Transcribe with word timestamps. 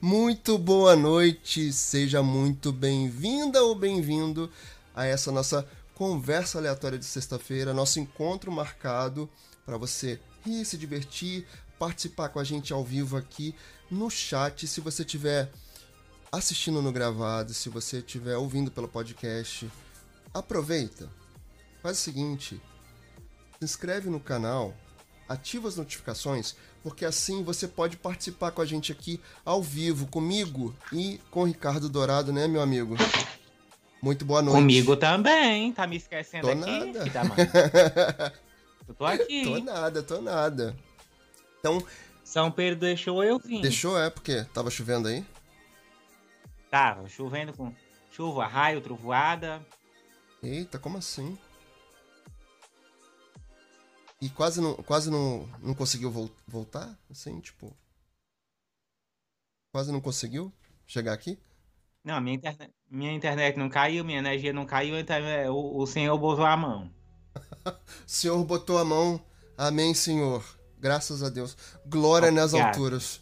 Muito 0.00 0.58
boa 0.58 0.96
noite, 0.96 1.72
seja 1.72 2.20
muito 2.20 2.72
bem-vinda 2.72 3.62
ou 3.62 3.72
bem-vindo 3.72 4.50
a 4.92 5.06
essa 5.06 5.30
nossa 5.30 5.64
conversa 5.94 6.58
aleatória 6.58 6.98
de 6.98 7.04
sexta-feira, 7.04 7.72
nosso 7.72 8.00
encontro 8.00 8.50
marcado 8.50 9.30
para 9.64 9.76
você 9.76 10.18
rir, 10.44 10.64
se 10.64 10.76
divertir, 10.76 11.46
participar 11.78 12.30
com 12.30 12.40
a 12.40 12.44
gente 12.44 12.72
ao 12.72 12.82
vivo 12.82 13.16
aqui 13.16 13.54
no 13.88 14.10
chat. 14.10 14.66
Se 14.66 14.80
você 14.80 15.02
estiver 15.02 15.52
assistindo 16.32 16.82
no 16.82 16.90
gravado, 16.90 17.54
se 17.54 17.68
você 17.68 17.98
estiver 17.98 18.36
ouvindo 18.36 18.72
pelo 18.72 18.88
podcast, 18.88 19.70
aproveita. 20.34 21.08
Faz 21.80 21.98
o 21.98 22.02
seguinte, 22.02 22.60
se 23.58 23.64
inscreve 23.64 24.10
no 24.10 24.18
canal, 24.18 24.74
ativa 25.28 25.68
as 25.68 25.76
notificações, 25.76 26.56
porque 26.82 27.04
assim 27.04 27.42
você 27.42 27.66
pode 27.66 27.96
participar 27.96 28.50
com 28.52 28.62
a 28.62 28.66
gente 28.66 28.92
aqui 28.92 29.20
ao 29.44 29.62
vivo, 29.62 30.06
comigo 30.06 30.74
e 30.92 31.20
com 31.30 31.42
o 31.42 31.44
Ricardo 31.44 31.88
Dourado, 31.88 32.32
né, 32.32 32.46
meu 32.46 32.60
amigo? 32.60 32.96
Muito 34.00 34.24
boa 34.24 34.42
noite. 34.42 34.56
Comigo 34.56 34.96
também, 34.96 35.72
tá 35.72 35.86
me 35.86 35.96
esquecendo 35.96 36.46
Tô 36.46 36.52
aqui? 36.52 36.92
nada. 36.92 38.32
Eu 38.86 38.94
tô 38.94 39.04
aqui. 39.04 39.42
tô 39.44 39.58
nada, 39.58 40.02
tô 40.02 40.20
nada. 40.20 40.76
Então, 41.58 41.84
São 42.22 42.52
Pedro 42.52 42.78
deixou 42.78 43.24
eu 43.24 43.36
vim. 43.38 43.60
deixou 43.60 43.98
é 43.98 44.08
porque 44.08 44.44
tava 44.54 44.70
chovendo 44.70 45.08
aí? 45.08 45.24
Tava 46.70 47.08
chovendo 47.08 47.52
com 47.52 47.72
chuva, 48.12 48.46
raio, 48.46 48.80
trovoada. 48.80 49.60
Eita, 50.40 50.78
como 50.78 50.98
assim? 50.98 51.36
E 54.20 54.30
quase 54.30 54.60
não, 54.60 54.74
quase 54.76 55.10
não, 55.10 55.46
não 55.60 55.74
conseguiu 55.74 56.10
vol- 56.10 56.30
voltar? 56.46 56.96
Assim, 57.10 57.38
tipo. 57.40 57.74
Quase 59.72 59.92
não 59.92 60.00
conseguiu 60.00 60.52
chegar 60.86 61.12
aqui? 61.12 61.38
Não, 62.02 62.20
minha 62.20 62.36
internet, 62.36 62.72
minha 62.88 63.12
internet 63.12 63.58
não 63.58 63.68
caiu, 63.68 64.04
minha 64.04 64.18
energia 64.18 64.52
não 64.52 64.64
caiu, 64.64 64.96
então 64.98 65.16
é, 65.16 65.50
o, 65.50 65.76
o 65.78 65.86
senhor 65.86 66.16
botou 66.18 66.44
a 66.46 66.56
mão. 66.56 66.90
O 67.66 68.08
Senhor 68.08 68.42
botou 68.44 68.78
a 68.78 68.84
mão. 68.84 69.20
Amém, 69.58 69.92
Senhor. 69.92 70.42
Graças 70.78 71.22
a 71.22 71.28
Deus. 71.28 71.56
Glória 71.84 72.30
nas 72.30 72.52
Obrigado. 72.54 72.68
alturas. 72.74 73.20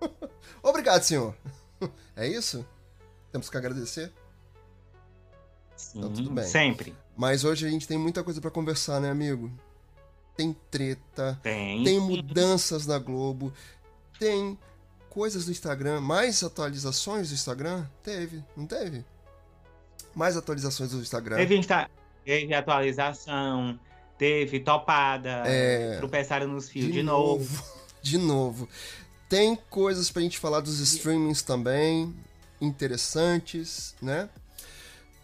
Obrigado, 0.62 1.02
Senhor. 1.02 1.36
É 2.16 2.26
isso? 2.28 2.64
Temos 3.32 3.48
que 3.50 3.56
agradecer? 3.56 4.12
Sim, 5.76 5.98
Então, 5.98 6.12
tudo 6.12 6.30
bem. 6.30 6.44
sempre. 6.44 6.94
Mas 7.16 7.42
hoje 7.44 7.66
a 7.66 7.70
gente 7.70 7.88
tem 7.88 7.98
muita 7.98 8.22
coisa 8.22 8.40
pra 8.40 8.50
conversar, 8.50 9.00
né, 9.00 9.10
amigo? 9.10 9.50
Tem 10.36 10.56
treta, 10.70 11.38
Tem. 11.42 11.84
tem 11.84 12.00
mudanças 12.00 12.86
na 12.86 12.98
Globo, 12.98 13.52
tem 14.18 14.58
coisas 15.10 15.44
do 15.44 15.50
Instagram, 15.50 16.00
mais 16.00 16.42
atualizações 16.42 17.28
do 17.28 17.34
Instagram? 17.34 17.86
Teve, 18.02 18.42
não 18.56 18.66
teve? 18.66 19.04
Mais 20.14 20.36
atualizações 20.36 20.92
do 20.92 21.00
Instagram. 21.00 21.36
Teve, 21.36 21.56
insta... 21.56 21.90
teve 22.24 22.54
atualização, 22.54 23.78
teve 24.16 24.60
topada, 24.60 25.42
É. 25.46 25.96
tropeçaram 25.98 26.48
nos 26.48 26.68
fios 26.68 26.92
de, 26.92 27.02
novo. 27.02 27.62
De 28.02 28.16
novo. 28.16 28.66
Tem 29.28 29.54
coisas 29.68 30.10
pra 30.10 30.22
gente 30.22 30.38
falar 30.38 30.60
dos 30.60 30.80
streamings 30.80 31.42
também, 31.42 32.14
interessantes, 32.60 33.94
né? 34.00 34.28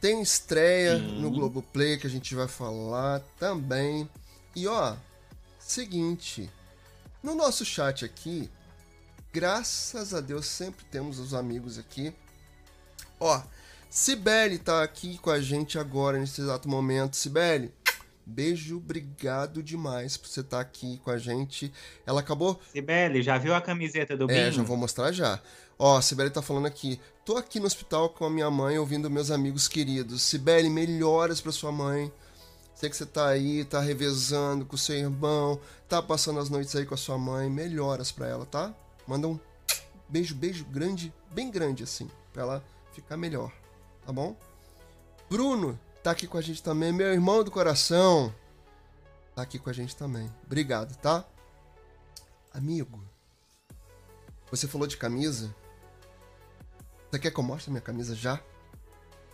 Tem 0.00 0.20
estreia 0.20 0.98
Sim. 0.98 1.20
no 1.20 1.30
Globoplay 1.30 1.96
que 1.96 2.06
a 2.06 2.10
gente 2.10 2.34
vai 2.34 2.46
falar 2.46 3.20
também. 3.38 4.08
E 4.56 4.66
ó, 4.66 4.96
seguinte, 5.58 6.50
no 7.22 7.34
nosso 7.34 7.62
chat 7.62 8.06
aqui, 8.06 8.48
graças 9.30 10.14
a 10.14 10.20
Deus 10.22 10.46
sempre 10.46 10.82
temos 10.86 11.18
os 11.18 11.34
amigos 11.34 11.78
aqui. 11.78 12.10
Ó, 13.20 13.42
Cibele 13.90 14.56
tá 14.56 14.82
aqui 14.82 15.18
com 15.18 15.28
a 15.28 15.42
gente 15.42 15.78
agora 15.78 16.18
nesse 16.18 16.41
exato 16.41 16.70
momento. 16.70 17.16
Cibele, 17.16 17.70
beijo, 18.25 18.78
obrigado 18.78 19.62
demais 19.62 20.16
por 20.16 20.26
você 20.26 20.41
estar 20.41 20.60
aqui 20.60 20.98
com 21.04 21.10
a 21.10 21.19
gente. 21.19 21.70
Ela 22.06 22.20
acabou 22.20 22.58
Sibeli, 22.72 23.22
já 23.22 23.36
viu 23.36 23.54
a 23.54 23.60
camiseta 23.60 24.16
do 24.16 24.25
é, 24.31 24.44
Binho? 24.44 24.52
já 24.52 24.62
vou 24.62 24.78
mostrar 24.78 25.12
já. 25.12 25.38
Ó, 25.78 25.98
a 25.98 26.02
Sibeli 26.02 26.31
tá 26.31 26.41
falando 26.41 26.64
aqui. 26.64 26.98
Tô 27.26 27.36
aqui 27.36 27.60
no 27.60 27.66
hospital 27.66 28.08
com 28.08 28.25
a 28.25 28.31
minha 28.31 28.50
mãe 28.50 28.78
ouvindo 28.78 29.10
meus 29.10 29.31
amigos 29.31 29.69
queridos. 29.69 30.22
Sibeli, 30.22 30.70
melhoras 30.70 31.42
pra 31.42 31.52
sua 31.52 31.70
mãe. 31.70 32.10
Sei 32.76 32.91
que 32.91 32.97
você 32.97 33.06
tá 33.06 33.26
aí, 33.26 33.64
tá 33.64 33.81
revezando 33.81 34.66
com 34.66 34.76
o 34.76 34.78
seu 34.78 34.97
irmão, 34.97 35.59
tá 35.88 36.03
passando 36.03 36.38
as 36.38 36.50
noites 36.50 36.76
aí 36.76 36.84
com 36.84 36.92
a 36.92 36.98
sua 36.98 37.16
mãe. 37.16 37.48
Melhoras 37.48 38.12
pra 38.12 38.28
ela, 38.28 38.44
tá? 38.44 38.75
Manda 39.09 39.26
um 39.26 39.41
beijo, 40.06 40.34
beijo 40.34 40.62
grande, 40.66 41.10
bem 41.31 41.50
grande 41.50 41.82
assim, 41.82 42.10
pra 42.34 42.42
ela 42.42 42.64
ficar 42.92 43.16
melhor, 43.16 43.50
tá 44.04 44.12
bom? 44.12 44.37
Bruno 45.31 45.81
tá 46.03 46.10
aqui 46.10 46.26
com 46.26 46.37
a 46.37 46.42
gente 46.42 46.62
também, 46.62 46.92
meu 46.92 47.10
irmão 47.10 47.42
do 47.42 47.50
coração. 47.50 48.32
Tá 49.34 49.41
aqui 49.41 49.58
com 49.58 49.70
a 49.70 49.72
gente 49.72 49.97
também. 49.97 50.31
Obrigado, 50.44 50.94
tá? 50.98 51.25
Amigo, 52.53 53.03
você 54.50 54.69
falou 54.69 54.87
de 54.87 54.98
camisa? 54.98 55.54
Você 57.10 57.19
quer 57.19 57.31
que 57.31 57.41
eu 57.41 57.44
mostre 57.44 57.70
minha 57.70 57.81
camisa 57.81 58.14
já? 58.14 58.38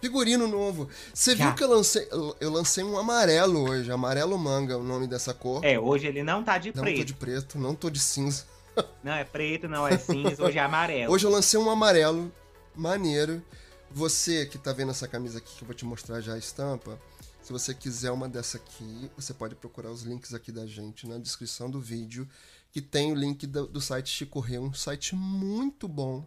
Figurino 0.02 0.48
novo. 0.48 0.88
Você 1.14 1.32
viu 1.32 1.54
que 1.54 1.62
eu 1.62 1.70
lancei, 1.70 2.08
eu 2.40 2.50
lancei 2.50 2.82
um 2.82 2.98
amarelo 2.98 3.70
hoje, 3.70 3.88
amarelo 3.92 4.36
manga, 4.36 4.76
o 4.76 4.82
nome 4.82 5.06
dessa 5.06 5.32
cor. 5.32 5.64
É, 5.64 5.78
hoje 5.78 6.08
ele 6.08 6.24
não 6.24 6.42
tá 6.42 6.58
de 6.58 6.70
não 6.70 6.74
tô 6.74 6.82
preto. 6.82 7.04
de 7.04 7.14
preto, 7.14 7.56
não 7.56 7.72
tô 7.72 7.88
de 7.88 8.00
cinza. 8.00 8.44
Não 9.04 9.12
é 9.12 9.22
preto, 9.22 9.68
não 9.68 9.86
é 9.86 9.98
cinza, 9.98 10.42
hoje 10.42 10.56
é 10.56 10.62
amarelo. 10.62 11.12
Hoje 11.12 11.26
eu 11.26 11.30
lancei 11.30 11.60
um 11.60 11.68
amarelo 11.68 12.32
maneiro. 12.74 13.42
Você 13.90 14.46
que 14.46 14.56
tá 14.56 14.72
vendo 14.72 14.92
essa 14.92 15.06
camisa 15.06 15.36
aqui, 15.36 15.54
que 15.54 15.62
eu 15.62 15.66
vou 15.66 15.74
te 15.74 15.84
mostrar 15.84 16.22
já 16.22 16.32
a 16.32 16.38
estampa, 16.38 16.98
se 17.42 17.52
você 17.52 17.74
quiser 17.74 18.10
uma 18.12 18.30
dessa 18.30 18.56
aqui, 18.56 19.10
você 19.14 19.34
pode 19.34 19.54
procurar 19.56 19.90
os 19.90 20.04
links 20.04 20.32
aqui 20.32 20.50
da 20.50 20.64
gente 20.64 21.06
na 21.06 21.18
descrição 21.18 21.70
do 21.70 21.78
vídeo, 21.82 22.26
que 22.70 22.80
tem 22.80 23.12
o 23.12 23.14
link 23.14 23.46
do, 23.46 23.66
do 23.66 23.78
site 23.78 24.08
Chico 24.08 24.40
Rei, 24.40 24.58
um 24.58 24.72
site 24.72 25.14
muito 25.14 25.86
bom 25.86 26.26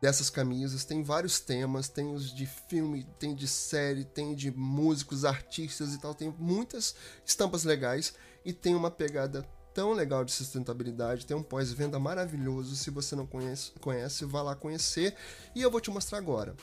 dessas 0.00 0.30
camisas. 0.30 0.84
Tem 0.84 1.02
vários 1.02 1.38
temas, 1.38 1.88
tem 1.88 2.12
os 2.14 2.34
de 2.34 2.46
filme, 2.46 3.04
tem 3.18 3.34
de 3.34 3.46
série, 3.46 4.04
tem 4.04 4.34
de 4.34 4.50
músicos, 4.50 5.24
artistas 5.24 5.94
e 5.94 5.98
tal. 5.98 6.14
Tem 6.14 6.34
muitas 6.38 6.94
estampas 7.24 7.64
legais 7.64 8.14
e 8.44 8.52
tem 8.52 8.74
uma 8.74 8.90
pegada 8.90 9.42
tão 9.74 9.92
legal 9.92 10.24
de 10.24 10.32
sustentabilidade, 10.32 11.26
tem 11.26 11.36
um 11.36 11.42
pós-venda 11.42 11.98
maravilhoso. 11.98 12.74
Se 12.76 12.90
você 12.90 13.14
não 13.14 13.26
conhece, 13.26 13.72
conhece, 13.80 14.24
vá 14.24 14.42
lá 14.42 14.54
conhecer. 14.54 15.14
E 15.54 15.62
eu 15.62 15.70
vou 15.70 15.80
te 15.80 15.90
mostrar 15.90 16.18
agora. 16.18 16.56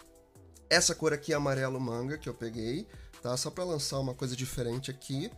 Essa 0.69 0.93
cor 0.93 1.13
aqui 1.13 1.31
é 1.31 1.35
amarelo 1.35 1.79
manga 1.79 2.17
que 2.17 2.27
eu 2.27 2.33
peguei, 2.33 2.87
tá? 3.21 3.35
Só 3.37 3.49
para 3.49 3.63
lançar 3.63 3.99
uma 3.99 4.13
coisa 4.13 4.35
diferente 4.35 4.91
aqui. 4.91 5.31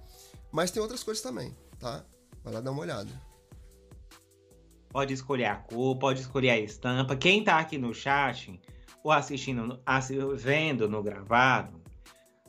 Mas 0.51 0.71
tem 0.71 0.81
outras 0.81 1.03
cores 1.03 1.21
também, 1.21 1.55
tá? 1.79 2.03
Vai 2.43 2.53
lá 2.53 2.61
dar 2.61 2.71
uma 2.71 2.81
olhada. 2.81 3.28
Pode 4.89 5.13
escolher 5.13 5.45
a 5.45 5.55
cor, 5.55 5.97
pode 5.97 6.21
escolher 6.21 6.49
a 6.49 6.59
estampa. 6.59 7.15
Quem 7.15 7.43
tá 7.43 7.59
aqui 7.59 7.77
no 7.77 7.93
chat 7.93 8.59
ou 9.03 9.11
assistindo, 9.11 9.79
vendo 10.35 10.89
no 10.89 11.01
gravado, 11.03 11.81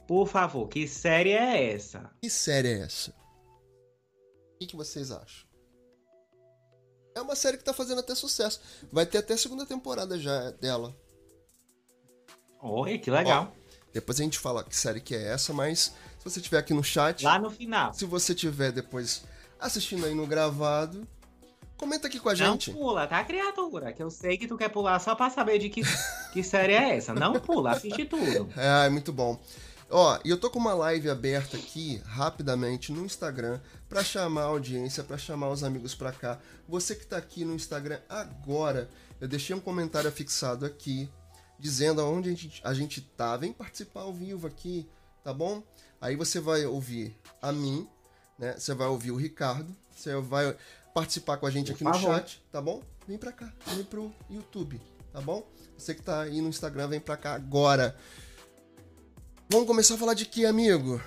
por 0.08 0.26
favor, 0.26 0.66
que 0.68 0.88
série 0.88 1.32
é 1.32 1.72
essa? 1.72 2.10
Que 2.22 2.30
série 2.30 2.68
é 2.68 2.80
essa? 2.80 3.10
O 3.10 4.58
que, 4.58 4.66
que 4.66 4.76
vocês 4.76 5.10
acham? 5.10 5.48
É 7.14 7.20
uma 7.20 7.36
série 7.36 7.58
que 7.58 7.64
tá 7.64 7.72
fazendo 7.72 8.00
até 8.00 8.14
sucesso. 8.14 8.60
Vai 8.90 9.04
ter 9.04 9.18
até 9.18 9.34
a 9.34 9.38
segunda 9.38 9.66
temporada 9.66 10.18
já 10.18 10.50
dela. 10.52 10.94
Oi, 12.62 12.98
que 12.98 13.10
legal. 13.10 13.52
Depois 13.92 14.20
a 14.20 14.22
gente 14.22 14.38
fala 14.38 14.62
que 14.62 14.76
série 14.76 15.00
que 15.00 15.14
é 15.14 15.32
essa, 15.32 15.52
mas 15.52 15.94
se 16.18 16.24
você 16.24 16.40
tiver 16.40 16.58
aqui 16.58 16.72
no 16.72 16.84
chat, 16.84 17.24
Lá 17.24 17.38
no 17.38 17.50
final. 17.50 17.92
se 17.92 18.04
você 18.04 18.34
tiver 18.34 18.70
depois 18.70 19.24
assistindo 19.58 20.06
aí 20.06 20.14
no 20.14 20.26
gravado, 20.26 21.06
comenta 21.80 22.08
aqui 22.08 22.20
com 22.20 22.28
a 22.28 22.34
Não 22.34 22.52
gente. 22.52 22.70
pula, 22.72 23.06
tá, 23.06 23.24
criatura? 23.24 23.90
Que 23.90 24.02
eu 24.02 24.10
sei 24.10 24.36
que 24.36 24.46
tu 24.46 24.58
quer 24.58 24.68
pular 24.68 24.98
só 24.98 25.14
pra 25.14 25.30
saber 25.30 25.58
de 25.58 25.70
que, 25.70 25.80
que 26.30 26.42
série 26.42 26.74
é 26.74 26.96
essa. 26.96 27.14
Não 27.14 27.40
pula, 27.40 27.70
assiste 27.72 28.04
tudo. 28.04 28.50
É, 28.54 28.86
é 28.86 28.90
muito 28.90 29.12
bom. 29.12 29.40
Ó, 29.88 30.18
e 30.22 30.28
eu 30.30 30.36
tô 30.38 30.50
com 30.50 30.58
uma 30.58 30.74
live 30.74 31.08
aberta 31.08 31.56
aqui, 31.56 32.00
rapidamente, 32.04 32.92
no 32.92 33.04
Instagram, 33.04 33.58
pra 33.88 34.04
chamar 34.04 34.42
a 34.42 34.46
audiência, 34.46 35.02
pra 35.02 35.16
chamar 35.16 35.48
os 35.48 35.64
amigos 35.64 35.94
pra 35.94 36.12
cá. 36.12 36.38
Você 36.68 36.94
que 36.94 37.06
tá 37.06 37.16
aqui 37.16 37.44
no 37.44 37.54
Instagram 37.54 37.98
agora, 38.08 38.88
eu 39.20 39.26
deixei 39.26 39.56
um 39.56 39.60
comentário 39.60 40.12
fixado 40.12 40.66
aqui, 40.66 41.08
dizendo 41.58 42.00
aonde 42.00 42.28
a 42.28 42.32
gente, 42.32 42.60
a 42.62 42.74
gente 42.74 43.00
tá. 43.00 43.36
Vem 43.36 43.52
participar 43.52 44.02
ao 44.02 44.12
vivo 44.12 44.46
aqui, 44.46 44.86
tá 45.24 45.32
bom? 45.32 45.62
Aí 46.00 46.14
você 46.14 46.38
vai 46.40 46.64
ouvir 46.66 47.16
a 47.42 47.50
mim, 47.50 47.88
né? 48.38 48.54
Você 48.56 48.74
vai 48.74 48.86
ouvir 48.86 49.10
o 49.10 49.16
Ricardo, 49.16 49.74
você 49.90 50.14
vai 50.20 50.56
participar 50.94 51.36
com 51.36 51.46
a 51.46 51.50
gente 51.50 51.72
aqui 51.72 51.84
no 51.84 51.94
chat, 51.94 52.42
tá 52.50 52.60
bom? 52.60 52.82
Vem 53.06 53.18
pra 53.18 53.32
cá, 53.32 53.52
vem 53.66 53.84
pro 53.84 54.12
YouTube, 54.28 54.80
tá 55.12 55.20
bom? 55.20 55.46
Você 55.76 55.94
que 55.94 56.02
tá 56.02 56.22
aí 56.22 56.40
no 56.40 56.48
Instagram, 56.48 56.88
vem 56.88 57.00
pra 57.00 57.16
cá 57.16 57.34
agora. 57.34 57.96
Vamos 59.48 59.66
começar 59.66 59.94
a 59.94 59.98
falar 59.98 60.14
de 60.14 60.26
que, 60.26 60.46
amigo? 60.46 61.00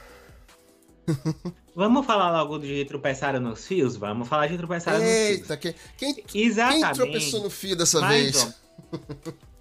Vamos 1.75 2.05
falar 2.05 2.31
logo 2.31 2.59
de 2.59 2.85
tropeçar 2.85 3.39
nos 3.39 3.65
fios? 3.65 3.95
Vamos 3.95 4.27
falar 4.27 4.47
de 4.47 4.57
tropeçar 4.57 4.93
nos 4.95 5.03
fios. 5.03 5.17
Eita, 5.17 5.57
quem, 5.57 5.73
quem, 5.97 6.25
Exatamente. 6.33 6.85
quem 6.85 6.93
tropeçou 6.93 7.43
no 7.43 7.49
fio 7.49 7.75
dessa 7.75 8.07
vez? 8.07 8.53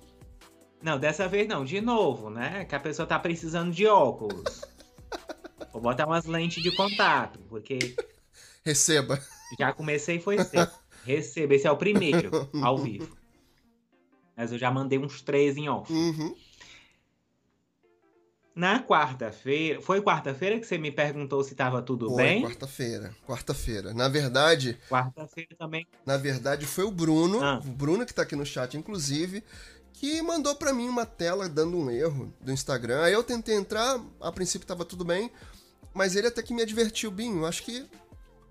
Não, 0.82 0.98
dessa 0.98 1.28
vez 1.28 1.46
não, 1.46 1.64
de 1.64 1.80
novo, 1.80 2.28
né? 2.28 2.64
Que 2.64 2.74
a 2.74 2.80
pessoa 2.80 3.06
tá 3.06 3.16
precisando 3.16 3.70
de 3.72 3.86
óculos. 3.86 4.62
Vou 5.72 5.80
botar 5.80 6.06
umas 6.06 6.24
lentes 6.24 6.60
de 6.60 6.74
contato, 6.74 7.38
porque 7.48 7.94
Receba. 8.64 9.20
Já 9.58 9.72
comecei 9.72 10.18
foi 10.20 10.42
cedo. 10.42 10.70
Receba, 11.04 11.54
esse 11.54 11.66
é 11.66 11.70
o 11.70 11.76
primeiro, 11.76 12.48
ao 12.62 12.78
vivo. 12.78 13.16
Mas 14.36 14.52
eu 14.52 14.58
já 14.58 14.70
mandei 14.70 14.98
uns 14.98 15.20
três 15.20 15.56
em 15.56 15.68
off. 15.68 15.92
Uhum. 15.92 16.34
Na 18.54 18.82
quarta-feira, 18.82 19.80
foi 19.80 20.02
quarta-feira 20.02 20.60
que 20.60 20.66
você 20.66 20.76
me 20.76 20.92
perguntou 20.92 21.42
se 21.42 21.54
tava 21.54 21.80
tudo 21.80 22.10
Foi 22.10 22.22
bem? 22.22 22.42
quarta-feira. 22.42 23.16
Quarta-feira. 23.26 23.94
Na 23.94 24.08
verdade, 24.08 24.78
Quarta-feira 24.90 25.56
também. 25.58 25.86
na 26.04 26.18
verdade 26.18 26.66
foi 26.66 26.84
o 26.84 26.90
Bruno, 26.90 27.42
Ah. 27.42 27.58
o 27.64 27.68
Bruno 27.70 28.04
que 28.04 28.12
tá 28.12 28.22
aqui 28.22 28.36
no 28.36 28.44
chat 28.44 28.76
inclusive, 28.76 29.42
que 29.94 30.20
mandou 30.20 30.54
pra 30.54 30.72
mim 30.74 30.86
uma 30.86 31.06
tela 31.06 31.48
dando 31.48 31.78
um 31.78 31.90
erro 31.90 32.32
do 32.42 32.52
Instagram. 32.52 33.02
Aí 33.04 33.14
eu 33.14 33.24
tentei 33.24 33.54
entrar, 33.54 33.98
a 34.20 34.30
princípio 34.30 34.68
tava 34.68 34.84
tudo 34.84 35.02
bem, 35.04 35.30
mas 35.94 36.14
ele 36.14 36.26
até 36.26 36.42
que 36.42 36.52
me 36.52 36.60
advertiu, 36.60 37.10
Binho, 37.10 37.46
acho 37.46 37.62
que 37.62 37.86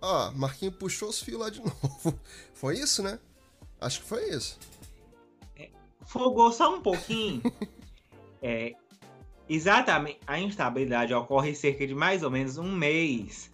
ó, 0.02 0.32
Marquinho 0.32 0.72
puxou 0.72 1.10
os 1.10 1.22
fios 1.22 1.40
lá 1.40 1.50
de 1.50 1.60
novo. 1.64 2.20
Foi 2.54 2.78
isso, 2.78 3.02
né? 3.02 3.20
Acho 3.80 4.02
que 4.02 4.08
foi 4.08 4.30
isso. 4.30 4.60
Fogou 6.06 6.52
só 6.52 6.76
um 6.76 6.82
pouquinho. 6.82 7.42
É, 8.44 8.74
exatamente. 9.48 10.18
A 10.26 10.40
instabilidade 10.40 11.14
ocorre 11.14 11.54
cerca 11.54 11.86
de 11.86 11.94
mais 11.94 12.24
ou 12.24 12.32
menos 12.32 12.58
um 12.58 12.72
mês 12.72 13.52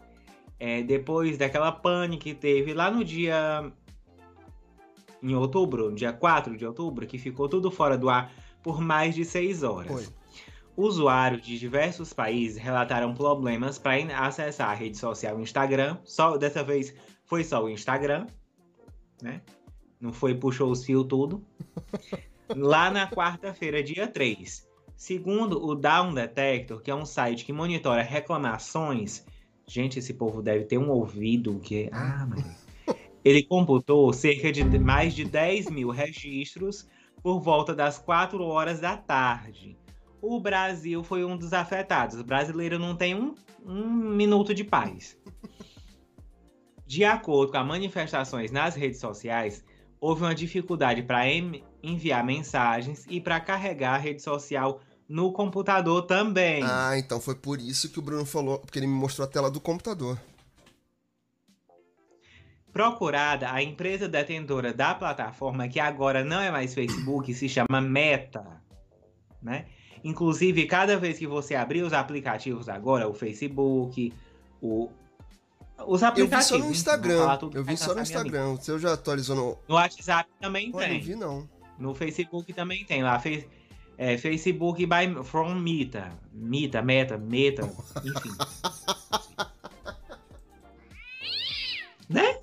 é, 0.60 0.82
depois 0.82 1.38
daquela 1.38 1.72
pane 1.72 2.18
que 2.18 2.34
teve 2.34 2.74
lá 2.74 2.90
no 2.90 3.04
dia. 3.04 3.72
Em 5.22 5.36
outubro, 5.36 5.90
no 5.90 5.96
dia 5.96 6.14
4 6.14 6.56
de 6.56 6.66
outubro, 6.66 7.06
que 7.06 7.18
ficou 7.18 7.50
tudo 7.50 7.70
fora 7.70 7.98
do 7.98 8.08
ar 8.10 8.32
por 8.64 8.80
mais 8.80 9.16
de 9.16 9.26
seis 9.26 9.64
horas. 9.64 9.92
Foi. 9.92 10.17
Usuários 10.78 11.42
de 11.42 11.58
diversos 11.58 12.14
países 12.14 12.62
relataram 12.62 13.12
problemas 13.16 13.80
para 13.80 13.96
acessar 14.20 14.70
a 14.70 14.76
rede 14.76 14.96
social 14.96 15.42
Instagram. 15.42 15.98
Só 16.04 16.38
dessa 16.38 16.64
vez 16.64 16.94
foi 17.26 17.44
só 17.44 17.64
o 17.64 17.70
Instagram, 17.70 18.28
né? 19.20 19.42
Não 20.00 20.14
foi 20.14 20.36
puxou 20.36 20.70
os 20.70 20.86
fios 20.86 21.08
tudo. 21.08 21.44
Lá 22.56 22.92
na 22.92 23.10
quarta-feira, 23.10 23.82
dia 23.82 24.08
3. 24.08 24.68
Segundo 24.96 25.66
o 25.66 25.74
Down 25.74 26.14
Detector, 26.14 26.80
que 26.80 26.92
é 26.92 26.96
um 26.96 27.08
site 27.08 27.44
que 27.44 27.52
monitora 27.52 28.04
reclamações, 28.04 29.26
gente, 29.66 29.98
esse 29.98 30.14
povo 30.14 30.44
deve 30.44 30.66
ter 30.66 30.78
um 30.78 30.92
ouvido 30.92 31.58
que 31.58 31.90
ah, 31.92 32.24
Maria. 32.30 32.56
Ele 33.26 33.42
computou 33.42 34.14
cerca 34.14 34.52
de 34.52 34.64
mais 34.78 35.16
de 35.16 35.26
10 35.26 35.72
mil 35.72 35.90
registros 35.90 36.88
por 37.24 37.40
volta 37.40 37.74
das 37.74 37.98
4 37.98 38.44
horas 38.44 38.80
da 38.80 38.96
tarde 38.96 39.76
o 40.22 40.40
Brasil 40.40 41.04
foi 41.04 41.24
um 41.24 41.38
dos 41.38 41.54
afetados. 41.54 42.20
O 42.20 42.24
brasileiro 42.24 42.80
não 42.80 42.96
tem 42.96 43.16
um, 43.16 43.36
um 43.66 43.86
minuto 43.86 44.54
de 44.54 44.64
paz. 44.64 45.18
De 46.86 47.04
acordo 47.04 47.52
com 47.52 47.58
as 47.58 47.68
manifestações 47.68 48.52
nas 48.52 48.76
redes 48.76 49.00
sociais, 49.00 49.64
houve 50.00 50.22
uma 50.22 50.34
dificuldade 50.34 51.04
para 51.04 51.24
enviar 51.84 52.24
mensagens 52.24 53.06
e 53.10 53.20
para 53.20 53.40
carregar 53.40 53.96
a 53.96 53.98
rede 53.98 54.22
social 54.22 54.80
no 55.08 55.32
computador 55.32 56.04
também. 56.04 56.64
Ah, 56.64 56.98
então 56.98 57.20
foi 57.20 57.36
por 57.36 57.60
isso 57.60 57.90
que 57.90 58.00
o 58.00 58.02
Bruno 58.02 58.26
falou, 58.26 58.60
porque 58.60 58.80
ele 58.80 58.88
me 58.88 58.94
mostrou 58.94 59.28
a 59.28 59.30
tela 59.30 59.50
do 59.50 59.60
computador. 59.60 60.20
Procurada, 62.72 63.52
a 63.52 63.64
empresa 63.64 64.08
detentora 64.08 64.74
da 64.74 64.94
plataforma, 64.94 65.68
que 65.68 65.80
agora 65.80 66.24
não 66.24 66.40
é 66.40 66.52
mais 66.52 66.74
Facebook, 66.74 67.34
se 67.34 67.50
chama 67.50 67.82
Meta, 67.82 68.62
né? 69.42 69.66
Inclusive, 70.08 70.66
cada 70.68 70.98
vez 70.98 71.20
que 71.20 71.28
você 71.28 71.54
abrir 71.54 71.82
os 71.82 71.92
aplicativos 71.92 72.70
agora, 72.70 73.10
o 73.10 73.14
Facebook, 73.14 74.14
o... 74.62 74.90
os 75.86 76.02
Eu 76.02 76.14
vi 76.16 76.22
aplicativos. 76.22 76.48
só 76.48 76.58
no 76.58 76.64
enfim, 76.64 76.72
Instagram. 76.72 77.38
tudo 77.38 77.58
Eu 77.58 77.64
vi 77.66 77.76
só 77.76 77.94
no 77.94 78.02
Instagram. 78.02 78.52
O 78.52 78.62
seu 78.62 78.80
já 78.80 78.94
atualizou 78.94 79.36
no. 79.36 79.58
No 79.68 79.76
WhatsApp 79.76 80.30
também 80.40 80.72
Pô, 80.72 80.80
não 80.80 80.88
tem. 80.88 81.02
vi, 81.02 81.14
não. 81.14 81.50
No 81.78 81.94
Facebook 81.94 82.54
também 82.54 82.86
tem. 82.86 83.04
Lá, 83.04 83.20
fe... 83.20 83.50
é, 83.98 84.18
Facebook 84.18 84.86
by 84.86 85.22
from 85.26 85.56
Meta. 85.56 86.18
Meta, 86.32 86.82
Meta, 86.82 87.18
Meta, 87.18 87.64
enfim. 88.06 88.32
né? 92.08 92.40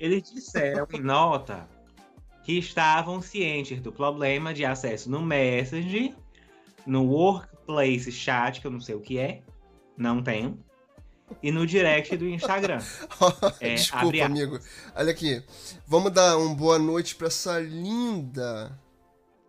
Eles 0.00 0.28
disseram 0.28 0.88
em 0.92 1.00
nota 1.00 1.68
que 2.44 2.58
estavam 2.58 3.20
cientes 3.22 3.80
do 3.80 3.90
problema 3.90 4.52
de 4.52 4.64
acesso 4.64 5.10
no 5.10 5.22
Messenger, 5.22 6.14
no 6.86 7.04
Workplace 7.04 8.12
Chat, 8.12 8.60
que 8.60 8.66
eu 8.66 8.70
não 8.70 8.80
sei 8.80 8.94
o 8.94 9.00
que 9.00 9.18
é, 9.18 9.42
não 9.96 10.22
tenho, 10.22 10.58
e 11.42 11.50
no 11.50 11.66
direct 11.66 12.16
do 12.16 12.28
Instagram. 12.28 12.80
É, 13.60 13.74
Desculpa, 13.74 14.24
amigo. 14.24 14.60
Olha 14.94 15.10
aqui. 15.10 15.42
Vamos 15.86 16.12
dar 16.12 16.36
uma 16.36 16.54
boa 16.54 16.78
noite 16.78 17.14
pra 17.16 17.28
essa 17.28 17.58
linda 17.58 18.78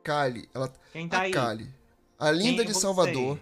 Kali. 0.01 0.48
Ela... 0.53 0.71
Quem 0.94 1.09
tá 1.09 1.18
a 1.18 1.21
aí? 1.21 1.31
Kali. 1.31 1.69
A 2.18 2.31
linda 2.31 2.63
Quem 2.63 2.71
de? 2.71 2.80
Salvador. 2.80 3.39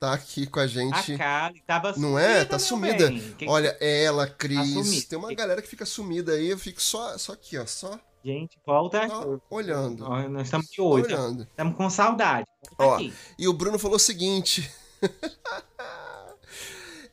Tá 0.00 0.12
aqui 0.12 0.46
com 0.46 0.58
a 0.58 0.64
A 0.64 0.66
gente. 0.66 1.16
Kali 1.16 1.62
tava 1.66 1.92
Não 1.96 2.18
é? 2.18 2.44
Tá 2.44 2.58
sumida. 2.58 3.08
bem. 3.08 3.34
Que- 3.38 3.48
Olha, 3.48 3.76
ela, 3.80 4.26
Cris. 4.26 4.72
sumida. 4.72 5.06
Tem 5.08 5.18
uma 5.18 5.32
galera 5.34 5.62
que 5.62 5.68
fica 5.68 5.86
sumida 5.86 6.32
aí. 6.32 6.48
Eu 6.50 6.58
fico 6.58 6.82
só, 6.82 7.16
só 7.16 7.32
aqui, 7.32 7.56
ó. 7.58 7.66
Só, 7.66 7.98
Gente, 8.24 8.58
volta 8.66 8.98
aqui. 9.00 9.40
olhando. 9.48 10.04
Ó, 10.04 10.28
Nós 10.28 10.46
estamos 10.48 10.66
de 10.68 10.80
olho. 10.80 11.04
Olhando. 11.04 11.42
Estamos 11.44 11.76
com 11.76 11.88
saudade. 11.88 12.46
Volta 12.76 13.04
Ó. 13.04 13.10
E 13.38 13.48
o 13.48 13.52
Bruno 13.52 13.78
falou 13.78 13.96
o 13.96 14.00
seguinte. 14.00 14.70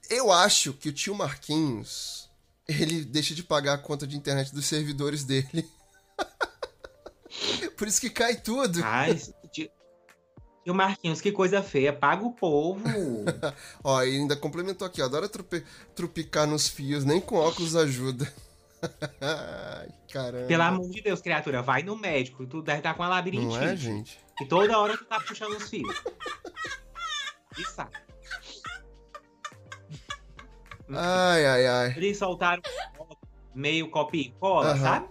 Eu 0.10 0.32
acho 0.32 0.74
que 0.74 0.90
o 0.90 0.94
tio 0.94 1.16
Marquinhos, 1.16 2.30
ele 2.68 3.04
deixa 3.04 3.34
de 3.34 3.44
pagar 3.44 3.74
a 3.74 3.78
conta 3.78 4.06
de 4.06 4.16
internet 4.16 4.54
dos 4.54 4.66
servidores 4.66 5.24
dele. 5.24 5.68
Por 7.78 7.88
isso 7.88 8.00
que 8.00 8.10
cai 8.10 8.36
tudo. 8.36 8.80
Ai, 8.84 9.16
tio 9.52 9.70
tio 10.64 10.74
Marquinhos, 10.76 11.22
que 11.22 11.32
coisa 11.32 11.62
feia. 11.64 11.92
Paga 11.92 12.24
o 12.26 12.32
povo. 12.34 12.82
Ó, 13.84 14.02
e 14.04 14.16
ainda 14.16 14.36
complementou 14.36 14.86
aqui, 14.88 15.02
ó. 15.02 15.06
Adora 15.06 15.28
trupe- 15.30 15.66
trupicar 15.96 16.48
nos 16.48 16.68
fios, 16.68 17.04
nem 17.04 17.20
com 17.20 17.36
óculos 17.36 17.76
ajuda. 17.76 18.32
Caramba. 20.12 20.48
Pelo 20.48 20.64
amor 20.64 20.90
de 20.90 21.02
Deus, 21.02 21.22
criatura, 21.22 21.62
vai 21.62 21.84
no 21.84 21.98
médico. 21.98 22.46
Tu 22.46 22.62
deve 22.62 22.80
estar 22.80 22.94
com 22.94 23.04
uma 23.04 23.10
labirintite. 23.10 23.58
Não 23.58 23.64
é, 23.64 23.76
gente? 23.76 24.20
E 24.42 24.46
toda 24.46 24.78
hora 24.78 24.98
tu 24.98 25.06
tá 25.06 25.20
puxando 25.20 25.58
os 25.58 25.70
fios. 25.70 26.04
Isso. 27.58 27.82
Ai, 30.90 31.46
ai, 31.46 31.68
ai. 31.68 31.94
Eles 31.98 32.18
soltaram 32.18 32.62
meio 33.54 33.90
copia 33.90 34.22
e 34.22 34.32
cola, 34.32 34.72
Aham. 34.72 34.78
sabe? 34.78 35.10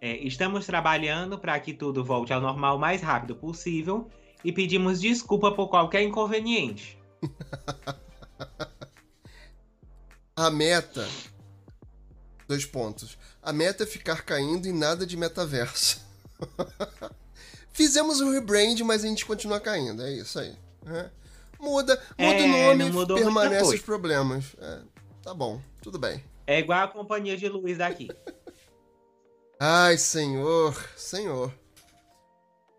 É, 0.00 0.16
estamos 0.18 0.64
trabalhando 0.66 1.38
para 1.38 1.58
que 1.60 1.74
tudo 1.74 2.04
volte 2.04 2.32
ao 2.32 2.40
normal 2.40 2.76
o 2.76 2.80
mais 2.80 3.02
rápido 3.02 3.34
possível 3.36 4.08
e 4.44 4.52
pedimos 4.52 5.00
desculpa 5.00 5.52
por 5.52 5.68
qualquer 5.68 6.02
inconveniente. 6.02 6.98
A 10.36 10.50
meta. 10.50 11.06
Dois 12.50 12.66
pontos. 12.66 13.16
A 13.40 13.52
meta 13.52 13.84
é 13.84 13.86
ficar 13.86 14.24
caindo 14.24 14.66
e 14.66 14.72
nada 14.72 15.06
de 15.06 15.16
metaverso. 15.16 16.04
Fizemos 17.72 18.20
o 18.20 18.32
rebrand, 18.32 18.80
mas 18.80 19.04
a 19.04 19.06
gente 19.06 19.24
continua 19.24 19.60
caindo. 19.60 20.02
É 20.02 20.10
isso 20.14 20.36
aí. 20.36 20.56
É. 20.84 21.08
Muda, 21.60 22.02
muda 22.18 22.40
É, 22.40 22.72
o 22.72 22.76
nome, 22.76 23.06
permanece 23.06 23.76
os 23.76 23.82
problemas. 23.82 24.56
É, 24.58 24.80
tá 25.22 25.32
bom, 25.32 25.62
tudo 25.80 25.96
bem. 25.96 26.24
É 26.44 26.58
igual 26.58 26.80
a 26.82 26.88
companhia 26.88 27.36
de 27.36 27.48
luz 27.48 27.78
daqui. 27.78 28.08
Ai, 29.60 29.96
senhor, 29.96 30.74
senhor. 30.96 31.54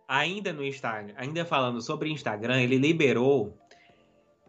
Ainda 0.06 0.52
no 0.52 0.66
Instagram, 0.66 1.14
ainda 1.16 1.46
falando 1.46 1.82
sobre 1.82 2.10
Instagram, 2.10 2.60
ele 2.62 2.78
liberou 2.78 3.58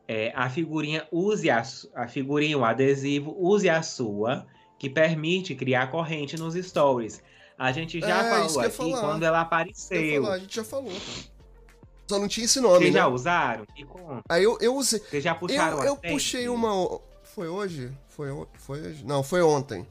é, 0.08 0.32
a 0.34 0.50
figurinha 0.50 1.06
use 1.12 1.48
a, 1.48 1.62
a 1.94 2.08
figurinha, 2.08 2.58
o 2.58 2.64
adesivo 2.64 3.36
use 3.38 3.70
a 3.70 3.84
sua, 3.84 4.44
que 4.82 4.90
permite 4.90 5.54
criar 5.54 5.92
corrente 5.92 6.36
nos 6.36 6.54
stories. 6.54 7.22
A 7.56 7.70
gente 7.70 8.00
já 8.00 8.18
É, 8.26 8.30
falou 8.30 8.60
aqui 8.62 8.70
falar. 8.76 9.00
quando 9.00 9.22
ela 9.22 9.40
apareceu. 9.42 10.24
falar, 10.24 10.34
a 10.34 10.38
gente 10.40 10.56
já 10.56 10.64
falou. 10.64 10.92
Só 12.08 12.18
não 12.18 12.26
tinha 12.26 12.44
esse 12.46 12.58
nome, 12.60 12.78
Vocês 12.78 12.92
né? 12.92 12.98
já 12.98 13.06
usaram? 13.06 13.64
Aí 14.28 14.42
eu, 14.42 14.58
eu 14.60 14.74
usei. 14.74 14.98
Vocês 14.98 15.22
já 15.22 15.36
puxaram 15.36 15.78
Eu, 15.78 15.84
eu 15.84 15.96
frente? 15.96 16.12
puxei 16.12 16.48
uma. 16.48 17.00
Foi 17.22 17.46
hoje? 17.46 17.92
Foi, 18.08 18.26
foi 18.54 18.80
hoje? 18.80 19.04
Não, 19.04 19.22
foi 19.22 19.40
ontem. 19.40 19.86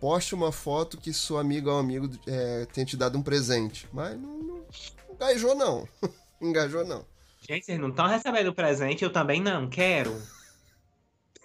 Poste 0.00 0.34
uma 0.34 0.50
foto 0.50 0.96
que 0.96 1.12
sua 1.12 1.42
amiga 1.42 1.70
ou 1.70 1.78
amigo 1.78 2.08
é, 2.26 2.64
tenha 2.72 2.86
te 2.86 2.96
dado 2.96 3.18
um 3.18 3.22
presente. 3.22 3.86
Mas 3.92 4.18
não, 4.18 4.38
não 4.38 4.64
engajou, 5.12 5.54
não. 5.54 5.86
engajou, 6.40 6.82
não. 6.86 7.04
Gente, 7.46 7.66
vocês 7.66 7.78
não 7.78 7.90
estão 7.90 8.06
recebendo 8.06 8.54
presente, 8.54 9.04
eu 9.04 9.12
também 9.12 9.42
não, 9.42 9.68
quero. 9.68 10.16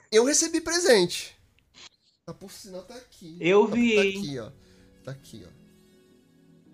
Eu 0.10 0.24
recebi 0.24 0.62
presente. 0.62 1.35
Tá 2.25 2.34
por 2.34 2.51
sinal, 2.51 2.82
tá 2.82 2.96
aqui. 2.96 3.38
Eu 3.39 3.67
Tá- 3.67 3.75
vi. 3.75 3.96
Tá 3.96 4.01
aqui, 4.01 4.39
ó. 4.39 4.51
Tá 5.03 5.12
aqui, 5.12 5.46
ó. 5.46 5.50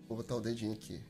Vou 0.07 0.17
botar 0.17 0.37
o 0.37 0.39
dedinho 0.39 0.71
aqui. 0.71 1.01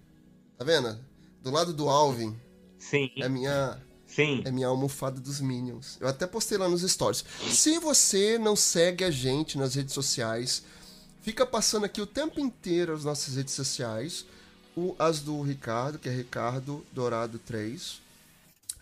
Tá 0.57 0.65
vendo? 0.65 0.97
Do 1.43 1.51
lado 1.51 1.71
do 1.73 1.87
Alvin 1.87 2.35
Sim, 2.79 3.11
é 3.17 3.29
minha 3.29 3.79
sim. 4.07 4.41
é 4.43 4.49
minha 4.51 4.65
almofada 4.67 5.19
dos 5.21 5.39
Minions. 5.39 5.97
Eu 5.99 6.07
até 6.07 6.25
postei 6.25 6.57
lá 6.57 6.67
nos 6.67 6.81
stories. 6.81 7.23
Se 7.51 7.77
você 7.77 8.39
não 8.39 8.55
segue 8.55 9.03
a 9.03 9.11
gente 9.11 9.59
nas 9.59 9.75
redes 9.75 9.93
sociais, 9.93 10.63
fica 11.21 11.45
passando 11.45 11.85
aqui 11.85 12.01
o 12.01 12.07
tempo 12.07 12.39
inteiro 12.39 12.93
as 12.95 13.03
nossas 13.03 13.35
redes 13.35 13.53
sociais. 13.53 14.25
O, 14.75 14.95
as 14.97 15.19
do 15.19 15.39
Ricardo, 15.43 15.99
que 15.99 16.09
é 16.09 16.11
Ricardo 16.15 16.83
Dourado 16.91 17.37
3. 17.37 18.01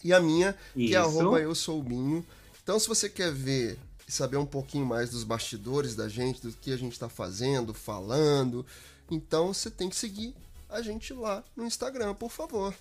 E 0.05 0.13
a 0.13 0.21
minha, 0.21 0.53
que 0.73 0.95
é 0.95 0.99
Isso. 1.01 1.19
arroba 1.19 1.41
eu 1.41 1.53
sou 1.53 1.79
o 1.79 1.83
Binho. 1.83 2.25
Então, 2.63 2.79
se 2.79 2.87
você 2.87 3.09
quer 3.09 3.33
ver 3.33 3.77
e 4.09 4.11
saber 4.11 4.37
um 4.37 4.45
pouquinho 4.45 4.87
mais 4.87 5.11
dos 5.11 5.23
bastidores 5.23 5.95
da 5.95 6.09
gente, 6.09 6.41
do 6.41 6.51
que 6.51 6.73
a 6.73 6.77
gente 6.77 6.97
tá 6.99 7.07
fazendo, 7.07 7.75
falando, 7.75 8.65
então 9.09 9.53
você 9.53 9.69
tem 9.69 9.87
que 9.87 9.95
seguir 9.95 10.35
a 10.67 10.81
gente 10.81 11.13
lá 11.13 11.43
no 11.55 11.63
Instagram, 11.63 12.15
por 12.15 12.31
favor. 12.31 12.73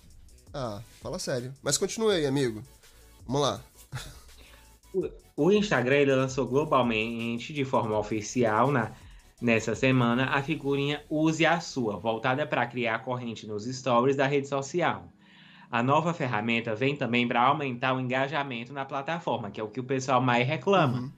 Ah, 0.51 0.81
fala 1.01 1.19
sério. 1.19 1.53
Mas 1.61 1.77
continue 1.77 2.15
aí, 2.15 2.25
amigo. 2.25 2.63
Vamos 3.27 3.41
lá. 3.41 3.61
O- 4.93 5.09
O 5.35 5.51
Instagram 5.51 5.97
ele 5.97 6.15
lançou 6.15 6.47
globalmente, 6.47 7.53
de 7.53 7.63
forma 7.63 7.97
oficial, 7.97 8.71
na, 8.71 8.91
nessa 9.41 9.73
semana, 9.75 10.25
a 10.25 10.41
figurinha 10.43 11.05
Use 11.09 11.45
a 11.45 11.61
Sua, 11.61 11.97
voltada 11.97 12.45
para 12.45 12.65
criar 12.67 13.05
corrente 13.05 13.47
nos 13.47 13.65
stories 13.65 14.17
da 14.17 14.25
rede 14.27 14.47
social. 14.49 15.07
A 15.71 15.83
nova 15.83 16.13
ferramenta 16.13 16.73
vem 16.73 16.95
também 16.95 17.27
para 17.27 17.41
aumentar 17.41 17.93
o 17.93 17.99
engajamento 17.99 18.73
na 18.73 18.85
plataforma, 18.85 19.51
que 19.51 19.61
é 19.61 19.63
o 19.63 19.67
que 19.67 19.79
o 19.79 19.83
pessoal 19.83 20.19
mais 20.19 20.47
reclama. 20.47 20.99
Uhum. 20.99 21.11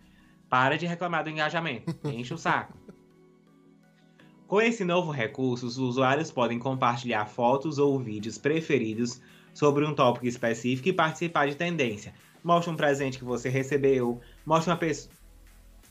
Para 0.50 0.78
de 0.78 0.86
reclamar 0.86 1.24
do 1.24 1.30
engajamento, 1.30 1.96
enche 2.04 2.34
o 2.34 2.38
saco. 2.38 2.78
Com 4.46 4.62
esse 4.62 4.84
novo 4.84 5.10
recurso, 5.12 5.66
os 5.66 5.78
usuários 5.78 6.30
podem 6.30 6.60
compartilhar 6.60 7.26
fotos 7.26 7.78
ou 7.78 7.98
vídeos 7.98 8.38
preferidos 8.38 9.22
sobre 9.54 9.86
um 9.86 9.96
tópico 9.96 10.28
específico 10.28 10.90
e 10.90 10.94
participar 10.94 11.48
de 11.48 11.56
tendência. 11.56 12.14
Mostra 12.44 12.74
um 12.74 12.76
presente 12.76 13.18
que 13.18 13.24
você 13.24 13.48
recebeu, 13.48 14.20
mostra 14.46 14.74
uma 14.74 14.78
pessoa. 14.78 15.14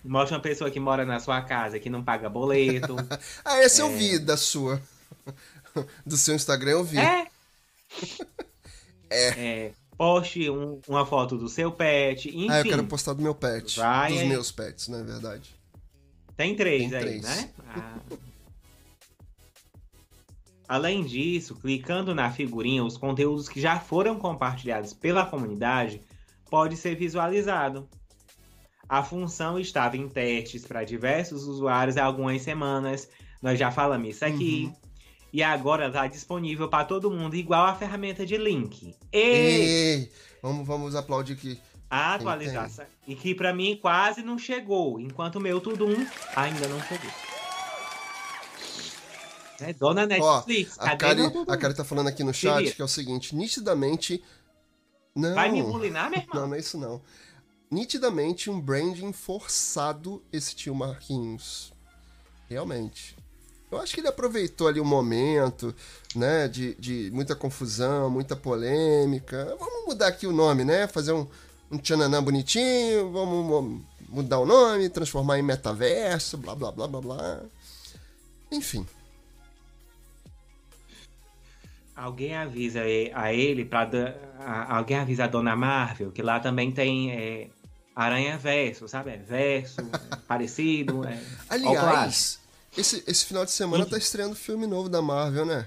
Mostra 0.05 0.37
uma 0.37 0.43
pessoa 0.43 0.71
que 0.71 0.81
mora 0.81 1.07
na 1.07 1.21
sua 1.21 1.40
casa 1.43 1.79
que 1.79 1.88
não 1.88 2.02
paga 2.02 2.29
boleto. 2.29 2.97
Ah, 3.45 3.62
esse 3.62 3.81
eu 3.81 3.88
vi 3.90 4.19
da 4.19 4.37
sua. 4.37 4.81
Do 6.05 6.19
seu 6.19 6.35
Instagram 6.35 6.73
eu 6.73 6.85
vi. 6.85 6.99
é. 6.99 7.26
É, 9.11 9.73
Poste 9.97 10.49
um- 10.49 10.81
uma 10.88 11.05
foto 11.05 11.37
do 11.37 11.47
seu 11.49 11.71
pet, 11.71 12.29
enfim. 12.31 12.50
ah, 12.50 12.61
eu 12.61 12.64
quero 12.64 12.87
postar 12.87 13.12
do 13.12 13.23
meu 13.23 13.35
pet. 13.35 13.79
Vai 13.79 14.12
dos 14.12 14.21
aí. 14.21 14.29
meus 14.29 14.50
pets, 14.50 14.88
não 14.88 15.00
é 15.00 15.02
verdade? 15.02 15.55
Tem 16.37 16.57
três 16.57 16.88
Tem 16.88 16.95
aí, 16.99 17.05
três. 17.05 17.23
né? 17.23 17.50
Ah. 17.69 17.99
Além 20.69 21.05
disso, 21.05 21.55
clicando 21.57 22.14
na 22.14 22.31
figurinha, 22.31 22.85
os 22.85 22.97
conteúdos 22.97 23.49
que 23.49 23.61
já 23.61 23.79
foram 23.81 24.17
compartilhados 24.19 24.95
pela 24.95 25.26
comunidade 25.26 26.00
pode 26.49 26.76
ser 26.76 26.95
visualizado. 26.95 27.88
A 28.88 29.02
função 29.02 29.59
estava 29.59 29.97
em 29.97 30.09
testes 30.09 30.64
para 30.64 30.85
diversos 30.85 31.45
usuários 31.45 31.97
há 31.97 32.05
algumas 32.05 32.40
semanas. 32.43 33.09
Nós 33.43 33.59
já 33.59 33.71
falamos 33.71 34.09
isso 34.17 34.25
aqui. 34.25 34.64
Uhum. 34.67 34.79
E 35.32 35.42
agora 35.42 35.87
está 35.87 36.06
disponível 36.06 36.68
para 36.68 36.84
todo 36.84 37.10
mundo, 37.10 37.37
igual 37.37 37.66
a 37.66 37.75
ferramenta 37.75 38.26
de 38.26 38.37
link. 38.37 38.94
E 39.12 40.08
vamos, 40.42 40.66
vamos 40.66 40.94
aplaudir 40.96 41.34
aqui. 41.34 41.60
a 41.88 42.14
atualização. 42.14 42.84
E 43.06 43.14
que 43.14 43.34
para 43.34 43.52
mim 43.52 43.78
quase 43.80 44.22
não 44.22 44.38
chegou, 44.38 44.99
enquanto 45.00 45.37
o 45.37 45.40
meu 45.40 45.60
Tudum 45.60 45.94
ainda 46.34 46.66
não 46.68 46.80
chegou. 46.82 47.10
É, 49.60 49.72
dona 49.75 50.06
Netflix, 50.06 50.78
A 50.78 50.96
cadê 50.96 51.30
Kari, 51.30 51.44
a 51.46 51.56
Kari 51.56 51.75
tá 51.75 51.84
falando 51.84 52.08
aqui 52.08 52.25
no 52.25 52.32
chat 52.32 52.75
que 52.75 52.80
é 52.80 52.84
o 52.84 52.88
seguinte, 52.88 53.37
nitidamente... 53.37 54.22
Não, 55.14 55.34
Vai 55.34 55.50
me 55.50 55.62
bulinar, 55.62 56.08
meu 56.08 56.20
irmão? 56.20 56.34
não, 56.34 56.49
não 56.49 56.54
é 56.54 56.60
isso 56.60 56.78
não. 56.78 57.02
Nitidamente 57.70 58.49
um 58.49 58.60
branding 58.60 59.12
forçado 59.12 60.22
esse 60.32 60.56
tio 60.56 60.75
Marquinhos. 60.75 61.72
Realmente. 62.49 63.16
Eu 63.70 63.78
acho 63.78 63.94
que 63.94 64.00
ele 64.00 64.08
aproveitou 64.08 64.66
ali 64.66 64.80
o 64.80 64.84
momento, 64.84 65.74
né, 66.14 66.48
de, 66.48 66.74
de 66.74 67.10
muita 67.12 67.36
confusão, 67.36 68.10
muita 68.10 68.34
polêmica. 68.34 69.56
Vamos 69.60 69.86
mudar 69.86 70.08
aqui 70.08 70.26
o 70.26 70.32
nome, 70.32 70.64
né, 70.64 70.88
fazer 70.88 71.12
um, 71.12 71.26
um 71.70 71.78
tchananã 71.78 72.22
bonitinho, 72.22 73.12
vamos 73.12 73.46
mo- 73.46 73.84
mudar 74.08 74.40
o 74.40 74.46
nome, 74.46 74.88
transformar 74.88 75.38
em 75.38 75.42
metaverso, 75.42 76.36
blá, 76.36 76.54
blá, 76.54 76.72
blá, 76.72 76.88
blá, 76.88 77.00
blá. 77.00 77.40
Enfim. 78.50 78.84
Alguém 81.94 82.34
avisa 82.34 82.80
a 83.14 83.32
ele 83.32 83.64
para 83.64 84.16
alguém 84.70 84.96
avisa 84.96 85.24
a 85.24 85.26
Dona 85.26 85.54
Marvel 85.54 86.10
que 86.10 86.22
lá 86.22 86.40
também 86.40 86.72
tem 86.72 87.12
é, 87.12 87.48
Aranha 87.94 88.38
Verso, 88.38 88.88
sabe? 88.88 89.10
É 89.10 89.16
verso, 89.18 89.80
é 89.82 90.16
parecido. 90.26 91.04
É... 91.06 91.20
Aliás, 91.48 92.39
esse, 92.76 93.02
esse 93.06 93.24
final 93.24 93.44
de 93.44 93.50
semana 93.50 93.84
tá 93.86 93.98
estreando 93.98 94.34
filme 94.34 94.66
novo 94.66 94.88
da 94.88 95.02
Marvel, 95.02 95.44
né? 95.44 95.66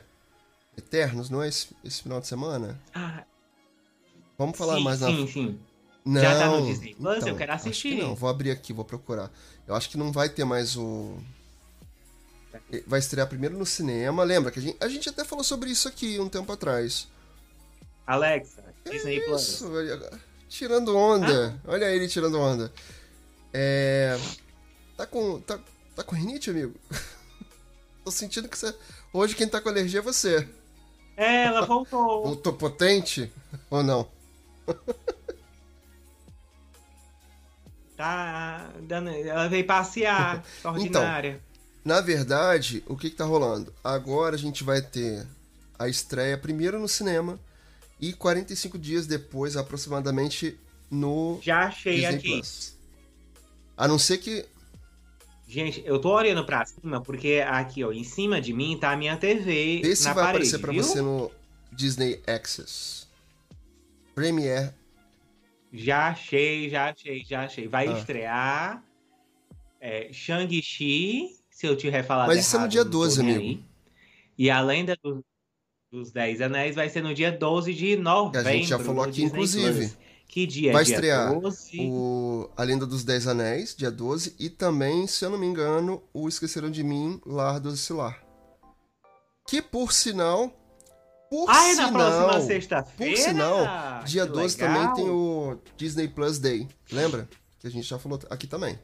Eternos, 0.78 1.30
não 1.30 1.44
é 1.44 1.48
esse, 1.48 1.68
esse 1.84 2.02
final 2.02 2.20
de 2.20 2.28
semana? 2.28 2.80
Ah, 2.94 3.24
Vamos 4.38 4.58
falar 4.58 4.78
sim, 4.78 4.84
mais 4.84 5.00
na 5.02 5.08
sim, 5.08 5.28
sim. 5.28 5.60
Não, 6.04 6.22
Já 6.22 6.38
tá 6.38 6.48
no 6.50 6.66
Disney 6.66 6.96
Plus? 6.96 7.18
então, 7.18 7.30
Eu 7.30 7.36
quero 7.36 7.54
acho 7.54 7.64
que 7.64 7.70
assistir. 7.70 7.96
não, 8.02 8.16
vou 8.16 8.30
abrir 8.30 8.52
aqui, 8.52 8.74
vou 8.74 8.84
procurar. 8.84 9.32
Eu 9.68 9.76
acho 9.76 9.90
que 9.90 9.98
não 9.98 10.12
vai 10.12 10.28
ter 10.30 10.44
mais 10.44 10.76
o. 10.76 11.18
Vai 12.88 13.00
estrear 13.00 13.28
primeiro 13.28 13.58
no 13.58 13.66
cinema. 13.66 14.24
Lembra 14.24 14.52
que 14.52 14.60
a 14.60 14.62
gente, 14.62 14.78
a 14.80 14.88
gente 14.88 15.08
até 15.10 15.24
falou 15.24 15.44
sobre 15.44 15.70
isso 15.70 15.88
aqui 15.88 16.20
um 16.20 16.28
tempo 16.28 16.52
atrás. 16.52 17.08
Alexa, 18.06 18.64
Disney 18.90 19.22
Plus. 19.22 19.42
Isso, 19.42 19.72
olha, 19.72 20.20
tirando 20.50 20.96
onda. 20.98 21.60
Ah. 21.66 21.72
Olha 21.72 21.86
ele 21.86 22.08
tirando 22.08 22.40
onda. 22.40 22.72
É. 23.54 24.20
Tá 24.98 25.06
com. 25.08 25.40
Tá, 25.42 25.60
tá 25.96 26.04
com 26.04 26.16
rinite, 26.16 26.50
amigo? 26.50 26.74
Tô 28.04 28.12
sentindo 28.12 28.50
que 28.50 28.58
você. 28.58 28.76
Hoje 29.12 29.36
quem 29.36 29.48
tá 29.48 29.62
com 29.62 29.70
alergia 29.70 30.00
é 30.00 30.04
você. 30.04 30.48
É, 31.16 31.46
Ela 31.46 31.62
voltou. 31.66 32.24
Voltou 32.24 32.54
potente? 32.54 33.32
Ou 33.70 33.84
não? 33.84 34.08
Tá. 37.96 38.72
Ela 38.90 39.48
veio 39.48 39.66
passear. 39.66 40.44
Extraordinária. 40.58 41.42
Na 41.86 42.02
verdade, 42.02 42.84
o 42.88 42.96
que, 42.96 43.10
que 43.10 43.16
tá 43.16 43.26
rolando? 43.26 43.74
Agora 43.84 44.36
a 44.36 44.40
gente 44.40 44.64
vai 44.64 44.82
ter 44.82 45.28
a 45.78 45.88
estreia 45.88 46.38
primeiro 46.38 46.80
no 46.80 46.88
cinema 46.88 47.38
e 48.00 48.14
45 48.14 48.78
dias 48.78 49.06
depois, 49.06 49.56
aproximadamente, 49.58 50.58
no 50.90 51.40
Já 51.42 51.66
achei 51.66 51.96
Disney 51.96 52.16
aqui. 52.16 52.30
Plus. 52.32 52.74
A 53.78 53.88
não 53.88 54.00
ser 54.00 54.18
que. 54.18 54.46
Gente, 55.54 55.84
eu 55.86 56.00
tô 56.00 56.12
olhando 56.16 56.44
pra 56.44 56.66
cima 56.66 57.00
porque 57.00 57.44
aqui, 57.48 57.84
ó, 57.84 57.92
em 57.92 58.04
cima 58.04 58.42
de 58.42 58.52
mim 58.52 58.76
tá 58.80 58.92
a 58.92 58.98
minha 58.98 59.16
TV 59.16 59.82
Vê 59.84 59.96
se 59.96 60.04
na 60.06 60.14
vai 60.14 60.24
parede, 60.24 60.38
aparecer 60.48 60.60
pra 60.60 60.72
viu? 60.74 60.84
você 60.84 61.00
no 61.00 61.30
Disney 61.72 62.20
Access. 62.26 63.06
Premiere. 64.16 64.72
Já 65.72 66.08
achei, 66.08 66.70
já 66.72 66.90
achei, 66.90 67.24
já 67.24 67.44
achei. 67.46 67.68
Vai 67.68 67.88
Ah. 67.88 67.92
estrear 68.00 68.84
é, 69.80 70.12
Shang-Chi, 70.12 71.36
se 71.52 71.68
eu 71.68 71.76
tiver 71.78 72.02
falado 72.02 72.30
Mas 72.30 72.40
isso 72.40 72.56
é 72.56 72.60
no 72.60 72.64
errado, 72.64 72.72
dia 72.72 72.84
não 72.84 72.92
tô 72.92 72.98
12, 72.98 73.22
nem 73.24 73.36
amigo. 73.36 73.50
aí. 73.60 73.64
E 74.36 74.50
a 74.50 74.60
Lenda 74.60 74.98
do- 75.04 75.24
dos 75.92 76.12
Dez 76.12 76.42
Anéis 76.42 76.76
vai 76.76 76.90
ser 76.90 77.04
no 77.04 77.14
dia 77.14 77.32
12 77.32 77.76
de 77.76 77.96
novembro. 77.96 78.64
já 78.64 78.80
falou 78.80 79.04
aqui, 79.04 79.12
Disney 79.12 79.28
inclusive. 79.28 79.88
Plus. 79.90 79.98
Que 80.34 80.48
dia? 80.48 80.74
Vai 80.74 80.84
dia 80.84 80.96
estrear 80.96 81.40
12? 81.40 81.80
O 81.92 82.50
A 82.58 82.64
Lenda 82.64 82.88
dos 82.88 83.04
Dez 83.04 83.28
Anéis, 83.28 83.76
dia 83.76 83.92
12. 83.92 84.36
E 84.40 84.50
também, 84.50 85.06
se 85.06 85.24
eu 85.24 85.30
não 85.30 85.38
me 85.38 85.46
engano, 85.46 86.02
o 86.12 86.28
Esqueceram 86.28 86.72
de 86.72 86.84
Mim, 86.84 87.22
Lar 87.24 87.60
do 87.60 87.70
Oscilar. 87.70 88.20
Que, 89.48 89.62
por 89.62 89.94
sinal... 89.94 90.52
Por 91.30 91.48
Ah, 91.48 91.70
é 91.70 91.76
na 91.76 91.86
sinal... 91.86 91.92
próxima 91.92 92.42
sexta-feira? 92.48 93.16
Por 93.16 93.22
sinal, 93.24 94.04
dia 94.06 94.26
Que 94.26 94.32
12 94.32 94.58
legal. 94.58 94.74
também 94.74 94.96
tem 94.96 95.08
o 95.12 95.60
Disney 95.78 96.08
Plus 96.08 96.40
Day. 96.40 96.68
Lembra? 96.92 97.30
Que 97.60 97.68
a 97.68 97.70
gente 97.70 97.88
já 97.88 98.00
falou 98.00 98.20
aqui 98.32 98.48
também. 98.48 98.80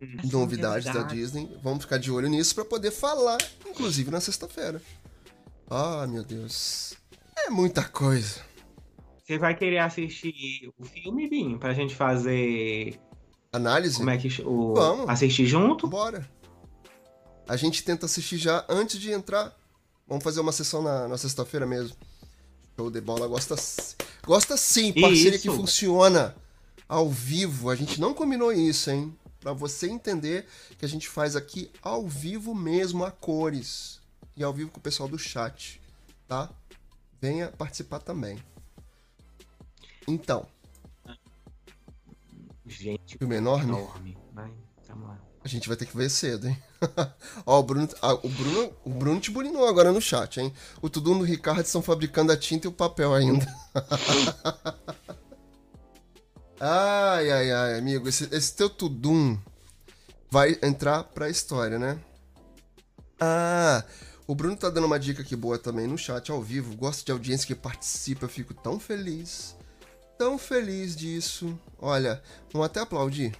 Hum, 0.00 0.16
Novidades 0.32 0.86
é 0.86 0.94
da. 0.94 1.02
Disney. 1.02 1.54
Vamos 1.62 1.84
ficar 1.84 1.98
de 1.98 2.10
olho 2.10 2.26
nisso 2.30 2.54
pra 2.54 2.64
poder 2.64 2.90
falar, 2.90 3.36
inclusive 3.68 4.10
na 4.10 4.18
sexta-feira. 4.22 4.80
Ah, 5.68 6.06
meu 6.06 6.24
Deus. 6.24 6.94
É 7.36 7.50
muita 7.50 7.84
coisa. 7.84 8.48
Você 9.30 9.38
vai 9.38 9.54
querer 9.54 9.78
assistir 9.78 10.72
o 10.76 10.84
filme, 10.84 11.28
Binho, 11.28 11.56
pra 11.56 11.72
gente 11.72 11.94
fazer. 11.94 12.98
Análise? 13.52 13.98
Como 13.98 14.10
é 14.10 14.18
que. 14.18 14.42
O... 14.42 14.74
Vamos. 14.74 15.08
Assistir 15.08 15.46
junto? 15.46 15.86
Bora. 15.86 16.28
A 17.48 17.54
gente 17.56 17.84
tenta 17.84 18.06
assistir 18.06 18.38
já 18.38 18.66
antes 18.68 18.98
de 18.98 19.12
entrar. 19.12 19.56
Vamos 20.08 20.24
fazer 20.24 20.40
uma 20.40 20.50
sessão 20.50 20.82
na, 20.82 21.06
na 21.06 21.16
sexta-feira 21.16 21.64
mesmo. 21.64 21.96
Show 22.76 22.90
de 22.90 23.00
bola 23.00 23.28
gosta, 23.28 23.54
gosta 24.26 24.56
sim, 24.56 24.92
parceria 24.92 25.36
isso. 25.36 25.42
que 25.42 25.56
funciona 25.56 26.34
ao 26.88 27.08
vivo. 27.08 27.70
A 27.70 27.76
gente 27.76 28.00
não 28.00 28.12
combinou 28.12 28.52
isso, 28.52 28.90
hein? 28.90 29.16
Para 29.38 29.52
você 29.52 29.88
entender 29.88 30.44
que 30.76 30.84
a 30.84 30.88
gente 30.88 31.08
faz 31.08 31.36
aqui 31.36 31.70
ao 31.80 32.04
vivo 32.08 32.52
mesmo, 32.52 33.04
a 33.04 33.12
cores. 33.12 34.00
E 34.36 34.42
ao 34.42 34.52
vivo 34.52 34.72
com 34.72 34.80
o 34.80 34.82
pessoal 34.82 35.08
do 35.08 35.16
chat, 35.16 35.80
tá? 36.26 36.50
Venha 37.20 37.46
participar 37.46 38.00
também. 38.00 38.36
Então. 40.10 40.44
Gente, 42.66 43.16
filme 43.16 43.36
enorme. 43.36 43.72
enorme. 43.72 44.18
Vai, 44.32 44.52
vamos 44.88 45.08
lá. 45.08 45.18
A 45.42 45.48
gente 45.48 45.68
vai 45.68 45.76
ter 45.76 45.86
que 45.86 45.96
ver 45.96 46.10
cedo, 46.10 46.48
hein? 46.48 46.62
Ó, 47.46 47.60
o 47.60 47.62
Bruno, 47.62 47.88
ah, 48.02 48.14
o 48.14 48.28
Bruno, 48.28 48.72
o 48.84 48.90
Bruno 48.90 49.20
te 49.20 49.30
burinou 49.30 49.66
agora 49.66 49.92
no 49.92 50.00
chat, 50.00 50.40
hein? 50.40 50.52
O 50.82 50.90
Tudum 50.90 51.18
e 51.18 51.20
o 51.20 51.24
Ricardo 51.24 51.62
estão 51.62 51.80
fabricando 51.80 52.32
a 52.32 52.36
tinta 52.36 52.66
e 52.66 52.68
o 52.68 52.72
papel 52.72 53.14
ainda. 53.14 53.46
ai, 56.58 57.30
ai, 57.30 57.52
ai, 57.52 57.78
amigo, 57.78 58.08
esse, 58.08 58.28
esse 58.34 58.54
teu 58.54 58.68
Tudum 58.68 59.38
vai 60.28 60.58
entrar 60.62 61.04
pra 61.04 61.30
história, 61.30 61.78
né? 61.78 61.98
Ah, 63.20 63.84
o 64.26 64.34
Bruno 64.34 64.56
tá 64.56 64.70
dando 64.70 64.86
uma 64.86 64.98
dica 64.98 65.22
aqui 65.22 65.36
boa 65.36 65.58
também 65.58 65.86
no 65.86 65.96
chat 65.96 66.30
ao 66.30 66.42
vivo. 66.42 66.76
Gosto 66.76 67.06
de 67.06 67.12
audiência 67.12 67.46
que 67.46 67.54
participa, 67.54 68.24
eu 68.24 68.28
fico 68.28 68.52
tão 68.52 68.78
feliz. 68.78 69.56
Tão 70.20 70.36
feliz 70.36 70.94
disso. 70.94 71.58
Olha, 71.78 72.22
vamos 72.52 72.66
até 72.66 72.78
aplaudir. 72.78 73.34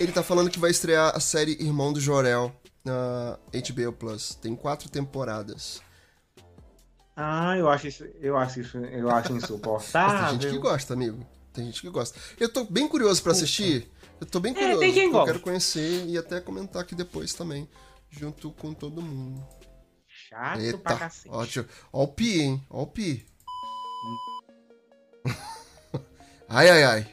Ele 0.00 0.10
tá 0.10 0.24
falando 0.24 0.50
que 0.50 0.58
vai 0.58 0.72
estrear 0.72 1.14
a 1.14 1.20
série 1.20 1.52
Irmão 1.62 1.92
do 1.92 2.00
Jorel 2.00 2.52
na 2.84 3.38
HBO 3.54 3.92
Plus. 3.92 4.34
Tem 4.34 4.56
quatro 4.56 4.88
temporadas. 4.88 5.80
Ah, 7.16 7.56
eu 7.56 7.68
acho 7.68 7.86
isso, 7.86 8.04
eu 8.20 8.36
acho 8.36 8.60
isso, 8.60 8.78
eu 8.78 9.08
acho 9.08 9.34
insuportável. 9.34 10.30
tem 10.30 10.40
gente 10.40 10.52
que 10.52 10.58
gosta, 10.58 10.92
amigo. 10.92 11.24
Tem 11.52 11.66
gente 11.66 11.82
que 11.82 11.90
gosta. 11.90 12.18
Eu 12.40 12.52
tô 12.52 12.64
bem 12.64 12.88
curioso 12.88 13.22
para 13.22 13.30
assistir. 13.30 13.88
Eu 14.20 14.26
tô 14.26 14.40
bem 14.40 14.52
curioso. 14.52 14.82
É, 14.82 14.86
tem 14.86 14.92
quem 14.92 15.04
eu 15.04 15.12
gosta. 15.12 15.26
quero 15.26 15.38
conhecer 15.38 16.06
e 16.08 16.18
até 16.18 16.40
comentar 16.40 16.82
aqui 16.82 16.96
depois 16.96 17.34
também, 17.34 17.68
junto 18.10 18.50
com 18.50 18.74
todo 18.74 19.00
mundo. 19.00 19.59
Chato 20.30 20.60
Eita, 20.60 20.78
pra 20.78 20.96
cacete. 20.96 21.34
Ótimo. 21.34 21.66
Ó 21.92 22.04
o 22.04 22.08
pi, 22.08 22.40
hein? 22.40 22.64
Ó 22.70 22.82
o 22.82 22.86
pi. 22.86 23.26
ai, 26.48 26.70
ai, 26.70 26.84
ai. 26.84 27.08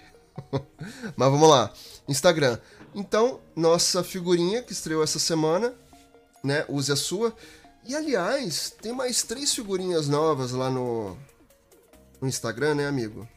Mas 1.18 1.32
vamos 1.32 1.50
lá. 1.50 1.74
Instagram. 2.08 2.60
Então, 2.94 3.42
nossa 3.56 4.04
figurinha 4.04 4.62
que 4.62 4.72
estreou 4.72 5.04
essa 5.04 5.18
semana, 5.18 5.74
né? 6.44 6.64
Use 6.70 6.92
a 6.92 6.96
sua. 6.96 7.36
E 7.84 7.96
aliás, 7.96 8.70
tem 8.70 8.94
mais 8.94 9.24
três 9.24 9.52
figurinhas 9.52 10.08
novas 10.08 10.52
lá 10.52 10.70
no, 10.70 11.18
no 12.22 12.28
Instagram, 12.28 12.76
né, 12.76 12.88
amigo? 12.88 13.28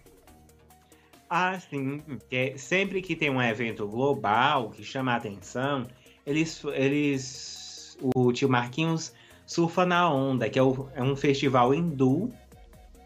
Ah, 1.31 1.59
sim. 1.59 2.03
É, 2.31 2.55
sempre 2.59 3.01
que 3.01 3.17
tem 3.17 3.31
um 3.31 3.41
evento 3.41 3.89
global 3.89 4.71
que 4.73 4.85
chama 4.85 5.15
a 5.15 5.17
atenção, 5.17 5.87
eles, 6.27 6.63
eles 6.75 7.97
o 8.15 8.31
tio 8.31 8.49
Marquinhos 8.49 9.15
surfa 9.51 9.85
na 9.85 10.09
onda, 10.09 10.49
que 10.49 10.61
é, 10.61 10.63
o, 10.63 10.89
é 10.95 11.03
um 11.03 11.17
festival 11.17 11.75
hindu, 11.75 12.33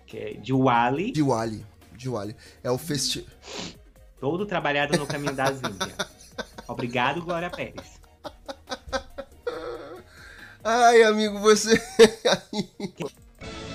que 0.06 0.18
é 0.18 0.32
de 0.34 0.52
Wali. 0.52 1.10
De 1.10 1.22
Wali. 1.22 1.64
De 1.92 2.06
Wali. 2.06 2.36
É 2.62 2.70
o 2.70 2.76
festival. 2.76 3.30
Todo 4.20 4.44
trabalhado 4.44 4.98
no 4.98 5.06
caminho 5.06 5.34
das 5.34 5.56
Índias. 5.56 5.96
Obrigado, 6.68 7.22
Glória 7.22 7.48
Pérez. 7.48 7.98
Ai, 10.62 11.02
amigo, 11.04 11.40
você. 11.40 11.80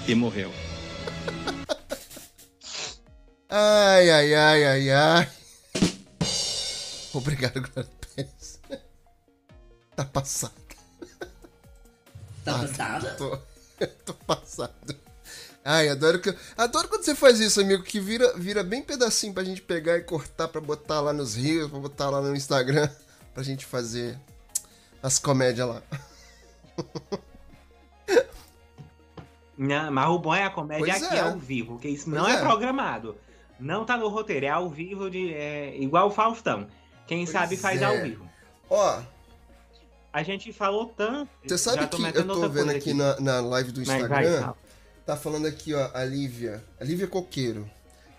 e 0.08 0.14
morreu. 0.14 0.52
Ai, 3.52 4.12
ai, 4.12 4.36
ai, 4.36 4.64
ai, 4.64 4.92
ai. 4.92 5.30
Obrigado, 7.16 7.62
Glória 7.62 7.90
Pérez. 8.16 8.62
Tá 9.96 10.06
passado. 10.06 10.69
Tá 12.50 12.56
ah, 12.56 12.68
passada? 12.68 13.10
Tô, 13.18 13.40
tô 14.06 14.14
passado. 14.26 14.96
Ai, 15.64 15.90
adoro 15.90 16.20
que. 16.20 16.36
Adoro 16.58 16.88
quando 16.88 17.04
você 17.04 17.16
faz 17.16 17.40
isso, 17.40 17.62
amigo, 17.62 17.84
que 17.84 18.00
vira, 18.00 18.34
vira 18.36 18.64
bem 18.64 18.82
pedacinho 18.82 19.34
pra 19.34 19.44
gente 19.44 19.62
pegar 19.62 19.98
e 19.98 20.02
cortar 20.02 20.48
pra 20.48 20.60
botar 20.60 21.00
lá 21.00 21.14
nos 21.14 21.36
rios, 21.36 21.70
pra 21.70 21.80
botar 21.80 22.10
lá 22.10 22.22
no 22.22 22.36
Instagram, 22.36 22.90
pra 23.34 23.44
gente 23.44 23.66
fazer 23.66 24.20
as 25.02 25.20
comédias 25.20 25.68
lá. 25.68 25.82
Não, 29.58 29.92
mas 29.92 30.10
o 30.10 30.20
bom 30.20 30.34
é 30.34 30.46
a 30.46 30.50
comédia 30.50 30.86
pois 30.86 31.04
aqui 31.04 31.16
é. 31.16 31.20
ao 31.20 31.38
vivo, 31.38 31.74
porque 31.74 31.90
isso 31.90 32.06
pois 32.06 32.16
não 32.16 32.28
é. 32.28 32.36
é. 32.36 32.40
programado. 32.40 33.18
Não 33.60 33.84
tá 33.84 33.98
no 33.98 34.08
roteiro, 34.08 34.46
é 34.46 34.50
ao 34.50 34.70
vivo 34.70 35.10
de. 35.10 35.34
É, 35.34 35.76
igual 35.78 36.08
o 36.08 36.12
Faustão. 36.12 36.68
Quem 37.06 37.26
pois 37.26 37.30
sabe 37.30 37.58
faz 37.58 37.82
é. 37.82 37.86
ao 37.86 38.02
vivo. 38.02 38.28
Ó. 38.70 39.02
A 40.12 40.24
gente 40.24 40.52
falou 40.52 40.88
tanto. 40.88 41.30
Você 41.46 41.58
sabe 41.58 41.88
que 41.88 42.02
eu 42.18 42.28
tô 42.28 42.50
vendo 42.50 42.70
aqui, 42.70 42.80
aqui, 42.80 42.94
Na, 42.94 43.20
na 43.20 43.42
live 43.42 43.72
do 43.72 43.82
Instagram. 43.82 44.42
Vai, 44.42 44.54
Tá 45.06 45.18
falando 45.18 45.48
aqui, 45.48 45.74
ó, 45.74 45.90
a 45.94 46.06
Lívia. 46.06 46.64
A 46.80 46.84
Lívia 46.84 47.08
Coqueiro. 47.08 47.68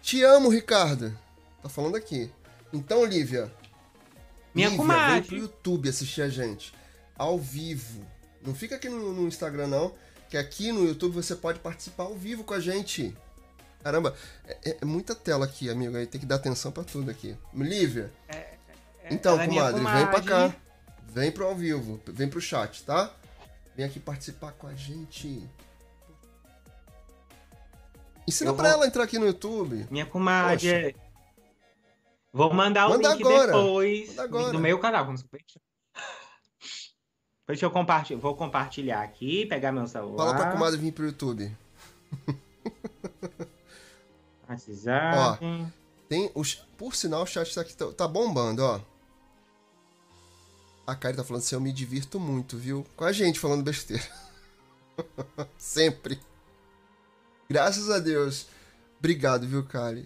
Te 0.02 0.24
amo, 0.24 0.48
Ricardo. 0.48 1.16
Tá 1.62 1.68
falando 1.68 1.96
aqui. 1.96 2.28
Então, 2.72 3.04
Lívia. 3.04 3.48
Minha 4.52 4.70
Lívia, 4.70 4.82
comadre. 4.82 5.12
vem 5.12 5.22
pro 5.22 5.36
YouTube 5.36 5.88
assistir 5.88 6.22
a 6.22 6.28
gente. 6.28 6.74
Ao 7.16 7.38
vivo. 7.38 8.04
Não 8.44 8.54
fica 8.54 8.74
aqui 8.74 8.88
no, 8.88 9.12
no, 9.12 9.28
Instagram, 9.28 9.68
não. 9.68 9.94
Que 10.28 10.36
aqui 10.36 10.72
no 10.72 10.84
YouTube 10.84 11.14
você 11.14 11.36
pode 11.36 11.60
participar 11.60 12.04
ao 12.04 12.14
vivo 12.16 12.42
com 12.42 12.54
a 12.54 12.60
gente. 12.60 13.16
Caramba, 13.84 14.14
é, 14.44 14.78
é 14.80 14.84
muita 14.84 15.14
tela 15.14 15.44
aqui, 15.44 15.70
amigo. 15.70 15.96
Aí 15.96 16.06
tem 16.06 16.20
que 16.20 16.26
dar 16.26 16.36
atenção 16.36 16.72
para 16.72 16.82
tudo 16.82 17.08
aqui. 17.08 17.36
Lívia. 17.54 18.12
É, 18.28 18.36
é, 18.36 18.58
então, 19.12 19.40
é 19.40 19.46
comadre, 19.46 19.78
comadre, 19.78 20.02
vem 20.02 20.10
pra 20.10 20.22
cá. 20.22 20.56
Vem 21.12 21.32
pro 21.32 21.44
ao 21.46 21.54
vivo. 21.54 22.00
Vem 22.06 22.28
pro 22.28 22.40
chat, 22.40 22.84
tá? 22.84 23.12
Vem 23.74 23.84
aqui 23.84 23.98
participar 23.98 24.52
com 24.52 24.66
a 24.68 24.74
gente. 24.74 25.48
Ensina 28.28 28.50
eu 28.50 28.54
pra 28.54 28.68
vou... 28.68 28.78
ela 28.78 28.86
entrar 28.86 29.02
aqui 29.04 29.18
no 29.18 29.26
YouTube. 29.26 29.86
Minha 29.90 30.06
comadre. 30.06 30.92
Poxa. 30.92 31.10
Vou 32.32 32.54
mandar 32.54 32.86
o 32.86 32.90
Manda 32.90 33.12
link 33.14 33.22
agora. 33.22 33.46
depois 33.52 34.18
agora. 34.18 34.52
no 34.52 34.60
meu 34.60 34.78
canal. 34.78 35.04
Vamos 35.04 35.24
Deixa 37.48 37.66
eu 37.66 37.70
compartilhar. 37.72 38.20
Vou 38.20 38.36
compartilhar 38.36 39.02
aqui, 39.02 39.46
pegar 39.46 39.72
meu 39.72 39.88
celular. 39.88 40.26
Fala 40.26 40.36
pra 40.36 40.52
comadre 40.52 40.78
vir 40.78 40.92
pro 40.92 41.06
YouTube. 41.06 41.52
Ó, 45.16 45.36
tem 46.08 46.30
os. 46.34 46.54
Por 46.78 46.94
sinal, 46.94 47.22
o 47.22 47.26
chat 47.26 47.52
tá 47.52 47.60
aqui 47.62 47.76
tá, 47.76 47.90
tá 47.92 48.06
bombando, 48.08 48.64
ó. 48.64 48.80
A 50.86 50.94
Kari 50.94 51.16
tá 51.16 51.24
falando 51.24 51.42
assim, 51.42 51.54
eu 51.54 51.60
me 51.60 51.72
divirto 51.72 52.18
muito, 52.18 52.56
viu? 52.56 52.86
Com 52.96 53.04
a 53.04 53.12
gente 53.12 53.38
falando 53.38 53.62
besteira. 53.62 54.02
Sempre. 55.56 56.20
Graças 57.48 57.90
a 57.90 57.98
Deus. 57.98 58.46
Obrigado, 58.98 59.46
viu, 59.46 59.64
Kari? 59.64 60.04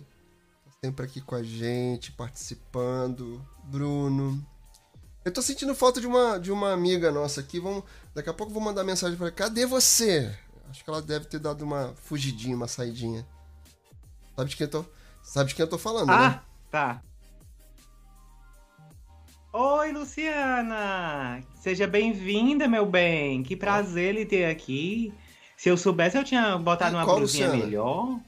Tá 0.65 0.73
sempre 0.85 1.05
aqui 1.05 1.21
com 1.21 1.35
a 1.35 1.43
gente, 1.43 2.13
participando. 2.13 3.45
Bruno. 3.65 4.45
Eu 5.25 5.33
tô 5.33 5.43
sentindo 5.43 5.75
falta 5.75 6.01
de 6.01 6.07
uma, 6.07 6.39
de 6.39 6.53
uma 6.53 6.73
amiga 6.73 7.11
nossa 7.11 7.41
aqui. 7.41 7.59
Vamos, 7.59 7.83
daqui 8.15 8.29
a 8.29 8.35
pouco 8.35 8.51
eu 8.51 8.55
vou 8.55 8.63
mandar 8.63 8.85
mensagem 8.85 9.17
para 9.17 9.27
ela. 9.27 9.35
Cadê 9.35 9.67
você? 9.67 10.37
Acho 10.71 10.85
que 10.85 10.91
ela 10.91 11.01
deve 11.01 11.27
ter 11.27 11.39
dado 11.39 11.63
uma 11.63 11.95
fugidinha, 11.97 12.57
uma 12.57 12.69
saidinha. 12.69 13.27
Sabe 14.37 14.51
de 14.51 14.57
quem 14.57 14.65
eu 14.67 14.71
tô, 14.71 14.85
sabe 15.23 15.49
de 15.49 15.55
quem 15.55 15.63
eu 15.63 15.71
tô 15.71 15.79
falando, 15.79 16.11
ah, 16.11 16.29
né? 16.29 16.43
tá. 16.71 17.03
Oi, 19.57 19.93
Luciana! 19.93 21.40
Seja 21.62 21.87
bem-vinda, 21.87 22.67
meu 22.67 22.85
bem. 22.85 23.40
Que 23.45 23.55
prazer 23.55 24.12
lhe 24.12 24.27
ter 24.27 24.47
aqui. 24.47 25.14
Se 25.57 25.69
eu 25.69 25.77
soubesse, 25.77 26.19
eu 26.19 26.25
tinha 26.25 26.59
botado 26.59 26.97
uma 26.97 27.07
blusinha 27.07 27.51
melhor. 27.51 28.19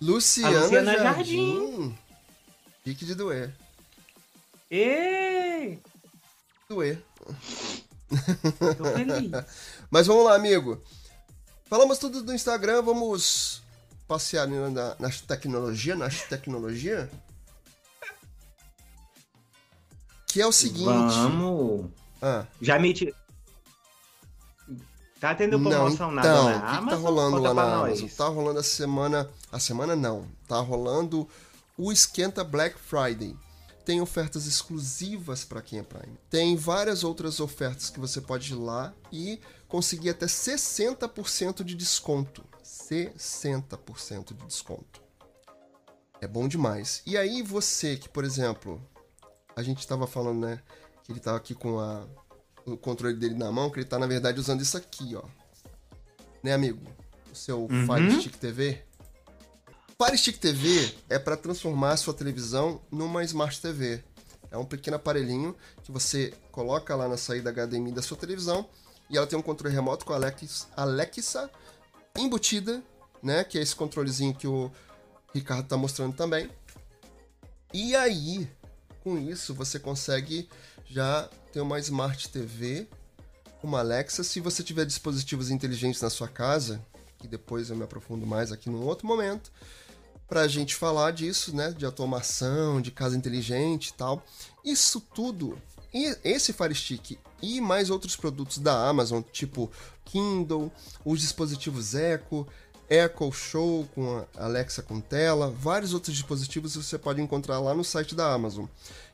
Luciana, 0.00 0.60
a 0.60 0.62
Luciana 0.62 0.96
Jardim. 0.96 1.92
Fique 2.84 3.04
de 3.04 3.16
doer. 3.16 3.52
Ei! 4.70 5.80
Doer. 6.68 7.02
Tô 8.78 8.84
feliz. 8.96 9.32
Mas 9.90 10.06
vamos 10.06 10.24
lá, 10.24 10.36
amigo. 10.36 10.80
Falamos 11.64 11.98
tudo 11.98 12.22
do 12.22 12.32
Instagram, 12.32 12.80
vamos 12.82 13.60
passear 14.06 14.46
na, 14.46 14.94
nas 15.00 15.20
tecnologia, 15.20 15.96
nas 15.96 16.22
tecnologia. 16.28 17.10
Que 20.32 20.40
é 20.40 20.46
o 20.46 20.52
seguinte. 20.52 20.86
Vamos. 20.86 21.90
Ah. 22.22 22.46
Já 22.58 22.78
me, 22.78 22.94
Tá 25.20 25.34
tendo 25.34 25.60
promoção 25.60 26.10
não, 26.10 26.18
então, 26.20 26.44
na, 26.44 26.58
na 26.58 26.68
Amazon? 26.70 26.84
Que 26.84 26.90
tá 26.90 26.96
rolando 26.96 27.38
lá 27.38 27.54
na? 27.54 27.74
Amazon? 27.74 28.08
Tá 28.08 28.26
rolando 28.28 28.58
a 28.58 28.62
semana. 28.62 29.30
A 29.52 29.60
semana 29.60 29.94
não. 29.94 30.26
Tá 30.48 30.58
rolando 30.58 31.28
o 31.76 31.92
Esquenta 31.92 32.42
Black 32.42 32.78
Friday. 32.78 33.36
Tem 33.84 34.00
ofertas 34.00 34.46
exclusivas 34.46 35.44
para 35.44 35.60
quem 35.60 35.80
é 35.80 35.82
Prime. 35.82 36.16
Tem 36.30 36.56
várias 36.56 37.04
outras 37.04 37.38
ofertas 37.38 37.90
que 37.90 38.00
você 38.00 38.18
pode 38.18 38.52
ir 38.52 38.56
lá 38.56 38.94
e 39.12 39.38
conseguir 39.68 40.10
até 40.10 40.24
60% 40.24 41.62
de 41.62 41.74
desconto. 41.74 42.42
60% 42.64 44.34
de 44.34 44.46
desconto. 44.46 45.02
É 46.22 46.26
bom 46.26 46.48
demais. 46.48 47.02
E 47.04 47.18
aí 47.18 47.42
você 47.42 47.96
que, 47.96 48.08
por 48.08 48.24
exemplo, 48.24 48.80
a 49.56 49.62
gente 49.62 49.78
estava 49.80 50.06
falando, 50.06 50.40
né, 50.46 50.60
que 51.04 51.12
ele 51.12 51.20
tava 51.20 51.36
aqui 51.36 51.54
com 51.54 51.78
a, 51.78 52.04
o 52.64 52.76
controle 52.76 53.14
dele 53.16 53.34
na 53.34 53.50
mão, 53.52 53.70
que 53.70 53.78
ele 53.78 53.86
tá 53.86 53.98
na 53.98 54.06
verdade 54.06 54.38
usando 54.40 54.60
isso 54.60 54.76
aqui, 54.76 55.14
ó. 55.16 55.22
Né, 56.42 56.52
amigo? 56.52 56.80
O 57.30 57.34
seu 57.34 57.60
Uhum. 57.66 57.86
Fire 57.86 58.20
Stick 58.20 58.36
TV. 58.36 58.82
Fire 60.02 60.18
Stick 60.18 60.38
TV 60.38 60.94
é 61.08 61.18
para 61.18 61.36
transformar 61.36 61.92
a 61.92 61.96
sua 61.96 62.12
televisão 62.14 62.80
numa 62.90 63.22
Smart 63.24 63.60
TV. 63.60 64.02
É 64.50 64.58
um 64.58 64.64
pequeno 64.64 64.96
aparelhinho 64.96 65.56
que 65.82 65.90
você 65.92 66.34
coloca 66.50 66.94
lá 66.94 67.08
na 67.08 67.16
saída 67.16 67.50
HDMI 67.52 67.92
da 67.92 68.02
sua 68.02 68.16
televisão 68.16 68.68
e 69.08 69.16
ela 69.16 69.26
tem 69.26 69.38
um 69.38 69.42
controle 69.42 69.74
remoto 69.74 70.04
com 70.04 70.12
a 70.12 70.16
Alex- 70.16 70.68
Alexa 70.76 71.48
embutida, 72.18 72.82
né? 73.22 73.44
Que 73.44 73.58
é 73.58 73.62
esse 73.62 73.74
controlezinho 73.74 74.34
que 74.34 74.46
o 74.46 74.70
Ricardo 75.34 75.66
tá 75.68 75.76
mostrando 75.76 76.14
também. 76.14 76.50
E 77.72 77.94
aí, 77.96 78.46
com 79.02 79.18
isso, 79.18 79.54
você 79.54 79.78
consegue 79.78 80.48
já 80.86 81.28
ter 81.52 81.60
uma 81.60 81.78
Smart 81.78 82.28
TV, 82.28 82.86
uma 83.62 83.80
Alexa. 83.80 84.22
Se 84.22 84.40
você 84.40 84.62
tiver 84.62 84.84
dispositivos 84.84 85.50
inteligentes 85.50 86.00
na 86.00 86.10
sua 86.10 86.28
casa, 86.28 86.84
que 87.18 87.28
depois 87.28 87.70
eu 87.70 87.76
me 87.76 87.84
aprofundo 87.84 88.26
mais 88.26 88.52
aqui 88.52 88.68
num 88.68 88.84
outro 88.84 89.06
momento, 89.06 89.50
pra 90.28 90.48
gente 90.48 90.74
falar 90.74 91.10
disso, 91.12 91.54
né? 91.54 91.72
De 91.72 91.84
automação, 91.84 92.80
de 92.80 92.90
casa 92.90 93.16
inteligente 93.16 93.88
e 93.88 93.94
tal. 93.94 94.24
Isso 94.64 95.00
tudo, 95.00 95.58
e 95.92 96.16
esse 96.24 96.52
Fire 96.52 96.74
Stick 96.74 97.18
e 97.42 97.60
mais 97.60 97.90
outros 97.90 98.16
produtos 98.16 98.58
da 98.58 98.88
Amazon, 98.88 99.20
tipo 99.32 99.70
Kindle, 100.04 100.72
os 101.04 101.20
dispositivos 101.20 101.94
Echo, 101.94 102.46
Echo 102.92 103.32
Show 103.32 103.88
com 103.94 104.18
a 104.36 104.44
Alexa 104.44 104.82
com 104.82 105.00
tela, 105.00 105.50
vários 105.50 105.94
outros 105.94 106.14
dispositivos 106.14 106.76
você 106.76 106.98
pode 106.98 107.22
encontrar 107.22 107.58
lá 107.58 107.74
no 107.74 107.82
site 107.82 108.14
da 108.14 108.30
Amazon. 108.30 108.66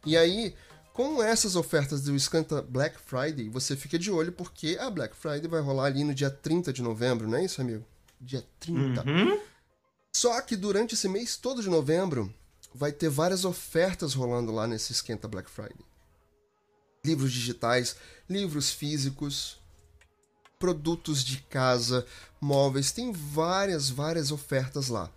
E 0.04 0.16
aí, 0.16 0.52
com 0.92 1.22
essas 1.22 1.54
ofertas 1.54 2.02
do 2.02 2.16
Escanta 2.16 2.60
Black 2.60 2.98
Friday, 3.00 3.48
você 3.48 3.76
fica 3.76 3.96
de 3.96 4.10
olho 4.10 4.32
porque 4.32 4.76
a 4.80 4.90
Black 4.90 5.14
Friday 5.14 5.48
vai 5.48 5.60
rolar 5.60 5.84
ali 5.84 6.02
no 6.02 6.12
dia 6.12 6.28
30 6.28 6.72
de 6.72 6.82
novembro, 6.82 7.28
não 7.28 7.38
é 7.38 7.44
isso, 7.44 7.60
amigo? 7.60 7.84
Dia 8.20 8.44
30. 8.58 9.08
Uhum. 9.08 9.40
Só 10.12 10.40
que 10.40 10.56
durante 10.56 10.94
esse 10.96 11.08
mês 11.08 11.36
todo 11.36 11.62
de 11.62 11.70
novembro 11.70 12.34
vai 12.74 12.90
ter 12.90 13.08
várias 13.08 13.44
ofertas 13.44 14.12
rolando 14.12 14.50
lá 14.50 14.66
nesse 14.66 14.90
Esquenta 14.90 15.28
Black 15.28 15.48
Friday. 15.48 15.86
Livros 17.04 17.32
digitais, 17.32 17.94
livros 18.28 18.72
físicos, 18.72 19.56
produtos 20.58 21.24
de 21.24 21.38
casa, 21.42 22.04
móveis, 22.40 22.92
tem 22.92 23.12
várias, 23.12 23.88
várias 23.90 24.30
ofertas 24.30 24.88
lá. 24.88 25.10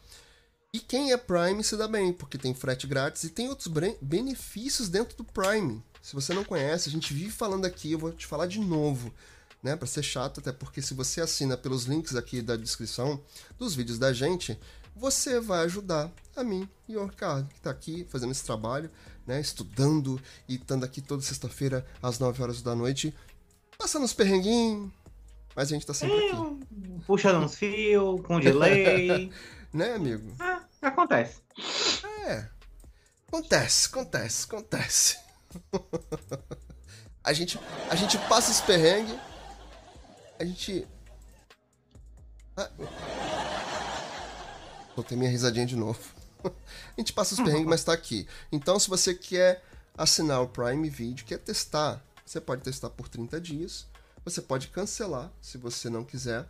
E 0.73 0.79
quem 0.79 1.11
é 1.11 1.17
Prime 1.17 1.63
se 1.63 1.75
dá 1.75 1.87
bem, 1.87 2.13
porque 2.13 2.37
tem 2.37 2.53
frete 2.53 2.87
grátis 2.87 3.23
e 3.23 3.29
tem 3.29 3.49
outros 3.49 3.67
benefícios 4.01 4.87
dentro 4.87 5.17
do 5.17 5.23
Prime. 5.23 5.83
Se 6.01 6.15
você 6.15 6.33
não 6.33 6.45
conhece, 6.45 6.87
a 6.87 6.91
gente 6.91 7.13
vive 7.13 7.29
falando 7.29 7.65
aqui, 7.65 7.91
eu 7.91 7.99
vou 7.99 8.11
te 8.11 8.25
falar 8.25 8.47
de 8.47 8.59
novo, 8.59 9.13
né, 9.61 9.75
Pra 9.75 9.85
ser 9.85 10.01
chato, 10.01 10.39
até 10.39 10.51
porque 10.51 10.81
se 10.81 10.93
você 10.93 11.21
assina 11.21 11.55
pelos 11.55 11.83
links 11.83 12.15
aqui 12.15 12.41
da 12.41 12.55
descrição 12.55 13.21
dos 13.59 13.75
vídeos 13.75 13.99
da 13.99 14.11
gente, 14.11 14.57
você 14.95 15.39
vai 15.39 15.65
ajudar 15.65 16.11
a 16.35 16.43
mim 16.43 16.67
e 16.87 16.95
o 16.97 17.05
Ricardo, 17.05 17.47
que 17.53 17.61
tá 17.61 17.69
aqui 17.69 18.05
fazendo 18.09 18.31
esse 18.31 18.43
trabalho, 18.43 18.89
né, 19.27 19.39
estudando 19.39 20.19
e 20.47 20.55
estando 20.55 20.83
aqui 20.83 21.01
toda 21.01 21.21
sexta-feira 21.21 21.85
às 22.01 22.17
9 22.17 22.41
horas 22.41 22.61
da 22.61 22.73
noite, 22.73 23.13
passando 23.77 24.03
uns 24.03 24.13
perrenguinhos, 24.13 24.91
mas 25.55 25.67
a 25.67 25.73
gente 25.73 25.85
tá 25.85 25.93
sempre 25.93 26.29
aqui, 26.29 27.01
Puxando 27.05 27.43
uns 27.43 27.55
fios, 27.55 28.21
com 28.21 28.39
delay. 28.39 29.31
né, 29.73 29.93
amigo? 29.93 30.33
Ah, 30.39 30.63
acontece. 30.81 31.41
É. 32.25 32.47
Acontece, 33.27 33.87
acontece, 33.87 34.45
acontece. 34.45 35.17
a 37.23 37.33
gente, 37.33 37.59
a 37.89 37.95
gente 37.95 38.17
passa 38.29 38.51
esse 38.51 38.61
perrengue. 38.63 39.17
A 40.39 40.45
gente. 40.45 40.87
Ah. 42.57 42.69
Soltei 44.95 45.17
minha 45.17 45.29
risadinha 45.29 45.65
de 45.65 45.75
novo. 45.75 45.99
a 46.43 46.51
gente 46.99 47.13
passa 47.13 47.33
os 47.33 47.39
perrengues, 47.39 47.67
mas 47.67 47.83
tá 47.83 47.93
aqui. 47.93 48.27
Então, 48.51 48.77
se 48.79 48.89
você 48.89 49.13
quer 49.13 49.63
assinar 49.97 50.41
o 50.41 50.47
Prime 50.47 50.89
Video, 50.89 51.25
quer 51.25 51.39
testar, 51.39 52.03
você 52.25 52.41
pode 52.41 52.63
testar 52.63 52.89
por 52.89 53.07
30 53.07 53.39
dias. 53.39 53.87
Você 54.23 54.41
pode 54.41 54.67
cancelar 54.67 55.31
se 55.41 55.57
você 55.57 55.89
não 55.89 56.03
quiser. 56.03 56.47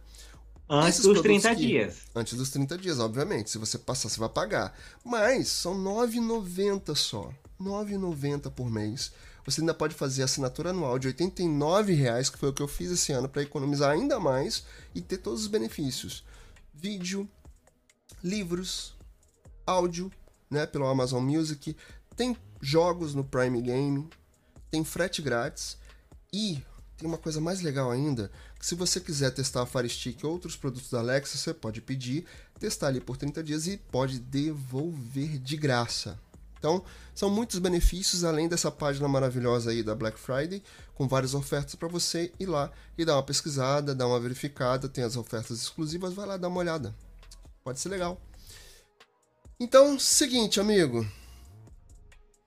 Antes 0.70 0.90
Esses 1.00 1.04
dos 1.04 1.14
produtos 1.22 1.42
30 1.44 1.56
que- 1.56 1.68
dias. 1.68 1.98
Antes 2.16 2.38
dos 2.38 2.50
30 2.50 2.78
dias, 2.78 3.00
obviamente. 3.00 3.50
Se 3.50 3.58
você 3.58 3.78
passar, 3.78 4.10
você 4.10 4.20
vai 4.20 4.30
pagar. 4.30 4.78
Mas 5.04 5.48
são 5.50 5.74
R$ 5.74 5.80
9,90 5.80 6.96
só. 6.96 7.24
R$ 7.24 7.36
9,90 7.66 8.50
por 8.50 8.70
mês. 8.70 9.12
Você 9.46 9.60
ainda 9.62 9.74
pode 9.74 9.96
fazer 9.96 10.24
assinatura 10.24 10.70
anual 10.70 10.98
de 11.00 11.08
89 11.08 11.94
reais, 11.94 12.30
que 12.30 12.38
foi 12.38 12.50
o 12.50 12.54
que 12.54 12.62
eu 12.62 12.68
fiz 12.68 12.92
esse 12.92 13.12
ano, 13.12 13.28
para 13.28 13.42
economizar 13.42 13.90
ainda 13.92 14.20
mais 14.20 14.64
e 14.94 15.02
ter 15.02 15.18
todos 15.18 15.42
os 15.42 15.48
benefícios. 15.48 16.24
Vídeo, 16.74 17.28
livros, 18.24 18.94
áudio, 19.66 20.12
né, 20.50 20.66
pelo 20.66 20.86
Amazon 20.88 21.24
Music. 21.24 21.76
Tem 22.16 22.38
jogos 22.62 23.14
no 23.16 23.24
Prime 23.24 23.62
Game. 23.62 24.08
Tem 24.70 24.84
frete 24.84 25.22
grátis. 25.22 25.78
E 26.34 26.62
tem 27.02 27.10
uma 27.10 27.18
coisa 27.18 27.42
mais 27.42 27.62
legal 27.62 27.90
ainda, 27.90 28.32
que 28.60 28.66
se 28.66 28.76
você 28.76 29.00
quiser 29.00 29.32
testar 29.32 29.64
a 29.64 29.66
Fire 29.66 29.90
Stick 29.90 30.24
ou 30.24 30.34
outros 30.34 30.56
produtos 30.56 30.92
da 30.92 31.00
Alexa, 31.00 31.36
você 31.36 31.52
pode 31.52 31.82
pedir, 31.82 32.28
testar 32.60 32.88
ali 32.88 33.02
por 33.02 33.18
30 33.18 33.44
dias 33.44 33.66
e 33.66 33.76
pode 33.76 34.20
devolver 34.20 35.40
de 35.40 35.58
graça. 35.58 36.20
Então, 36.60 36.84
são 37.16 37.28
muitos 37.28 37.58
benefícios 37.58 38.24
além 38.24 38.48
dessa 38.48 38.70
página 38.70 39.08
maravilhosa 39.08 39.72
aí 39.72 39.82
da 39.82 39.96
Black 39.96 40.20
Friday, 40.20 40.62
com 40.94 41.08
várias 41.08 41.34
ofertas 41.34 41.74
para 41.74 41.88
você 41.88 42.32
ir 42.40 42.46
lá 42.46 42.72
e 42.96 43.04
dar 43.04 43.16
uma 43.16 43.24
pesquisada, 43.24 43.96
dar 43.96 44.06
uma 44.06 44.20
verificada, 44.20 44.88
tem 44.88 45.04
as 45.04 45.18
ofertas 45.18 45.60
exclusivas, 45.60 46.14
vai 46.14 46.28
lá 46.28 46.38
dar 46.38 46.50
uma 46.50 46.60
olhada. 46.60 46.96
Pode 47.64 47.80
ser 47.80 47.90
legal. 47.90 48.22
Então, 49.60 49.98
seguinte, 49.98 50.60
amigo. 50.60 51.04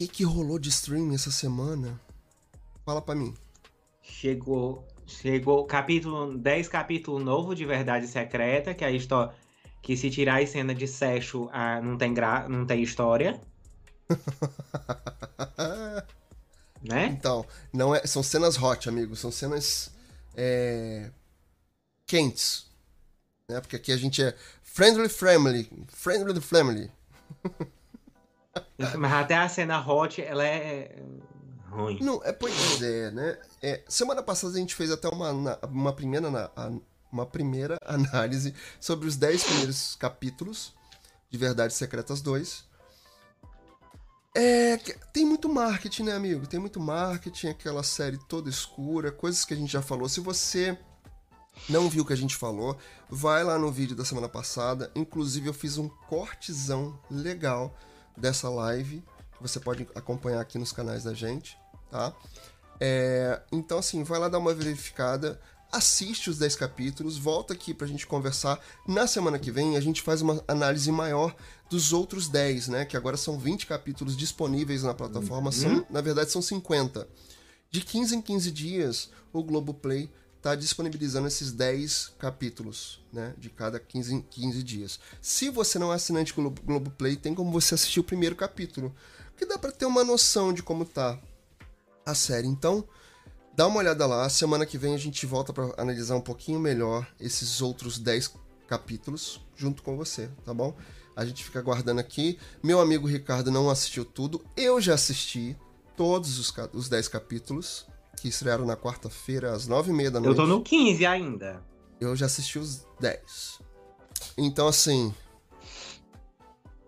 O 0.00 0.06
que, 0.06 0.22
rolou 0.22 0.60
de 0.60 0.68
streaming 0.68 1.16
essa 1.16 1.32
semana? 1.32 2.00
Fala 2.84 3.02
pra 3.02 3.16
mim. 3.16 3.34
Chegou, 4.06 4.86
chegou 5.06 5.66
capítulo 5.66 6.36
10 6.36 6.68
capítulo 6.68 7.18
novo 7.18 7.54
de 7.54 7.64
Verdade 7.64 8.06
Secreta, 8.06 8.74
que 8.74 8.84
é 8.84 8.88
a 8.88 8.90
história 8.90 9.34
que 9.82 9.96
se 9.96 10.10
tirar 10.10 10.42
a 10.42 10.46
cena 10.46 10.74
de 10.74 10.86
Sexo, 10.86 11.48
ah, 11.52 11.80
não 11.80 11.98
tem 11.98 12.14
gra, 12.14 12.48
não 12.48 12.64
tem 12.64 12.82
história, 12.82 13.40
né? 16.82 17.06
Então, 17.06 17.46
não 17.72 17.94
é, 17.94 18.06
são 18.06 18.22
cenas 18.22 18.60
hot, 18.60 18.88
amigo. 18.88 19.16
São 19.16 19.30
cenas 19.30 19.90
é, 20.36 21.10
quentes. 22.06 22.66
Né? 23.48 23.60
Porque 23.60 23.76
aqui 23.76 23.92
a 23.92 23.96
gente 23.96 24.22
é 24.22 24.34
friendly 24.62 25.08
family. 25.08 25.70
Friendly 25.88 26.40
family. 26.40 26.90
Mas 28.98 29.12
até 29.12 29.36
a 29.36 29.48
cena 29.48 29.80
hot, 29.80 30.22
ela 30.22 30.46
é 30.46 31.02
ruim. 31.70 31.98
Não, 32.00 32.22
é 32.24 32.32
pois 32.32 32.82
é, 32.82 33.10
né? 33.10 33.38
É, 33.66 33.82
semana 33.88 34.22
passada 34.22 34.52
a 34.52 34.58
gente 34.58 34.74
fez 34.74 34.90
até 34.90 35.08
uma, 35.08 35.30
uma, 35.62 35.90
primeira, 35.94 36.52
uma 37.10 37.24
primeira 37.24 37.78
análise 37.82 38.54
sobre 38.78 39.08
os 39.08 39.16
10 39.16 39.42
primeiros 39.42 39.96
capítulos 39.96 40.74
de 41.30 41.38
Verdades 41.38 41.74
Secretas 41.74 42.20
2. 42.20 42.62
É, 44.34 44.76
tem 45.14 45.24
muito 45.24 45.48
marketing, 45.48 46.02
né, 46.02 46.12
amigo? 46.12 46.46
Tem 46.46 46.60
muito 46.60 46.78
marketing, 46.78 47.48
aquela 47.48 47.82
série 47.82 48.18
toda 48.28 48.50
escura, 48.50 49.10
coisas 49.10 49.46
que 49.46 49.54
a 49.54 49.56
gente 49.56 49.72
já 49.72 49.80
falou. 49.80 50.10
Se 50.10 50.20
você 50.20 50.76
não 51.66 51.88
viu 51.88 52.02
o 52.02 52.06
que 52.06 52.12
a 52.12 52.16
gente 52.16 52.36
falou, 52.36 52.76
vai 53.08 53.42
lá 53.42 53.58
no 53.58 53.72
vídeo 53.72 53.96
da 53.96 54.04
semana 54.04 54.28
passada. 54.28 54.92
Inclusive, 54.94 55.48
eu 55.48 55.54
fiz 55.54 55.78
um 55.78 55.88
cortezão 55.88 57.00
legal 57.10 57.74
dessa 58.14 58.50
live, 58.50 59.02
que 59.32 59.40
você 59.40 59.58
pode 59.58 59.88
acompanhar 59.94 60.42
aqui 60.42 60.58
nos 60.58 60.70
canais 60.70 61.02
da 61.02 61.14
gente, 61.14 61.56
tá? 61.90 62.14
É, 62.80 63.40
então, 63.52 63.78
assim, 63.78 64.02
vai 64.02 64.18
lá 64.18 64.28
dar 64.28 64.38
uma 64.38 64.54
verificada, 64.54 65.40
assiste 65.72 66.30
os 66.30 66.38
10 66.38 66.56
capítulos, 66.56 67.16
volta 67.18 67.52
aqui 67.52 67.72
pra 67.74 67.86
gente 67.86 68.06
conversar. 68.06 68.60
Na 68.86 69.06
semana 69.06 69.38
que 69.38 69.50
vem, 69.50 69.76
a 69.76 69.80
gente 69.80 70.02
faz 70.02 70.22
uma 70.22 70.42
análise 70.46 70.90
maior 70.92 71.34
dos 71.70 71.92
outros 71.92 72.28
10, 72.28 72.68
né? 72.68 72.84
Que 72.84 72.96
agora 72.96 73.16
são 73.16 73.38
20 73.38 73.66
capítulos 73.66 74.16
disponíveis 74.16 74.82
na 74.82 74.94
plataforma. 74.94 75.50
São, 75.50 75.86
na 75.90 76.00
verdade, 76.00 76.30
são 76.30 76.42
50. 76.42 77.08
De 77.70 77.80
15 77.80 78.16
em 78.16 78.22
15 78.22 78.50
dias, 78.52 79.10
o 79.32 79.42
Globoplay 79.42 80.08
está 80.36 80.54
disponibilizando 80.54 81.26
esses 81.26 81.50
10 81.52 82.12
capítulos, 82.18 83.00
né? 83.12 83.34
De 83.38 83.48
cada 83.48 83.80
15 83.80 84.14
em 84.14 84.20
15 84.20 84.62
dias. 84.62 85.00
Se 85.20 85.48
você 85.48 85.78
não 85.78 85.90
é 85.90 85.96
assinante 85.96 86.32
do 86.34 86.42
Glo- 86.42 86.54
Globoplay, 86.64 87.16
tem 87.16 87.34
como 87.34 87.50
você 87.50 87.74
assistir 87.74 87.98
o 87.98 88.04
primeiro 88.04 88.36
capítulo. 88.36 88.94
Que 89.36 89.46
dá 89.46 89.58
para 89.58 89.72
ter 89.72 89.86
uma 89.86 90.04
noção 90.04 90.52
de 90.52 90.62
como 90.62 90.84
tá 90.84 91.18
a 92.06 92.14
série. 92.14 92.46
Então, 92.46 92.86
Dá 93.56 93.68
uma 93.68 93.78
olhada 93.78 94.04
lá. 94.04 94.28
Semana 94.28 94.66
que 94.66 94.76
vem 94.76 94.94
a 94.94 94.98
gente 94.98 95.24
volta 95.26 95.52
para 95.52 95.72
analisar 95.80 96.16
um 96.16 96.20
pouquinho 96.20 96.58
melhor 96.58 97.06
esses 97.20 97.62
outros 97.62 97.98
10 97.98 98.34
capítulos 98.66 99.40
junto 99.54 99.82
com 99.82 99.96
você, 99.96 100.28
tá 100.44 100.52
bom? 100.52 100.76
A 101.14 101.24
gente 101.24 101.44
fica 101.44 101.60
aguardando 101.60 102.00
aqui. 102.00 102.36
Meu 102.60 102.80
amigo 102.80 103.06
Ricardo 103.06 103.52
não 103.52 103.70
assistiu 103.70 104.04
tudo. 104.04 104.44
Eu 104.56 104.80
já 104.80 104.94
assisti 104.94 105.56
todos 105.96 106.38
os, 106.40 106.52
os 106.72 106.88
10 106.88 107.06
capítulos 107.06 107.86
que 108.20 108.26
estrearam 108.26 108.66
na 108.66 108.76
quarta-feira 108.76 109.52
às 109.52 109.68
9h30 109.68 110.10
da 110.10 110.20
noite. 110.20 110.38
Eu 110.38 110.44
tô 110.44 110.46
no 110.46 110.60
15 110.60 111.06
ainda. 111.06 111.62
Eu 112.00 112.16
já 112.16 112.26
assisti 112.26 112.58
os 112.58 112.84
10. 112.98 113.60
Então, 114.36 114.66
assim. 114.66 115.14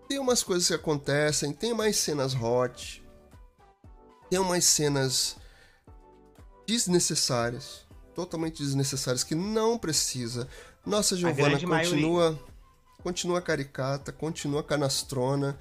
Tem 0.09 0.19
umas 0.19 0.43
coisas 0.43 0.67
que 0.67 0.75
acontecem, 0.75 1.53
tem 1.53 1.75
mais 1.75 1.97
cenas 1.97 2.33
hot, 2.35 3.03
tem 4.29 4.39
umas 4.39 4.65
cenas 4.65 5.37
desnecessárias, 6.67 7.87
totalmente 8.15 8.62
desnecessárias, 8.62 9.23
que 9.23 9.35
não 9.35 9.79
precisa. 9.79 10.49
Nossa 10.85 11.17
Giovana 11.17 11.53
continua, 11.53 11.77
maioria. 11.77 12.41
continua 13.03 13.41
caricata, 13.41 14.12
continua 14.12 14.62
canastrona. 14.62 15.59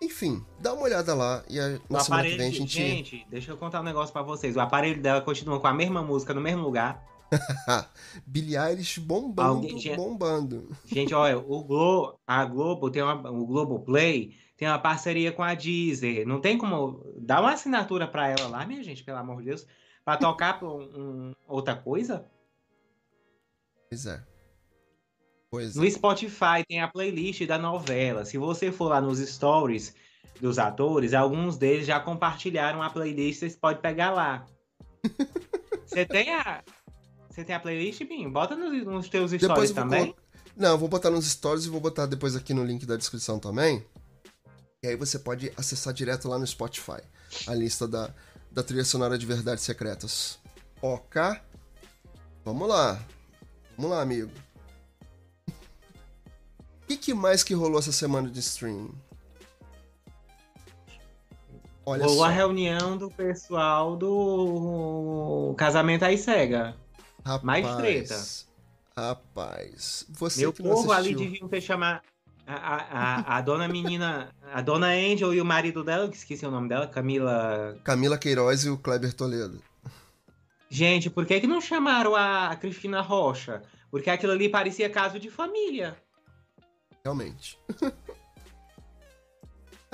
Enfim, 0.00 0.44
dá 0.58 0.72
uma 0.74 0.82
olhada 0.82 1.14
lá 1.14 1.44
e 1.48 1.60
a, 1.60 1.78
na 1.88 2.00
semana 2.00 2.24
que 2.24 2.36
vem 2.36 2.48
a 2.48 2.50
gente... 2.50 2.72
Gente, 2.72 3.26
deixa 3.30 3.52
eu 3.52 3.56
contar 3.56 3.80
um 3.80 3.84
negócio 3.84 4.12
para 4.12 4.22
vocês. 4.22 4.56
O 4.56 4.60
aparelho 4.60 5.00
dela 5.00 5.20
continua 5.20 5.60
com 5.60 5.66
a 5.66 5.72
mesma 5.72 6.02
música 6.02 6.34
no 6.34 6.40
mesmo 6.40 6.62
lugar. 6.62 7.06
Billie 8.26 8.56
Eilish 8.56 9.00
bombando, 9.00 9.68
Alguém, 9.68 9.96
bombando. 9.96 10.68
Gente, 10.84 11.14
olha, 11.14 11.38
o 11.38 11.64
Glo, 11.64 12.18
a 12.26 12.44
Globo 12.44 12.90
tem 12.90 13.02
uma, 13.02 13.30
o 13.30 13.46
Globo 13.46 13.80
Play 13.80 14.34
tem 14.62 14.68
uma 14.68 14.78
parceria 14.78 15.32
com 15.32 15.42
a 15.42 15.54
Deezer. 15.54 16.24
Não 16.24 16.40
tem 16.40 16.56
como 16.56 17.04
dar 17.18 17.40
uma 17.40 17.52
assinatura 17.52 18.06
para 18.06 18.28
ela 18.28 18.46
lá, 18.46 18.64
minha 18.64 18.80
gente, 18.84 19.02
pelo 19.02 19.18
amor 19.18 19.38
de 19.38 19.46
Deus, 19.46 19.66
para 20.04 20.16
tocar 20.16 20.62
um, 20.62 20.82
um, 20.82 21.32
outra 21.48 21.74
coisa? 21.74 22.24
Pois 23.90 24.06
é. 24.06 24.22
Pois 25.50 25.74
no 25.74 25.84
é. 25.84 25.90
Spotify 25.90 26.64
tem 26.64 26.80
a 26.80 26.86
playlist 26.86 27.44
da 27.44 27.58
novela. 27.58 28.24
Se 28.24 28.38
você 28.38 28.70
for 28.70 28.86
lá 28.86 29.00
nos 29.00 29.18
stories 29.18 29.96
dos 30.40 30.60
atores, 30.60 31.12
alguns 31.12 31.56
deles 31.56 31.84
já 31.84 31.98
compartilharam 31.98 32.80
a 32.84 32.88
playlist, 32.88 33.40
você 33.40 33.50
pode 33.50 33.80
pegar 33.80 34.12
lá. 34.12 34.46
você 35.84 36.06
tem 36.06 36.32
a 36.36 36.62
você 37.28 37.42
tem 37.42 37.56
a 37.56 37.58
playlist, 37.58 38.04
Binho? 38.04 38.30
Bota 38.30 38.54
nos, 38.54 38.84
nos 38.84 39.08
teus 39.08 39.32
stories 39.32 39.72
também. 39.72 40.14
Não, 40.56 40.78
vou 40.78 40.88
botar 40.88 41.10
nos 41.10 41.28
stories 41.28 41.64
e 41.64 41.68
vou 41.68 41.80
botar 41.80 42.06
depois 42.06 42.36
aqui 42.36 42.54
no 42.54 42.64
link 42.64 42.86
da 42.86 42.96
descrição 42.96 43.40
também. 43.40 43.84
E 44.84 44.88
aí 44.88 44.96
você 44.96 45.16
pode 45.16 45.52
acessar 45.56 45.94
direto 45.94 46.26
lá 46.28 46.36
no 46.36 46.44
Spotify 46.44 47.00
a 47.46 47.54
lista 47.54 47.86
da, 47.86 48.12
da 48.50 48.64
trilha 48.64 48.84
sonora 48.84 49.16
de 49.16 49.24
Verdades 49.24 49.62
Secretas. 49.62 50.40
Ok? 50.80 51.22
Vamos 52.44 52.68
lá. 52.68 53.00
Vamos 53.76 53.92
lá, 53.92 54.02
amigo. 54.02 54.32
O 55.48 55.52
que, 56.88 56.96
que, 56.96 57.14
mais 57.14 57.44
que 57.44 57.54
rolou 57.54 57.78
essa 57.78 57.92
semana 57.92 58.28
de 58.28 58.40
streaming? 58.40 58.92
Olha 61.86 62.02
Rolou 62.02 62.18
só. 62.18 62.24
a 62.24 62.30
reunião 62.30 62.98
do 62.98 63.08
pessoal 63.08 63.96
do 63.96 65.54
Casamento 65.56 66.04
aí 66.04 66.18
Cega. 66.18 66.76
Rapaz, 67.24 67.44
Mais 67.44 67.76
treta. 67.76 68.20
Rapaz, 68.96 70.06
você 70.10 70.40
Meu 70.40 70.52
que 70.52 70.60
povo 70.60 70.90
ali 70.90 71.14
deviam 71.14 71.48
ter 71.48 71.60
chamado 71.60 72.02
a, 72.54 72.76
a, 72.76 73.36
a, 73.38 73.40
dona 73.40 73.68
menina, 73.68 74.30
a 74.52 74.60
dona 74.60 74.88
Angel 74.88 75.34
e 75.34 75.40
o 75.40 75.44
marido 75.44 75.82
dela, 75.82 76.08
que 76.08 76.16
esqueci 76.16 76.44
o 76.46 76.50
nome 76.50 76.68
dela, 76.68 76.86
Camila... 76.86 77.76
Camila 77.84 78.18
Queiroz 78.18 78.64
e 78.64 78.70
o 78.70 78.78
Kleber 78.78 79.12
Toledo. 79.12 79.62
Gente, 80.68 81.10
por 81.10 81.26
que 81.26 81.40
que 81.40 81.46
não 81.46 81.60
chamaram 81.60 82.16
a 82.16 82.56
Cristina 82.56 83.00
Rocha? 83.00 83.62
Porque 83.90 84.08
aquilo 84.08 84.32
ali 84.32 84.48
parecia 84.48 84.88
caso 84.88 85.18
de 85.18 85.30
família. 85.30 85.96
Realmente. 87.04 87.58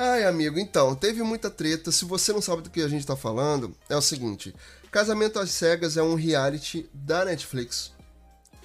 Ai, 0.00 0.24
amigo, 0.24 0.60
então, 0.60 0.94
teve 0.94 1.24
muita 1.24 1.50
treta. 1.50 1.90
Se 1.90 2.04
você 2.04 2.32
não 2.32 2.40
sabe 2.40 2.62
do 2.62 2.70
que 2.70 2.80
a 2.80 2.86
gente 2.86 3.04
tá 3.04 3.16
falando, 3.16 3.74
é 3.88 3.96
o 3.96 4.00
seguinte: 4.00 4.54
Casamento 4.92 5.40
às 5.40 5.50
Cegas 5.50 5.96
é 5.96 6.02
um 6.02 6.14
reality 6.14 6.88
da 6.94 7.24
Netflix. 7.24 7.92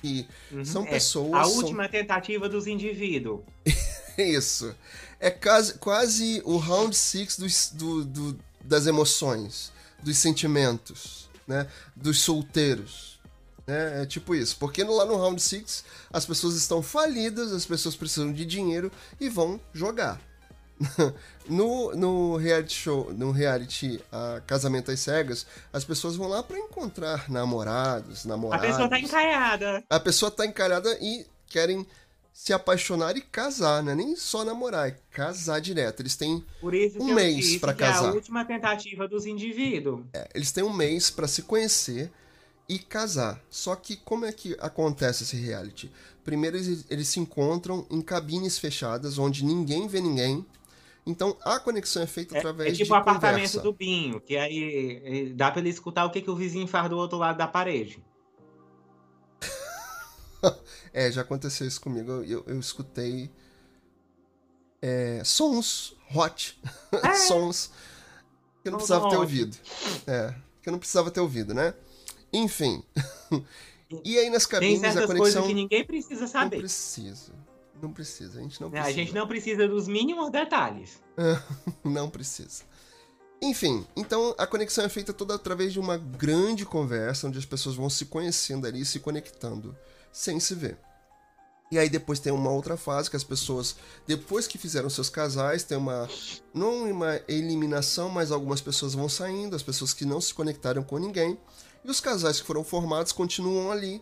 E 0.03 0.27
uhum, 0.51 0.65
são 0.65 0.83
é 0.83 0.89
pessoas. 0.89 1.33
A 1.33 1.43
são... 1.45 1.57
última 1.57 1.87
tentativa 1.87 2.49
dos 2.49 2.67
indivíduos. 2.67 3.41
Isso. 4.17 4.75
É 5.19 5.31
quase, 5.31 5.75
quase 5.75 6.41
o 6.43 6.57
round 6.57 6.95
six 6.95 7.37
dos, 7.37 7.71
do, 7.71 8.03
do, 8.03 8.39
das 8.61 8.85
emoções, 8.85 9.71
dos 10.01 10.17
sentimentos, 10.17 11.29
né? 11.47 11.67
Dos 11.95 12.19
solteiros. 12.19 13.13
Né? 13.65 14.03
É 14.03 14.05
tipo 14.05 14.35
isso. 14.35 14.57
Porque 14.57 14.83
lá 14.83 15.05
no 15.05 15.15
round 15.15 15.41
six 15.41 15.85
as 16.11 16.25
pessoas 16.25 16.55
estão 16.55 16.83
falidas, 16.83 17.53
as 17.53 17.65
pessoas 17.65 17.95
precisam 17.95 18.31
de 18.31 18.45
dinheiro 18.45 18.91
e 19.19 19.29
vão 19.29 19.59
jogar. 19.73 20.21
no, 21.47 21.95
no 21.95 22.37
reality 22.37 22.73
show, 22.73 23.13
no 23.13 23.31
reality 23.31 24.01
uh, 24.11 24.41
Casamento 24.45 24.91
às 24.91 24.99
Cegas, 24.99 25.45
as 25.71 25.83
pessoas 25.83 26.15
vão 26.15 26.27
lá 26.27 26.41
para 26.41 26.57
encontrar 26.57 27.29
namorados, 27.29 28.25
namoradas. 28.25 28.65
A 28.65 28.71
pessoa 28.71 28.89
tá 28.89 28.99
encalhada. 28.99 29.83
A 29.89 29.99
pessoa 29.99 30.31
tá 30.31 30.45
encalhada 30.45 30.97
e 31.01 31.25
querem 31.47 31.85
se 32.33 32.51
apaixonar 32.51 33.15
e 33.15 33.21
casar, 33.21 33.83
né? 33.83 33.93
Nem 33.93 34.15
só 34.15 34.43
namorar, 34.43 34.89
é 34.89 34.97
casar 35.11 35.61
direto. 35.61 36.01
Eles 36.01 36.15
têm 36.15 36.43
um 36.99 37.13
mês 37.13 37.57
para 37.57 37.73
casar. 37.73 38.05
É 38.05 38.09
a 38.09 38.13
última 38.13 38.43
tentativa 38.43 39.07
dos 39.07 39.25
indivíduos. 39.25 40.03
É, 40.13 40.27
eles 40.33 40.51
têm 40.51 40.63
um 40.63 40.73
mês 40.73 41.11
para 41.11 41.27
se 41.27 41.43
conhecer 41.43 42.11
e 42.67 42.79
casar. 42.79 43.39
Só 43.49 43.75
que 43.75 43.95
como 43.97 44.25
é 44.25 44.31
que 44.31 44.57
acontece 44.59 45.23
esse 45.23 45.35
reality? 45.35 45.91
Primeiro 46.23 46.57
eles, 46.57 46.85
eles 46.89 47.07
se 47.07 47.19
encontram 47.19 47.85
em 47.91 48.01
cabines 48.01 48.57
fechadas 48.57 49.19
onde 49.19 49.45
ninguém 49.45 49.87
vê 49.87 50.01
ninguém 50.01 50.43
então 51.05 51.37
a 51.43 51.59
conexão 51.59 52.01
é 52.01 52.07
feita 52.07 52.35
é, 52.35 52.39
através 52.39 52.77
de. 52.77 52.83
É 52.83 52.85
tipo 52.85 52.95
o 52.95 52.97
apartamento 52.97 53.59
do 53.59 53.73
Binho, 53.73 54.21
que 54.21 54.37
aí 54.37 55.33
dá 55.35 55.51
para 55.51 55.59
ele 55.59 55.69
escutar 55.69 56.05
o 56.05 56.09
que, 56.09 56.21
que 56.21 56.29
o 56.29 56.35
vizinho 56.35 56.67
faz 56.67 56.89
do 56.89 56.97
outro 56.97 57.17
lado 57.17 57.37
da 57.37 57.47
parede. 57.47 58.03
é, 60.93 61.11
já 61.11 61.21
aconteceu 61.21 61.67
isso 61.67 61.81
comigo. 61.81 62.09
Eu, 62.11 62.23
eu, 62.23 62.43
eu 62.47 62.59
escutei 62.59 63.29
é, 64.81 65.21
sons 65.23 65.95
hot, 66.13 66.59
é. 67.03 67.13
sons 67.13 67.71
que 68.61 68.69
eu 68.69 68.71
não 68.71 68.77
precisava 68.77 69.09
ter 69.09 69.17
ouvido. 69.17 69.57
É, 70.07 70.33
que 70.61 70.69
eu 70.69 70.71
não 70.71 70.79
precisava 70.79 71.11
ter 71.11 71.19
ouvido, 71.19 71.53
né? 71.53 71.73
Enfim. 72.31 72.81
e 74.05 74.17
aí 74.19 74.29
nas 74.29 74.45
cabines 74.45 74.79
Tem 74.79 74.89
a 74.89 74.93
conexão. 74.93 75.17
Coisas 75.17 75.45
que 75.45 75.53
ninguém 75.53 75.85
precisa 75.85 76.27
saber. 76.27 76.55
Não 76.55 76.61
precisa. 76.61 77.33
Não 77.83 77.91
precisa, 77.91 78.39
a 78.39 78.41
gente 78.41 78.61
não 78.61 78.69
precisa. 78.71 78.89
A 78.89 78.93
gente 78.93 79.13
não 79.13 79.27
precisa 79.27 79.67
dos 79.67 79.89
mínimos 79.89 80.31
detalhes. 80.31 81.03
não 81.83 82.09
precisa. 82.09 82.63
Enfim, 83.41 83.85
então 83.93 84.33
a 84.37 84.47
conexão 84.47 84.85
é 84.85 84.89
feita 84.89 85.11
toda 85.11 85.35
através 85.35 85.73
de 85.73 85.81
uma 85.81 85.97
grande 85.97 86.65
conversa 86.65 87.27
onde 87.27 87.37
as 87.37 87.43
pessoas 87.43 87.75
vão 87.75 87.89
se 87.89 88.05
conhecendo 88.05 88.65
ali, 88.65 88.85
se 88.85 89.01
conectando, 89.01 89.77
sem 90.13 90.39
se 90.39 90.55
ver. 90.55 90.77
E 91.69 91.77
aí 91.77 91.89
depois 91.89 92.21
tem 92.21 92.31
uma 92.31 92.51
outra 92.51 92.77
fase 92.77 93.09
que 93.09 93.17
as 93.17 93.23
pessoas, 93.25 93.75
depois 94.07 94.47
que 94.47 94.57
fizeram 94.57 94.89
seus 94.89 95.09
casais, 95.09 95.63
tem 95.63 95.77
uma 95.77 96.07
não 96.53 96.89
uma 96.89 97.19
eliminação, 97.27 98.07
mas 98.07 98.31
algumas 98.31 98.61
pessoas 98.61 98.93
vão 98.93 99.09
saindo, 99.09 99.57
as 99.57 99.63
pessoas 99.63 99.93
que 99.93 100.05
não 100.05 100.21
se 100.21 100.33
conectaram 100.33 100.83
com 100.83 100.97
ninguém, 100.97 101.37
e 101.83 101.91
os 101.91 101.99
casais 101.99 102.39
que 102.39 102.47
foram 102.47 102.63
formados 102.63 103.11
continuam 103.11 103.69
ali. 103.69 104.01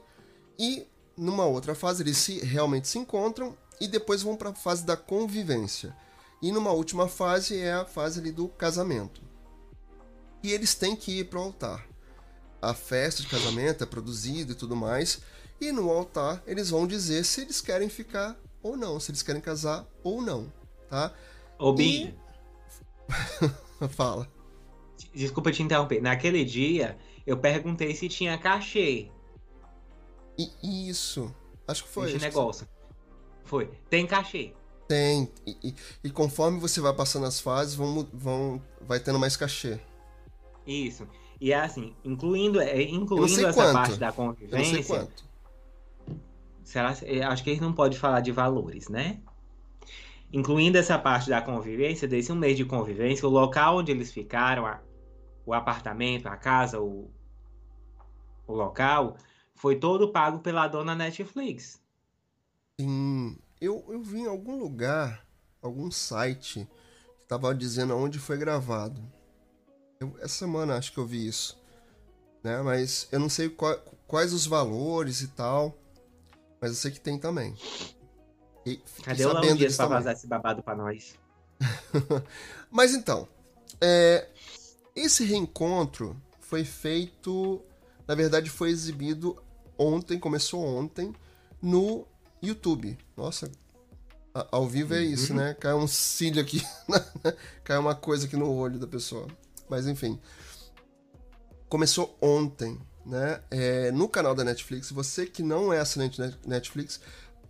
E 0.60 0.86
numa 1.18 1.46
outra 1.46 1.74
fase 1.74 2.04
eles 2.04 2.18
se 2.18 2.40
realmente 2.46 2.88
se 2.88 3.00
encontram 3.00 3.58
e 3.82 3.88
depois 3.88 4.22
vão 4.22 4.38
para 4.38 4.52
a 4.52 4.54
fase 4.54 4.86
da 4.86 4.96
convivência. 4.96 5.98
E 6.40 6.52
numa 6.52 6.72
última 6.72 7.08
fase 7.08 7.58
é 7.60 7.74
a 7.74 7.84
fase 7.84 8.20
ali 8.20 8.32
do 8.32 8.48
casamento. 8.48 9.22
E 10.44 10.52
eles 10.52 10.76
têm 10.76 10.96
que 10.96 11.20
ir 11.20 11.26
para 11.26 11.40
o 11.40 11.44
altar. 11.44 11.88
A 12.62 12.76
festa 12.76 13.24
de 13.24 13.28
casamento 13.28 13.84
é 13.84 13.88
produzida 13.88 14.52
e 14.52 14.56
tudo 14.56 14.76
mais, 14.76 15.22
e 15.60 15.72
no 15.72 15.90
altar 15.90 16.44
eles 16.46 16.70
vão 16.70 16.86
dizer 16.86 17.26
se 17.26 17.42
eles 17.42 17.60
querem 17.60 17.90
ficar 17.90 18.40
ou 18.62 18.78
não, 18.78 19.00
se 19.00 19.10
eles 19.10 19.24
querem 19.24 19.42
casar 19.42 19.88
ou 20.04 20.22
não, 20.22 20.54
tá? 20.88 21.12
Ô. 21.58 21.76
E... 21.80 22.14
Fala. 23.90 24.32
Desculpa 25.12 25.52
te 25.52 25.64
interromper. 25.64 26.02
Naquele 26.02 26.46
dia, 26.46 27.00
eu 27.26 27.36
perguntei 27.36 27.96
se 27.96 28.08
tinha 28.08 28.38
cachê. 28.38 29.10
E 30.38 30.88
isso. 30.88 31.34
Acho 31.68 31.84
que 31.84 31.90
foi. 31.90 32.10
Esse 32.10 32.20
negócio. 32.20 32.68
Foi. 33.52 33.70
Tem 33.90 34.08
cachê. 34.08 34.54
Tem. 34.88 35.30
E, 35.46 35.58
e, 35.62 35.76
e, 36.06 36.10
conforme 36.10 36.58
você 36.58 36.80
vai 36.80 36.94
passando 36.94 37.26
as 37.26 37.42
fases, 37.42 37.76
vão, 37.76 38.08
vão, 38.14 38.62
vai 38.80 38.98
tendo 38.98 39.20
mais 39.20 39.36
cachê. 39.36 39.78
Isso. 40.66 41.06
E 41.38 41.52
é 41.52 41.60
assim, 41.60 41.94
incluindo, 42.06 42.62
é, 42.62 42.82
incluindo 42.82 43.46
essa 43.46 43.62
quanto. 43.62 43.74
parte 43.74 44.00
da 44.00 44.10
convivência. 44.14 44.56
Eu 44.56 44.78
não 44.78 44.84
sei 44.84 44.84
quanto. 44.86 45.26
Será, 46.64 46.96
acho 47.30 47.44
que 47.44 47.50
eles 47.50 47.60
não 47.60 47.74
podem 47.74 48.00
falar 48.00 48.22
de 48.22 48.32
valores, 48.32 48.88
né? 48.88 49.20
Incluindo 50.32 50.78
essa 50.78 50.98
parte 50.98 51.30
da 51.30 51.42
convivência, 51.42 52.08
desse 52.08 52.32
um 52.32 52.36
mês 52.36 52.56
de 52.56 52.64
convivência, 52.64 53.28
o 53.28 53.32
local 53.32 53.80
onde 53.80 53.92
eles 53.92 54.14
ficaram, 54.14 54.66
a, 54.66 54.80
o 55.46 55.54
apartamento, 55.54 56.28
a 56.28 56.38
casa, 56.38 56.80
o, 56.80 57.12
o 58.48 58.54
local, 58.54 59.18
foi 59.56 59.76
todo 59.76 60.14
pago 60.14 60.40
pela 60.40 60.70
dona 60.70 60.96
Netflix. 60.96 61.82
Sim, 62.80 63.38
eu, 63.62 63.86
eu 63.88 64.02
vi 64.02 64.22
em 64.22 64.28
algum 64.28 64.58
lugar, 64.58 65.24
algum 65.62 65.92
site, 65.92 66.68
que 67.20 67.28
tava 67.28 67.54
dizendo 67.54 67.96
onde 67.96 68.18
foi 68.18 68.36
gravado. 68.36 69.02
Eu, 70.00 70.16
essa 70.18 70.30
semana 70.30 70.76
acho 70.76 70.92
que 70.92 70.98
eu 70.98 71.06
vi 71.06 71.28
isso. 71.28 71.62
Né? 72.44 72.60
Mas 72.64 73.08
eu 73.12 73.20
não 73.20 73.30
sei 73.30 73.50
qual, 73.50 73.78
quais 74.08 74.34
os 74.34 74.48
valores 74.48 75.22
e 75.22 75.28
tal. 75.28 75.78
Mas 76.60 76.72
eu 76.72 76.78
sei 76.78 76.92
que 76.92 77.00
tem 77.00 77.20
também. 77.20 77.56
E, 78.66 78.78
Cadê 79.04 79.26
o 79.26 79.34
Léo 79.40 79.56
Dias 79.56 79.78
pra 79.78 79.86
vazar 79.86 80.14
esse 80.14 80.28
babado 80.28 80.64
pra 80.64 80.76
nós? 80.76 81.16
mas 82.72 82.94
então, 82.96 83.28
é, 83.80 84.28
esse 84.96 85.24
reencontro 85.24 86.20
foi 86.40 86.64
feito. 86.64 87.62
Na 88.08 88.16
verdade, 88.16 88.50
foi 88.50 88.70
exibido 88.70 89.42
ontem, 89.78 90.20
começou 90.20 90.64
ontem, 90.64 91.14
no 91.62 92.08
YouTube. 92.42 92.98
Nossa, 93.16 93.52
ao 94.34 94.68
vivo 94.68 94.94
é 94.94 95.04
isso, 95.04 95.34
uhum. 95.34 95.40
né? 95.40 95.54
Cai 95.54 95.74
um 95.74 95.88
cílio 95.88 96.42
aqui, 96.42 96.62
cai 97.64 97.78
uma 97.78 97.96
coisa 97.96 98.26
aqui 98.26 98.38
no 98.38 98.50
olho 98.52 98.80
da 98.80 98.88
pessoa. 98.88 99.28
Mas 99.70 99.88
enfim. 99.88 100.20
Começou 101.68 102.18
ontem, 102.22 102.78
né? 103.06 103.42
É, 103.50 103.92
no 103.92 104.08
canal 104.10 104.36
da 104.36 104.44
Netflix, 104.44 104.92
você 104.92 105.26
que 105.26 105.42
não 105.42 105.72
é 105.72 105.80
assinante 105.80 106.18
da 106.18 106.34
Netflix, 106.46 107.00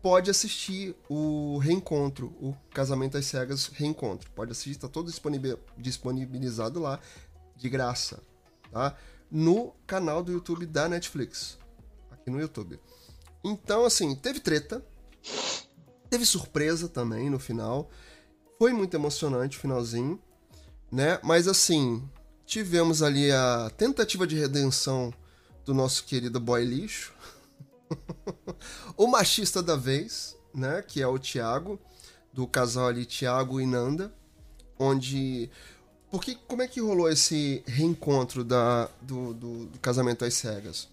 pode 0.01 0.29
assistir 0.29 0.95
o 1.09 1.57
Reencontro, 1.59 2.27
o 2.39 2.55
Casamento 2.73 3.17
às 3.17 3.25
Cegas 3.25 3.67
Reencontro. 3.67 4.29
Pode 4.31 4.51
assistir, 4.51 4.71
está 4.71 4.87
todo 4.87 5.11
disponibilizado 5.77 6.79
lá, 6.79 6.99
de 7.55 7.69
graça, 7.69 8.21
tá? 8.71 8.95
No 9.29 9.73
canal 9.87 10.23
do 10.23 10.31
YouTube 10.31 10.65
da 10.65 10.89
Netflix, 10.89 11.57
aqui 12.11 12.29
no 12.29 12.39
YouTube. 12.39 12.79
Então, 13.43 13.85
assim, 13.85 14.15
teve 14.15 14.39
treta, 14.39 14.85
teve 16.09 16.25
surpresa 16.25 16.87
também 16.87 17.29
no 17.29 17.39
final, 17.39 17.89
foi 18.59 18.71
muito 18.73 18.95
emocionante 18.95 19.57
o 19.57 19.61
finalzinho, 19.61 20.21
né? 20.91 21.19
Mas, 21.23 21.47
assim, 21.47 22.07
tivemos 22.45 23.01
ali 23.01 23.31
a 23.31 23.71
tentativa 23.75 24.27
de 24.27 24.37
redenção 24.37 25.13
do 25.65 25.73
nosso 25.73 26.03
querido 26.03 26.39
boy 26.39 26.63
lixo, 26.63 27.13
o 28.95 29.07
machista 29.07 29.63
da 29.63 29.75
vez, 29.75 30.37
né? 30.53 30.81
Que 30.81 31.01
é 31.01 31.07
o 31.07 31.17
Thiago, 31.17 31.79
do 32.31 32.47
casal 32.47 32.87
ali 32.87 33.05
Thiago 33.05 33.59
e 33.59 33.65
Nanda, 33.65 34.13
onde 34.77 35.49
porque 36.11 36.35
como 36.45 36.61
é 36.61 36.67
que 36.67 36.81
rolou 36.81 37.09
esse 37.09 37.63
reencontro 37.65 38.43
da, 38.43 38.89
do, 39.01 39.33
do, 39.33 39.65
do, 39.67 39.79
casamento 39.79 40.25
às 40.25 40.33
cegas? 40.33 40.89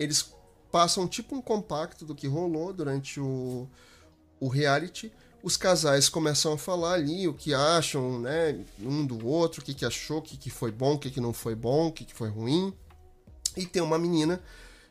Eles 0.00 0.34
passam 0.70 1.06
tipo 1.06 1.34
um 1.34 1.42
compacto 1.42 2.04
do 2.04 2.14
que 2.14 2.26
rolou 2.26 2.72
durante 2.72 3.20
o, 3.20 3.68
o 4.40 4.48
reality. 4.48 5.12
Os 5.42 5.56
casais 5.56 6.08
começam 6.08 6.54
a 6.54 6.58
falar 6.58 6.94
ali 6.94 7.28
o 7.28 7.34
que 7.34 7.54
acham, 7.54 8.18
né? 8.18 8.58
Um 8.80 9.06
do 9.06 9.26
outro, 9.26 9.60
o 9.60 9.64
que, 9.64 9.74
que 9.74 9.84
achou, 9.84 10.18
o 10.18 10.22
que, 10.22 10.36
que 10.36 10.50
foi 10.50 10.72
bom, 10.72 10.94
o 10.94 10.98
que, 10.98 11.10
que 11.10 11.20
não 11.20 11.32
foi 11.32 11.54
bom, 11.54 11.86
o 11.86 11.92
que, 11.92 12.04
que 12.04 12.14
foi 12.14 12.28
ruim. 12.28 12.72
E 13.56 13.64
tem 13.64 13.82
uma 13.82 13.98
menina 13.98 14.42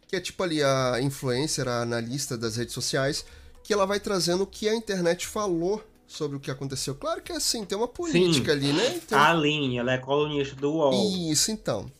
que 0.07 0.15
é 0.15 0.21
tipo 0.21 0.41
ali 0.43 0.63
a 0.63 1.01
influencer, 1.01 1.67
a 1.67 1.81
analista 1.81 2.37
das 2.37 2.55
redes 2.55 2.73
sociais, 2.73 3.25
que 3.63 3.73
ela 3.73 3.85
vai 3.85 3.99
trazendo 3.99 4.43
o 4.43 4.47
que 4.47 4.69
a 4.69 4.75
internet 4.75 5.27
falou 5.27 5.83
sobre 6.07 6.37
o 6.37 6.39
que 6.39 6.51
aconteceu. 6.51 6.95
Claro 6.95 7.21
que 7.21 7.31
é 7.31 7.35
assim, 7.35 7.65
tem 7.65 7.77
uma 7.77 7.87
política 7.87 8.51
Sim. 8.53 8.57
ali, 8.57 8.73
né? 8.73 8.95
Então... 8.95 9.19
A 9.19 9.31
Aline, 9.31 9.77
ela 9.77 9.93
é 9.93 9.97
colunista 9.97 10.55
do 10.55 10.71
UOL. 10.71 10.93
Isso, 11.31 11.51
então. 11.51 11.91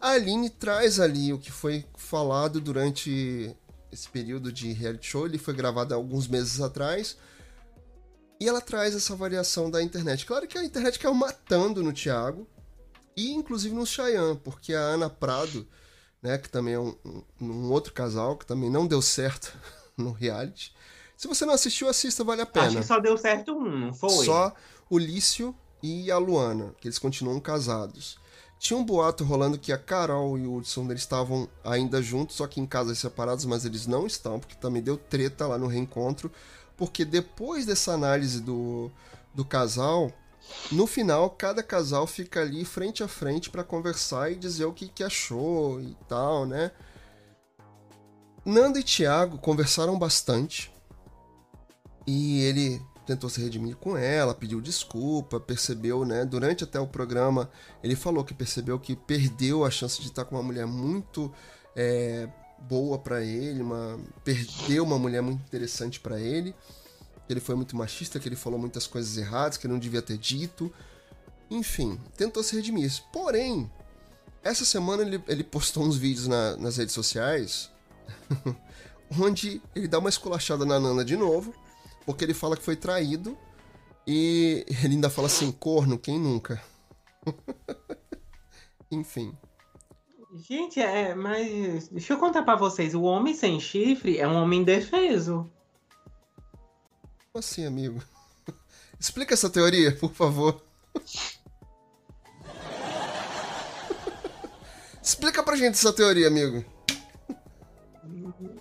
A 0.00 0.12
Aline 0.12 0.48
traz 0.48 0.98
ali 0.98 1.32
o 1.32 1.38
que 1.38 1.52
foi 1.52 1.84
falado 1.96 2.60
durante 2.60 3.54
esse 3.92 4.08
período 4.08 4.52
de 4.52 4.72
reality 4.72 5.06
show. 5.06 5.26
Ele 5.26 5.38
foi 5.38 5.52
gravado 5.54 5.92
há 5.92 5.96
alguns 5.96 6.26
meses 6.26 6.60
atrás. 6.60 7.16
E 8.40 8.48
ela 8.48 8.60
traz 8.60 8.94
essa 8.94 9.14
variação 9.14 9.70
da 9.70 9.82
internet. 9.82 10.24
Claro 10.24 10.48
que 10.48 10.56
a 10.56 10.64
internet 10.64 10.98
caiu 10.98 11.14
matando 11.14 11.82
no 11.82 11.92
Thiago. 11.92 12.48
E 13.14 13.32
inclusive 13.32 13.74
no 13.74 13.84
Cheyenne, 13.84 14.40
porque 14.42 14.72
a 14.72 14.80
Ana 14.80 15.10
Prado, 15.10 15.68
né, 16.22 16.38
que 16.38 16.48
também 16.48 16.74
é 16.74 16.78
um, 16.78 16.96
um, 17.04 17.24
um 17.40 17.70
outro 17.70 17.92
casal, 17.92 18.38
que 18.38 18.46
também 18.46 18.70
não 18.70 18.86
deu 18.86 19.02
certo 19.02 19.52
no 19.98 20.12
reality 20.12 20.72
se 21.20 21.28
você 21.28 21.44
não 21.44 21.52
assistiu, 21.52 21.86
assista, 21.86 22.24
vale 22.24 22.40
a 22.40 22.46
pena. 22.46 22.68
Acho 22.68 22.76
que 22.78 22.82
só 22.82 22.98
deu 22.98 23.14
certo 23.18 23.52
um, 23.52 23.78
não 23.78 23.92
foi? 23.92 24.24
Só 24.24 24.54
o 24.88 24.96
Lício 24.96 25.54
e 25.82 26.10
a 26.10 26.16
Luana, 26.16 26.74
que 26.80 26.88
eles 26.88 26.98
continuam 26.98 27.38
casados. 27.38 28.18
Tinha 28.60 28.78
um 28.78 28.84
boato 28.84 29.24
rolando 29.24 29.58
que 29.58 29.72
a 29.72 29.78
Carol 29.78 30.36
e 30.38 30.46
o 30.46 30.56
Hudson 30.56 30.84
eles 30.90 31.00
estavam 31.00 31.48
ainda 31.64 32.02
juntos, 32.02 32.36
só 32.36 32.46
que 32.46 32.60
em 32.60 32.66
casas 32.66 32.98
separados, 32.98 33.46
mas 33.46 33.64
eles 33.64 33.86
não 33.86 34.06
estão, 34.06 34.38
porque 34.38 34.54
também 34.54 34.82
deu 34.82 34.98
treta 34.98 35.46
lá 35.46 35.56
no 35.56 35.66
reencontro. 35.66 36.30
Porque 36.76 37.02
depois 37.02 37.64
dessa 37.64 37.92
análise 37.92 38.38
do, 38.38 38.92
do 39.32 39.46
casal, 39.46 40.12
no 40.70 40.86
final, 40.86 41.30
cada 41.30 41.62
casal 41.62 42.06
fica 42.06 42.42
ali 42.42 42.62
frente 42.66 43.02
a 43.02 43.08
frente 43.08 43.48
para 43.48 43.64
conversar 43.64 44.30
e 44.30 44.36
dizer 44.36 44.66
o 44.66 44.74
que, 44.74 44.88
que 44.88 45.02
achou 45.02 45.80
e 45.80 45.96
tal, 46.06 46.44
né? 46.44 46.70
Nando 48.44 48.78
e 48.78 48.82
Thiago 48.82 49.38
conversaram 49.38 49.98
bastante. 49.98 50.70
E 52.06 52.42
ele 52.42 52.82
tentou 53.10 53.28
se 53.28 53.40
redimir 53.40 53.74
com 53.74 53.96
ela, 53.96 54.32
pediu 54.32 54.60
desculpa, 54.60 55.40
percebeu, 55.40 56.04
né? 56.04 56.24
Durante 56.24 56.62
até 56.62 56.78
o 56.78 56.86
programa, 56.86 57.50
ele 57.82 57.96
falou 57.96 58.22
que 58.22 58.32
percebeu 58.32 58.78
que 58.78 58.94
perdeu 58.94 59.64
a 59.64 59.70
chance 59.70 60.00
de 60.00 60.06
estar 60.06 60.24
com 60.24 60.36
uma 60.36 60.42
mulher 60.44 60.64
muito 60.64 61.32
é, 61.74 62.28
boa 62.60 62.96
para 62.98 63.20
ele, 63.24 63.62
uma, 63.62 63.98
perdeu 64.22 64.84
uma 64.84 64.96
mulher 64.96 65.22
muito 65.22 65.40
interessante 65.40 65.98
para 65.98 66.20
ele. 66.20 66.54
Que 67.26 67.32
ele 67.32 67.40
foi 67.40 67.56
muito 67.56 67.76
machista, 67.76 68.20
que 68.20 68.28
ele 68.28 68.36
falou 68.36 68.60
muitas 68.60 68.86
coisas 68.86 69.16
erradas, 69.16 69.56
que 69.56 69.66
ele 69.66 69.72
não 69.72 69.80
devia 69.80 70.02
ter 70.02 70.16
dito. 70.16 70.72
Enfim, 71.50 71.98
tentou 72.16 72.44
se 72.44 72.54
redimir. 72.54 72.92
Porém, 73.12 73.68
essa 74.40 74.64
semana 74.64 75.02
ele, 75.02 75.20
ele 75.26 75.42
postou 75.42 75.82
uns 75.84 75.96
vídeos 75.96 76.28
na, 76.28 76.56
nas 76.56 76.76
redes 76.76 76.94
sociais 76.94 77.70
onde 79.20 79.60
ele 79.74 79.88
dá 79.88 79.98
uma 79.98 80.08
esculachada 80.08 80.64
na 80.64 80.78
Nana 80.78 81.04
de 81.04 81.16
novo 81.16 81.52
porque 82.04 82.24
ele 82.24 82.34
fala 82.34 82.56
que 82.56 82.62
foi 82.62 82.76
traído 82.76 83.36
e 84.06 84.64
ele 84.82 84.94
ainda 84.94 85.10
fala 85.10 85.26
assim: 85.26 85.52
corno, 85.52 85.98
quem 85.98 86.18
nunca? 86.18 86.62
Enfim. 88.90 89.36
Gente, 90.34 90.80
é, 90.80 91.14
mas 91.14 91.88
deixa 91.88 92.12
eu 92.12 92.18
contar 92.18 92.42
para 92.42 92.56
vocês: 92.56 92.94
o 92.94 93.02
homem 93.02 93.34
sem 93.34 93.60
chifre 93.60 94.18
é 94.18 94.26
um 94.26 94.34
homem 94.36 94.60
indefeso. 94.60 95.50
Como 97.32 97.38
assim, 97.38 97.64
amigo? 97.66 98.02
Explica 98.98 99.34
essa 99.34 99.50
teoria, 99.50 99.94
por 99.96 100.12
favor. 100.12 100.62
Explica 105.02 105.42
pra 105.42 105.56
gente 105.56 105.74
essa 105.74 105.92
teoria, 105.92 106.28
amigo. 106.28 106.64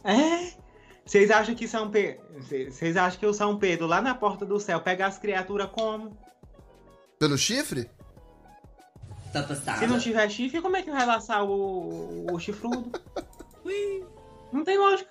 É? 0.04 0.39
Vocês 1.10 1.32
acham 1.32 1.56
que 1.56 1.68
São 1.68 1.90
Pedro. 1.90 2.22
Vocês 2.40 2.96
acham 2.96 3.20
que 3.20 3.26
o 3.26 3.34
São 3.34 3.58
Pedro, 3.58 3.88
lá 3.88 4.00
na 4.00 4.14
porta 4.14 4.46
do 4.46 4.60
céu, 4.60 4.80
pega 4.80 5.08
as 5.08 5.18
criaturas 5.18 5.68
como? 5.72 6.16
Pelo 7.18 7.36
chifre? 7.36 7.90
Tá 9.34 9.42
passado. 9.42 9.80
Se 9.80 9.88
não 9.88 9.98
tiver 9.98 10.30
chifre, 10.30 10.62
como 10.62 10.78
é 10.78 10.84
que 10.84 10.92
vai 10.92 11.08
laçar 11.08 11.44
o, 11.44 12.32
o 12.32 12.40
chifrudo? 12.40 12.92
não 14.54 14.64
tem 14.64 14.78
lógica. 14.78 15.10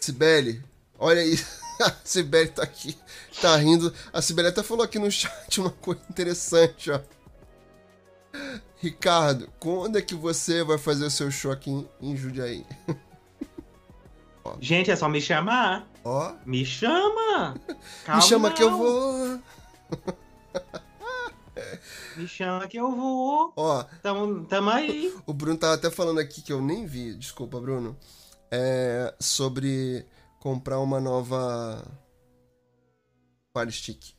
Sibeli, 0.00 0.64
olha 0.98 1.20
aí. 1.20 1.38
A 1.82 1.92
Sibeli 2.02 2.48
tá 2.48 2.62
aqui, 2.62 2.96
tá 3.42 3.54
rindo. 3.56 3.92
A 4.10 4.22
Sibeli 4.22 4.48
até 4.48 4.62
falou 4.62 4.84
aqui 4.84 4.98
no 4.98 5.10
chat 5.10 5.60
uma 5.60 5.70
coisa 5.70 6.00
interessante, 6.08 6.90
ó. 6.90 6.98
Ricardo, 8.76 9.52
quando 9.60 9.98
é 9.98 10.02
que 10.02 10.14
você 10.14 10.64
vai 10.64 10.78
fazer 10.78 11.04
o 11.04 11.10
seu 11.10 11.30
show 11.30 11.52
aqui 11.52 11.70
em, 11.70 11.88
em 12.00 12.16
Jundiaí? 12.16 12.64
Gente, 14.60 14.90
é 14.90 14.96
só 14.96 15.08
me 15.08 15.20
chamar. 15.20 15.88
Ó. 16.04 16.34
Me 16.44 16.64
chama. 16.64 17.54
Calma, 18.04 18.16
me 18.22 18.22
chama 18.22 18.48
não. 18.48 18.56
que 18.56 18.62
eu 18.62 18.76
vou. 18.76 19.40
Me 22.16 22.28
chama 22.28 22.66
que 22.68 22.76
eu 22.76 22.90
vou. 22.90 23.52
Ó. 23.56 23.84
Tamo, 24.02 24.44
tamo 24.44 24.70
aí. 24.70 25.14
O 25.26 25.32
Bruno 25.32 25.58
tava 25.58 25.74
até 25.74 25.90
falando 25.90 26.20
aqui 26.20 26.42
que 26.42 26.52
eu 26.52 26.60
nem 26.60 26.86
vi, 26.86 27.14
desculpa, 27.14 27.60
Bruno. 27.60 27.96
É 28.50 29.14
sobre 29.18 30.06
comprar 30.38 30.78
uma 30.78 31.00
nova 31.00 31.84
Fire 33.56 33.72
Stick. 33.72 34.14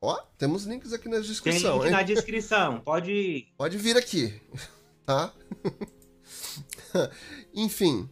Ó, 0.00 0.20
temos 0.36 0.64
links 0.64 0.92
aqui 0.92 1.08
na 1.08 1.18
descrição. 1.18 1.78
Tem 1.78 1.78
link 1.78 1.86
hein? 1.86 1.92
na 1.92 2.02
descrição, 2.02 2.80
pode. 2.84 3.48
Pode 3.56 3.78
vir 3.78 3.96
aqui, 3.96 4.40
tá? 5.06 5.32
Enfim, 7.54 8.08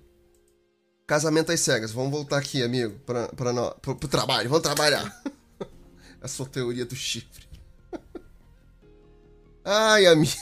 Casamento 1.07 1.53
às 1.53 1.61
cegas. 1.61 1.93
Vamos 1.93 2.11
voltar 2.11 2.39
aqui, 2.39 2.63
amigo, 2.63 2.99
pra, 3.07 3.29
pra, 3.29 3.53
no, 3.53 3.71
pro, 3.77 3.97
pro 3.97 4.09
trabalho. 4.09 4.49
Vamos 4.49 4.63
trabalhar. 4.63 5.23
A 6.21 6.29
sua 6.29 6.47
teoria 6.47 6.85
do 6.85 6.95
chifre. 6.95 7.47
Ai, 9.65 10.07
amigo. 10.07 10.33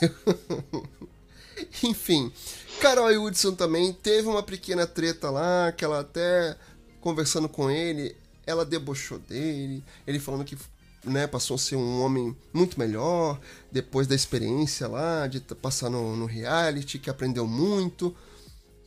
Enfim, 1.82 2.32
Carol 2.80 3.10
e 3.12 3.18
Hudson 3.18 3.54
também 3.54 3.92
teve 3.92 4.26
uma 4.28 4.42
pequena 4.42 4.86
treta 4.86 5.30
lá, 5.30 5.72
que 5.72 5.84
ela 5.84 6.00
até 6.00 6.56
conversando 7.00 7.48
com 7.48 7.70
ele, 7.70 8.16
ela 8.46 8.64
debochou 8.64 9.18
dele, 9.18 9.84
ele 10.06 10.18
falando 10.18 10.44
que 10.44 10.56
né, 11.04 11.26
passou 11.26 11.54
a 11.54 11.58
ser 11.58 11.76
um 11.76 12.02
homem 12.02 12.36
muito 12.52 12.78
melhor 12.78 13.40
depois 13.70 14.06
da 14.06 14.14
experiência 14.14 14.86
lá, 14.86 15.26
de 15.26 15.40
passar 15.40 15.90
no, 15.90 16.16
no 16.16 16.26
reality, 16.26 16.98
que 16.98 17.10
aprendeu 17.10 17.46
muito. 17.46 18.14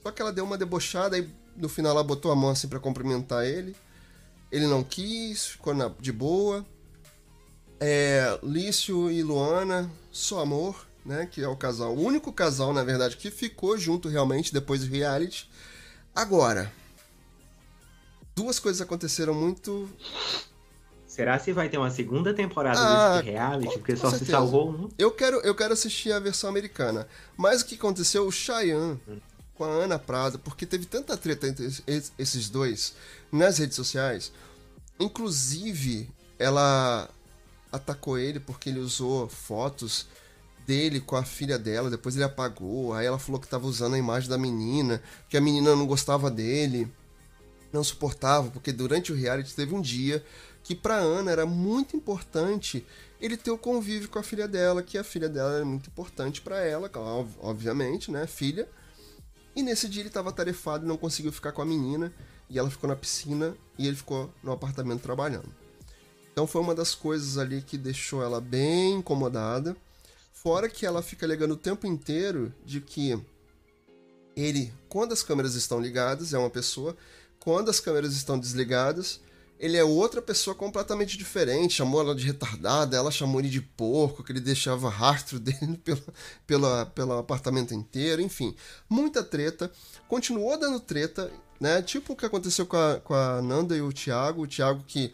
Só 0.02 0.12
que 0.12 0.22
ela 0.22 0.32
deu 0.32 0.44
uma 0.44 0.58
debochada 0.58 1.18
e 1.18 1.28
no 1.56 1.70
final 1.70 1.92
ela 1.92 2.04
botou 2.04 2.32
a 2.32 2.36
mão 2.36 2.50
assim 2.50 2.68
para 2.68 2.80
cumprimentar 2.80 3.46
ele. 3.46 3.76
Ele 4.52 4.68
não 4.68 4.84
quis, 4.84 5.48
ficou 5.48 5.74
na, 5.74 5.90
de 6.00 6.12
boa. 6.12 6.66
É, 7.80 8.40
Lício 8.44 9.10
e 9.12 9.22
Luana, 9.24 9.90
só 10.12 10.40
amor, 10.42 10.86
né? 11.06 11.26
Que 11.30 11.42
é 11.44 11.48
o 11.48 11.56
casal, 11.56 11.94
o 11.96 12.02
único 12.02 12.32
casal, 12.32 12.72
na 12.74 12.84
verdade, 12.84 13.18
que 13.18 13.30
ficou 13.32 13.78
junto 13.78 14.08
realmente 14.08 14.54
depois 14.54 14.82
do 14.82 14.92
reality. 14.92 15.50
Agora, 16.16 16.72
duas 18.36 18.60
coisas 18.60 18.82
aconteceram 18.82 19.34
muito. 19.34 19.90
Será 21.08 21.38
se 21.38 21.52
vai 21.52 21.70
ter 21.70 21.78
uma 21.78 21.92
segunda 21.92 22.34
temporada 22.34 22.80
Ah, 22.80 23.18
desse 23.18 23.32
reality? 23.32 23.78
Porque 23.78 23.96
só 23.96 24.08
se 24.10 24.20
certeza. 24.20 24.32
salvou 24.32 24.72
um. 24.72 24.90
Eu 24.98 25.12
quero, 25.12 25.38
eu 25.42 25.54
quero 25.54 25.74
assistir 25.74 26.12
a 26.12 26.20
versão 26.20 26.50
americana. 26.50 27.08
Mas 27.38 27.62
o 27.62 27.66
que 27.66 27.76
aconteceu? 27.76 28.26
O 28.26 28.32
Cheyenne 28.32 29.00
com 29.56 29.64
a 29.64 29.68
Ana 29.68 30.00
Prada, 30.00 30.38
porque 30.38 30.66
teve 30.66 30.86
tanta 30.86 31.16
treta 31.16 31.48
entre 31.48 31.66
es- 31.66 32.12
esses 32.18 32.50
dois 32.50 32.94
nas 33.32 33.58
redes 33.58 33.76
sociais. 33.76 34.32
Inclusive, 35.00 36.10
ela 36.40 37.10
atacou 37.72 38.18
ele 38.18 38.40
porque 38.40 38.70
ele 38.70 38.80
usou 38.80 39.28
fotos 39.28 40.08
dele 40.66 41.00
com 41.00 41.16
a 41.16 41.24
filha 41.24 41.60
dela, 41.60 41.90
depois 41.90 42.16
ele 42.16 42.24
apagou. 42.24 42.94
Aí 42.94 43.06
ela 43.06 43.20
falou 43.20 43.40
que 43.40 43.48
estava 43.48 43.68
usando 43.68 43.96
a 43.96 43.98
imagem 43.98 44.30
da 44.30 44.38
menina, 44.38 45.02
que 45.30 45.38
a 45.38 45.42
menina 45.42 45.76
não 45.76 45.86
gostava 45.86 46.32
dele, 46.32 46.92
não 47.72 47.84
suportava, 47.84 48.50
porque 48.52 48.72
durante 48.72 49.12
o 49.12 49.16
reality 49.16 49.54
teve 49.54 49.74
um 49.76 49.82
dia 49.82 50.24
que 50.64 50.74
pra 50.74 50.96
Ana 50.96 51.32
era 51.32 51.46
muito 51.46 51.98
importante 51.98 52.86
ele 53.20 53.36
ter 53.36 53.52
o 53.52 53.58
convívio 53.58 54.08
com 54.10 54.20
a 54.20 54.24
filha 54.24 54.48
dela, 54.48 54.82
que 54.82 54.98
a 54.98 55.04
filha 55.04 55.28
dela 55.28 55.56
era 55.56 55.66
muito 55.66 55.90
importante 55.90 56.42
pra 56.42 56.60
ela, 56.64 56.90
ob- 56.96 57.38
obviamente, 57.42 58.10
né, 58.12 58.26
filha. 58.28 58.68
E 59.56 59.62
nesse 59.62 59.88
dia 59.88 60.02
ele 60.02 60.10
estava 60.10 60.32
tarefado 60.32 60.86
e 60.86 60.88
não 60.88 60.98
conseguiu 60.98 61.32
ficar 61.32 61.52
com 61.52 61.62
a 61.62 61.66
menina, 61.66 62.14
e 62.50 62.58
ela 62.58 62.70
ficou 62.70 62.90
na 62.90 62.96
piscina 62.96 63.56
e 63.78 63.88
ele 63.88 63.96
ficou 63.96 64.32
no 64.44 64.52
apartamento 64.52 65.02
trabalhando. 65.02 65.50
Então 66.32 66.48
foi 66.48 66.62
uma 66.62 66.74
das 66.74 66.96
coisas 66.96 67.38
ali 67.38 67.62
que 67.62 67.78
deixou 67.78 68.24
ela 68.24 68.42
bem 68.42 68.96
incomodada. 68.96 69.78
Fora 70.34 70.68
que 70.68 70.86
ela 70.86 71.02
fica 71.02 71.26
alegando 71.26 71.54
o 71.54 71.58
tempo 71.58 71.86
inteiro 71.86 72.54
de 72.66 72.82
que 72.82 73.20
ele, 74.36 74.74
quando 74.90 75.14
as 75.14 75.22
câmeras 75.22 75.54
estão 75.54 75.80
ligadas, 75.80 76.34
é 76.34 76.38
uma 76.38 76.50
pessoa, 76.50 76.98
quando 77.40 77.70
as 77.70 77.80
câmeras 77.80 78.14
estão 78.14 78.40
desligadas, 78.40 79.22
ele 79.64 79.78
é 79.78 79.84
outra 79.84 80.22
pessoa 80.22 80.54
completamente 80.54 81.18
diferente. 81.18 81.76
Chamou 81.76 82.02
ela 82.02 82.14
de 82.14 82.26
retardada, 82.28 82.98
ela 82.98 83.10
chamou 83.10 83.40
ele 83.40 83.48
de 83.48 83.62
porco, 83.62 84.22
que 84.22 84.30
ele 84.34 84.42
deixava 84.42 84.90
rastro 84.90 85.40
dele 85.40 85.78
pelo, 85.78 86.04
pelo, 86.46 86.86
pelo 86.88 87.14
apartamento 87.14 87.74
inteiro, 87.74 88.22
enfim. 88.22 88.54
Muita 88.90 89.24
treta. 89.24 89.72
Continuou 90.10 90.60
dando 90.60 90.82
treta, 90.82 91.32
né? 91.62 91.82
Tipo 91.82 92.12
o 92.12 92.16
que 92.16 92.26
aconteceu 92.26 92.66
com 92.66 92.76
a, 92.76 93.00
com 93.00 93.14
a 93.14 93.42
Nanda 93.42 93.74
e 93.74 93.82
o 93.82 93.94
Thiago. 93.94 94.42
O 94.42 94.48
Thiago 94.48 94.84
que 94.86 95.14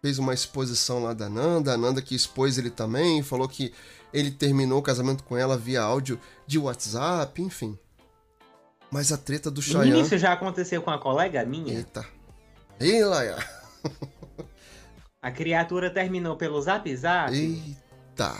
fez 0.00 0.18
uma 0.18 0.32
exposição 0.32 1.02
lá 1.02 1.12
da 1.12 1.28
Nanda, 1.28 1.74
a 1.74 1.76
Nanda 1.76 2.00
que 2.00 2.14
expôs 2.14 2.56
ele 2.56 2.70
também, 2.70 3.22
falou 3.22 3.46
que 3.46 3.74
ele 4.10 4.30
terminou 4.30 4.78
o 4.78 4.82
casamento 4.82 5.22
com 5.22 5.36
ela 5.36 5.54
via 5.54 5.82
áudio 5.82 6.18
de 6.46 6.58
WhatsApp, 6.58 7.42
enfim. 7.42 7.78
Mas 8.90 9.12
a 9.12 9.18
treta 9.18 9.50
do 9.50 9.60
Cheyenne... 9.60 10.00
isso 10.00 10.16
já 10.16 10.32
aconteceu 10.32 10.80
com 10.80 10.90
uma 10.90 10.98
colega 10.98 11.44
minha. 11.44 11.74
Eita. 11.74 12.06
Ei, 12.80 13.04
Laia. 13.04 13.36
A 15.20 15.30
criatura 15.30 15.90
terminou 15.90 16.36
pelo 16.36 16.60
zap 16.60 16.94
zap. 16.96 17.34
Eita. 17.34 18.38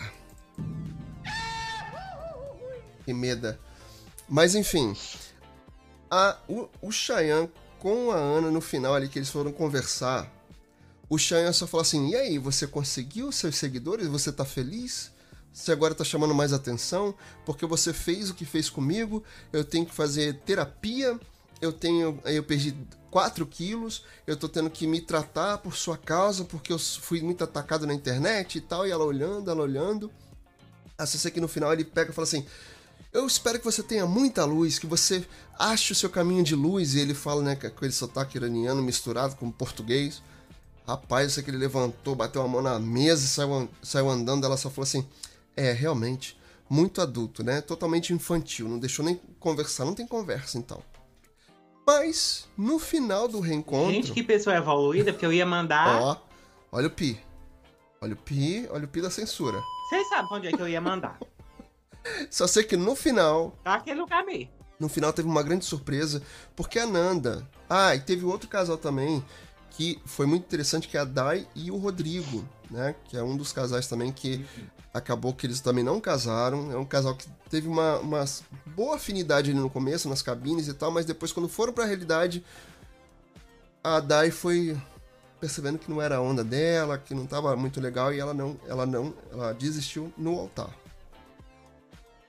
Que 3.04 3.12
meda. 3.12 3.58
Mas 4.28 4.54
enfim. 4.54 4.94
A, 6.10 6.36
o, 6.48 6.68
o 6.80 6.92
Cheyenne 6.92 7.50
com 7.78 8.10
a 8.10 8.16
Ana 8.16 8.50
no 8.50 8.60
final 8.60 8.94
ali 8.94 9.08
que 9.08 9.18
eles 9.18 9.30
foram 9.30 9.52
conversar. 9.52 10.30
O 11.08 11.18
Cheyenne 11.18 11.54
só 11.54 11.66
falou 11.66 11.82
assim: 11.82 12.10
E 12.10 12.16
aí, 12.16 12.38
você 12.38 12.66
conseguiu 12.66 13.30
seus 13.30 13.56
seguidores? 13.56 14.08
Você 14.08 14.32
tá 14.32 14.44
feliz? 14.44 15.12
Você 15.52 15.72
agora 15.72 15.94
tá 15.94 16.04
chamando 16.04 16.34
mais 16.34 16.52
atenção? 16.52 17.14
Porque 17.44 17.64
você 17.64 17.92
fez 17.92 18.28
o 18.28 18.34
que 18.34 18.44
fez 18.44 18.68
comigo. 18.68 19.24
Eu 19.52 19.64
tenho 19.64 19.86
que 19.86 19.94
fazer 19.94 20.40
terapia. 20.40 21.18
Eu 21.60 21.72
tenho. 21.72 22.20
Eu 22.24 22.42
perdi 22.42 22.76
4 23.10 23.46
quilos. 23.46 24.04
Eu 24.26 24.36
tô 24.36 24.48
tendo 24.48 24.70
que 24.70 24.86
me 24.86 25.00
tratar 25.00 25.58
por 25.58 25.76
sua 25.76 25.96
causa. 25.96 26.44
Porque 26.44 26.72
eu 26.72 26.78
fui 26.78 27.20
muito 27.20 27.44
atacado 27.44 27.86
na 27.86 27.94
internet 27.94 28.58
e 28.58 28.60
tal. 28.60 28.86
E 28.86 28.90
ela 28.90 29.04
olhando, 29.04 29.50
ela 29.50 29.62
olhando. 29.62 30.10
Só 30.98 31.18
sei 31.18 31.30
que 31.30 31.40
no 31.40 31.48
final 31.48 31.72
ele 31.72 31.84
pega 31.84 32.10
e 32.10 32.14
fala 32.14 32.26
assim: 32.26 32.46
Eu 33.12 33.26
espero 33.26 33.58
que 33.58 33.64
você 33.64 33.82
tenha 33.82 34.06
muita 34.06 34.44
luz, 34.44 34.78
que 34.78 34.86
você 34.86 35.26
ache 35.58 35.92
o 35.92 35.94
seu 35.94 36.08
caminho 36.08 36.42
de 36.42 36.54
luz. 36.54 36.94
E 36.94 37.00
ele 37.00 37.14
fala, 37.14 37.42
né, 37.42 37.56
com 37.56 37.66
aquele 37.66 37.92
sotaque 37.92 38.38
iraniano 38.38 38.82
misturado 38.82 39.36
com 39.36 39.50
português. 39.50 40.22
Rapaz, 40.86 41.32
sei 41.32 41.42
que 41.42 41.50
ele 41.50 41.58
levantou, 41.58 42.14
bateu 42.14 42.40
a 42.42 42.48
mão 42.48 42.62
na 42.62 42.78
mesa 42.78 43.24
e 43.24 43.28
saiu, 43.28 43.68
saiu 43.82 44.08
andando. 44.08 44.44
Ela 44.44 44.56
só 44.56 44.70
falou 44.70 44.84
assim: 44.84 45.06
É, 45.56 45.72
realmente, 45.72 46.38
muito 46.68 47.00
adulto, 47.00 47.42
né? 47.42 47.60
Totalmente 47.60 48.12
infantil. 48.12 48.68
Não 48.68 48.78
deixou 48.78 49.04
nem 49.04 49.20
conversar, 49.40 49.84
não 49.84 49.94
tem 49.94 50.06
conversa 50.06 50.58
então. 50.58 50.82
Mas, 51.86 52.48
no 52.58 52.78
final 52.78 53.28
do 53.28 53.38
reencontro. 53.38 53.92
Gente, 53.92 54.12
que 54.12 54.22
pessoa 54.22 54.56
evoluída, 54.56 55.12
porque 55.12 55.24
eu 55.24 55.32
ia 55.32 55.46
mandar. 55.46 56.02
Ó, 56.02 56.16
olha 56.72 56.88
o 56.88 56.90
pi. 56.90 57.20
Olha 58.00 58.14
o 58.14 58.16
pi, 58.16 58.66
olha 58.70 58.84
o 58.84 58.88
pi 58.88 59.00
da 59.00 59.10
censura. 59.10 59.62
Vocês 59.88 60.08
sabem 60.08 60.28
onde 60.32 60.48
é 60.48 60.52
que 60.52 60.60
eu 60.60 60.68
ia 60.68 60.80
mandar. 60.80 61.18
Só 62.30 62.46
sei 62.46 62.64
que 62.64 62.76
no 62.76 62.94
final 62.94 63.56
Tá 63.62 63.74
aquele 63.74 64.00
lugar 64.00 64.24
mesmo. 64.24 64.50
No 64.78 64.88
final 64.88 65.12
teve 65.12 65.28
uma 65.28 65.42
grande 65.42 65.64
surpresa, 65.64 66.22
porque 66.54 66.78
a 66.78 66.86
Nanda. 66.86 67.48
Ah, 67.68 67.94
e 67.94 68.00
teve 68.00 68.24
outro 68.24 68.48
casal 68.48 68.76
também 68.76 69.24
que 69.70 70.00
foi 70.04 70.26
muito 70.26 70.44
interessante, 70.44 70.88
que 70.88 70.96
é 70.96 71.00
a 71.00 71.04
Dai 71.04 71.46
e 71.54 71.70
o 71.70 71.76
Rodrigo, 71.76 72.46
né? 72.70 72.94
Que 73.04 73.16
é 73.16 73.22
um 73.22 73.36
dos 73.36 73.52
casais 73.52 73.86
também 73.86 74.12
que 74.12 74.44
acabou 74.96 75.32
que 75.34 75.46
eles 75.46 75.60
também 75.60 75.84
não 75.84 76.00
casaram. 76.00 76.72
É 76.72 76.76
um 76.76 76.84
casal 76.84 77.14
que 77.14 77.26
teve 77.50 77.68
uma, 77.68 77.98
uma 77.98 78.24
boa 78.66 78.96
afinidade 78.96 79.50
ali 79.50 79.60
no 79.60 79.70
começo, 79.70 80.08
nas 80.08 80.22
cabines 80.22 80.68
e 80.68 80.74
tal, 80.74 80.90
mas 80.90 81.04
depois, 81.04 81.32
quando 81.32 81.48
foram 81.48 81.72
pra 81.72 81.84
realidade, 81.84 82.44
a 83.82 84.00
Dai 84.00 84.30
foi 84.30 84.76
percebendo 85.40 85.78
que 85.78 85.90
não 85.90 86.00
era 86.00 86.16
a 86.16 86.20
onda 86.20 86.42
dela, 86.42 86.98
que 86.98 87.14
não 87.14 87.26
tava 87.26 87.54
muito 87.56 87.80
legal 87.80 88.12
e 88.12 88.18
ela 88.18 88.32
não, 88.32 88.58
ela 88.66 88.86
não, 88.86 89.14
ela 89.30 89.52
desistiu 89.52 90.12
no 90.16 90.38
altar. 90.38 90.70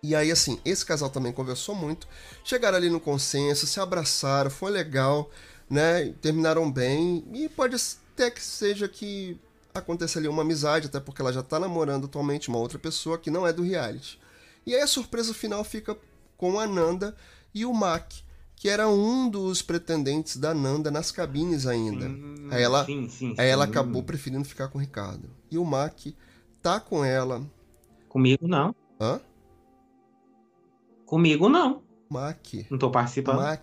E 0.03 0.15
aí, 0.15 0.31
assim, 0.31 0.59
esse 0.63 0.85
casal 0.85 1.09
também 1.09 1.31
conversou 1.31 1.73
muito, 1.73 2.07
chegaram 2.43 2.77
ali 2.77 2.89
no 2.89 2.99
consenso, 2.99 3.65
se 3.65 3.79
abraçaram, 3.79 4.49
foi 4.49 4.71
legal, 4.71 5.29
né? 5.69 6.13
Terminaram 6.21 6.71
bem, 6.71 7.25
e 7.33 7.49
pode 7.49 7.75
até 8.13 8.29
que 8.29 8.43
seja 8.43 8.87
que 8.87 9.39
aconteça 9.79 10.19
ali 10.19 10.27
uma 10.27 10.41
amizade, 10.41 10.87
até 10.87 10.99
porque 10.99 11.21
ela 11.21 11.33
já 11.33 11.43
tá 11.43 11.59
namorando 11.59 12.05
atualmente 12.05 12.49
uma 12.49 12.57
outra 12.57 12.77
pessoa 12.77 13.17
que 13.17 13.31
não 13.31 13.45
é 13.45 13.53
do 13.53 13.63
reality. 13.63 14.19
E 14.65 14.75
aí 14.75 14.81
a 14.81 14.87
surpresa 14.87 15.33
final 15.33 15.63
fica 15.63 15.97
com 16.35 16.59
a 16.59 16.67
Nanda 16.67 17.15
e 17.53 17.65
o 17.65 17.73
Mac, 17.73 18.11
que 18.55 18.69
era 18.69 18.87
um 18.87 19.29
dos 19.29 19.61
pretendentes 19.61 20.37
da 20.37 20.53
Nanda 20.53 20.91
nas 20.91 21.11
cabines 21.11 21.65
ainda. 21.65 22.07
Hum, 22.07 22.49
aí 22.51 22.61
ela, 22.61 22.85
sim, 22.85 23.07
sim, 23.07 23.35
aí 23.37 23.47
ela 23.47 23.65
sim. 23.65 23.71
acabou 23.71 24.03
preferindo 24.03 24.45
ficar 24.45 24.67
com 24.67 24.77
o 24.77 24.81
Ricardo. 24.81 25.29
E 25.49 25.57
o 25.57 25.65
Mac 25.65 26.07
tá 26.61 26.79
com 26.79 27.03
ela. 27.03 27.41
Comigo 28.09 28.47
não. 28.47 28.75
Hã? 28.99 29.21
Comigo 31.05 31.47
não. 31.47 31.81
Mac. 32.09 32.45
Não 32.69 32.77
tô 32.77 32.91
participando. 32.91 33.37
Mac. 33.37 33.61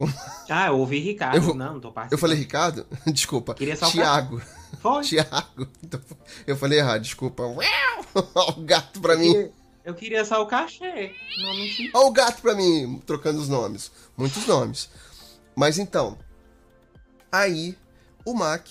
Ah, 0.48 0.68
eu 0.68 0.78
ouvi 0.78 0.98
Ricardo. 1.00 1.36
Eu- 1.48 1.54
não, 1.54 1.74
não 1.74 1.80
tô 1.80 1.92
participando. 1.92 2.12
Eu 2.12 2.18
falei 2.18 2.38
Ricardo? 2.38 2.86
Desculpa. 3.12 3.54
Queria 3.54 3.76
só 3.76 3.86
o 3.88 3.90
Tiago. 3.90 4.40
Foi. 4.80 5.02
Tiago. 5.04 5.68
Então, 5.82 6.00
Eu 6.46 6.56
falei 6.56 6.78
errado, 6.78 7.02
desculpa. 7.02 7.42
Olha 7.42 7.68
o 8.56 8.60
gato 8.62 9.00
pra 9.00 9.16
mim. 9.16 9.50
Eu 9.84 9.94
queria 9.94 10.24
só 10.24 10.42
o 10.42 10.46
cachê. 10.46 11.14
Não 11.42 11.54
menti. 11.54 11.90
Olha 11.94 12.06
o 12.06 12.10
gato 12.12 12.40
pra 12.42 12.54
mim, 12.54 13.00
trocando 13.06 13.40
os 13.40 13.48
nomes. 13.48 13.90
Muitos 14.16 14.46
nomes. 14.46 14.88
Mas 15.56 15.78
então, 15.78 16.16
aí 17.32 17.76
o 18.24 18.34
Mac 18.34 18.66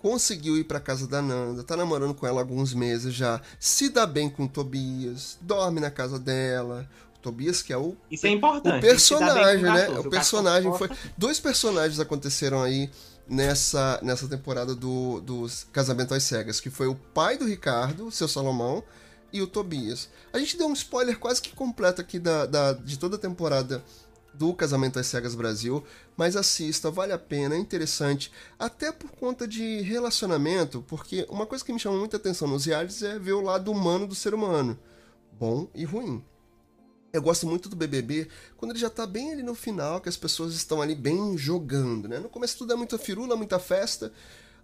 conseguiu 0.00 0.56
ir 0.56 0.64
pra 0.64 0.78
casa 0.78 1.06
da 1.08 1.20
Nanda, 1.20 1.64
tá 1.64 1.76
namorando 1.76 2.14
com 2.14 2.26
ela 2.26 2.40
há 2.40 2.42
alguns 2.42 2.72
meses 2.72 3.12
já, 3.12 3.40
se 3.58 3.88
dá 3.88 4.06
bem 4.06 4.28
com 4.30 4.44
o 4.44 4.48
Tobias, 4.48 5.36
dorme 5.40 5.80
na 5.80 5.90
casa 5.90 6.18
dela. 6.18 6.88
Tobias, 7.26 7.60
que 7.60 7.72
é 7.72 7.76
o 7.76 7.96
Isso 8.08 8.24
é 8.24 8.30
importante. 8.30 8.78
o 8.78 8.80
personagem, 8.80 9.62
né? 9.64 9.88
O 9.98 10.08
personagem 10.08 10.72
foi. 10.78 10.88
Dois 11.18 11.40
personagens 11.40 11.98
aconteceram 11.98 12.62
aí 12.62 12.88
nessa, 13.28 13.98
nessa 14.00 14.28
temporada 14.28 14.76
do, 14.76 15.20
dos 15.20 15.66
Casamento 15.72 16.14
às 16.14 16.22
Cegas, 16.22 16.60
que 16.60 16.70
foi 16.70 16.86
o 16.86 16.94
pai 16.94 17.36
do 17.36 17.44
Ricardo, 17.44 18.12
seu 18.12 18.28
Salomão, 18.28 18.84
e 19.32 19.42
o 19.42 19.46
Tobias. 19.48 20.08
A 20.32 20.38
gente 20.38 20.56
deu 20.56 20.68
um 20.68 20.72
spoiler 20.72 21.18
quase 21.18 21.42
que 21.42 21.50
completo 21.50 22.00
aqui 22.00 22.20
da, 22.20 22.46
da 22.46 22.72
de 22.74 22.96
toda 22.96 23.16
a 23.16 23.18
temporada 23.18 23.82
do 24.32 24.54
Casamento 24.54 25.00
às 25.00 25.06
Cegas 25.08 25.34
Brasil, 25.34 25.82
mas 26.16 26.36
assista, 26.36 26.90
vale 26.92 27.12
a 27.12 27.18
pena, 27.18 27.56
é 27.56 27.58
interessante, 27.58 28.30
até 28.56 28.92
por 28.92 29.10
conta 29.10 29.48
de 29.48 29.80
relacionamento, 29.80 30.84
porque 30.86 31.26
uma 31.28 31.46
coisa 31.46 31.64
que 31.64 31.72
me 31.72 31.80
chama 31.80 31.98
muita 31.98 32.18
atenção 32.18 32.46
nos 32.46 32.66
realities 32.66 33.02
é 33.02 33.18
ver 33.18 33.32
o 33.32 33.40
lado 33.40 33.72
humano 33.72 34.06
do 34.06 34.14
ser 34.14 34.32
humano, 34.34 34.78
bom 35.32 35.68
e 35.74 35.84
ruim. 35.84 36.22
Eu 37.16 37.22
gosto 37.22 37.46
muito 37.46 37.68
do 37.68 37.76
BBB 37.76 38.28
quando 38.56 38.72
ele 38.72 38.78
já 38.78 38.90
tá 38.90 39.06
bem 39.06 39.32
ali 39.32 39.42
no 39.42 39.54
final, 39.54 40.00
que 40.00 40.08
as 40.08 40.16
pessoas 40.16 40.54
estão 40.54 40.82
ali 40.82 40.94
bem 40.94 41.36
jogando, 41.38 42.06
né? 42.06 42.18
No 42.18 42.28
começo 42.28 42.58
tudo 42.58 42.74
é 42.74 42.76
muita 42.76 42.98
firula, 42.98 43.34
muita 43.34 43.58
festa, 43.58 44.12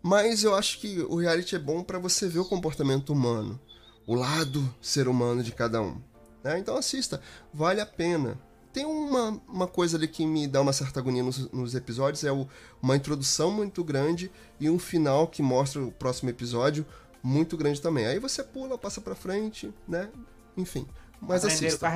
mas 0.03 0.45
eu 0.45 0.55
acho 0.55 0.79
que 0.79 1.01
o 1.01 1.17
reality 1.17 1.57
é 1.57 1.59
bom 1.59 1.83
para 1.83 1.99
você 1.99 2.29
ver 2.29 2.41
o 2.41 2.45
comportamento 2.45 3.11
humano, 3.11 3.59
o 4.07 4.15
lado 4.15 4.75
ser 4.83 5.09
humano 5.09 5.43
de 5.43 5.53
cada 5.53 5.81
um. 5.81 5.97
Né? 6.45 6.59
Então 6.59 6.77
assista, 6.77 7.23
vale 7.55 7.81
a 7.81 7.87
pena. 7.87 8.39
Tem 8.71 8.85
uma, 8.85 9.41
uma 9.49 9.67
coisa 9.67 9.97
ali 9.97 10.09
que 10.09 10.27
me 10.27 10.47
dá 10.47 10.61
uma 10.61 10.73
certa 10.73 11.01
agonia 11.01 11.23
nos, 11.23 11.51
nos 11.51 11.75
episódios, 11.75 12.23
é 12.25 12.33
o, 12.33 12.47
uma 12.83 12.97
introdução 12.97 13.51
muito 13.51 13.83
grande 13.83 14.31
e 14.61 14.69
um 14.69 14.79
final 14.79 15.27
que 15.27 15.43
mostra 15.43 15.83
o 15.83 15.91
próximo 15.91 16.29
episódio 16.29 16.85
muito 17.23 17.57
grande 17.57 17.81
também. 17.81 18.07
Aí 18.07 18.19
você 18.19 18.43
pula, 18.43 18.77
passa 18.77 19.01
pra 19.01 19.15
frente, 19.15 19.73
né? 19.89 20.11
Enfim. 20.55 20.87
Mas 21.23 21.45
assista. 21.45 21.89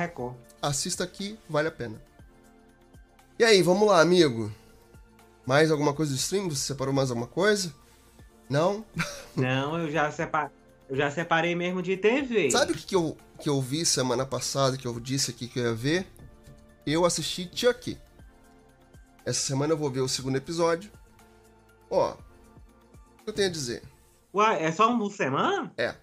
Assista 0.61 1.03
aqui, 1.03 1.37
vale 1.49 1.67
a 1.67 1.71
pena. 1.71 2.01
E 3.37 3.43
aí, 3.43 3.61
vamos 3.61 3.87
lá, 3.87 4.01
amigo. 4.01 4.51
Mais 5.45 5.69
alguma 5.69 5.93
coisa 5.93 6.13
do 6.13 6.17
stream? 6.17 6.49
Você 6.49 6.67
separou 6.67 6.93
mais 6.93 7.11
alguma 7.11 7.27
coisa? 7.27 7.73
Não? 8.49 8.85
Não, 9.35 9.77
eu 9.79 9.91
já, 9.91 10.09
separ... 10.11 10.51
eu 10.89 10.95
já 10.95 11.11
separei 11.11 11.53
mesmo 11.53 11.81
de 11.81 11.95
TV. 11.97 12.49
Sabe 12.49 12.71
o 12.71 12.75
que, 12.75 12.85
que, 12.85 12.95
eu, 12.95 13.17
que 13.39 13.49
eu 13.49 13.61
vi 13.61 13.85
semana 13.85 14.25
passada, 14.25 14.77
que 14.77 14.87
eu 14.87 14.99
disse 14.99 15.29
aqui 15.29 15.47
que 15.47 15.59
eu 15.59 15.65
ia 15.65 15.73
ver? 15.73 16.07
Eu 16.85 17.05
assisti 17.05 17.49
Chucky. 17.53 17.97
Essa 19.25 19.41
semana 19.41 19.73
eu 19.73 19.77
vou 19.77 19.91
ver 19.91 19.99
o 19.99 20.07
segundo 20.07 20.37
episódio. 20.37 20.89
Ó, 21.89 22.13
o 22.13 23.23
que 23.23 23.29
eu 23.29 23.33
tenho 23.33 23.49
a 23.49 23.51
dizer? 23.51 23.83
Uai, 24.33 24.63
é 24.63 24.71
só 24.71 24.89
um 24.89 24.97
por 24.97 25.11
semana? 25.11 25.71
É. 25.77 25.93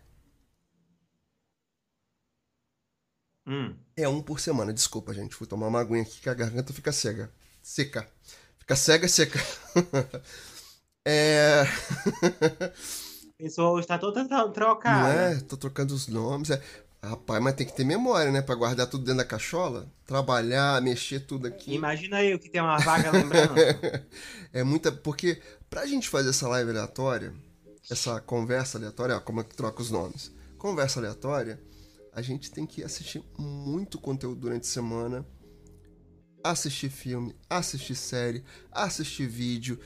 Hum. 3.46 3.74
É 3.96 4.08
um 4.08 4.22
por 4.22 4.40
semana, 4.40 4.72
desculpa, 4.72 5.12
gente. 5.12 5.34
Fui 5.34 5.46
tomar 5.46 5.68
uma 5.68 5.80
aguinha 5.80 6.02
aqui 6.02 6.20
que 6.20 6.28
a 6.28 6.34
garganta 6.34 6.72
fica 6.72 6.92
cega. 6.92 7.30
Seca. 7.62 8.08
Fica 8.58 8.74
cega, 8.74 9.08
seca. 9.08 9.40
é. 11.04 11.64
Pessoal 13.36 13.78
está 13.78 13.98
toda 13.98 14.24
trocada. 14.48 15.02
Não 15.02 15.20
é? 15.20 15.40
Tô 15.40 15.56
trocando 15.56 15.94
os 15.94 16.08
nomes. 16.08 16.50
É. 16.50 16.62
Rapaz, 17.02 17.42
mas 17.42 17.54
tem 17.54 17.66
que 17.66 17.74
ter 17.74 17.84
memória, 17.84 18.32
né? 18.32 18.40
Pra 18.40 18.54
guardar 18.54 18.86
tudo 18.86 19.04
dentro 19.04 19.18
da 19.18 19.24
cachola. 19.26 19.86
Trabalhar, 20.06 20.80
mexer 20.80 21.20
tudo 21.20 21.46
aqui. 21.46 21.74
Imagina 21.74 22.24
eu 22.24 22.38
que 22.38 22.48
tem 22.48 22.62
uma 22.62 22.78
vaga 22.78 23.10
lembrando. 23.10 23.54
é 24.52 24.62
muita. 24.64 24.90
Porque 24.90 25.40
pra 25.68 25.84
gente 25.84 26.08
fazer 26.08 26.30
essa 26.30 26.48
live 26.48 26.70
aleatória, 26.70 27.34
essa 27.90 28.20
conversa 28.22 28.78
aleatória, 28.78 29.16
ó, 29.16 29.20
como 29.20 29.42
é 29.42 29.44
que 29.44 29.54
troca 29.54 29.82
os 29.82 29.90
nomes? 29.90 30.32
Conversa 30.56 30.98
aleatória 30.98 31.60
a 32.14 32.22
gente 32.22 32.50
tem 32.50 32.64
que 32.64 32.82
assistir 32.84 33.22
muito 33.36 34.00
conteúdo 34.00 34.42
durante 34.42 34.62
a 34.62 34.72
semana, 34.72 35.26
assistir 36.42 36.88
filme, 36.88 37.34
assistir 37.50 37.96
série, 37.96 38.44
assistir 38.70 39.26
vídeo, 39.26 39.80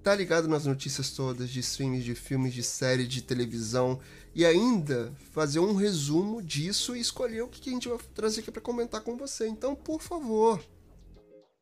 tá 0.00 0.14
ligado 0.14 0.46
nas 0.46 0.64
notícias 0.64 1.10
todas 1.10 1.50
de 1.50 1.60
streams 1.60 2.04
de 2.04 2.14
filmes, 2.14 2.54
de 2.54 2.62
série, 2.62 3.06
de 3.06 3.22
televisão 3.22 3.98
e 4.32 4.46
ainda 4.46 5.12
fazer 5.32 5.58
um 5.58 5.74
resumo 5.74 6.40
disso 6.40 6.94
e 6.94 7.00
escolher 7.00 7.42
o 7.42 7.48
que 7.48 7.68
a 7.68 7.72
gente 7.72 7.88
vai 7.88 7.98
trazer 8.14 8.40
aqui 8.40 8.52
para 8.52 8.62
comentar 8.62 9.00
com 9.00 9.16
você. 9.16 9.48
Então, 9.48 9.74
por 9.74 10.00
favor, 10.00 10.62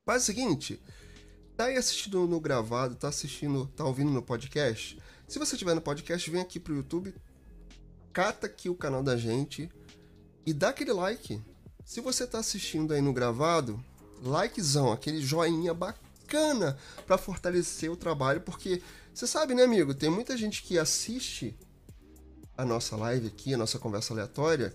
faz 0.04 0.22
o 0.22 0.26
seguinte, 0.26 0.82
tá 1.56 1.64
aí 1.66 1.76
assistindo 1.76 2.26
no 2.26 2.40
gravado, 2.40 2.94
tá 2.94 3.08
assistindo, 3.08 3.66
tá 3.68 3.84
ouvindo 3.84 4.10
no 4.10 4.22
podcast? 4.22 4.98
Se 5.26 5.38
você 5.38 5.54
estiver 5.54 5.74
no 5.74 5.80
podcast, 5.80 6.30
vem 6.30 6.42
aqui 6.42 6.60
pro 6.60 6.76
YouTube, 6.76 7.14
cata 8.12 8.46
aqui 8.46 8.68
o 8.68 8.74
canal 8.74 9.02
da 9.02 9.16
gente, 9.16 9.70
e 10.44 10.52
dá 10.52 10.70
aquele 10.70 10.92
like. 10.92 11.40
Se 11.84 12.00
você 12.00 12.24
está 12.24 12.38
assistindo 12.38 12.92
aí 12.92 13.00
no 13.00 13.12
gravado, 13.12 13.82
likezão, 14.22 14.92
aquele 14.92 15.20
joinha 15.20 15.74
bacana 15.74 16.78
para 17.06 17.18
fortalecer 17.18 17.90
o 17.90 17.96
trabalho, 17.96 18.40
porque 18.40 18.82
você 19.12 19.26
sabe, 19.26 19.54
né, 19.54 19.64
amigo? 19.64 19.94
Tem 19.94 20.08
muita 20.08 20.36
gente 20.36 20.62
que 20.62 20.78
assiste 20.78 21.56
a 22.56 22.64
nossa 22.64 22.96
live 22.96 23.26
aqui, 23.26 23.54
a 23.54 23.58
nossa 23.58 23.78
conversa 23.78 24.12
aleatória, 24.12 24.74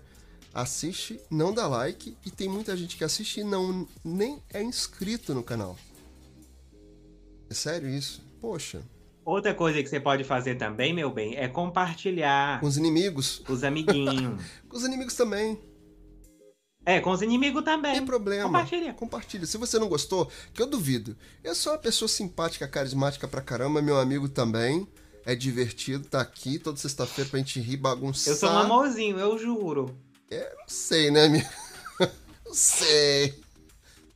assiste, 0.52 1.20
não 1.30 1.52
dá 1.52 1.66
like, 1.66 2.16
e 2.24 2.30
tem 2.30 2.48
muita 2.48 2.76
gente 2.76 2.96
que 2.96 3.04
assiste 3.04 3.40
e 3.40 3.44
não 3.44 3.86
nem 4.04 4.42
é 4.52 4.62
inscrito 4.62 5.34
no 5.34 5.42
canal. 5.42 5.78
É 7.48 7.54
sério 7.54 7.88
isso? 7.88 8.22
Poxa. 8.40 8.82
Outra 9.26 9.52
coisa 9.52 9.82
que 9.82 9.88
você 9.88 9.98
pode 9.98 10.22
fazer 10.22 10.54
também, 10.54 10.94
meu 10.94 11.10
bem, 11.10 11.34
é 11.34 11.48
compartilhar. 11.48 12.60
Com 12.60 12.68
os 12.68 12.76
inimigos. 12.76 13.42
Com 13.44 13.54
os 13.54 13.64
amiguinhos. 13.66 14.40
com 14.68 14.76
os 14.76 14.84
inimigos 14.84 15.14
também. 15.14 15.60
É, 16.84 17.00
com 17.00 17.10
os 17.10 17.20
inimigos 17.20 17.64
também. 17.64 17.94
Tem 17.94 18.06
problema. 18.06 18.44
Compartilha. 18.44 18.94
Compartilha. 18.94 19.44
Se 19.44 19.58
você 19.58 19.80
não 19.80 19.88
gostou, 19.88 20.30
que 20.54 20.62
eu 20.62 20.66
duvido. 20.68 21.16
Eu 21.42 21.56
sou 21.56 21.72
uma 21.72 21.78
pessoa 21.80 22.08
simpática, 22.08 22.68
carismática 22.68 23.26
pra 23.26 23.40
caramba, 23.40 23.82
meu 23.82 23.98
amigo 23.98 24.28
também. 24.28 24.86
É 25.24 25.34
divertido, 25.34 26.06
tá 26.06 26.20
aqui 26.20 26.56
toda 26.60 26.78
sexta-feira 26.78 27.28
pra 27.28 27.40
gente 27.40 27.58
rir, 27.58 27.78
bagunçar. 27.78 28.32
Eu 28.32 28.38
sou 28.38 28.48
um 28.48 28.58
amorzinho, 28.58 29.18
eu 29.18 29.36
juro. 29.36 29.92
É, 30.30 30.54
não 30.56 30.68
sei, 30.68 31.10
né, 31.10 31.24
amigo? 31.24 31.48
não 32.46 32.54
sei. 32.54 33.34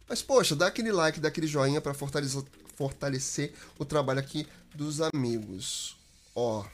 Mas, 0.08 0.22
poxa, 0.22 0.54
dá 0.54 0.68
aquele 0.68 0.92
like, 0.92 1.18
dá 1.18 1.26
aquele 1.26 1.48
joinha 1.48 1.80
pra 1.80 1.94
fortalecer, 1.94 2.44
fortalecer 2.80 3.52
o 3.78 3.84
trabalho 3.84 4.20
aqui 4.20 4.46
dos 4.74 5.02
amigos. 5.02 5.98
Ó. 6.34 6.64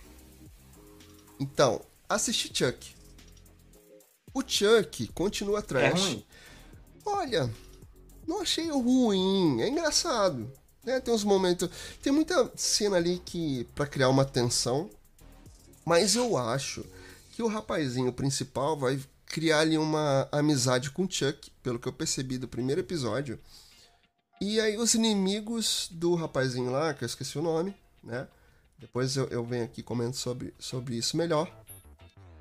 Então, 1.41 1.81
assisti 2.09 2.49
Chuck. 2.57 2.95
O 4.33 4.41
Chuck 4.47 5.09
continua 5.09 5.61
trash. 5.61 6.15
É? 6.15 6.23
Olha, 7.05 7.53
não 8.25 8.41
achei 8.41 8.71
ruim. 8.71 9.61
É 9.61 9.69
engraçado. 9.69 10.49
Né? 10.85 11.01
Tem 11.01 11.13
uns 11.13 11.25
momentos. 11.25 11.69
Tem 12.01 12.13
muita 12.13 12.53
cena 12.55 12.99
ali 12.99 13.21
que. 13.25 13.65
para 13.75 13.89
criar 13.89 14.09
uma 14.09 14.25
tensão. 14.25 14.89
Mas 15.85 16.15
eu 16.15 16.37
acho 16.37 16.85
que 17.33 17.43
o 17.43 17.49
rapazinho 17.49 18.13
principal 18.13 18.79
vai 18.79 19.01
criar 19.27 19.59
ali 19.59 19.77
uma 19.77 20.29
amizade 20.31 20.91
com 20.91 21.05
o 21.05 21.11
Chuck, 21.11 21.51
pelo 21.65 21.81
que 21.81 21.89
eu 21.89 21.93
percebi 21.93 22.39
do 22.39 22.47
primeiro 22.47 22.81
episódio. 22.81 23.41
E 24.41 24.61
aí 24.61 24.76
os 24.76 24.95
inimigos 24.95 25.89
do 25.91 26.14
rapazinho 26.14 26.70
lá, 26.70 26.93
que 26.93 27.05
eu 27.05 27.07
esqueci 27.07 27.39
o 27.39 27.43
nome, 27.43 27.74
né? 28.03 28.28
Depois 28.78 29.16
eu, 29.16 29.26
eu 29.28 29.45
venho 29.45 29.64
aqui 29.64 29.80
e 29.80 29.84
comento 29.84 30.16
sobre, 30.16 30.53
sobre 30.59 30.97
isso 30.97 31.16
melhor. 31.16 31.51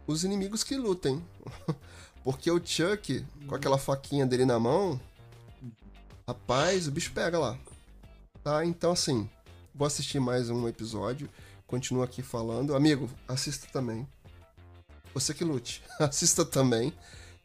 Os 0.05 0.23
inimigos 0.23 0.63
que 0.63 0.75
lutem. 0.75 1.23
Porque 2.23 2.51
o 2.51 2.59
Chuck, 2.63 3.25
com 3.47 3.55
aquela 3.55 3.77
faquinha 3.77 4.25
dele 4.25 4.45
na 4.45 4.59
mão, 4.59 4.99
rapaz, 6.27 6.87
o 6.87 6.91
bicho 6.91 7.13
pega 7.13 7.39
lá. 7.39 7.57
Tá? 8.43 8.65
Então, 8.65 8.91
assim, 8.91 9.29
vou 9.73 9.85
assistir 9.85 10.19
mais 10.19 10.49
um 10.49 10.67
episódio. 10.67 11.29
Continuo 11.65 12.03
aqui 12.03 12.21
falando. 12.21 12.75
Amigo, 12.75 13.09
assista 13.27 13.67
também. 13.71 14.07
Você 15.13 15.33
que 15.33 15.45
lute. 15.45 15.81
Assista 15.97 16.43
também. 16.43 16.93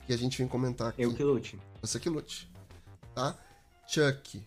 E 0.09 0.13
a 0.13 0.17
gente 0.17 0.39
vem 0.39 0.49
comentar 0.49 0.89
aqui. 0.89 1.03
Eu 1.03 1.15
que 1.15 1.23
lute. 1.23 1.59
Você 1.81 2.01
que 2.01 2.11
lute. 2.11 2.51
Tá? 3.15 3.39
Chuck 3.91 4.43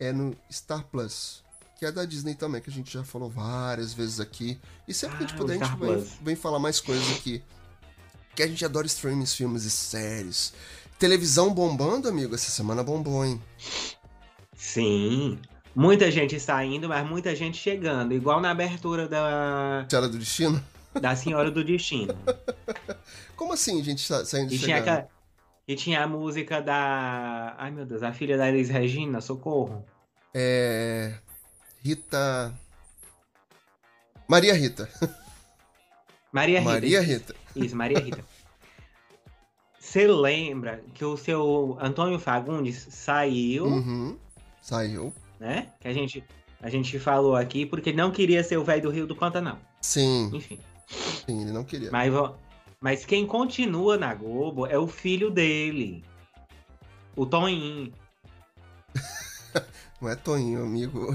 é 0.00 0.12
no 0.12 0.36
Star 0.50 0.84
Plus 0.84 1.44
que 1.78 1.84
é 1.84 1.92
da 1.92 2.04
Disney 2.04 2.34
também, 2.34 2.60
que 2.60 2.70
a 2.70 2.72
gente 2.72 2.92
já 2.92 3.04
falou 3.04 3.28
várias 3.28 3.92
vezes 3.92 4.18
aqui. 4.18 4.58
E 4.88 4.94
sempre 4.94 5.16
ah, 5.16 5.18
que 5.18 5.24
a 5.24 5.26
gente 5.26 5.34
ah, 5.34 5.38
puder, 5.38 5.62
a 5.62 5.66
gente 5.66 5.78
vem, 5.78 6.06
vem, 6.22 6.36
falar 6.36 6.58
mais 6.58 6.80
coisas 6.80 7.16
aqui. 7.16 7.42
Que 8.34 8.42
a 8.42 8.46
gente 8.46 8.64
adora 8.64 8.86
streams, 8.86 9.34
filmes 9.34 9.64
e 9.64 9.70
séries. 9.70 10.54
Televisão 10.98 11.52
bombando, 11.52 12.08
amigo, 12.08 12.34
essa 12.34 12.50
semana 12.50 12.82
bombou, 12.82 13.24
hein? 13.24 13.40
Sim. 14.56 15.38
Muita 15.74 16.10
gente 16.10 16.40
saindo, 16.40 16.88
mas 16.88 17.06
muita 17.06 17.36
gente 17.36 17.58
chegando. 17.58 18.14
Igual 18.14 18.40
na 18.40 18.50
abertura 18.50 19.06
da. 19.06 19.86
Senhora 19.88 20.08
do 20.08 20.18
Destino? 20.18 20.64
Da 20.98 21.14
Senhora 21.14 21.50
do 21.50 21.62
Destino. 21.62 22.16
Como 23.36 23.52
assim, 23.52 23.84
gente 23.84 24.00
saindo 24.00 24.54
e 24.54 24.58
chegando? 24.58 24.84
Tinha 24.84 25.08
E 25.68 25.74
tinha 25.74 26.02
a 26.02 26.06
música 26.06 26.60
da. 26.60 27.54
Ai 27.58 27.70
meu 27.70 27.84
Deus, 27.84 28.02
a 28.02 28.12
filha 28.12 28.36
da 28.36 28.48
Elis 28.48 28.68
Regina, 28.68 29.20
socorro. 29.20 29.84
É. 30.32 31.14
Rita. 31.82 32.54
Maria 34.28 34.54
Rita. 34.54 34.88
Maria 36.32 36.60
Rita. 36.60 36.72
Maria 36.72 37.00
Rita. 37.00 37.34
Isso, 37.54 37.76
Maria 37.76 37.98
Rita. 37.98 38.24
Você 39.80 40.06
lembra 40.06 40.82
que 40.94 41.04
o 41.04 41.16
seu 41.16 41.78
Antônio 41.80 42.18
Fagundes 42.18 42.86
saiu? 42.90 43.66
Uhum, 43.66 44.18
saiu. 44.60 45.12
Né? 45.38 45.72
Que 45.80 45.88
a 45.88 45.92
gente, 45.92 46.24
a 46.60 46.68
gente 46.68 46.98
falou 46.98 47.36
aqui 47.36 47.64
porque 47.64 47.92
não 47.92 48.10
queria 48.10 48.42
ser 48.42 48.56
o 48.56 48.64
velho 48.64 48.82
do 48.82 48.90
Rio 48.90 49.06
do 49.06 49.14
Pantanal. 49.14 49.58
Sim. 49.80 50.30
Enfim. 50.34 50.58
Sim, 50.88 51.42
ele 51.42 51.52
não 51.52 51.64
queria. 51.64 51.90
Mas, 51.90 52.12
Mas 52.80 53.04
quem 53.04 53.26
continua 53.26 53.96
na 53.96 54.14
Globo 54.14 54.66
é 54.66 54.78
o 54.78 54.86
filho 54.86 55.30
dele. 55.30 56.04
O 57.16 57.24
Toninho. 57.26 57.92
Não 60.00 60.08
é 60.10 60.14
Toninho, 60.14 60.62
amigo. 60.62 61.12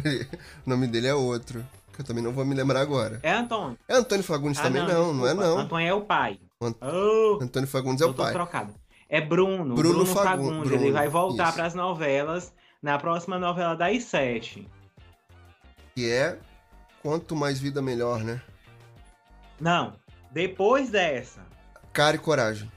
o 0.65 0.69
nome 0.69 0.87
dele 0.87 1.07
é 1.07 1.13
outro. 1.13 1.65
Que 1.93 2.01
eu 2.01 2.05
também 2.05 2.23
não 2.23 2.31
vou 2.31 2.45
me 2.45 2.55
lembrar 2.55 2.79
agora. 2.79 3.19
É 3.21 3.31
Antônio. 3.33 3.77
É 3.87 3.95
Antônio 3.95 4.23
Fagundes 4.23 4.59
Ah, 4.59 4.63
também? 4.63 4.81
Não, 4.87 5.13
não, 5.13 5.25
é 5.25 5.29
desculpa. 5.33 5.47
não. 5.49 5.59
Antônio 5.59 5.87
é 5.87 5.93
o 5.93 6.01
pai. 6.01 6.39
Ant- 6.61 6.77
Oh, 6.81 7.39
Antônio 7.43 7.67
Fagundes 7.67 8.01
é 8.01 8.05
o 8.05 8.13
pai. 8.13 8.31
trocado. 8.31 8.73
É 9.09 9.19
Bruno. 9.19 9.75
Bruno 9.75 9.99
Bruno, 9.99 10.05
Fagun- 10.05 10.23
Fagundes. 10.23 10.69
Bruno, 10.69 10.83
Ele 10.85 10.91
vai 10.93 11.09
voltar 11.09 11.53
para 11.53 11.65
as 11.65 11.75
novelas 11.75 12.53
na 12.81 12.97
próxima 12.97 13.37
novela 13.37 13.75
das 13.75 14.05
sete. 14.05 14.65
Que 15.93 16.09
é 16.09 16.39
Quanto 17.03 17.35
Mais 17.35 17.59
Vida 17.59 17.81
Melhor, 17.81 18.23
né? 18.23 18.41
Não. 19.59 19.93
Depois 20.31 20.89
dessa. 20.89 21.41
Cara 21.93 22.15
e 22.15 22.19
Coragem. 22.19 22.71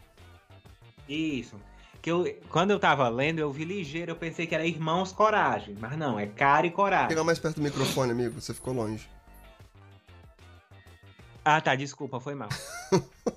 Isso. 1.08 1.56
Que 2.02 2.10
eu, 2.10 2.24
quando 2.50 2.70
eu 2.70 2.78
tava 2.78 3.08
lendo, 3.08 3.38
eu 3.38 3.50
vi 3.50 3.64
ligeiro, 3.64 4.12
eu 4.12 4.16
pensei 4.16 4.46
que 4.46 4.54
era 4.54 4.66
Irmãos 4.66 5.12
Coragem. 5.12 5.76
Mas 5.80 5.96
não, 5.96 6.18
é 6.18 6.26
Cara 6.26 6.66
e 6.66 6.70
Coragem. 6.70 7.08
Chega 7.08 7.24
mais 7.24 7.38
perto 7.38 7.56
do 7.56 7.62
microfone, 7.62 8.12
amigo. 8.12 8.40
Você 8.40 8.52
ficou 8.52 8.74
longe. 8.74 9.08
Ah, 11.44 11.60
tá, 11.60 11.74
desculpa, 11.74 12.20
foi 12.20 12.34
mal. 12.34 12.48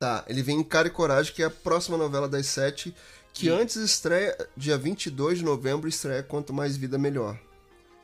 Tá, 0.00 0.24
ele 0.28 0.42
vem 0.42 0.58
em 0.58 0.64
Cara 0.64 0.88
e 0.88 0.90
Coragem, 0.90 1.34
que 1.34 1.42
é 1.42 1.46
a 1.46 1.50
próxima 1.50 1.98
novela 1.98 2.26
das 2.26 2.46
sete, 2.46 2.96
que 3.34 3.48
Sim. 3.48 3.50
antes 3.50 3.76
estreia, 3.76 4.34
dia 4.56 4.78
22 4.78 5.40
de 5.40 5.44
novembro, 5.44 5.86
estreia 5.86 6.22
Quanto 6.22 6.54
Mais 6.54 6.74
Vida 6.74 6.96
Melhor. 6.96 7.38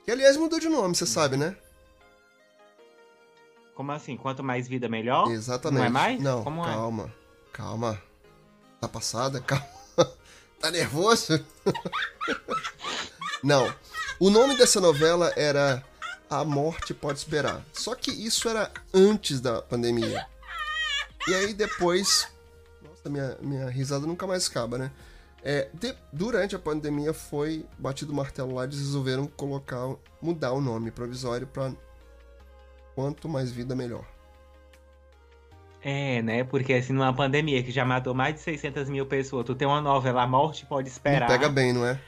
Que, 0.05 0.11
aliás, 0.11 0.37
mudou 0.37 0.61
de 0.61 0.69
nome, 0.69 0.95
você 0.95 1.07
sabe, 1.07 1.39
né? 1.39 1.57
Como 3.77 3.93
assim? 3.93 4.17
Quanto 4.17 4.43
mais 4.43 4.67
vida, 4.67 4.89
melhor? 4.89 5.31
Exatamente. 5.31 5.79
Não 5.79 5.87
é 5.87 5.91
mais? 5.91 6.21
Não, 6.21 6.43
Como 6.43 6.63
é? 6.63 6.73
calma. 6.73 7.15
Calma. 7.53 8.03
Tá 8.81 8.89
passada? 8.89 9.39
Calma. 9.47 9.65
tá 10.61 10.71
nervoso? 10.71 11.45
Não. 13.43 13.73
O 14.19 14.31
nome 14.31 14.57
dessa 14.57 14.81
novela 14.81 15.33
era 15.37 15.83
A 16.29 16.45
Morte 16.45 16.95
Pode 16.95 17.19
Esperar. 17.19 17.63
Só 17.73 17.95
que 17.95 18.11
isso 18.11 18.49
era 18.49 18.73
antes 18.93 19.41
da 19.41 19.61
pandemia. 19.63 20.27
E 21.29 21.35
aí 21.35 21.53
depois. 21.53 22.29
Nossa, 22.83 23.11
minha, 23.11 23.37
minha 23.41 23.69
risada 23.69 24.07
nunca 24.07 24.27
mais 24.27 24.49
acaba, 24.49 24.79
né? 24.79 24.91
É, 25.43 25.69
de- 25.75 25.95
durante 26.13 26.57
a 26.57 26.59
pandemia 26.59 27.13
foi 27.13 27.65
batido 27.79 28.13
o 28.13 28.17
martelo 28.17 28.55
lá, 28.55 28.65
eles 28.65 28.79
resolveram 28.79 29.27
colocar, 29.29 29.95
mudar 30.21 30.53
o 30.53 30.61
nome 30.61 30.91
provisório 30.91 31.47
pra 31.47 31.73
Quanto 32.97 33.29
Mais 33.29 33.53
Vida 33.53 33.77
Melhor. 33.77 34.05
É, 35.83 36.21
né? 36.23 36.43
Porque 36.43 36.73
assim, 36.73 36.93
numa 36.93 37.15
pandemia 37.15 37.63
que 37.63 37.71
já 37.71 37.85
matou 37.85 38.13
mais 38.15 38.35
de 38.35 38.41
600 38.41 38.89
mil 38.89 39.07
pessoas, 39.07 39.45
tu 39.47 39.55
tem 39.55 39.69
uma 39.69 39.81
novela, 39.81 40.23
A 40.23 40.27
Morte 40.27 40.67
Pode 40.67 40.89
Não 40.89 40.93
Esperar. 40.93 41.29
pega 41.29 41.49
bem, 41.49 41.73
não 41.73 41.87
é? 41.87 42.01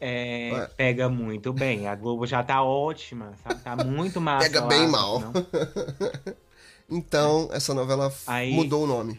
É, 0.00 0.50
Ué. 0.52 0.66
pega 0.76 1.08
muito 1.08 1.52
bem. 1.52 1.86
A 1.86 1.94
Globo 1.94 2.26
já 2.26 2.42
tá 2.42 2.60
ótima, 2.64 3.34
sabe? 3.44 3.60
Tá 3.62 3.76
muito 3.76 4.20
massa. 4.20 4.48
Pega 4.48 4.62
bem 4.62 4.88
mal. 4.88 5.20
não? 5.20 5.32
Então, 6.90 7.48
essa 7.52 7.72
novela 7.72 8.12
Aí- 8.26 8.52
mudou 8.52 8.84
o 8.84 8.86
nome. 8.86 9.18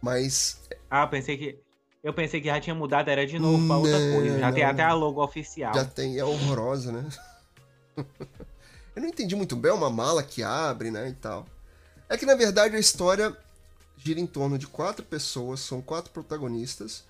Mas 0.00 0.60
Ah, 0.90 1.04
pensei 1.06 1.36
que. 1.36 1.58
Eu 2.02 2.12
pensei 2.14 2.40
que 2.40 2.46
já 2.46 2.60
tinha 2.60 2.74
mudado, 2.76 3.08
era 3.08 3.26
de 3.26 3.38
novo 3.40 3.66
pra 3.66 3.76
outra 3.76 3.98
Não, 3.98 4.16
coisa. 4.16 4.38
Já 4.38 4.52
tem 4.52 4.62
não. 4.62 4.70
até 4.70 4.82
a 4.84 4.92
logo 4.94 5.22
oficial. 5.24 5.74
já 5.74 5.84
tem, 5.84 6.16
é 6.18 6.24
horrorosa, 6.24 6.92
né? 6.92 7.08
Eu 9.00 9.04
não 9.04 9.08
entendi 9.08 9.34
muito 9.34 9.56
bem, 9.56 9.70
é 9.70 9.74
uma 9.74 9.88
mala 9.88 10.22
que 10.22 10.42
abre, 10.42 10.90
né, 10.90 11.08
e 11.08 11.14
tal. 11.14 11.46
É 12.06 12.18
que, 12.18 12.26
na 12.26 12.34
verdade, 12.34 12.76
a 12.76 12.78
história 12.78 13.34
gira 13.96 14.20
em 14.20 14.26
torno 14.26 14.58
de 14.58 14.66
quatro 14.66 15.02
pessoas, 15.02 15.60
são 15.60 15.80
quatro 15.80 16.12
protagonistas, 16.12 17.04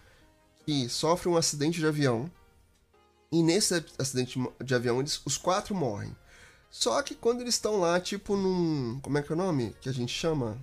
que 0.64 0.88
sofrem 0.88 1.34
um 1.34 1.36
acidente 1.36 1.80
de 1.80 1.86
avião. 1.88 2.30
E 3.32 3.42
nesse 3.42 3.84
acidente 3.98 4.38
de 4.62 4.72
avião, 4.72 5.00
eles, 5.00 5.20
os 5.24 5.36
quatro 5.36 5.74
morrem. 5.74 6.16
Só 6.70 7.02
que 7.02 7.12
quando 7.12 7.40
eles 7.40 7.54
estão 7.54 7.80
lá, 7.80 7.98
tipo 7.98 8.36
num... 8.36 9.00
Como 9.00 9.18
é 9.18 9.22
que 9.22 9.32
é 9.32 9.34
o 9.34 9.38
nome 9.38 9.74
que 9.80 9.88
a 9.88 9.92
gente 9.92 10.14
chama? 10.14 10.56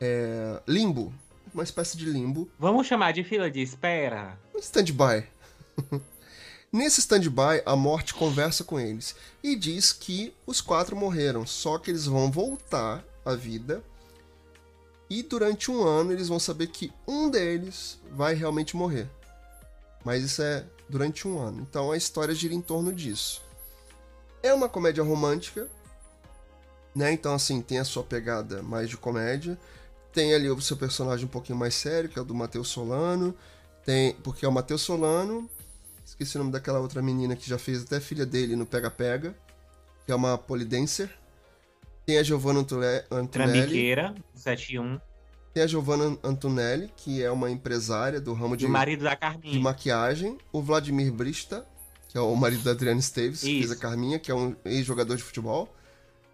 É... 0.00 0.62
Limbo. 0.68 1.12
Uma 1.52 1.64
espécie 1.64 1.96
de 1.96 2.04
limbo. 2.04 2.48
Vamos 2.56 2.86
chamar 2.86 3.12
de 3.12 3.24
fila 3.24 3.50
de 3.50 3.60
espera? 3.60 4.38
Um 4.54 4.60
stand-by. 4.60 5.26
Nesse 6.74 6.98
stand-by, 6.98 7.62
a 7.64 7.76
morte 7.76 8.12
conversa 8.12 8.64
com 8.64 8.80
eles 8.80 9.14
e 9.40 9.54
diz 9.54 9.92
que 9.92 10.34
os 10.44 10.60
quatro 10.60 10.96
morreram, 10.96 11.46
só 11.46 11.78
que 11.78 11.88
eles 11.88 12.04
vão 12.04 12.32
voltar 12.32 13.04
à 13.24 13.32
vida 13.36 13.80
e 15.08 15.22
durante 15.22 15.70
um 15.70 15.84
ano 15.84 16.10
eles 16.10 16.26
vão 16.26 16.40
saber 16.40 16.66
que 16.66 16.92
um 17.06 17.30
deles 17.30 18.00
vai 18.10 18.34
realmente 18.34 18.76
morrer. 18.76 19.08
Mas 20.04 20.24
isso 20.24 20.42
é 20.42 20.66
durante 20.88 21.28
um 21.28 21.38
ano. 21.38 21.60
Então 21.60 21.92
a 21.92 21.96
história 21.96 22.34
gira 22.34 22.54
em 22.54 22.60
torno 22.60 22.92
disso. 22.92 23.40
É 24.42 24.52
uma 24.52 24.68
comédia 24.68 25.04
romântica, 25.04 25.70
né? 26.92 27.12
Então 27.12 27.34
assim, 27.34 27.62
tem 27.62 27.78
a 27.78 27.84
sua 27.84 28.02
pegada 28.02 28.64
mais 28.64 28.90
de 28.90 28.96
comédia. 28.96 29.56
Tem 30.12 30.34
ali 30.34 30.50
o 30.50 30.60
seu 30.60 30.76
personagem 30.76 31.24
um 31.24 31.28
pouquinho 31.28 31.56
mais 31.56 31.76
sério, 31.76 32.10
que 32.10 32.18
é 32.18 32.22
o 32.22 32.24
do 32.24 32.34
Matheus 32.34 32.66
Solano. 32.66 33.32
Tem, 33.84 34.14
porque 34.24 34.44
é 34.44 34.48
o 34.48 34.52
Matheus 34.52 34.80
Solano. 34.80 35.48
Esqueci 36.14 36.36
o 36.36 36.38
nome 36.40 36.52
daquela 36.52 36.78
outra 36.78 37.02
menina 37.02 37.34
que 37.34 37.48
já 37.48 37.58
fez 37.58 37.82
até 37.82 37.98
filha 37.98 38.24
dele 38.24 38.54
no 38.54 38.64
Pega 38.64 38.88
Pega, 38.90 39.34
que 40.06 40.12
é 40.12 40.14
uma 40.14 40.38
polidancer. 40.38 41.10
Tem 42.06 42.18
a 42.18 42.22
Giovanna 42.22 42.60
Antule- 42.60 43.04
Antonelli. 43.10 43.28
Trambiqueira, 43.52 44.14
71. 44.34 45.00
Tem 45.52 45.62
a 45.62 45.66
Giovanna 45.66 46.16
Antonelli, 46.22 46.92
que 46.96 47.22
é 47.22 47.30
uma 47.30 47.50
empresária 47.50 48.20
do 48.20 48.32
ramo 48.32 48.56
de, 48.56 48.64
de 49.52 49.58
maquiagem. 49.58 50.38
O 50.52 50.62
Vladimir 50.62 51.12
Brista, 51.12 51.66
que 52.08 52.16
é 52.16 52.20
o 52.20 52.34
marido 52.36 52.62
da 52.62 52.70
Adriana 52.72 53.00
Esteves, 53.00 53.40
que 53.40 53.58
fez 53.58 53.70
a 53.72 53.76
Carminha, 53.76 54.18
que 54.18 54.30
é 54.30 54.34
um 54.34 54.54
ex-jogador 54.64 55.16
de 55.16 55.22
futebol, 55.22 55.74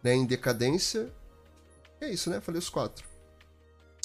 né, 0.03 0.14
em 0.14 0.26
decadência. 0.26 1.11
É 2.01 2.11
isso, 2.11 2.28
né? 2.28 2.41
Falei 2.41 2.59
os 2.59 2.68
quatro. 2.68 3.05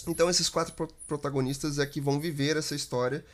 Então 0.08 0.30
esses 0.30 0.48
quatro 0.50 0.74
pro- 0.74 0.88
protagonistas 1.08 1.80
é 1.80 1.86
que 1.86 2.00
vão 2.00 2.20
viver 2.20 2.56
essa 2.58 2.76
história 2.76 3.26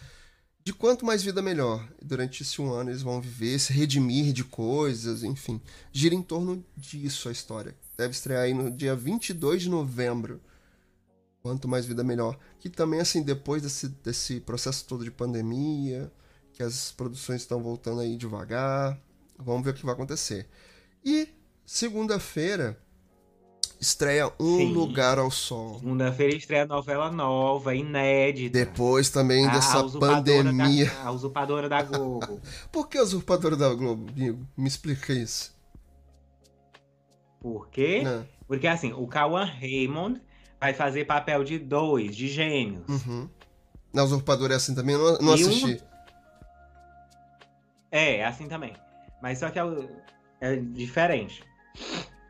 de 0.63 0.73
quanto 0.73 1.05
mais 1.05 1.23
vida 1.23 1.41
melhor. 1.41 1.87
Durante 2.01 2.43
esse 2.43 2.61
um 2.61 2.71
ano 2.71 2.89
eles 2.89 3.01
vão 3.01 3.21
viver, 3.21 3.59
se 3.59 3.73
redimir 3.73 4.31
de 4.33 4.43
coisas, 4.43 5.23
enfim. 5.23 5.61
Gira 5.91 6.13
em 6.13 6.21
torno 6.21 6.63
disso 6.77 7.29
a 7.29 7.31
história. 7.31 7.75
Deve 7.97 8.11
estrear 8.11 8.43
aí 8.43 8.53
no 8.53 8.69
dia 8.69 8.95
22 8.95 9.63
de 9.63 9.69
novembro. 9.69 10.41
Quanto 11.41 11.67
mais 11.67 11.85
vida 11.85 12.03
melhor. 12.03 12.37
Que 12.59 12.69
também, 12.69 12.99
assim, 12.99 13.23
depois 13.23 13.63
desse, 13.63 13.87
desse 13.87 14.39
processo 14.39 14.85
todo 14.85 15.03
de 15.03 15.09
pandemia, 15.09 16.11
que 16.53 16.61
as 16.61 16.91
produções 16.91 17.41
estão 17.41 17.61
voltando 17.61 18.01
aí 18.01 18.15
devagar. 18.15 18.99
Vamos 19.37 19.63
ver 19.63 19.71
o 19.71 19.73
que 19.73 19.85
vai 19.85 19.95
acontecer. 19.95 20.47
E 21.03 21.29
segunda-feira 21.65 22.79
estreia 23.81 24.31
Um 24.39 24.57
Sim. 24.57 24.73
Lugar 24.73 25.17
ao 25.17 25.31
Sol. 25.31 25.79
Segunda-feira 25.79 26.35
estreia 26.35 26.65
novela 26.67 27.11
nova, 27.11 27.73
inédita. 27.75 28.57
Depois 28.59 29.09
também 29.09 29.47
A- 29.47 29.51
dessa 29.51 29.79
a 29.79 29.89
pandemia. 29.99 30.85
Da, 30.85 31.01
a 31.07 31.11
usurpadora 31.11 31.67
da 31.67 31.81
Globo. 31.81 32.39
Por 32.71 32.87
que 32.87 32.97
a 32.99 33.01
usurpadora 33.03 33.57
da 33.57 33.73
Globo, 33.73 34.09
amigo? 34.11 34.47
Me 34.55 34.67
explica 34.67 35.11
isso. 35.11 35.59
Por 37.39 37.67
quê? 37.69 38.01
Né? 38.03 38.23
Porque 38.47 38.67
assim, 38.67 38.93
o 38.93 39.07
Cauan 39.07 39.45
Raymond 39.45 40.21
vai 40.59 40.73
fazer 40.73 41.05
papel 41.05 41.43
de 41.43 41.57
dois, 41.57 42.15
de 42.15 42.27
gêmeos. 42.27 42.83
Uhum. 42.87 43.27
Na 43.91 44.03
usurpadora 44.03 44.53
é 44.53 44.57
assim 44.57 44.75
também? 44.75 44.93
Eu 44.95 45.13
não, 45.13 45.17
não 45.19 45.35
E 45.35 45.43
um- 45.43 45.47
assisti. 45.49 45.83
É, 47.91 48.17
é 48.17 48.25
assim 48.25 48.47
também. 48.47 48.73
Mas 49.21 49.39
só 49.39 49.49
que 49.49 49.57
é, 49.59 49.63
é 50.39 50.55
diferente. 50.55 51.43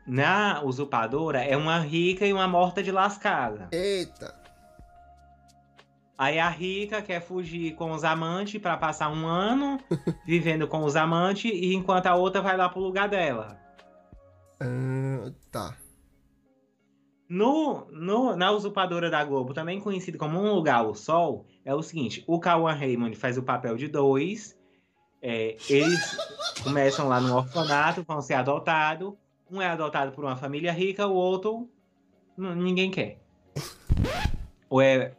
Na 0.06 0.62
usurpadora 0.62 1.40
é 1.44 1.56
uma 1.56 1.78
rica 1.78 2.26
e 2.26 2.32
uma 2.32 2.48
morta 2.48 2.82
de 2.82 2.90
lascada. 2.90 3.68
Eita. 3.72 4.34
Aí 6.18 6.38
a 6.38 6.48
rica 6.48 7.00
quer 7.02 7.20
fugir 7.20 7.74
com 7.74 7.90
os 7.92 8.04
amantes 8.04 8.60
pra 8.60 8.76
passar 8.76 9.10
um 9.10 9.26
ano 9.26 9.78
vivendo 10.26 10.68
com 10.68 10.84
os 10.84 10.94
amantes, 10.96 11.50
e 11.52 11.74
enquanto 11.74 12.06
a 12.06 12.14
outra 12.14 12.40
vai 12.40 12.56
lá 12.56 12.68
pro 12.68 12.80
lugar 12.80 13.08
dela. 13.08 13.58
Ah, 14.60 15.30
tá. 15.50 15.76
No, 17.28 17.86
no- 17.90 18.36
na 18.36 18.50
usurpadora 18.52 19.08
da 19.10 19.24
Globo, 19.24 19.54
também 19.54 19.80
conhecido 19.80 20.18
como 20.18 20.38
Um 20.38 20.52
Lugar 20.54 20.76
ao 20.80 20.94
Sol, 20.94 21.46
é 21.64 21.74
o 21.74 21.82
seguinte: 21.82 22.22
o 22.26 22.38
Cauan 22.38 22.74
Raymond 22.74 23.16
faz 23.16 23.38
o 23.38 23.42
papel 23.42 23.76
de 23.76 23.88
dois. 23.88 24.56
é, 25.22 25.56
eles 25.68 26.16
começam 26.62 27.08
lá 27.08 27.20
no 27.20 27.34
orfanato, 27.36 28.04
vão 28.06 28.20
ser 28.20 28.34
adotados. 28.34 29.14
Um 29.52 29.60
é 29.60 29.68
adotado 29.68 30.12
por 30.12 30.24
uma 30.24 30.34
família 30.34 30.72
rica, 30.72 31.06
o 31.06 31.14
outro 31.14 31.68
ninguém 32.36 32.90
quer. 32.90 33.20
Ou 34.70 34.80
é. 34.80 35.12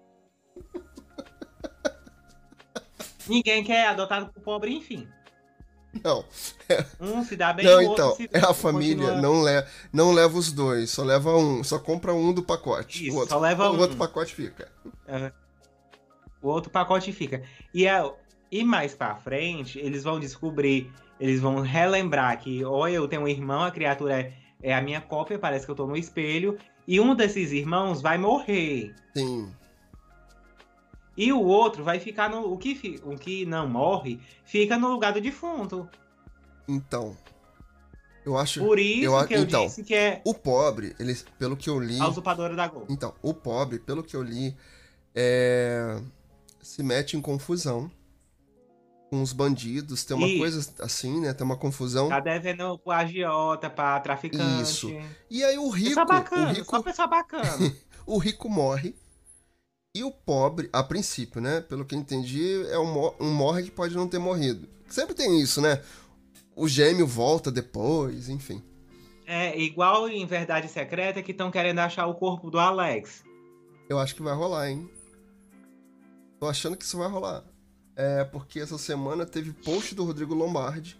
Ninguém 3.30 3.64
quer, 3.64 3.86
é 3.86 3.88
adotado 3.88 4.34
por 4.34 4.42
pobre, 4.42 4.74
enfim. 4.74 5.08
Não. 6.04 6.26
Um 7.00 7.24
se 7.24 7.36
dá 7.36 7.54
bem, 7.54 7.66
não, 7.66 7.84
o 7.84 7.90
outro 7.90 8.04
então, 8.04 8.16
se 8.16 8.30
é 8.34 8.40
a 8.40 8.54
família, 8.54 9.10
continua- 9.10 9.22
não, 9.22 9.44
le 9.44 9.66
não 9.92 10.12
leva 10.12 10.36
os 10.38 10.52
dois, 10.52 10.90
só 10.90 11.04
leva 11.04 11.36
um, 11.38 11.64
só 11.64 11.78
compra 11.78 12.14
um 12.14 12.34
do 12.34 12.42
pacote. 12.42 13.06
Isso, 13.06 13.16
o 13.16 13.20
outro, 13.20 13.36
só 13.36 13.40
leva 13.40 13.70
o 13.70 13.76
um. 13.76 13.80
outro 13.80 13.96
pacote 13.98 14.34
fica. 14.34 14.72
O 16.42 16.48
outro 16.48 16.72
pacote 16.72 17.14
fica. 17.14 17.44
E, 17.74 17.86
é, 17.86 18.12
e 18.52 18.64
mais 18.64 18.96
pra 18.96 19.16
frente, 19.18 19.78
eles 19.78 20.04
vão 20.04 20.20
descobrir, 20.20 20.92
eles 21.20 21.40
vão 21.40 21.62
relembrar 21.62 22.40
que, 22.40 22.64
ou 22.64 22.88
eu 22.88 23.08
tenho 23.08 23.24
um 23.24 23.28
irmão, 23.28 23.64
a 23.64 23.72
criatura 23.72 24.20
é, 24.20 24.34
é 24.62 24.76
a 24.76 24.82
minha 24.82 25.02
cópia, 25.02 25.40
parece 25.40 25.66
que 25.66 25.72
eu 25.72 25.76
tô 25.76 25.88
no 25.88 25.96
espelho, 25.96 26.58
e 26.88 27.00
um 27.00 27.16
desses 27.16 27.52
irmãos 27.52 28.02
vai 28.02 28.18
morrer. 28.18 28.94
Sim. 29.16 29.52
E 31.16 31.32
o 31.32 31.42
outro 31.42 31.84
vai 31.84 32.00
ficar 32.00 32.30
no. 32.30 32.52
O 32.52 32.58
que, 32.58 33.00
o 33.04 33.16
que 33.16 33.46
não 33.46 33.70
morre 33.70 34.20
fica 34.44 34.78
no 34.78 34.90
lugar 34.90 35.14
do 35.14 35.22
defunto. 35.22 35.88
Então, 36.68 37.16
eu 38.26 38.38
acho 38.38 38.62
Por 38.62 38.80
isso 38.80 39.06
eu 39.06 39.28
que 39.28 39.36
eu 39.36 39.42
então, 39.42 39.66
disse 39.66 39.84
que 39.84 39.94
é 39.94 40.22
o 40.26 40.34
pobre, 40.34 40.96
ele, 41.00 41.16
pelo 41.38 41.58
que 41.58 41.70
eu 41.70 41.80
li, 41.80 42.00
a 42.00 42.08
usurpadora 42.08 42.56
da 42.56 42.68
Globo. 42.68 42.88
então, 42.90 43.14
o 43.22 43.34
pobre, 43.34 43.80
pelo 43.80 44.02
que 44.02 44.16
eu 44.16 44.24
li, 44.24 44.56
é, 45.14 46.02
se 46.62 46.82
mete 46.82 47.18
em 47.18 47.22
confusão 47.22 47.92
com 49.14 49.22
os 49.22 49.32
bandidos, 49.32 50.04
tem 50.04 50.18
uma 50.18 50.26
Isso. 50.28 50.40
coisa 50.40 50.74
assim, 50.80 51.20
né? 51.22 51.34
Tem 51.36 51.46
uma 51.46 51.56
confusão. 51.56 52.10
Tá 52.10 52.20
devendo 52.20 52.80
pro 52.80 52.92
agiota, 52.92 53.70
pra 53.70 54.00
traficante. 54.00 54.64
Isso. 54.64 54.90
E 55.30 55.44
aí 55.44 55.56
o 55.56 55.70
rico, 55.70 55.90
Pessoa 55.90 56.06
bacana, 56.06 56.50
o 56.50 56.54
rico 56.56 56.66
só 56.72 56.82
pessoa 56.82 57.08
bacana. 57.08 57.76
o 58.08 58.18
rico 58.18 58.50
morre 58.50 58.96
e 59.96 60.04
o 60.04 60.10
pobre, 60.10 60.68
a 60.74 60.82
princípio, 60.82 61.40
né? 61.40 61.62
Pelo 61.62 61.86
que 61.86 61.94
eu 61.94 62.00
entendi, 62.00 62.66
é 62.72 62.80
um, 62.80 63.12
um 63.20 63.32
morre 63.32 63.62
que 63.62 63.70
pode 63.70 63.96
não 63.96 64.08
ter 64.08 64.18
morrido. 64.18 64.68
Sempre 64.90 65.14
tem 65.14 65.40
isso, 65.40 65.62
né? 65.62 65.80
O 66.56 66.68
gêmeo 66.68 67.06
volta 67.06 67.52
depois, 67.52 68.30
enfim. 68.30 68.64
é 69.28 69.56
igual 69.62 70.10
em 70.10 70.26
Verdade 70.26 70.68
Secreta 70.70 71.22
que 71.22 71.34
estão 71.34 71.52
querendo 71.52 71.78
achar 71.78 72.08
o 72.08 72.16
corpo 72.16 72.50
do 72.50 72.58
Alex. 72.58 73.24
Eu 73.88 74.00
acho 74.00 74.16
que 74.16 74.24
vai 74.24 74.34
rolar, 74.34 74.72
hein? 74.72 74.90
Tô 76.40 76.48
achando 76.48 76.76
que 76.76 76.84
isso 76.84 76.98
vai 76.98 77.08
rolar. 77.08 77.44
É, 77.96 78.24
porque 78.24 78.60
essa 78.60 78.78
semana 78.78 79.26
teve 79.26 79.52
post 79.54 79.94
do 79.94 80.04
Rodrigo 80.04 80.34
Lombardi, 80.34 80.98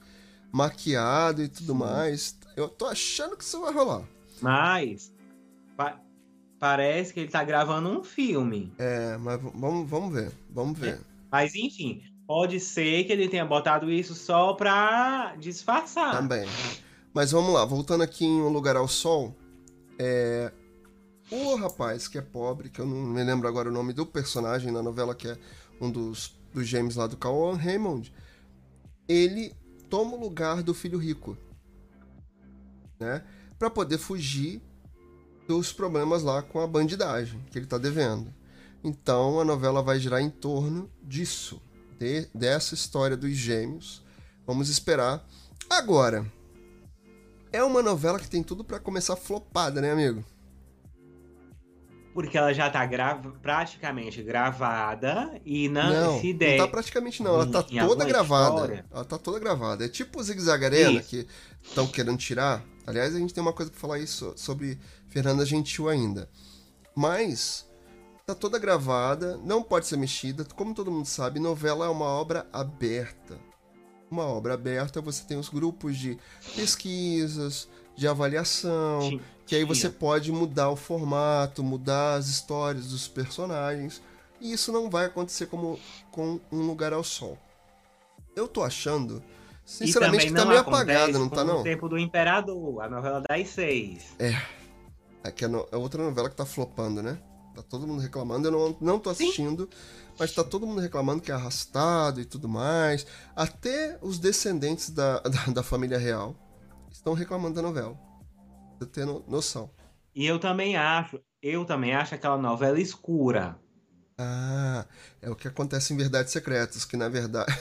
maquiado 0.52 1.42
e 1.44 1.48
tudo 1.48 1.74
mais. 1.74 2.38
Eu 2.56 2.70
tô 2.70 2.86
achando 2.86 3.36
que 3.36 3.44
isso 3.44 3.60
vai 3.62 3.74
rolar. 3.74 4.04
Mas 4.42 5.12
pa- 5.76 6.00
parece 6.60 7.14
que 7.14 7.20
ele 7.22 7.30
tá 7.32 7.44
gravando 7.44 7.90
um 7.90 8.04
filme. 8.04 8.72
É, 8.78 9.18
mas 9.18 9.42
vamos, 9.42 9.90
vamos 9.90 10.14
ver. 10.14 10.32
Vamos 10.50 10.78
ver. 10.78 11.00
Mas 11.32 11.56
enfim, 11.56 12.04
pode 12.28 12.60
ser 12.60 13.06
que 13.06 13.12
ele 13.12 13.28
tenha 13.28 13.46
botado 13.46 13.92
isso 13.92 14.14
só 14.14 14.54
pra 14.54 15.36
disfarçar. 15.40 16.12
Também. 16.12 16.48
Mas 17.12 17.32
vamos 17.32 17.54
lá, 17.54 17.66
voltando 17.66 18.04
aqui 18.04 18.24
em 18.26 18.42
Um 18.42 18.50
Lugar 18.50 18.76
ao 18.76 18.88
Sol. 18.88 19.36
É. 19.98 20.52
O 21.32 21.56
rapaz 21.56 22.08
que 22.08 22.18
é 22.18 22.22
pobre, 22.22 22.70
que 22.70 22.80
eu 22.80 22.86
não 22.86 22.96
me 22.98 23.24
lembro 23.24 23.48
agora 23.48 23.70
o 23.70 23.72
nome 23.72 23.94
do 23.94 24.06
personagem 24.06 24.72
na 24.72 24.84
novela, 24.84 25.16
que 25.16 25.28
é 25.30 25.38
um 25.82 25.90
dos, 25.90 26.36
dos 26.54 26.68
gêmeos 26.68 26.96
lá 26.96 27.08
do 27.08 27.18
Cauan 27.18 27.56
Raymond, 27.56 28.14
ele 29.08 29.54
toma 29.90 30.16
o 30.16 30.20
lugar 30.20 30.62
do 30.64 30.74
filho 30.74 30.98
rico, 30.98 31.38
né? 33.00 33.24
Pra 33.58 33.70
poder 33.70 33.98
fugir 33.98 34.62
dos 35.48 35.72
problemas 35.74 36.24
lá 36.24 36.42
com 36.42 36.60
a 36.60 36.68
bandidagem 36.68 37.40
que 37.52 37.58
ele 37.58 37.66
tá 37.66 37.78
devendo. 37.78 38.34
Então 38.84 39.40
a 39.40 39.46
novela 39.46 39.82
vai 39.82 40.00
girar 40.00 40.22
em 40.22 40.30
torno 40.30 40.90
disso, 41.02 41.62
de- 42.00 42.28
dessa 42.34 42.74
história 42.74 43.16
dos 43.16 43.32
gêmeos. 43.34 44.04
Vamos 44.46 44.70
esperar. 44.70 45.26
Agora, 45.70 46.30
é 47.52 47.64
uma 47.64 47.82
novela 47.82 48.20
que 48.20 48.30
tem 48.30 48.44
tudo 48.44 48.64
pra 48.64 48.80
começar 48.80 49.16
flopada, 49.16 49.80
né, 49.82 49.92
amigo? 49.92 50.24
Porque 52.14 52.38
ela 52.38 52.54
já 52.54 52.70
tá 52.70 52.86
grava- 52.86 53.32
praticamente 53.42 54.22
gravada 54.22 55.42
e 55.46 55.68
não, 55.68 55.90
não, 56.14 56.20
se 56.22 56.32
não 56.32 56.38
der. 56.38 56.58
tá 56.58 56.68
praticamente 56.68 57.24
não, 57.24 57.34
ela 57.36 57.48
tá 57.48 57.64
toda 57.64 58.06
gravada. 58.06 58.54
história. 58.56 58.86
Ela 58.92 59.06
tá 59.06 59.18
toda 59.18 59.40
gravada. 59.40 59.86
É 59.86 59.90
tipo 59.90 60.20
o 60.20 60.24
Zig 60.24 60.40
Zag 60.40 60.64
Arena, 60.64 61.00
Isso. 61.00 61.10
que 61.10 61.28
estão 61.64 61.88
querendo 61.88 62.18
tirar. 62.18 62.64
Aliás, 62.86 63.16
a 63.16 63.20
gente 63.20 63.34
tem 63.34 63.42
uma 63.42 63.54
coisa 63.54 63.72
pra 63.72 63.80
falar 63.80 63.98
isso 64.00 64.34
sobre 64.36 64.78
Fernanda 65.10 65.46
Gentil 65.46 65.90
ainda. 65.90 66.30
Mas 66.96 67.68
tá 68.26 68.36
toda 68.36 68.60
gravada, 68.60 69.38
não 69.44 69.64
pode 69.64 69.88
ser 69.88 69.98
mexida. 69.98 70.46
Como 70.56 70.74
todo 70.76 70.92
mundo 70.92 71.06
sabe, 71.08 71.40
novela 71.40 71.86
é 71.86 71.90
uma 71.90 72.06
obra 72.06 72.46
aberta. 72.54 73.38
Uma 74.12 74.26
obra 74.26 74.54
aberta, 74.54 75.02
você 75.02 75.24
tem 75.24 75.38
os 75.38 75.50
grupos 75.50 75.98
de 75.98 76.18
pesquisas, 76.56 77.68
de 77.96 78.08
avaliação, 78.08 79.00
Ti- 79.10 79.22
que 79.46 79.56
aí 79.56 79.64
você 79.64 79.90
pode 79.90 80.32
mudar 80.32 80.70
o 80.70 80.76
formato, 80.76 81.64
mudar 81.64 82.16
as 82.16 82.28
histórias 82.28 82.88
dos 82.88 83.08
personagens. 83.08 84.02
E 84.40 84.52
isso 84.52 84.72
não 84.72 84.90
vai 84.90 85.06
acontecer 85.06 85.46
como 85.48 85.80
com 86.12 86.40
Um 86.52 86.62
Lugar 86.68 86.92
ao 86.94 87.04
Sol. 87.04 87.38
Eu 88.36 88.48
tô 88.48 88.64
achando, 88.64 89.22
sinceramente, 89.66 90.28
que 90.28 90.34
tá 90.34 90.46
meio 90.46 90.60
apagada, 90.60 91.18
não 91.20 91.30
tá 91.30 91.44
não? 91.44 91.62
O 91.62 91.64
tempo 91.64 91.88
do 91.88 91.98
Imperador, 91.98 92.82
a 92.82 92.90
novela 92.90 93.22
das 93.28 93.48
seis. 93.50 94.16
É 94.20 95.32
que 95.32 95.46
é, 95.46 95.48
no- 95.48 95.68
é 95.72 95.78
outra 95.78 96.04
novela 96.04 96.30
que 96.30 96.36
tá 96.36 96.46
flopando, 96.46 97.02
né? 97.02 97.18
Tá 97.56 97.62
todo 97.62 97.88
mundo 97.88 98.02
reclamando, 98.02 98.48
eu 98.48 98.52
não, 98.52 98.78
não 98.82 99.00
tô 99.00 99.10
assistindo, 99.12 99.70
mas 100.20 100.34
tá 100.34 100.44
todo 100.44 100.66
mundo 100.66 100.82
reclamando 100.82 101.22
que 101.22 101.32
é 101.32 101.36
arrastado 101.36 102.20
e 102.20 102.26
tudo 102.26 102.50
mais. 102.50 103.06
Até 103.36 103.98
os 104.02 104.18
descendentes 104.18 104.90
da, 104.90 105.20
da, 105.22 105.46
da 105.54 105.64
família 105.64 105.98
real 105.98 106.36
estão 106.92 107.14
reclamando 107.14 107.56
da 107.56 107.62
novela. 107.62 107.98
Pra 108.78 108.88
ter 108.88 109.06
no- 109.06 109.24
noção. 109.28 109.70
E 110.16 110.26
eu 110.26 110.40
também 110.40 110.76
acho, 110.76 111.20
eu 111.42 111.66
também 111.66 111.94
acho 111.94 112.14
aquela 112.16 112.38
novela 112.38 112.80
escura. 112.80 113.58
Ah, 114.18 114.86
é 115.22 115.30
o 115.30 115.36
que 115.36 115.48
acontece 115.48 115.94
em 115.94 115.98
Verdades 115.98 116.32
Secretas, 116.32 116.86
que 116.86 116.96
na 116.96 117.10
verdade. 117.10 117.52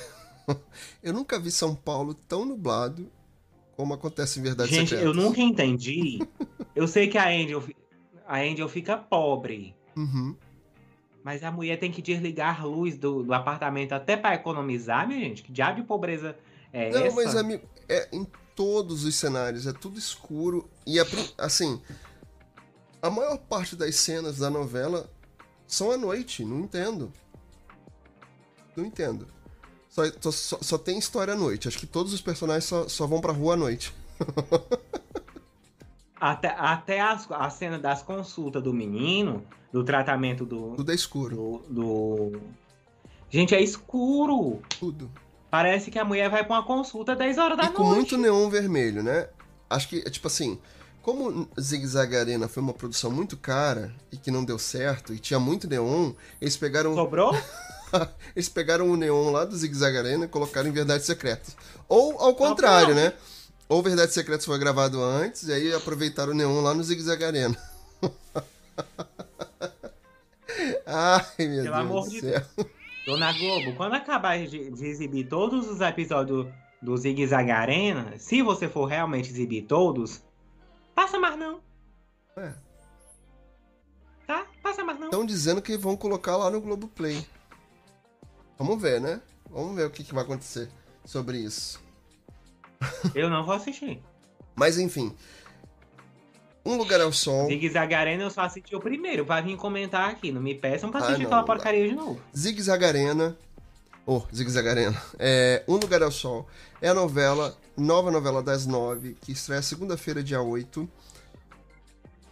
eu 1.03 1.13
nunca 1.13 1.39
vi 1.39 1.51
São 1.51 1.75
Paulo 1.75 2.15
tão 2.15 2.45
nublado 2.45 3.11
como 3.77 3.95
acontece 3.95 4.39
em 4.39 4.43
Verdades 4.43 4.73
Gente, 4.75 4.91
Secretas. 4.91 5.07
eu 5.07 5.15
nunca 5.23 5.41
entendi. 5.41 6.19
eu 6.77 6.87
sei 6.87 7.09
que 7.09 7.17
a 7.17 7.29
Angel, 7.29 7.63
a 8.27 8.39
Angel 8.41 8.69
fica 8.69 8.97
pobre. 8.99 9.75
Uhum. 9.97 10.37
Mas 11.25 11.43
a 11.45 11.51
mulher 11.53 11.79
tem 11.79 11.91
que 11.91 12.03
desligar 12.03 12.61
a 12.61 12.65
luz 12.65 12.99
do, 12.99 13.23
do 13.23 13.33
apartamento 13.33 13.93
até 13.93 14.17
pra 14.17 14.35
economizar, 14.35 15.07
minha 15.07 15.21
gente. 15.21 15.43
Que 15.43 15.53
diabo 15.53 15.81
de 15.81 15.87
pobreza 15.87 16.37
é 16.73 16.91
Não, 16.91 17.01
essa? 17.07 17.17
mas 17.17 17.37
amigo, 17.37 17.65
é 17.89 18.09
todos 18.55 19.05
os 19.05 19.15
cenários, 19.15 19.67
é 19.67 19.73
tudo 19.73 19.99
escuro. 19.99 20.69
E 20.87 20.97
assim, 21.39 21.81
a 23.01 23.11
maior 23.11 23.39
parte 23.39 23.75
das 23.77 23.97
cenas 23.97 24.39
da 24.39 24.51
novela 24.51 25.11
são 25.67 25.91
à 25.91 25.97
noite, 25.97 26.45
não 26.45 26.61
entendo. 26.61 27.13
Não 28.77 28.85
entendo. 28.85 29.27
Só, 29.89 30.03
só, 30.33 30.59
só 30.63 30.79
tem 30.79 30.99
história 30.99 31.35
à 31.35 31.37
noite. 31.37 31.69
Acho 31.69 31.79
que 31.79 31.87
todos 31.87 32.13
os 32.15 32.21
personagens 32.23 32.65
só, 32.65 32.89
só 32.89 33.07
vão 33.07 33.21
pra 33.21 33.33
rua 33.33 33.55
à 33.55 33.57
noite. 33.57 33.93
Até, 36.21 36.55
até 36.57 37.01
as, 37.01 37.29
a 37.33 37.51
cena 37.51 37.81
das 37.81 38.01
consultas 38.01 38.63
do 38.63 38.73
menino, 38.73 39.45
do 39.73 39.83
tratamento 39.83 40.47
do, 40.47 40.77
Tudo 40.77 40.93
é 40.93 40.95
escuro. 40.95 41.35
do, 41.35 41.59
do- 41.69 42.41
Gente, 43.29 43.57
é 43.57 43.61
escuro. 43.61 44.63
Tudo. 44.79 45.11
Parece 45.53 45.91
que 45.91 45.99
a 45.99 46.05
mulher 46.05 46.31
vai 46.31 46.43
pra 46.43 46.57
uma 46.57 46.63
consulta 46.65 47.15
10 47.15 47.37
horas 47.37 47.59
da 47.59 47.65
E 47.65 47.69
com 47.73 47.83
noite. 47.83 47.97
muito 47.97 48.17
neon 48.17 48.49
vermelho, 48.49 49.03
né? 49.03 49.29
Acho 49.69 49.87
que, 49.87 49.99
é 49.99 50.09
tipo 50.09 50.27
assim, 50.27 50.59
como 51.03 51.47
Zig 51.61 51.87
Zag 51.87 52.17
Arena 52.17 52.49
foi 52.49 52.63
uma 52.63 52.73
produção 52.73 53.11
muito 53.11 53.37
cara 53.37 53.93
e 54.11 54.17
que 54.17 54.31
não 54.31 54.47
deu 54.47 54.59
certo, 54.59 55.13
e 55.13 55.19
tinha 55.19 55.39
muito 55.39 55.69
neon, 55.69 56.15
eles 56.41 56.57
pegaram 56.57 56.95
Sobrou? 56.95 57.37
Eles 58.35 58.49
pegaram 58.49 58.91
o 58.91 58.97
neon 58.97 59.31
lá 59.31 59.45
do 59.45 59.55
Zig 59.55 59.75
Zag 59.75 59.99
Arena 59.99 60.25
e 60.25 60.29
colocaram 60.29 60.71
em 60.71 60.73
Verdades 60.73 61.05
Secretas. 61.05 61.55
Ou 61.87 62.19
ao 62.19 62.35
contrário, 62.35 62.95
né? 62.95 63.13
Ou 63.69 63.83
Verdades 63.83 64.15
Secretas 64.15 64.47
foi 64.47 64.59
gravado 64.59 65.05
antes 65.05 65.49
e 65.49 65.53
aí 65.53 65.75
aproveitaram 65.75 66.33
o 66.33 66.35
neon 66.35 66.63
lá 66.63 66.73
no 66.73 66.83
Zig 66.83 67.03
Zag 67.03 67.23
Arena. 67.23 67.55
Ai, 70.87 71.27
meu 71.41 71.63
Pelo 71.63 71.65
Deus 71.65 71.77
amor 71.77 72.05
do 72.05 72.11
de 72.11 72.21
céu. 72.21 72.43
Dona 73.05 73.33
Globo, 73.33 73.75
quando 73.77 73.95
acabar 73.95 74.39
de, 74.39 74.71
de 74.71 74.87
exibir 74.87 75.29
todos 75.29 75.69
os 75.69 75.81
episódios 75.81 76.47
do 76.81 76.97
Zig 76.97 77.27
Zag 77.27 77.51
Arena, 77.51 78.17
se 78.19 78.43
você 78.43 78.69
for 78.69 78.87
realmente 78.87 79.31
exibir 79.31 79.63
todos, 79.63 80.23
passa 80.95 81.19
mais 81.19 81.37
não. 81.37 81.61
É. 82.37 82.53
Tá? 84.27 84.47
Passa 84.63 84.85
mais 84.85 84.99
não. 84.99 85.07
Estão 85.07 85.27
dizendo 85.27 85.61
que 85.61 85.77
vão 85.77 85.97
colocar 85.97 86.37
lá 86.37 86.49
no 86.51 86.61
Globoplay. 86.61 87.27
Vamos 88.57 88.81
ver, 88.81 89.01
né? 89.01 89.21
Vamos 89.51 89.75
ver 89.75 89.87
o 89.87 89.91
que, 89.91 90.05
que 90.05 90.15
vai 90.15 90.23
acontecer 90.23 90.71
sobre 91.05 91.39
isso. 91.39 91.83
Eu 93.15 93.29
não 93.29 93.45
vou 93.45 93.55
assistir. 93.55 94.01
Mas 94.55 94.79
enfim. 94.79 95.15
Um 96.65 96.77
Lugar 96.77 97.01
ao 97.01 97.13
Sol. 97.13 97.49
Zig 97.49 97.69
Zag 97.71 97.95
Arena 97.95 98.23
eu 98.23 98.31
só 98.31 98.43
assisti 98.43 98.75
o 98.77 98.81
primeiro, 98.81 99.27
pra 99.27 99.41
vir 99.41 99.57
comentar 99.57 100.09
aqui. 100.09 100.31
Não 100.31 100.41
me 100.41 100.55
peçam 100.55 100.91
pra 100.91 101.01
Ah, 101.01 101.05
assistir 101.05 101.23
não, 101.23 101.27
aquela 101.27 101.41
não 101.43 101.47
dá. 101.49 101.55
porcaria 101.55 101.89
de 101.89 101.95
novo. 101.95 102.21
Zig 102.37 102.61
Zag 102.63 102.85
Arena 102.85 103.37
oh, 104.07 104.23
Zig 104.35 104.51
Zag 104.51 104.69
Arena. 104.69 105.03
É, 105.19 105.63
um 105.67 105.77
Lugar 105.77 106.03
ao 106.03 106.11
Sol. 106.11 106.47
É 106.81 106.89
a 106.89 106.95
novela, 106.95 107.57
nova 107.77 108.11
novela 108.11 108.43
das 108.43 108.67
nove, 108.67 109.17
que 109.21 109.33
estreia 109.33 109.63
segunda-feira, 109.63 110.23
dia 110.23 110.41
8. 110.41 110.89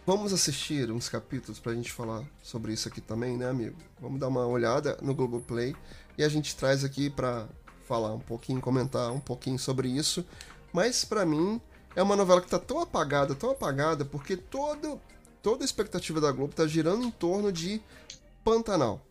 Vamos 0.05 0.33
assistir 0.33 0.91
uns 0.91 1.07
capítulos 1.07 1.59
pra 1.59 1.73
gente 1.73 1.91
falar 1.91 2.23
sobre 2.41 2.73
isso 2.73 2.87
aqui 2.87 2.99
também, 2.99 3.37
né, 3.37 3.47
amigo? 3.47 3.77
Vamos 3.99 4.19
dar 4.19 4.27
uma 4.27 4.45
olhada 4.45 4.97
no 5.01 5.13
Globoplay 5.13 5.75
e 6.17 6.23
a 6.23 6.29
gente 6.29 6.55
traz 6.55 6.83
aqui 6.83 7.09
pra 7.09 7.47
falar 7.87 8.13
um 8.13 8.19
pouquinho, 8.19 8.59
comentar 8.59 9.11
um 9.11 9.19
pouquinho 9.19 9.59
sobre 9.59 9.87
isso. 9.87 10.25
Mas 10.73 11.05
para 11.05 11.25
mim 11.25 11.61
é 11.95 12.01
uma 12.01 12.15
novela 12.15 12.41
que 12.41 12.49
tá 12.49 12.59
tão 12.59 12.79
apagada, 12.79 13.35
tão 13.35 13.51
apagada, 13.51 14.05
porque 14.05 14.37
todo, 14.37 14.99
toda 15.41 15.63
a 15.63 15.65
expectativa 15.65 16.21
da 16.21 16.31
Globo 16.31 16.53
tá 16.53 16.65
girando 16.65 17.03
em 17.03 17.11
torno 17.11 17.51
de 17.51 17.81
Pantanal. 18.43 19.05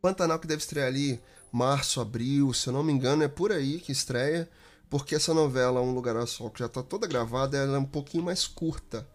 Pantanal 0.00 0.38
que 0.38 0.46
deve 0.46 0.62
estrear 0.62 0.86
ali 0.86 1.20
março, 1.52 2.00
abril, 2.00 2.52
se 2.52 2.68
eu 2.68 2.72
não 2.72 2.82
me 2.82 2.92
engano, 2.92 3.22
é 3.22 3.28
por 3.28 3.52
aí 3.52 3.80
que 3.80 3.92
estreia, 3.92 4.48
porque 4.88 5.14
essa 5.14 5.34
novela 5.34 5.80
Um 5.80 5.92
Lugar 5.92 6.16
ao 6.16 6.26
Sol, 6.26 6.50
que 6.50 6.60
já 6.60 6.68
tá 6.68 6.82
toda 6.82 7.06
gravada, 7.06 7.56
ela 7.56 7.76
é 7.76 7.80
um 7.80 7.84
pouquinho 7.84 8.24
mais 8.24 8.46
curta. 8.46 9.06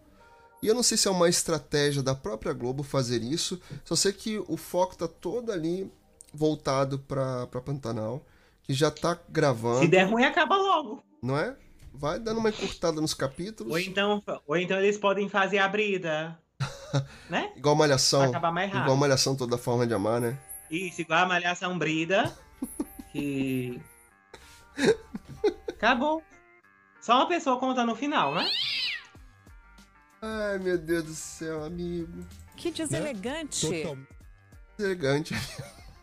E 0.62 0.66
eu 0.66 0.74
não 0.74 0.82
sei 0.82 0.96
se 0.96 1.08
é 1.08 1.10
uma 1.10 1.28
estratégia 1.28 2.02
da 2.02 2.14
própria 2.14 2.52
Globo 2.52 2.82
fazer 2.82 3.22
isso, 3.22 3.60
só 3.84 3.94
sei 3.94 4.12
que 4.12 4.38
o 4.48 4.56
foco 4.56 4.96
tá 4.96 5.06
todo 5.06 5.52
ali 5.52 5.90
voltado 6.32 6.98
para 6.98 7.46
Pantanal, 7.46 8.24
que 8.62 8.72
já 8.72 8.90
tá 8.90 9.18
gravando. 9.28 9.80
Se 9.80 9.88
der 9.88 10.04
ruim, 10.04 10.24
acaba 10.24 10.56
logo. 10.56 11.02
Não 11.22 11.38
é? 11.38 11.56
Vai 11.96 12.18
dando 12.18 12.38
uma 12.38 12.48
encurtada 12.48 13.00
nos 13.00 13.14
capítulos. 13.14 13.72
Ou 13.72 13.78
então, 13.78 14.20
ou 14.46 14.56
então 14.56 14.78
eles 14.78 14.98
podem 14.98 15.28
fazer 15.28 15.58
a 15.58 15.68
brida. 15.68 16.36
né? 17.30 17.52
Igual 17.56 17.76
Malhação. 17.76 18.20
Pra 18.20 18.30
acabar 18.30 18.50
mais 18.50 18.66
rápido. 18.66 18.82
Igual 18.82 18.96
Malhação 18.96 19.36
toda 19.36 19.56
forma 19.56 19.86
de 19.86 19.94
amar, 19.94 20.20
né? 20.20 20.36
Isso, 20.68 21.02
igual 21.02 21.20
a 21.20 21.26
Malhação 21.26 21.78
Brida. 21.78 22.36
Que. 23.12 23.80
Acabou. 25.68 26.20
Só 27.00 27.14
uma 27.14 27.28
pessoa 27.28 27.60
conta 27.60 27.86
no 27.86 27.94
final, 27.94 28.34
né? 28.34 28.44
Ai, 30.20 30.58
meu 30.58 30.76
Deus 30.76 31.04
do 31.04 31.14
céu, 31.14 31.62
amigo. 31.62 32.26
Que 32.56 32.72
deselegante. 32.72 33.68
Né? 33.70 33.82
Total... 33.82 33.98
Deselegante. 34.76 35.34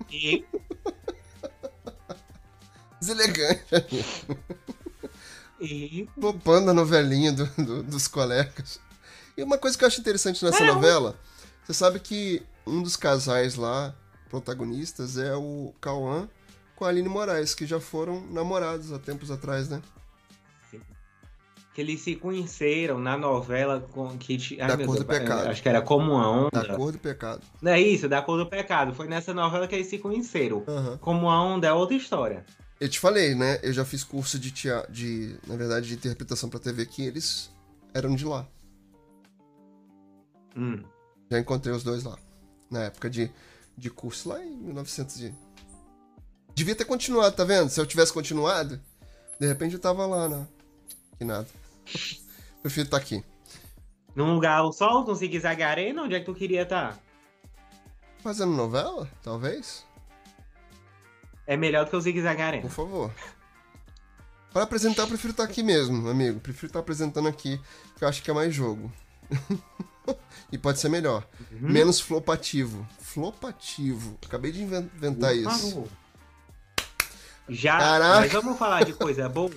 E... 0.10 0.46
Deselegante, 3.02 3.76
amigo. 3.76 4.42
E... 5.62 6.08
Poupando 6.20 6.72
a 6.72 6.74
novelinha 6.74 7.32
do, 7.32 7.46
do, 7.58 7.84
dos 7.84 8.08
colegas. 8.08 8.80
E 9.38 9.44
uma 9.44 9.58
coisa 9.58 9.78
que 9.78 9.84
eu 9.84 9.88
acho 9.88 10.02
interessante 10.02 10.44
nessa 10.44 10.64
é, 10.64 10.68
novela, 10.68 11.16
você 11.64 11.74
sabe 11.74 12.00
que 12.00 12.42
um 12.66 12.82
dos 12.82 12.96
casais 12.96 13.56
lá, 13.56 13.96
protagonistas, 14.30 15.18
é 15.18 15.36
o 15.36 15.74
Cauã 15.80 16.28
com 16.76 16.86
a 16.86 16.90
Aline 16.90 17.08
Moraes, 17.08 17.54
que 17.54 17.66
já 17.66 17.80
foram 17.80 18.22
namorados 18.32 18.92
há 18.92 19.00
tempos 19.00 19.30
atrás, 19.30 19.70
né? 19.70 19.82
que 21.74 21.80
eles 21.80 22.02
se 22.02 22.16
conheceram 22.16 23.00
na 23.00 23.18
novela 23.18 23.88
com 23.92 24.18
que 24.18 24.38
ai, 24.60 24.68
da 24.76 24.86
cor 24.86 24.98
do 24.98 25.06
pecado. 25.06 25.48
Acho 25.48 25.64
que 25.64 25.70
era 25.70 25.82
como 25.82 26.14
a 26.14 26.30
onda. 26.30 26.50
Da 26.52 26.76
cor 26.76 26.92
do 26.92 27.00
pecado. 27.00 27.42
Não 27.62 27.72
é 27.72 27.80
isso, 27.80 28.10
da 28.10 28.22
cor 28.22 28.38
do 28.38 28.46
pecado. 28.46 28.94
Foi 28.94 29.08
nessa 29.08 29.34
novela 29.34 29.68
que 29.68 29.76
eles 29.76 29.88
se 29.88 29.98
conheceram. 29.98 30.64
Uhum. 30.68 30.98
Como 30.98 31.30
a 31.30 31.42
onda 31.42 31.68
é 31.68 31.74
outra 31.74 31.96
história. 31.96 32.46
Eu 32.82 32.90
te 32.90 33.00
falei, 33.00 33.36
né? 33.36 33.60
Eu 33.62 33.72
já 33.72 33.86
fiz 33.86 34.04
curso 34.04 34.40
de 34.40 34.50
teatro, 34.50 34.92
de, 34.92 35.38
na 35.46 35.56
verdade, 35.56 35.88
de 35.88 35.94
interpretação 35.94 36.50
para 36.50 36.60
TV 36.60 36.84
que 36.88 37.06
eles 37.06 37.52
eram 37.94 38.16
de 38.16 38.26
lá. 38.26 38.48
Hum. 40.58 40.84
Já 41.30 41.38
encontrei 41.38 41.76
os 41.76 41.84
dois 41.84 42.04
lá. 42.04 42.18
Na 42.72 42.86
época 42.86 43.08
de, 43.08 43.32
de 43.78 43.92
curso, 43.92 44.30
lá 44.30 44.44
em 44.44 44.58
1900 44.58 45.16
de... 45.16 45.36
Devia 46.56 46.74
ter 46.74 46.86
continuado, 46.86 47.36
tá 47.36 47.44
vendo? 47.44 47.70
Se 47.70 47.80
eu 47.80 47.86
tivesse 47.86 48.12
continuado, 48.12 48.82
de 49.40 49.46
repente 49.46 49.76
eu 49.76 49.80
tava 49.80 50.08
lá, 50.08 50.28
né? 50.28 50.48
Que 51.20 51.24
nada. 51.24 51.48
Prefiro 52.64 52.88
estar 52.88 52.98
tá 52.98 53.04
aqui. 53.04 53.24
Num 54.16 54.34
lugar 54.34 54.58
ao 54.58 54.74
sol, 54.74 55.06
num 55.06 55.14
zigue-zague 55.14 55.62
arena, 55.62 56.02
onde 56.02 56.16
é 56.16 56.20
que 56.20 56.26
tu 56.26 56.34
queria 56.34 56.64
estar? 56.64 56.94
Tá? 56.94 57.00
Fazendo 58.24 58.54
novela, 58.54 59.08
talvez? 59.22 59.86
É 61.46 61.58
melhor 61.58 61.86
do 61.86 61.92
que 61.92 61.96
o 61.96 62.02
zigue-zague 62.02 62.42
arena. 62.42 62.62
Por 62.62 62.72
favor. 62.72 63.12
Para 64.54 64.64
apresentar, 64.64 65.04
eu 65.04 65.08
prefiro 65.08 65.32
estar 65.32 65.46
tá 65.46 65.50
aqui 65.50 65.64
mesmo, 65.64 66.10
amigo. 66.10 66.40
Prefiro 66.40 66.68
estar 66.68 66.80
apresentando 66.80 67.28
aqui, 67.28 67.60
que 67.98 68.04
eu 68.04 68.08
acho 68.08 68.22
que 68.22 68.30
é 68.30 68.34
mais 68.34 68.54
jogo. 68.54 68.92
e 70.52 70.58
pode 70.58 70.80
ser 70.80 70.90
melhor. 70.90 71.26
Uhum. 71.52 71.70
Menos 71.70 72.00
flopativo. 72.02 72.86
Flopativo. 73.00 74.18
Acabei 74.26 74.52
de 74.52 74.62
inventar 74.62 75.32
Por 75.32 75.38
isso. 75.38 75.70
Favor. 75.70 75.88
Já, 77.50 77.78
Caraca. 77.78 78.20
mas 78.22 78.32
vamos 78.32 78.58
falar 78.58 78.84
de 78.84 78.94
coisa 78.94 79.28
boa? 79.28 79.52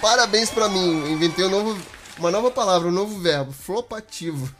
Parabéns 0.00 0.50
para 0.50 0.68
mim, 0.68 1.12
inventei 1.12 1.44
um 1.44 1.50
novo, 1.50 1.82
uma 2.18 2.30
nova 2.30 2.50
palavra, 2.50 2.88
um 2.88 2.92
novo 2.92 3.18
verbo, 3.18 3.52
flopativo. 3.52 4.54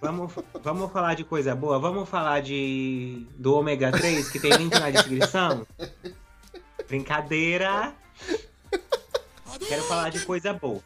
Vamos, 0.00 0.32
vamos 0.62 0.92
falar 0.92 1.14
de 1.14 1.24
coisa 1.24 1.54
boa? 1.54 1.78
Vamos 1.78 2.08
falar 2.08 2.40
de 2.40 3.26
do 3.36 3.54
ômega 3.54 3.90
3, 3.90 4.28
que 4.28 4.38
tem 4.38 4.52
link 4.52 4.72
na 4.72 4.90
descrição? 4.90 5.66
Brincadeira. 6.86 7.94
Quero 9.66 9.82
falar 9.84 10.10
de 10.10 10.24
coisa 10.24 10.52
boa. 10.52 10.82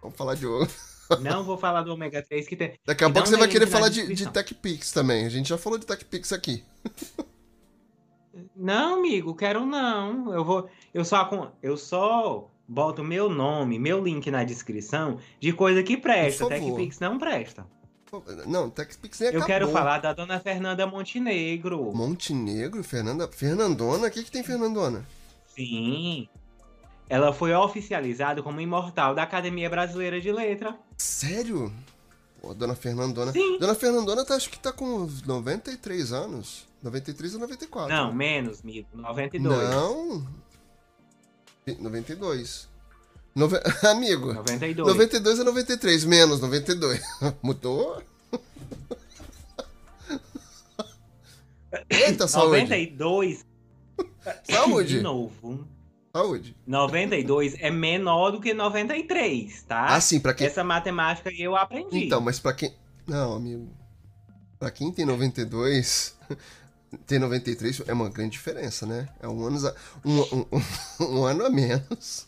Vamos 0.00 0.16
falar 0.16 0.34
de 0.34 0.46
outro. 0.46 0.74
Não 1.20 1.42
vou 1.42 1.58
falar 1.58 1.82
do 1.82 1.92
ômega 1.92 2.22
3 2.22 2.46
que 2.46 2.56
tem. 2.56 2.74
Daqui 2.86 3.04
a 3.04 3.10
pouco 3.10 3.28
você 3.28 3.36
vai 3.36 3.48
querer 3.48 3.66
falar 3.66 3.88
de, 3.88 4.14
de 4.14 4.30
TechPix 4.30 4.92
também. 4.92 5.26
A 5.26 5.28
gente 5.28 5.48
já 5.48 5.58
falou 5.58 5.78
de 5.78 5.84
TechPix 5.84 6.32
aqui. 6.32 6.64
Não, 8.56 8.98
amigo, 8.98 9.34
quero 9.34 9.66
não. 9.66 10.32
Eu 10.32 10.44
vou. 10.44 10.70
Eu 10.94 11.04
só, 11.04 11.28
eu 11.62 11.76
só 11.76 12.48
boto 12.66 13.02
meu 13.02 13.28
nome, 13.28 13.78
meu 13.78 14.02
link 14.02 14.30
na 14.30 14.44
descrição 14.44 15.18
de 15.40 15.52
coisa 15.52 15.82
que 15.82 15.96
presta. 15.96 16.46
TechPix 16.46 17.00
não 17.00 17.18
presta. 17.18 17.66
Não, 18.46 18.68
TechPix 18.68 19.20
nem 19.20 19.28
acabou. 19.30 19.42
Eu 19.42 19.46
quero 19.46 19.68
falar 19.70 19.98
da 19.98 20.12
dona 20.12 20.38
Fernanda 20.38 20.86
Montenegro. 20.86 21.92
Montenegro? 21.94 22.84
Fernanda... 22.84 23.26
Fernandona? 23.28 24.08
O 24.08 24.10
que, 24.10 24.22
que 24.22 24.30
tem 24.30 24.42
Fernandona? 24.42 25.06
Sim. 25.46 26.28
Ela 27.08 27.32
foi 27.32 27.54
oficializada 27.54 28.42
como 28.42 28.60
imortal 28.60 29.14
da 29.14 29.22
Academia 29.22 29.68
Brasileira 29.70 30.20
de 30.20 30.30
Letra. 30.30 30.78
Sério? 30.96 31.72
Pô, 32.40 32.52
dona 32.52 32.74
Fernandona. 32.74 33.32
Sim. 33.32 33.58
Dona 33.58 33.74
Fernandona 33.74 34.24
tá, 34.24 34.34
acho 34.34 34.50
que 34.50 34.58
tá 34.58 34.72
com 34.72 35.08
93 35.26 36.12
anos. 36.12 36.66
93 36.82 37.34
ou 37.34 37.40
94. 37.40 37.94
Não, 37.94 38.12
menos, 38.12 38.60
amigo. 38.60 38.88
92. 38.92 39.70
Não. 39.70 40.26
92. 41.78 42.71
Nove... 43.34 43.60
Amigo. 43.88 44.32
92. 44.34 44.88
92 44.88 45.38
é 45.38 45.44
93, 45.44 46.04
menos 46.04 46.40
92. 46.40 47.00
Mudou? 47.42 48.02
Eita, 51.88 52.28
saúde. 52.28 52.62
92. 52.62 53.46
Saúde. 54.44 54.96
De 54.96 55.00
novo. 55.00 55.66
Saúde. 56.14 56.54
92 56.66 57.56
é 57.58 57.70
menor 57.70 58.32
do 58.32 58.40
que 58.40 58.52
93, 58.52 59.62
tá? 59.62 59.86
Ah, 59.86 60.00
sim, 60.00 60.20
pra 60.20 60.34
quem. 60.34 60.46
Essa 60.46 60.62
matemática 60.62 61.30
eu 61.30 61.56
aprendi. 61.56 62.04
Então, 62.04 62.20
mas 62.20 62.38
pra 62.38 62.52
quem. 62.52 62.74
Não, 63.06 63.34
amigo. 63.34 63.68
Pra 64.58 64.70
quem 64.70 64.92
tem 64.92 65.06
92, 65.06 66.16
ter 67.06 67.18
93 67.18 67.82
é 67.86 67.92
uma 67.94 68.10
grande 68.10 68.32
diferença, 68.32 68.84
né? 68.84 69.08
É 69.20 69.26
um 69.26 69.42
ano, 69.44 69.58
um, 70.04 70.20
um, 70.20 70.46
um, 71.00 71.18
um 71.18 71.24
ano 71.24 71.46
a 71.46 71.50
menos. 71.50 72.26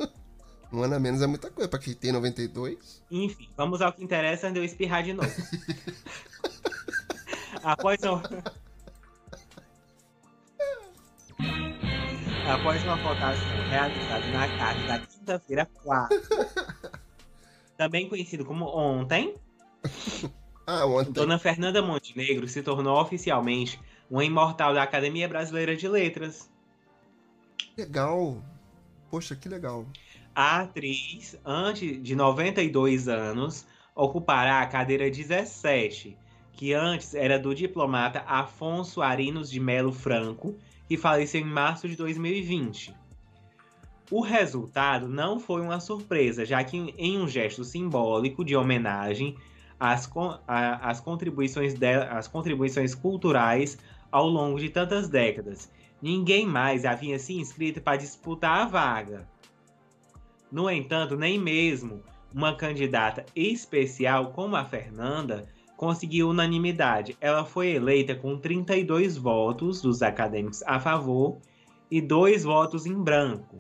Um 0.75 0.83
ano 0.83 0.97
a 0.97 0.99
menos 0.99 1.23
é 1.23 1.27
muita 1.29 1.53
coisa 1.53 1.69
pra 1.69 1.79
quem 1.79 1.95
tem 1.95 2.11
92. 2.11 3.01
Enfim, 3.09 3.49
vamos 3.57 3.81
ao 3.81 3.93
que 3.93 4.03
interessa 4.03 4.49
antes 4.49 4.55
de 4.55 4.59
eu 4.59 4.65
espirrar 4.65 5.05
de 5.05 5.13
novo. 5.13 5.31
Após 7.63 8.03
uma... 8.03 8.23
Após 12.53 12.83
uma 12.83 12.97
votação 12.97 13.69
realizada 13.71 14.27
na 14.33 14.49
tarde 14.59 14.87
da 14.89 14.99
quinta-feira 14.99 15.71
4, 15.85 16.21
também 17.79 18.09
conhecido 18.09 18.45
como 18.45 18.67
ontem, 18.67 19.37
ah, 20.67 20.85
ontem. 20.87 21.13
Dona 21.13 21.39
Fernanda 21.39 21.81
Montenegro 21.81 22.49
se 22.49 22.63
tornou 22.63 23.01
oficialmente 23.01 23.81
uma 24.11 24.25
imortal 24.25 24.75
da 24.75 24.83
Academia 24.83 25.29
Brasileira 25.29 25.77
de 25.77 25.87
Letras. 25.87 26.51
Legal. 27.79 28.43
Poxa, 29.09 29.37
que 29.37 29.49
legal. 29.49 29.87
A 30.37 30.63
atriz, 30.63 31.39
antes 31.45 32.03
de 32.03 32.17
92 32.17 33.07
anos, 33.07 33.65
ocupará 33.95 34.63
a 34.63 34.67
cadeira 34.67 35.09
17, 35.09 36.19
que 36.53 36.73
antes 36.73 37.15
era 37.15 37.39
do 37.39 37.55
diplomata 37.55 38.25
Afonso 38.27 39.01
Arinos 39.01 39.49
de 39.49 39.61
Melo 39.61 39.93
Franco, 39.93 40.57
que 40.89 40.97
faleceu 40.97 41.41
em 41.41 41.45
março 41.45 41.89
de 41.89 41.95
2020. 41.95 42.93
O 44.11 44.21
resultado 44.21 45.09
não 45.09 45.39
foi 45.39 45.61
uma 45.61 45.79
surpresa, 45.79 46.45
já 46.45 46.65
que 46.65 46.93
em 46.99 47.17
um 47.17 47.29
gesto 47.29 47.63
simbólico 47.63 48.45
de 48.45 48.57
homenagem 48.57 49.37
às, 49.79 50.11
às, 50.49 51.01
contribuições, 51.01 51.75
às 52.11 52.27
contribuições 52.27 52.93
culturais 52.93 53.79
ao 54.11 54.29
longo 54.29 54.59
de 54.59 54.69
tantas 54.69 55.09
décadas. 55.09 55.71
Ninguém 56.03 56.45
mais 56.45 56.85
havia 56.85 57.21
se 57.21 57.35
inscrito 57.35 57.81
para 57.81 57.99
disputar 57.99 58.63
a 58.63 58.65
vaga. 58.67 59.34
No 60.55 60.71
entanto, 60.71 61.17
nem 61.17 61.37
mesmo 61.37 62.01
uma 62.33 62.55
candidata 62.55 63.27
especial 63.35 64.31
como 64.31 64.55
a 64.55 64.65
Fernanda 64.65 65.49
conseguiu 65.77 66.29
unanimidade. 66.29 67.17
Ela 67.21 67.45
foi 67.45 67.71
eleita 67.71 68.15
com 68.15 68.39
32 68.39 69.17
votos 69.17 69.83
dos 69.83 70.01
acadêmicos 70.01 70.63
a 70.63 70.79
favor 70.79 71.39
e 71.91 72.01
dois 72.01 72.45
votos 72.45 72.87
em 72.87 72.95
branco. 72.95 73.59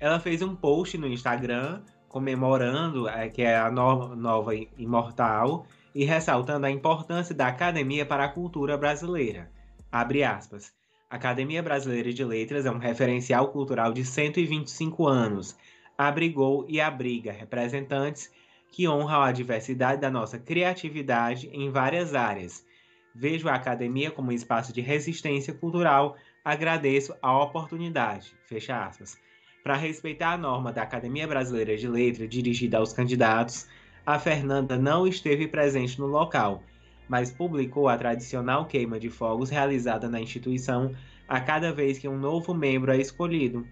Ela 0.00 0.18
fez 0.18 0.42
um 0.42 0.56
post 0.56 0.98
no 0.98 1.06
Instagram 1.06 1.80
comemorando 2.08 3.08
é, 3.08 3.28
que 3.28 3.42
é 3.42 3.56
a 3.56 3.70
no 3.70 4.16
nova 4.16 4.50
imortal 4.76 5.64
e 5.94 6.04
ressaltando 6.04 6.66
a 6.66 6.72
importância 6.72 7.32
da 7.32 7.46
academia 7.46 8.04
para 8.04 8.24
a 8.24 8.28
cultura 8.28 8.76
brasileira. 8.76 9.48
Abre 9.92 10.24
aspas. 10.24 10.74
A 11.14 11.16
Academia 11.16 11.62
Brasileira 11.62 12.12
de 12.12 12.24
Letras 12.24 12.66
é 12.66 12.70
um 12.72 12.78
referencial 12.78 13.46
cultural 13.52 13.92
de 13.92 14.04
125 14.04 15.06
anos. 15.06 15.56
Abrigou 15.96 16.66
e 16.68 16.80
abriga 16.80 17.30
representantes 17.30 18.32
que 18.72 18.88
honram 18.88 19.22
a 19.22 19.30
diversidade 19.30 20.00
da 20.00 20.10
nossa 20.10 20.40
criatividade 20.40 21.48
em 21.52 21.70
várias 21.70 22.16
áreas. 22.16 22.66
Vejo 23.14 23.48
a 23.48 23.54
academia 23.54 24.10
como 24.10 24.30
um 24.30 24.34
espaço 24.34 24.72
de 24.72 24.80
resistência 24.80 25.54
cultural. 25.54 26.16
Agradeço 26.44 27.14
a 27.22 27.40
oportunidade. 27.40 28.34
Fecha 28.48 28.84
aspas. 28.84 29.16
Para 29.62 29.76
respeitar 29.76 30.32
a 30.32 30.36
norma 30.36 30.72
da 30.72 30.82
Academia 30.82 31.28
Brasileira 31.28 31.76
de 31.76 31.86
Letras 31.86 32.28
dirigida 32.28 32.78
aos 32.78 32.92
candidatos, 32.92 33.68
a 34.04 34.18
Fernanda 34.18 34.76
não 34.76 35.06
esteve 35.06 35.46
presente 35.46 35.96
no 36.00 36.06
local, 36.06 36.64
mas 37.08 37.30
publicou 37.30 37.88
a 37.88 37.96
tradicional 37.96 38.66
queima 38.66 38.98
de 38.98 39.10
fogos 39.10 39.50
realizada 39.50 40.08
na 40.08 40.20
instituição 40.20 40.94
a 41.28 41.40
cada 41.40 41.72
vez 41.72 41.98
que 41.98 42.08
um 42.08 42.18
novo 42.18 42.54
membro 42.54 42.92
é 42.92 42.98
escolhido. 42.98 43.66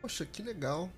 Poxa, 0.00 0.24
que 0.24 0.42
legal! 0.42 0.90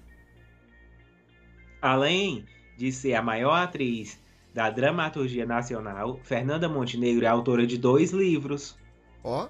Além 1.81 2.45
de 2.77 2.93
ser 2.93 3.15
a 3.15 3.23
maior 3.23 3.55
atriz 3.55 4.21
da 4.53 4.71
dramaturgia 4.71 5.47
nacional, 5.47 6.19
Fernanda 6.23 6.69
Montenegro 6.69 7.25
é 7.25 7.29
autora 7.29 7.67
de 7.67 7.79
dois 7.79 8.11
livros. 8.11 8.77
Ó, 9.23 9.45
oh, 9.45 9.49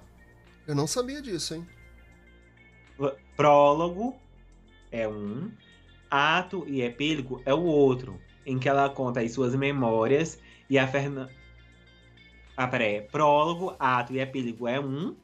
eu 0.67 0.75
não 0.75 0.87
sabia 0.87 1.23
disso, 1.23 1.55
hein? 1.55 1.67
Prólogo 3.37 4.17
é 4.91 5.07
um, 5.07 5.51
ato 6.11 6.65
e 6.67 6.83
epílogo 6.83 7.43
é 7.45 7.53
o 7.53 7.63
outro, 7.63 8.21
em 8.45 8.59
que 8.59 8.69
ela 8.69 8.89
conta 8.89 9.21
as 9.21 9.33
suas 9.33 9.55
memórias 9.55 10.41
e 10.69 10.79
a 10.79 10.87
Fernanda. 10.87 11.31
Ah, 12.57 12.67
peraí. 12.67 13.03
Prólogo, 13.03 13.77
ato 13.79 14.13
e 14.13 14.19
epílogo 14.19 14.67
é 14.67 14.81
um, 14.81 15.15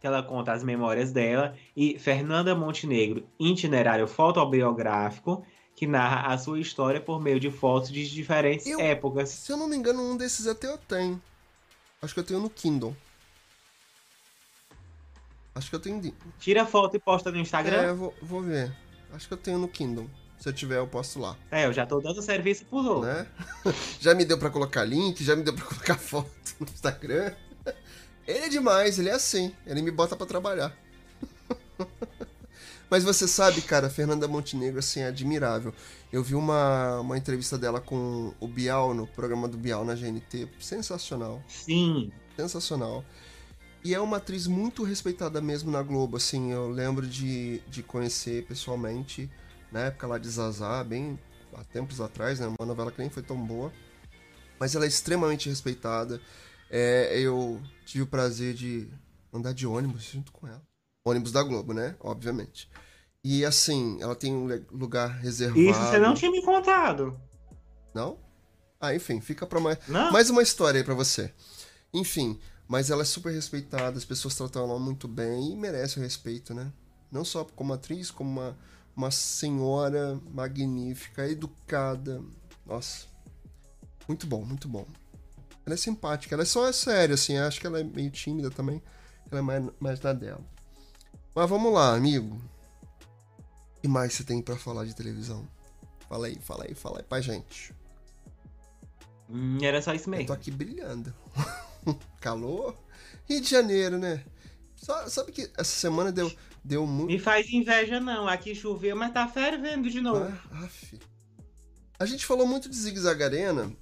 que 0.00 0.06
ela 0.06 0.22
conta 0.22 0.52
as 0.52 0.64
memórias 0.64 1.12
dela, 1.12 1.54
e 1.76 1.98
Fernanda 1.98 2.54
Montenegro, 2.54 3.26
itinerário 3.38 4.08
fotobiográfico, 4.08 5.44
que 5.76 5.86
narra 5.86 6.32
a 6.32 6.38
sua 6.38 6.58
história 6.58 7.00
por 7.00 7.20
meio 7.20 7.38
de 7.38 7.50
fotos 7.50 7.90
de 7.90 8.08
diferentes 8.08 8.66
eu, 8.66 8.80
épocas. 8.80 9.28
Se 9.28 9.52
eu 9.52 9.56
não 9.56 9.68
me 9.68 9.76
engano, 9.76 10.02
um 10.02 10.16
desses 10.16 10.46
até 10.46 10.66
eu 10.68 10.78
tenho. 10.78 11.20
Acho 12.00 12.14
que 12.14 12.20
eu 12.20 12.24
tenho 12.24 12.40
no 12.40 12.48
Kindle. 12.48 12.96
Acho 15.54 15.68
que 15.68 15.76
eu 15.76 15.80
tenho. 15.80 16.14
Tira 16.38 16.64
foto 16.64 16.96
e 16.96 16.98
posta 16.98 17.30
no 17.30 17.38
Instagram? 17.38 17.82
É, 17.82 17.92
vou, 17.92 18.14
vou 18.22 18.40
ver. 18.40 18.74
Acho 19.12 19.28
que 19.28 19.34
eu 19.34 19.38
tenho 19.38 19.58
no 19.58 19.68
Kindle. 19.68 20.08
Se 20.40 20.48
eu 20.48 20.52
tiver, 20.54 20.78
eu 20.78 20.86
posto 20.86 21.20
lá. 21.20 21.36
É, 21.50 21.66
eu 21.66 21.72
já 21.72 21.84
tô 21.84 22.00
dando 22.00 22.22
serviço 22.22 22.64
pro 22.64 22.78
outro. 22.78 23.02
Né? 23.02 23.26
já 24.00 24.14
me 24.14 24.24
deu 24.24 24.38
para 24.38 24.48
colocar 24.48 24.82
link, 24.84 25.22
já 25.22 25.36
me 25.36 25.42
deu 25.42 25.52
para 25.52 25.64
colocar 25.68 25.96
foto 25.96 26.30
no 26.58 26.66
Instagram. 26.66 27.34
Ele 28.26 28.46
é 28.46 28.48
demais, 28.48 28.98
ele 28.98 29.10
é 29.10 29.12
assim. 29.12 29.54
Ele 29.66 29.82
me 29.82 29.90
bota 29.90 30.16
para 30.16 30.26
trabalhar. 30.26 30.74
Mas 32.88 33.04
você 33.04 33.28
sabe, 33.28 33.60
cara, 33.60 33.88
a 33.88 33.90
Fernanda 33.90 34.26
Montenegro, 34.26 34.78
assim, 34.78 35.00
é 35.00 35.08
admirável. 35.08 35.74
Eu 36.10 36.22
vi 36.22 36.34
uma, 36.34 37.00
uma 37.00 37.18
entrevista 37.18 37.58
dela 37.58 37.80
com 37.80 38.34
o 38.40 38.48
Bial, 38.48 38.94
no 38.94 39.06
programa 39.06 39.46
do 39.46 39.58
Bial 39.58 39.84
na 39.84 39.94
GNT. 39.94 40.48
Sensacional. 40.58 41.42
Sim. 41.46 42.10
Sensacional. 42.34 43.04
E 43.84 43.94
é 43.94 44.00
uma 44.00 44.16
atriz 44.16 44.46
muito 44.46 44.84
respeitada 44.84 45.40
mesmo 45.40 45.70
na 45.70 45.82
Globo, 45.82 46.16
assim, 46.16 46.50
eu 46.52 46.68
lembro 46.68 47.06
de, 47.06 47.60
de 47.68 47.82
conhecer 47.82 48.44
pessoalmente, 48.44 49.30
na 49.72 49.80
época 49.80 50.06
lá 50.06 50.18
de 50.18 50.28
Zazá, 50.28 50.82
bem 50.84 51.18
há 51.54 51.64
tempos 51.64 52.00
atrás, 52.00 52.40
né, 52.40 52.46
uma 52.46 52.66
novela 52.66 52.92
que 52.92 53.00
nem 53.00 53.10
foi 53.10 53.22
tão 53.22 53.36
boa, 53.36 53.72
mas 54.58 54.74
ela 54.74 54.84
é 54.84 54.88
extremamente 54.88 55.48
respeitada, 55.48 56.20
é, 56.70 57.18
eu 57.18 57.60
tive 57.84 58.04
o 58.04 58.06
prazer 58.06 58.54
de 58.54 58.88
andar 59.32 59.52
de 59.52 59.66
ônibus 59.66 60.02
junto 60.04 60.32
com 60.32 60.46
ela, 60.46 60.62
ônibus 61.04 61.32
da 61.32 61.42
Globo, 61.42 61.72
né, 61.72 61.96
obviamente, 62.00 62.70
e 63.24 63.44
assim, 63.44 63.98
ela 64.00 64.14
tem 64.14 64.32
um 64.32 64.46
lugar 64.70 65.18
reservado... 65.18 65.60
Isso 65.60 65.80
você 65.80 65.98
não 65.98 66.14
tinha 66.14 66.30
me 66.30 66.42
contado. 66.42 67.20
Não? 67.94 68.18
Ah, 68.80 68.94
enfim, 68.94 69.20
fica 69.20 69.46
pra 69.46 69.60
mais, 69.60 69.78
mais 69.88 70.30
uma 70.30 70.42
história 70.42 70.78
aí 70.78 70.84
pra 70.84 70.94
você. 70.94 71.34
Enfim, 71.92 72.40
mas 72.66 72.88
ela 72.88 73.02
é 73.02 73.04
super 73.04 73.32
respeitada, 73.32 73.98
as 73.98 74.04
pessoas 74.04 74.34
tratam 74.36 74.62
ela 74.62 74.78
muito 74.78 75.08
bem 75.08 75.52
e 75.52 75.56
merece 75.56 75.98
o 75.98 76.02
respeito, 76.02 76.54
né? 76.54 76.72
Não 77.10 77.24
só 77.24 77.44
como 77.44 77.72
atriz, 77.72 78.10
como 78.12 78.30
uma, 78.30 78.56
uma 79.00 79.10
senhora 79.10 80.20
magnífica, 80.30 81.26
educada. 81.26 82.22
Nossa. 82.66 83.06
Muito 84.06 84.26
bom, 84.26 84.44
muito 84.44 84.68
bom. 84.68 84.86
Ela 85.64 85.74
é 85.74 85.78
simpática, 85.78 86.34
ela 86.34 86.42
é 86.42 86.46
só 86.46 86.70
séria, 86.70 87.14
assim, 87.14 87.38
acho 87.38 87.60
que 87.60 87.66
ela 87.66 87.80
é 87.80 87.84
meio 87.84 88.10
tímida 88.10 88.50
também. 88.50 88.82
Ela 89.30 89.40
é 89.40 89.42
mais, 89.42 89.64
mais 89.80 90.00
na 90.00 90.12
dela. 90.12 90.44
Mas 91.34 91.48
vamos 91.48 91.72
lá, 91.72 91.94
amigo. 91.94 92.36
O 93.76 93.80
que 93.80 93.88
mais 93.88 94.12
você 94.12 94.22
tem 94.22 94.42
para 94.42 94.56
falar 94.56 94.84
de 94.84 94.94
televisão? 94.94 95.48
Fala 96.06 96.26
aí, 96.26 96.38
fala 96.40 96.64
aí, 96.64 96.74
fala 96.74 96.98
aí 96.98 97.04
pra 97.04 97.20
gente. 97.20 97.74
Hum, 99.30 99.58
era 99.62 99.80
só 99.80 99.94
isso 99.94 100.10
mesmo. 100.10 100.24
Eu 100.24 100.26
tô 100.26 100.32
aqui 100.34 100.50
brilhando. 100.50 101.14
calor. 102.20 102.76
Rio 103.26 103.40
de 103.40 103.48
Janeiro, 103.48 103.96
né? 103.96 104.22
Só, 104.76 105.08
sabe 105.08 105.32
que 105.32 105.50
essa 105.56 105.64
semana 105.64 106.10
deu, 106.10 106.30
deu 106.64 106.86
muito. 106.86 107.10
Me 107.10 107.18
faz 107.18 107.50
inveja, 107.52 108.00
não. 108.00 108.28
Aqui 108.28 108.54
choveu, 108.54 108.96
mas 108.96 109.12
tá 109.12 109.26
fervendo 109.26 109.90
de 109.90 110.00
novo. 110.00 110.32
Ah, 110.52 110.68
a 111.98 112.06
gente 112.06 112.24
falou 112.24 112.46
muito 112.46 112.68
de 112.68 112.76
Zig 112.76 112.98
Zagarena 112.98 113.72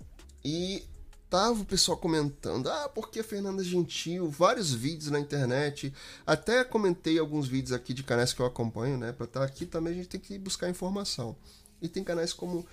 e 0.45 0.83
tava 1.31 1.61
o 1.61 1.65
pessoal 1.65 1.97
comentando: 1.97 2.69
ah, 2.69 2.89
porque 2.89 3.23
Fernanda 3.23 3.63
Gentil, 3.63 4.29
vários 4.29 4.73
vídeos 4.73 5.11
na 5.11 5.21
internet. 5.21 5.93
Até 6.27 6.65
comentei 6.65 7.19
alguns 7.19 7.47
vídeos 7.47 7.73
aqui 7.73 7.95
de 7.95 8.03
canais 8.03 8.33
que 8.33 8.41
eu 8.41 8.47
acompanho, 8.47 8.99
né? 8.99 9.13
Pra 9.13 9.25
estar 9.25 9.41
tá 9.41 9.47
aqui 9.47 9.67
também 9.67 9.93
a 9.93 9.97
gente 9.97 10.09
tem 10.09 10.21
que 10.21 10.39
buscar 10.39 10.69
informação. 10.69 11.37
E 11.81 11.89
tem 11.89 12.03
canais 12.03 12.33
como 12.33 12.67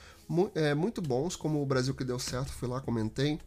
é, 0.56 0.74
muito 0.74 1.01
bons, 1.01 1.36
como 1.36 1.62
o 1.62 1.66
Brasil 1.66 1.93
que 1.93 2.03
deu 2.03 2.18
certo, 2.18 2.51
fui 2.51 2.68
lá, 2.68 2.82
comentei. 2.82 3.39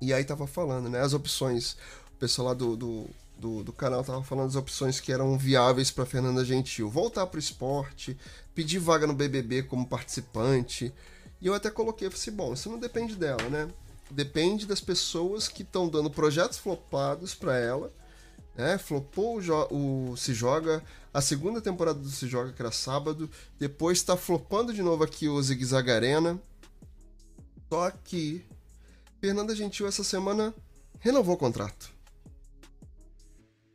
E 0.00 0.12
aí 0.12 0.24
tava 0.24 0.46
falando, 0.46 0.88
né? 0.88 1.00
As 1.00 1.12
opções. 1.12 1.76
O 2.14 2.16
pessoal 2.22 2.48
lá 2.48 2.54
do, 2.54 2.76
do, 2.76 3.10
do, 3.42 3.64
do 3.64 3.72
canal 3.72 4.04
tava 4.04 4.22
falando 4.22 4.46
das 4.46 4.56
opções 4.56 5.00
que 5.00 5.12
eram 5.12 5.36
viáveis 5.36 5.90
para 5.90 6.06
Fernanda 6.06 6.44
Gentil. 6.44 6.88
Voltar 6.88 7.26
pro 7.26 7.40
esporte, 7.40 8.16
pedir 8.54 8.78
vaga 8.78 9.04
no 9.04 9.12
BBB 9.12 9.64
como 9.64 9.84
participante. 9.84 10.94
E 11.40 11.48
eu 11.48 11.54
até 11.54 11.68
coloquei, 11.68 12.08
falei 12.08 12.22
assim, 12.22 12.30
bom, 12.30 12.52
isso 12.52 12.70
não 12.70 12.78
depende 12.78 13.16
dela, 13.16 13.42
né? 13.50 13.68
Depende 14.08 14.64
das 14.64 14.80
pessoas 14.80 15.48
que 15.48 15.62
estão 15.62 15.88
dando 15.88 16.08
projetos 16.08 16.56
flopados 16.56 17.34
para 17.34 17.58
ela. 17.58 17.92
Né? 18.54 18.78
Flopou 18.78 19.40
o, 19.40 20.12
o, 20.12 20.16
Se 20.16 20.32
Joga, 20.32 20.80
a 21.12 21.20
segunda 21.20 21.60
temporada 21.60 21.98
do 21.98 22.10
Se 22.10 22.28
Joga, 22.28 22.52
que 22.52 22.62
era 22.62 22.70
sábado. 22.70 23.28
Depois 23.58 23.98
está 23.98 24.16
flopando 24.16 24.72
de 24.72 24.82
novo 24.82 25.02
aqui 25.02 25.28
o 25.28 25.42
Zig 25.42 25.64
Zag 25.64 25.90
Arena. 25.90 26.40
Só 27.68 27.90
que 27.90 28.44
Fernanda 29.20 29.56
Gentil 29.56 29.88
essa 29.88 30.04
semana 30.04 30.54
renovou 31.00 31.34
o 31.34 31.38
contrato. 31.38 32.01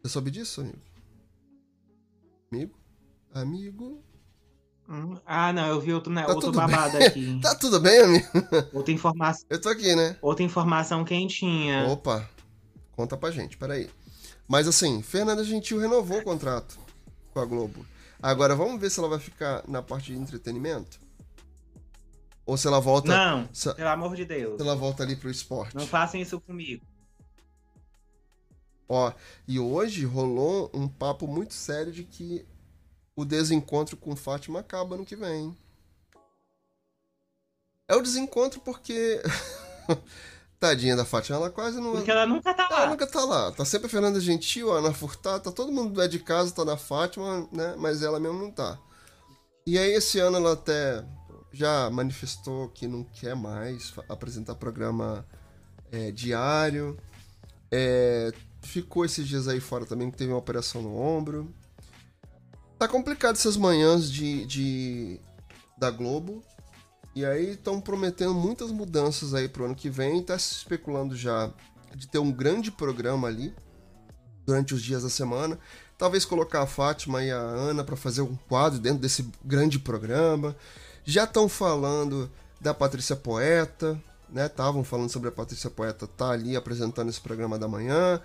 Você 0.08 0.14
soube 0.14 0.32
disso, 0.32 0.62
amigo? 0.62 0.80
Amigo? 2.49 2.80
Amigo? 3.34 4.03
Hum, 4.88 5.20
ah, 5.26 5.51
não, 5.51 5.68
eu 5.68 5.82
vi 5.82 5.91
outro, 5.91 6.14
né, 6.14 6.24
tá 6.24 6.34
outro 6.34 6.49
babado 6.53 6.97
bem? 6.97 7.08
aqui. 7.08 7.39
tá 7.43 7.53
tudo 7.55 7.78
bem, 7.78 7.99
amigo? 7.99 8.26
Outra 8.72 8.93
informação. 8.93 9.45
Eu 9.49 9.60
tô 9.60 9.68
aqui, 9.68 9.93
né? 9.97 10.16
Outra 10.22 10.45
informação 10.45 11.03
quentinha. 11.03 11.86
Opa, 11.89 12.26
conta 12.93 13.18
pra 13.18 13.32
gente, 13.32 13.58
peraí. 13.58 13.89
Mas 14.47 14.66
assim, 14.66 15.01
Fernanda 15.01 15.43
Gentil 15.43 15.78
renovou 15.78 16.20
o 16.20 16.24
contrato 16.24 16.80
com 17.34 17.41
a 17.41 17.45
Globo. 17.45 17.86
Agora 18.24 18.55
vamos 18.55 18.80
ver 18.80 18.89
se 18.89 19.01
ela 19.01 19.10
vai 19.10 19.20
ficar 19.20 19.62
na 19.68 19.82
parte 19.82 20.14
de 20.14 20.18
entretenimento? 20.18 21.01
Ou 22.45 22.55
se 22.55 22.66
ela 22.66 22.80
volta. 22.80 23.10
Não, 23.10 23.49
se, 23.51 23.74
pelo 23.74 23.89
amor 23.89 24.16
de 24.16 24.24
Deus. 24.24 24.55
Se 24.55 24.62
ela 24.62 24.74
volta 24.74 25.03
ali 25.03 25.18
pro 25.18 25.30
esporte. 25.30 25.76
Não 25.76 25.86
façam 25.86 26.18
isso 26.18 26.39
comigo. 26.39 26.82
Ó, 28.89 29.11
e 29.47 29.59
hoje 29.59 30.05
rolou 30.05 30.71
um 30.73 30.88
papo 30.88 31.27
muito 31.27 31.53
sério 31.53 31.91
de 31.91 32.03
que 32.03 32.45
o 33.15 33.25
desencontro 33.25 33.97
com 33.97 34.15
Fátima 34.15 34.59
acaba 34.59 34.95
no 34.95 35.05
que 35.05 35.15
vem. 35.15 35.55
É 37.88 37.95
o 37.95 38.01
desencontro 38.01 38.59
porque 38.61 39.21
Tadinha 40.59 40.95
da 40.95 41.05
Fátima, 41.05 41.38
ela 41.38 41.49
quase 41.49 41.79
não. 41.79 41.91
Porque 41.93 42.09
ela 42.09 42.25
nunca 42.25 42.53
tá 42.53 42.67
lá. 42.69 42.77
Ela 42.81 42.89
nunca 42.89 43.07
tá 43.07 43.23
lá. 43.23 43.51
Tá 43.51 43.63
sempre 43.63 43.88
a 43.88 43.89
Fernanda 43.89 44.19
Gentil, 44.19 44.73
a 44.73 44.79
Ana 44.79 44.93
Furtado, 44.93 45.43
tá 45.43 45.51
todo 45.51 45.71
mundo 45.71 46.01
é 46.01 46.07
de 46.07 46.19
casa, 46.19 46.53
tá 46.53 46.65
na 46.65 46.77
Fátima, 46.77 47.47
né? 47.51 47.75
Mas 47.77 48.01
ela 48.01 48.19
mesmo 48.19 48.39
não 48.39 48.51
tá. 48.51 48.77
E 49.65 49.77
aí 49.77 49.91
esse 49.91 50.19
ano 50.19 50.38
ela 50.38 50.53
até 50.53 51.03
já 51.51 51.89
manifestou 51.89 52.69
que 52.69 52.88
não 52.88 53.03
quer 53.03 53.35
mais 53.35 53.93
apresentar 54.09 54.55
programa 54.55 55.25
é, 55.91 56.11
diário. 56.11 56.97
É, 57.71 58.31
ficou 58.62 59.05
esses 59.05 59.28
dias 59.28 59.47
aí 59.47 59.60
fora 59.60 59.86
também, 59.86 60.12
que 60.12 60.18
teve 60.18 60.32
uma 60.32 60.39
operação 60.39 60.82
no 60.82 60.95
ombro. 60.95 61.53
Tá 62.78 62.88
complicado 62.88 63.36
essas 63.36 63.58
manhãs 63.58 64.12
de, 64.12 64.45
de 64.45 65.20
da 65.78 65.89
Globo. 65.89 66.43
E 67.16 67.26
aí 67.26 67.51
estão 67.51 67.82
prometendo 67.82 68.34
muitas 68.34 68.72
mudanças 68.72 69.34
aí 69.34 69.49
pro 69.49 69.66
ano 69.66 69.76
que 69.76 69.89
vem. 69.89 70.22
Tá 70.22 70.38
se 70.38 70.53
especulando 70.53 71.16
já 71.16 71.51
de 71.95 72.08
ter 72.08 72.20
um 72.20 72.32
grande 72.32 72.70
programa 72.70 73.28
ali 73.28 73.55
durante 74.45 74.74
os 74.74 74.84
dias 74.84 75.03
da 75.03 75.10
semana. 75.10 75.58
Talvez 75.97 76.26
colocar 76.26 76.62
a 76.62 76.68
Fátima 76.68 77.24
e 77.24 77.32
a 77.32 77.38
Ana 77.38 77.84
para 77.84 77.95
fazer 77.95 78.22
um 78.22 78.36
quadro 78.47 78.80
dentro 78.80 78.99
desse 78.99 79.28
grande 79.43 79.80
programa. 79.80 80.55
Já 81.03 81.24
estão 81.24 81.49
falando 81.49 82.30
da 82.62 82.74
Patrícia 82.74 83.16
Poeta, 83.16 83.99
né? 84.30 84.45
Estavam 84.45 84.84
falando 84.84 85.10
sobre 85.10 85.30
a 85.30 85.32
Patrícia 85.32 85.70
Poeta 85.70 86.05
tá 86.05 86.30
ali 86.30 86.55
apresentando 86.55 87.10
esse 87.10 87.20
programa 87.20 87.58
da 87.58 87.68
manhã. 87.68 88.22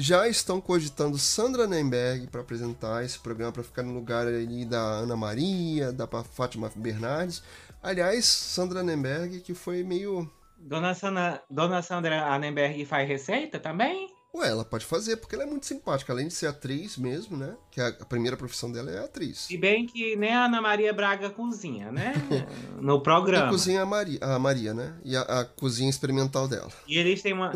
Já 0.00 0.26
estão 0.26 0.62
cogitando 0.62 1.18
Sandra 1.18 1.66
Nemberg 1.66 2.26
para 2.28 2.40
apresentar 2.40 3.04
esse 3.04 3.18
programa 3.18 3.52
para 3.52 3.62
ficar 3.62 3.82
no 3.82 3.92
lugar 3.92 4.26
ali 4.26 4.64
da 4.64 4.80
Ana 4.80 5.14
Maria, 5.14 5.92
da 5.92 6.08
Fátima 6.24 6.72
Bernardes. 6.74 7.42
Aliás, 7.82 8.24
Sandra 8.24 8.82
Nemberg 8.82 9.40
que 9.40 9.52
foi 9.52 9.84
meio 9.84 10.26
Dona, 10.56 10.94
Sana, 10.94 11.42
Dona 11.50 11.82
Sandra 11.82 12.32
Annenberg 12.32 12.82
faz 12.86 13.06
receita 13.06 13.58
também? 13.58 14.08
Ué, 14.32 14.48
ela 14.48 14.64
pode 14.64 14.86
fazer, 14.86 15.16
porque 15.16 15.34
ela 15.34 15.44
é 15.44 15.46
muito 15.46 15.66
simpática. 15.66 16.12
Além 16.14 16.28
de 16.28 16.34
ser 16.34 16.46
atriz 16.46 16.96
mesmo, 16.96 17.36
né? 17.36 17.54
Que 17.70 17.80
a, 17.80 17.92
primeira 17.92 18.38
profissão 18.38 18.72
dela 18.72 18.90
é 18.90 19.04
atriz. 19.04 19.40
Se 19.40 19.58
bem 19.58 19.86
que 19.86 20.16
nem 20.16 20.32
a 20.32 20.46
Ana 20.46 20.62
Maria 20.62 20.94
Braga 20.94 21.28
cozinha, 21.28 21.92
né? 21.92 22.14
no 22.80 23.02
programa. 23.02 23.48
A 23.48 23.50
cozinha 23.50 23.82
a 23.82 23.86
Maria, 23.86 24.18
a 24.22 24.38
Maria 24.38 24.72
né? 24.72 24.94
E 25.04 25.14
a, 25.14 25.22
a 25.22 25.44
cozinha 25.44 25.90
experimental 25.90 26.48
dela. 26.48 26.70
E 26.88 26.96
eles 26.96 27.20
têm 27.20 27.34
uma. 27.34 27.52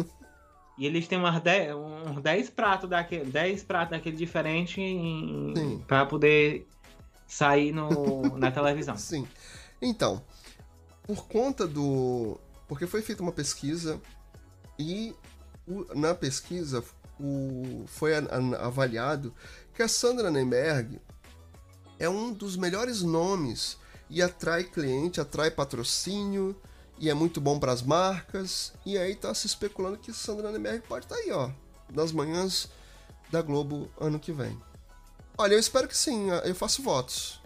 E 0.77 0.87
eles 0.87 1.07
têm 1.07 1.19
umas 1.19 1.41
10, 1.41 1.75
uns 1.75 2.21
10 2.21 2.51
pratos 2.51 2.91
daquele, 2.91 3.31
10 3.31 3.63
pratos 3.63 3.91
daquele 3.91 4.17
diferente 4.17 4.83
pra 5.87 6.05
poder 6.05 6.67
sair 7.27 7.73
no, 7.73 8.23
na 8.37 8.51
televisão. 8.51 8.97
Sim. 8.97 9.27
Então, 9.81 10.23
por 11.05 11.27
conta 11.29 11.67
do. 11.67 12.41
Porque 12.67 12.87
foi 12.87 13.03
feita 13.03 13.23
uma 13.23 13.33
pesquisa 13.33 14.01
e 14.79 15.15
o, 15.67 15.95
na 15.95 16.15
pesquisa 16.15 16.83
o, 17.21 17.85
foi 17.87 18.17
a, 18.17 18.21
a, 18.21 18.67
avaliado 18.67 19.33
que 19.75 19.83
a 19.83 19.89
Sandra 19.89 20.31
Nemberg 20.31 21.01
é 21.99 22.09
um 22.09 22.33
dos 22.33 22.57
melhores 22.57 23.03
nomes 23.03 23.79
e 24.11 24.23
atrai 24.23 24.65
cliente, 24.65 25.21
atrai 25.21 25.51
patrocínio 25.51 26.57
e 26.99 27.11
é 27.11 27.15
muito 27.15 27.41
bom 27.41 27.59
para 27.59 27.73
as 27.73 27.83
marcas. 27.83 28.73
E 28.85 28.97
aí 28.97 29.15
tá 29.15 29.35
se 29.35 29.47
especulando 29.47 29.99
que 29.99 30.13
Sandra 30.13 30.51
Nemberg 30.51 30.87
pode 30.87 31.07
estar 31.07 31.17
tá 31.17 31.21
aí, 31.21 31.31
ó, 31.31 31.51
nas 31.93 32.13
manhãs 32.13 32.69
da 33.31 33.43
Globo 33.43 33.91
ano 33.99 34.19
que 34.19 34.33
vem. 34.33 34.59
Olha, 35.37 35.55
eu 35.55 35.59
espero 35.59 35.89
que 35.89 35.97
sim, 35.97 36.29
eu 36.45 36.55
faço 36.55 36.83
votos. 36.83 37.41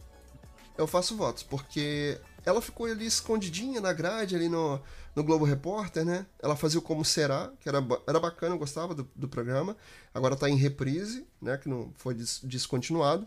Eu 0.76 0.86
faço 0.86 1.16
votos, 1.16 1.42
porque 1.42 2.20
ela 2.44 2.62
ficou 2.62 2.86
ali 2.86 3.06
escondidinha 3.06 3.80
na 3.80 3.92
grade, 3.92 4.36
ali 4.36 4.48
no, 4.48 4.80
no 5.14 5.24
Globo 5.24 5.44
Repórter, 5.44 6.04
né? 6.04 6.26
Ela 6.38 6.54
fazia 6.54 6.78
o 6.78 6.82
Como 6.82 7.04
Será, 7.04 7.50
que 7.60 7.68
era, 7.68 7.78
era 8.06 8.20
bacana, 8.20 8.54
eu 8.54 8.58
gostava 8.58 8.94
do, 8.94 9.10
do 9.16 9.28
programa. 9.28 9.76
Agora 10.14 10.36
tá 10.36 10.48
em 10.48 10.56
reprise, 10.56 11.26
né? 11.40 11.56
Que 11.56 11.68
não 11.68 11.92
foi 11.96 12.14
des, 12.14 12.40
descontinuado. 12.44 13.26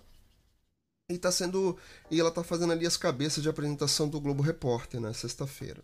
E 1.10 1.18
tá 1.18 1.32
sendo. 1.32 1.78
E 2.10 2.20
ela 2.20 2.32
tá 2.32 2.44
fazendo 2.44 2.72
ali 2.72 2.86
as 2.86 2.96
cabeças 2.96 3.44
de 3.44 3.50
apresentação 3.50 4.08
do 4.08 4.22
Globo 4.22 4.42
Repórter, 4.42 5.02
né? 5.02 5.12
Sexta-feira. 5.12 5.84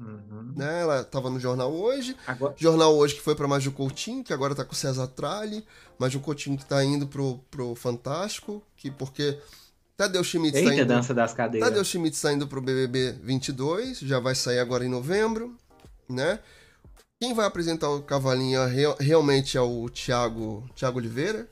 Uhum. 0.00 0.54
Né? 0.56 0.80
Ela 0.80 1.04
tava 1.04 1.28
no 1.28 1.38
Jornal 1.38 1.70
Hoje. 1.72 2.16
Agora... 2.26 2.54
Jornal 2.56 2.96
Hoje 2.96 3.14
que 3.14 3.20
foi 3.20 3.34
pra 3.34 3.46
Maju 3.46 3.70
Coutinho, 3.72 4.24
que 4.24 4.32
agora 4.32 4.54
tá 4.54 4.64
com 4.64 4.72
o 4.72 4.76
César 4.76 5.06
Tralli. 5.08 5.64
Maju 5.98 6.20
Coutinho 6.20 6.56
que 6.56 6.64
tá 6.64 6.82
indo 6.82 7.06
pro, 7.06 7.38
pro 7.50 7.74
Fantástico, 7.74 8.62
que 8.76 8.90
porque 8.90 9.38
Tadeu 9.96 10.24
Schmidt 10.24 10.56
Eita, 10.56 10.74
indo. 10.74 10.86
dança 10.86 11.12
das 11.12 11.34
cadeiras. 11.34 11.68
Tadeu 11.68 11.84
Schmidt 11.84 12.16
está 12.16 12.32
indo 12.32 12.48
pro 12.48 12.62
BBB 12.62 13.18
22, 13.22 13.98
já 13.98 14.18
vai 14.18 14.34
sair 14.34 14.58
agora 14.58 14.82
em 14.82 14.88
novembro, 14.88 15.54
né? 16.08 16.38
Quem 17.20 17.34
vai 17.34 17.44
apresentar 17.44 17.90
o 17.90 18.00
Cavalinho 18.00 18.60
é 18.60 18.96
realmente 18.98 19.58
é 19.58 19.60
o 19.60 19.90
Thiago, 19.90 20.66
Thiago 20.74 20.98
Oliveira. 20.98 21.46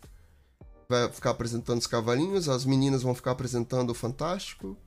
Vai 0.88 1.10
ficar 1.10 1.28
apresentando 1.28 1.78
os 1.78 1.86
Cavalinhos, 1.86 2.48
as 2.48 2.64
meninas 2.64 3.02
vão 3.02 3.14
ficar 3.14 3.32
apresentando 3.32 3.90
o 3.90 3.94
Fantástico, 3.94 4.78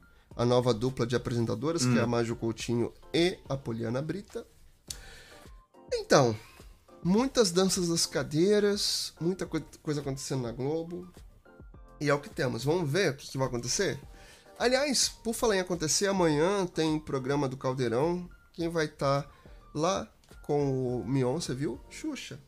a 0.42 0.46
nova 0.46 0.74
dupla 0.74 1.06
de 1.06 1.16
apresentadoras, 1.16 1.86
hum. 1.86 1.94
que 1.94 2.00
é 2.00 2.02
a 2.02 2.06
hum. 2.06 2.10
Mágio 2.10 2.36
Coutinho 2.36 2.92
e 3.14 3.38
a 3.48 3.56
Poliana 3.56 4.02
Brita. 4.02 4.44
Então, 5.94 6.36
muitas 7.04 7.52
danças 7.52 7.90
das 7.90 8.08
cadeiras, 8.08 9.14
muita 9.22 9.46
coisa 9.46 10.02
acontecendo 10.02 10.42
na 10.42 10.52
Globo. 10.52 11.08
E 12.00 12.10
é 12.10 12.14
o 12.14 12.20
que 12.20 12.28
temos. 12.28 12.64
Vamos 12.64 12.90
ver 12.90 13.12
o 13.12 13.16
que, 13.16 13.30
que 13.30 13.38
vai 13.38 13.46
acontecer? 13.46 14.00
Aliás, 14.58 15.10
por 15.10 15.36
falar 15.36 15.58
em 15.58 15.60
acontecer, 15.60 16.08
amanhã 16.08 16.66
tem 16.66 17.00
programa 17.00 17.48
do 17.48 17.56
Caldeirão. 17.56 18.28
Quem 18.54 18.68
vai 18.68 18.86
estar 18.86 19.22
tá 19.22 19.30
lá 19.76 20.12
com 20.42 21.02
o 21.02 21.06
Mion, 21.08 21.40
você 21.40 21.54
viu? 21.54 21.80
Xuxa. 21.88 22.40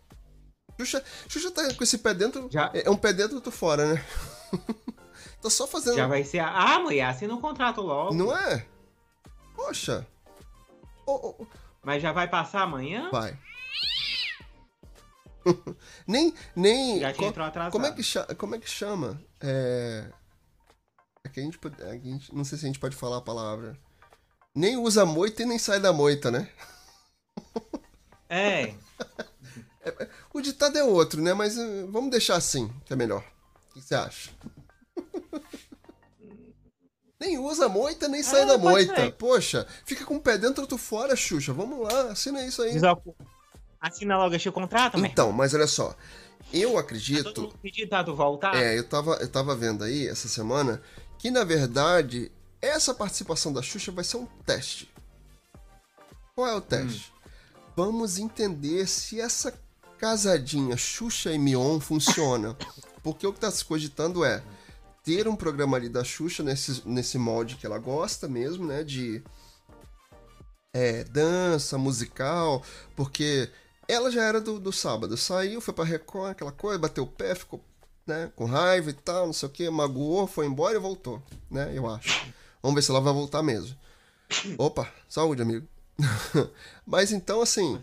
Xuxa, 0.80 1.04
Xuxa 1.28 1.52
tá 1.52 1.72
com 1.76 1.84
esse 1.84 2.00
pé 2.00 2.16
dentro. 2.16 2.50
Já... 2.52 2.72
É 2.74 2.89
um 2.89 2.98
pé 2.98 3.14
dentro, 3.14 3.39
do 3.39 3.52
fora, 3.52 3.94
né? 3.94 4.06
tá 5.44 5.50
só 5.50 5.68
fazendo. 5.68 5.96
Já 5.96 6.08
vai 6.08 6.24
ser. 6.24 6.39
A... 6.39 6.76
Ah, 6.76 6.80
mulher, 6.80 7.06
assina 7.06 7.34
um 7.34 7.41
contrato 7.41 7.82
logo. 7.82 8.14
Não 8.14 8.36
é? 8.36 8.66
Poxa. 9.56 10.08
Oh, 11.06 11.36
oh. 11.39 11.46
Mas 11.84 12.02
já 12.02 12.12
vai 12.12 12.28
passar 12.28 12.62
amanhã? 12.62 13.10
Vai. 13.12 13.38
nem. 16.08 16.34
nem 16.56 17.00
Já 17.00 17.14
tinha 17.14 17.28
entrou 17.28 17.46
atrasado. 17.46 17.72
Como 17.72 17.86
é 17.86 17.91
que, 17.91 18.02
chama, 18.02 18.36
como 18.36 18.56
é 18.56 18.60
que 18.60 18.70
chama? 18.70 19.22
É. 19.41 20.10
É 21.26 21.30
que 21.30 21.39
a 21.39 21.44
gente, 21.44 21.60
a 21.82 21.91
gente. 21.94 22.34
Não 22.34 22.44
sei 22.44 22.58
se 22.58 22.66
a 22.66 22.68
gente 22.68 22.80
pode 22.80 22.96
falar 22.96 23.18
a 23.18 23.22
palavra. 23.22 23.78
Nem 24.56 24.78
usa 24.78 25.06
moita 25.06 25.41
e 25.41 25.46
nem 25.46 25.58
sai 25.58 25.80
da 25.80 25.91
moita, 25.94 26.32
né? 26.32 26.50
É. 28.30 28.74
é 29.84 30.10
o 30.34 30.41
ditado 30.41 30.76
é 30.76 30.84
outro, 30.84 31.22
né? 31.22 31.36
Mas 31.36 31.56
uh, 31.56 31.88
vamos 31.91 32.10
deixar 32.10 32.36
assim, 32.36 32.68
que 32.84 32.91
é 32.91 32.96
melhor. 32.96 33.24
O 33.70 33.74
que 33.74 33.82
você 33.82 33.94
acha? 33.94 34.32
Nem 37.24 37.38
usa 37.38 37.69
moita, 37.69 38.07
nem 38.07 38.21
sai 38.21 38.41
é, 38.41 38.45
da 38.45 38.57
moita. 38.57 38.95
Ser. 38.95 39.14
Poxa, 39.14 39.65
fica 39.85 40.03
com 40.03 40.18
o 40.18 40.22
pé 40.22 40.38
dentro, 40.38 40.61
outro 40.61 40.77
fora, 40.77 41.15
Xuxa. 41.15 41.53
Vamos 41.53 41.80
lá, 41.80 42.11
assina 42.11 42.45
isso 42.45 42.61
aí. 42.61 42.73
Assina 43.80 44.18
logo 44.18 44.35
este 44.35 44.52
contrato, 44.52 44.98
né? 44.98 45.10
Então, 45.11 45.31
mas 45.31 45.53
olha 45.53 45.68
só. 45.68 45.95
Eu 46.52 46.77
acredito. 46.77 47.48
Tá 47.48 47.57
pedido 47.61 48.15
voltar? 48.15 48.56
É, 48.56 48.77
eu 48.77 48.84
tava, 48.84 49.15
eu 49.15 49.30
tava 49.30 49.56
vendo 49.56 49.84
aí 49.84 50.07
essa 50.07 50.27
semana 50.27 50.81
que, 51.18 51.31
na 51.31 51.43
verdade, 51.43 52.31
essa 52.61 52.93
participação 52.93 53.53
da 53.53 53.61
Xuxa 53.61 53.91
vai 53.91 54.03
ser 54.03 54.18
um 54.18 54.27
teste. 54.45 54.91
Qual 56.35 56.48
é 56.48 56.53
o 56.53 56.61
teste? 56.61 57.11
Hum. 57.11 57.30
Vamos 57.76 58.18
entender 58.18 58.88
se 58.88 59.19
essa 59.19 59.53
casadinha 59.98 60.76
Xuxa 60.76 61.31
e 61.31 61.39
Mion 61.39 61.80
funciona. 61.80 62.56
Porque 63.02 63.26
o 63.26 63.34
que 63.34 63.39
tá 63.39 63.49
se 63.49 63.65
cogitando 63.65 64.23
é 64.23 64.43
ter 65.03 65.27
um 65.27 65.35
programa 65.35 65.77
ali 65.77 65.89
da 65.89 66.03
Xuxa 66.03 66.41
nesse, 66.41 66.81
nesse 66.88 67.17
molde 67.17 67.55
que 67.55 67.65
ela 67.65 67.77
gosta 67.77 68.27
mesmo, 68.27 68.65
né? 68.65 68.84
De 68.84 69.21
é, 70.73 71.03
dança, 71.03 71.77
musical, 71.77 72.63
porque 72.95 73.49
ela 73.88 74.09
já 74.09 74.23
era 74.23 74.39
do, 74.39 74.59
do 74.59 74.71
sábado. 74.71 75.17
Saiu, 75.17 75.61
foi 75.61 75.73
pra 75.73 75.84
Record, 75.84 76.31
aquela 76.31 76.51
coisa, 76.51 76.80
bateu 76.80 77.03
o 77.03 77.07
pé, 77.07 77.35
ficou 77.35 77.63
né, 78.07 78.31
com 78.35 78.45
raiva 78.45 78.89
e 78.89 78.93
tal, 78.93 79.27
não 79.27 79.34
sei 79.34 79.47
o 79.47 79.51
que, 79.51 79.69
magoou, 79.69 80.27
foi 80.27 80.45
embora 80.45 80.75
e 80.75 80.80
voltou, 80.80 81.21
né? 81.49 81.71
Eu 81.75 81.88
acho. 81.88 82.27
Vamos 82.61 82.75
ver 82.75 82.81
se 82.81 82.91
ela 82.91 83.01
vai 83.01 83.13
voltar 83.13 83.43
mesmo. 83.43 83.75
Opa, 84.57 84.91
saúde, 85.07 85.41
amigo. 85.41 85.67
Mas 86.85 87.11
então, 87.11 87.41
assim. 87.41 87.80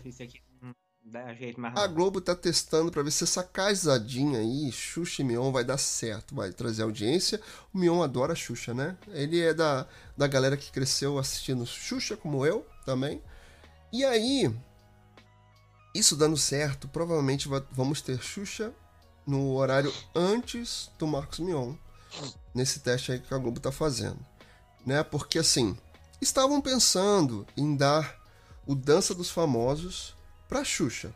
A 1.77 1.87
Globo 1.87 2.21
tá 2.21 2.33
testando 2.33 2.91
para 2.91 3.03
ver 3.03 3.11
se 3.11 3.23
essa 3.23 3.43
casadinha 3.43 4.39
aí, 4.39 4.71
Xuxa 4.71 5.21
e 5.21 5.25
Mion, 5.25 5.51
vai 5.51 5.63
dar 5.63 5.77
certo, 5.77 6.33
vai 6.33 6.51
trazer 6.51 6.83
audiência. 6.83 7.41
O 7.73 7.77
Mion 7.77 8.01
adora 8.01 8.33
Xuxa, 8.33 8.73
né? 8.73 8.97
Ele 9.09 9.39
é 9.41 9.53
da, 9.53 9.85
da 10.15 10.27
galera 10.27 10.55
que 10.55 10.71
cresceu 10.71 11.19
assistindo 11.19 11.65
Xuxa, 11.65 12.15
como 12.15 12.45
eu 12.45 12.65
também. 12.85 13.21
E 13.91 14.05
aí, 14.05 14.53
isso 15.93 16.15
dando 16.15 16.37
certo, 16.37 16.87
provavelmente 16.87 17.49
vamos 17.71 18.01
ter 18.01 18.21
Xuxa 18.21 18.73
no 19.27 19.53
horário 19.55 19.93
antes 20.15 20.89
do 20.97 21.05
Marcos 21.05 21.39
Mion, 21.39 21.75
nesse 22.53 22.79
teste 22.79 23.11
aí 23.11 23.19
que 23.19 23.33
a 23.33 23.37
Globo 23.37 23.59
tá 23.59 23.71
fazendo. 23.71 24.19
Né? 24.85 25.03
Porque 25.03 25.39
assim, 25.39 25.77
estavam 26.21 26.61
pensando 26.61 27.45
em 27.57 27.75
dar 27.75 28.17
o 28.65 28.73
Dança 28.73 29.13
dos 29.13 29.29
Famosos 29.29 30.15
pra 30.51 30.65
Xuxa. 30.65 31.13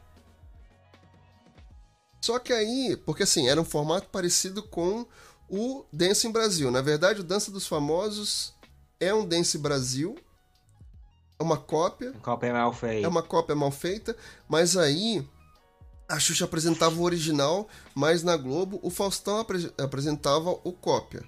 Só 2.22 2.40
que 2.40 2.54
aí, 2.54 2.96
porque 3.06 3.24
assim, 3.24 3.50
era 3.50 3.60
um 3.60 3.66
formato 3.66 4.08
parecido 4.08 4.64
com 4.64 5.06
o 5.50 5.84
Dance 5.92 6.26
em 6.26 6.32
Brasil. 6.32 6.72
Na 6.72 6.82
verdade, 6.82 7.20
o 7.20 7.24
Dança 7.24 7.52
dos 7.52 7.68
Famosos 7.68 8.54
é 8.98 9.14
um 9.14 9.28
Dance 9.28 9.58
Brasil, 9.58 10.16
é 11.38 11.44
uma 11.44 11.58
cópia. 11.58 12.14
Cópia 12.22 12.54
mal 12.54 12.72
feita. 12.72 13.06
É 13.06 13.10
uma 13.10 13.22
cópia 13.22 13.54
mal 13.56 13.72
feita, 13.72 14.16
mas 14.48 14.78
aí 14.78 15.28
a 16.08 16.18
Xuxa 16.18 16.46
apresentava 16.46 16.96
o 16.96 17.04
original, 17.04 17.68
mas 17.94 18.24
na 18.24 18.38
Globo 18.38 18.80
o 18.82 18.90
Faustão 18.90 19.40
apre 19.40 19.70
apresentava 19.78 20.50
o 20.64 20.72
cópia. 20.72 21.24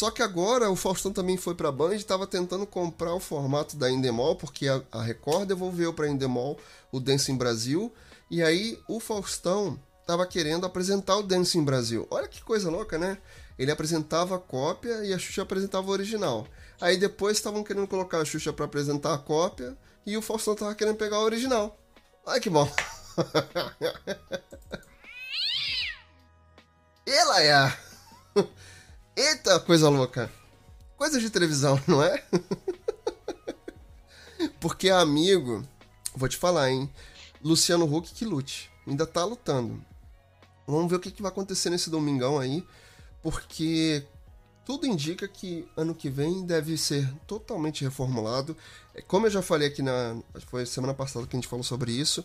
Só 0.00 0.10
que 0.10 0.22
agora 0.22 0.70
o 0.70 0.76
Faustão 0.76 1.12
também 1.12 1.36
foi 1.36 1.54
para 1.54 1.68
a 1.68 1.72
Band 1.72 1.92
e 1.92 1.96
estava 1.96 2.26
tentando 2.26 2.66
comprar 2.66 3.12
o 3.12 3.20
formato 3.20 3.76
da 3.76 3.90
Endemol, 3.90 4.34
porque 4.34 4.66
a, 4.66 5.02
Record 5.02 5.46
devolveu 5.46 5.92
para 5.92 6.06
a 6.06 6.08
Endemol 6.08 6.58
o 6.90 6.98
Dance 6.98 7.30
em 7.30 7.36
Brasil, 7.36 7.92
e 8.30 8.42
aí 8.42 8.80
o 8.88 8.98
Faustão 8.98 9.78
estava 10.00 10.26
querendo 10.26 10.64
apresentar 10.64 11.18
o 11.18 11.22
Dance 11.22 11.58
em 11.58 11.62
Brasil. 11.62 12.08
Olha 12.10 12.26
que 12.26 12.42
coisa 12.42 12.70
louca, 12.70 12.96
né? 12.96 13.18
Ele 13.58 13.70
apresentava 13.70 14.36
a 14.36 14.38
cópia 14.38 15.04
e 15.04 15.12
a 15.12 15.18
Xuxa 15.18 15.42
apresentava 15.42 15.86
o 15.86 15.90
original. 15.90 16.46
Aí 16.80 16.96
depois 16.96 17.36
estavam 17.36 17.62
querendo 17.62 17.86
colocar 17.86 18.22
a 18.22 18.24
Xuxa 18.24 18.54
para 18.54 18.64
apresentar 18.64 19.12
a 19.12 19.18
cópia 19.18 19.76
e 20.06 20.16
o 20.16 20.22
Faustão 20.22 20.54
tava 20.54 20.74
querendo 20.74 20.96
pegar 20.96 21.18
o 21.18 21.24
original. 21.24 21.78
Ai 22.26 22.40
que 22.40 22.48
bom. 22.48 22.66
Ela 27.04 27.42
é. 27.42 27.70
Eita, 29.16 29.60
coisa 29.60 29.88
louca. 29.88 30.30
Coisa 30.96 31.20
de 31.20 31.30
televisão, 31.30 31.80
não 31.86 32.02
é? 32.02 32.22
Porque 34.60 34.88
amigo, 34.90 35.62
vou 36.14 36.28
te 36.28 36.36
falar, 36.36 36.70
hein? 36.70 36.90
Luciano 37.42 37.84
Huck 37.84 38.12
que 38.12 38.24
lute. 38.24 38.70
Ainda 38.86 39.06
tá 39.06 39.24
lutando. 39.24 39.84
Vamos 40.66 40.90
ver 40.90 40.96
o 40.96 41.00
que, 41.00 41.10
que 41.10 41.22
vai 41.22 41.30
acontecer 41.30 41.70
nesse 41.70 41.90
domingão 41.90 42.38
aí. 42.38 42.64
Porque 43.22 44.04
tudo 44.64 44.86
indica 44.86 45.26
que 45.26 45.66
ano 45.76 45.94
que 45.94 46.08
vem 46.08 46.44
deve 46.44 46.76
ser 46.76 47.12
totalmente 47.26 47.82
reformulado. 47.82 48.56
É, 48.94 49.02
como 49.02 49.26
eu 49.26 49.30
já 49.30 49.42
falei 49.42 49.68
aqui 49.68 49.82
na. 49.82 50.16
Foi 50.46 50.64
semana 50.64 50.94
passada 50.94 51.26
que 51.26 51.36
a 51.36 51.38
gente 51.38 51.48
falou 51.48 51.64
sobre 51.64 51.92
isso. 51.92 52.24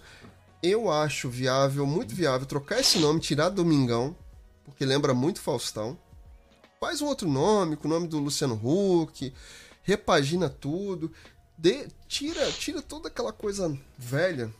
Eu 0.62 0.92
acho 0.92 1.30
viável, 1.30 1.86
muito 1.86 2.16
viável, 2.16 2.48
trocar 2.48 2.80
esse 2.80 3.00
nome, 3.00 3.20
tirar 3.20 3.50
Domingão, 3.50 4.16
porque 4.64 4.86
lembra 4.86 5.14
muito 5.14 5.42
Faustão. 5.42 5.98
Faz 6.86 7.02
um 7.02 7.08
outro 7.08 7.28
nome, 7.28 7.76
com 7.76 7.88
o 7.88 7.90
nome 7.90 8.08
do 8.08 8.20
Luciano 8.20 8.62
Huck, 8.64 9.34
repagina 9.82 10.48
tudo, 10.48 11.12
de, 11.58 11.88
tira, 12.08 12.52
tira 12.52 12.80
toda 12.80 13.08
aquela 13.08 13.34
coisa 13.34 13.76
velha, 13.98 14.54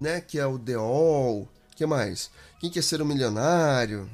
né? 0.00 0.20
Que 0.20 0.40
é 0.40 0.44
o 0.44 0.58
The 0.58 0.74
All, 0.74 1.48
que 1.76 1.86
mais? 1.86 2.28
Quem 2.58 2.68
quer 2.68 2.82
ser 2.82 3.00
um 3.00 3.04
milionário? 3.04 4.10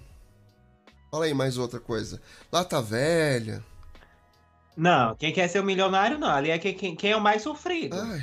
Fala 1.10 1.24
aí 1.24 1.32
mais 1.32 1.56
outra 1.56 1.80
coisa. 1.80 2.20
Lata 2.52 2.82
velha. 2.82 3.64
Não, 4.76 5.16
quem 5.16 5.32
quer 5.32 5.48
ser 5.48 5.60
um 5.60 5.64
milionário 5.64 6.18
não. 6.18 6.28
Ali 6.28 6.50
é 6.50 6.58
quem, 6.58 6.94
quem 6.94 7.10
é 7.10 7.16
o 7.16 7.22
mais 7.22 7.40
sofrido. 7.40 7.96
Ai. 7.98 8.22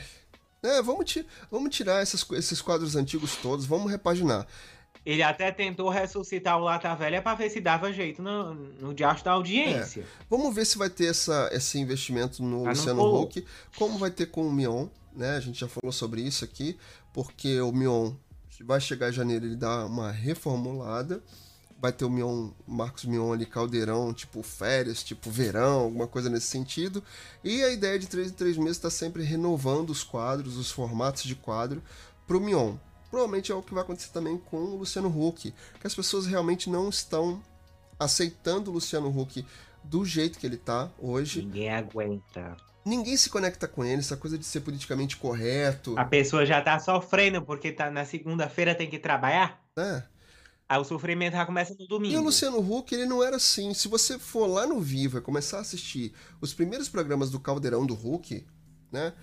É, 0.61 0.79
vamos, 0.79 1.17
vamos 1.49 1.75
tirar 1.75 2.03
essas, 2.03 2.23
esses 2.33 2.61
quadros 2.61 2.95
antigos 2.95 3.35
todos, 3.37 3.65
vamos 3.65 3.89
repaginar. 3.89 4.45
Ele 5.03 5.23
até 5.23 5.51
tentou 5.51 5.89
ressuscitar 5.89 6.59
o 6.59 6.63
Lata 6.63 6.93
Velha 6.93 7.21
para 7.21 7.35
ver 7.35 7.49
se 7.49 7.59
dava 7.59 7.91
jeito 7.91 8.21
no, 8.21 8.53
no 8.53 8.93
diacho 8.93 9.25
da 9.25 9.31
audiência. 9.31 10.01
É. 10.01 10.05
Vamos 10.29 10.53
ver 10.53 10.65
se 10.65 10.77
vai 10.77 10.89
ter 10.89 11.07
essa, 11.07 11.49
esse 11.51 11.79
investimento 11.79 12.43
no 12.43 12.65
Mas 12.65 12.77
Luciano 12.77 13.21
Huck, 13.21 13.43
como 13.77 13.97
vai 13.97 14.11
ter 14.11 14.27
com 14.27 14.45
o 14.45 14.53
Mion, 14.53 14.87
né? 15.13 15.35
A 15.35 15.39
gente 15.39 15.59
já 15.59 15.67
falou 15.67 15.91
sobre 15.91 16.21
isso 16.21 16.45
aqui, 16.45 16.77
porque 17.11 17.59
o 17.61 17.71
Mion 17.71 18.13
vai 18.63 18.79
chegar 18.79 19.09
em 19.09 19.13
janeiro, 19.13 19.45
ele 19.45 19.55
dá 19.55 19.85
uma 19.85 20.11
reformulada. 20.11 21.21
Vai 21.79 21.91
ter 21.91 22.05
o 22.05 22.09
Mion, 22.11 22.51
Marcos 22.67 23.05
Mion 23.05 23.33
ali, 23.33 23.43
caldeirão, 23.43 24.13
tipo 24.13 24.43
férias, 24.43 25.03
tipo 25.03 25.31
verão, 25.31 25.79
alguma 25.79 26.05
coisa 26.07 26.29
nesse 26.29 26.45
sentido. 26.45 27.03
E 27.43 27.63
a 27.63 27.71
ideia 27.71 27.97
de 27.97 28.05
3 28.05 28.29
em 28.29 28.33
3 28.35 28.57
meses 28.57 28.77
está 28.77 28.91
sempre 28.91 29.23
renovando 29.23 29.89
os 29.89 30.03
quadros, 30.03 30.57
os 30.57 30.69
formatos 30.69 31.23
de 31.23 31.33
quadro 31.33 31.81
para 32.27 32.37
o 32.37 32.39
Mion 32.39 32.75
provavelmente 33.11 33.51
é 33.51 33.55
o 33.55 33.61
que 33.61 33.73
vai 33.73 33.83
acontecer 33.83 34.09
também 34.11 34.37
com 34.37 34.57
o 34.57 34.77
Luciano 34.77 35.09
Huck, 35.09 35.53
que 35.79 35.87
as 35.87 35.93
pessoas 35.93 36.25
realmente 36.25 36.69
não 36.69 36.89
estão 36.89 37.43
aceitando 37.99 38.71
o 38.71 38.73
Luciano 38.73 39.09
Huck 39.09 39.45
do 39.83 40.05
jeito 40.05 40.39
que 40.39 40.47
ele 40.47 40.57
tá 40.57 40.89
hoje. 40.97 41.43
Ninguém 41.43 41.69
aguenta. 41.69 42.57
Ninguém 42.83 43.15
se 43.15 43.29
conecta 43.29 43.67
com 43.67 43.83
ele, 43.85 43.99
essa 43.99 44.17
coisa 44.17 44.37
de 44.37 44.45
ser 44.45 44.61
politicamente 44.61 45.17
correto. 45.17 45.95
A 45.99 46.05
pessoa 46.05 46.45
já 46.45 46.61
tá 46.61 46.79
sofrendo 46.79 47.41
porque 47.43 47.71
tá 47.71 47.91
na 47.91 48.05
segunda-feira 48.05 48.73
tem 48.73 48.89
que 48.89 48.97
trabalhar. 48.97 49.61
É. 49.77 50.03
Aí 50.67 50.79
o 50.79 50.85
sofrimento 50.85 51.33
já 51.33 51.45
começa 51.45 51.75
no 51.77 51.85
domingo. 51.85 52.13
E 52.13 52.17
o 52.17 52.23
Luciano 52.23 52.57
Huck, 52.57 52.95
ele 52.95 53.05
não 53.05 53.21
era 53.21 53.35
assim. 53.35 53.73
Se 53.73 53.89
você 53.89 54.17
for 54.17 54.47
lá 54.47 54.65
no 54.65 54.79
Vivo 54.79 55.17
e 55.17 55.21
começar 55.21 55.57
a 55.57 55.61
assistir 55.61 56.13
os 56.39 56.53
primeiros 56.53 56.87
programas 56.87 57.29
do 57.29 57.39
Caldeirão 57.41 57.85
do 57.85 57.93
Huck, 57.93 58.45
né? 58.91 59.13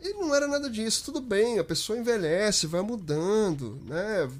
E 0.00 0.14
não 0.14 0.34
era 0.34 0.48
nada 0.48 0.70
disso. 0.70 1.04
Tudo 1.04 1.20
bem, 1.20 1.58
a 1.58 1.64
pessoa 1.64 1.98
envelhece, 1.98 2.66
vai 2.66 2.80
mudando, 2.80 3.80
né? 3.84 4.30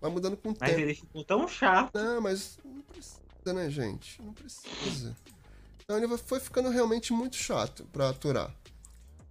Vai 0.00 0.10
mudando 0.10 0.36
com 0.36 0.50
o 0.50 0.56
mas 0.58 0.70
tempo. 0.70 0.80
Mas 0.80 0.82
ele 0.82 0.94
ficou 0.94 1.24
tão 1.24 1.48
chato. 1.48 1.94
Não, 1.94 2.20
mas 2.20 2.58
não 2.64 2.82
precisa, 2.82 3.52
né, 3.54 3.70
gente? 3.70 4.20
Não 4.20 4.32
precisa. 4.32 5.16
Então 5.82 5.96
ele 5.96 6.18
foi 6.18 6.40
ficando 6.40 6.68
realmente 6.70 7.12
muito 7.12 7.36
chato 7.36 7.84
pra 7.92 8.08
aturar. 8.08 8.54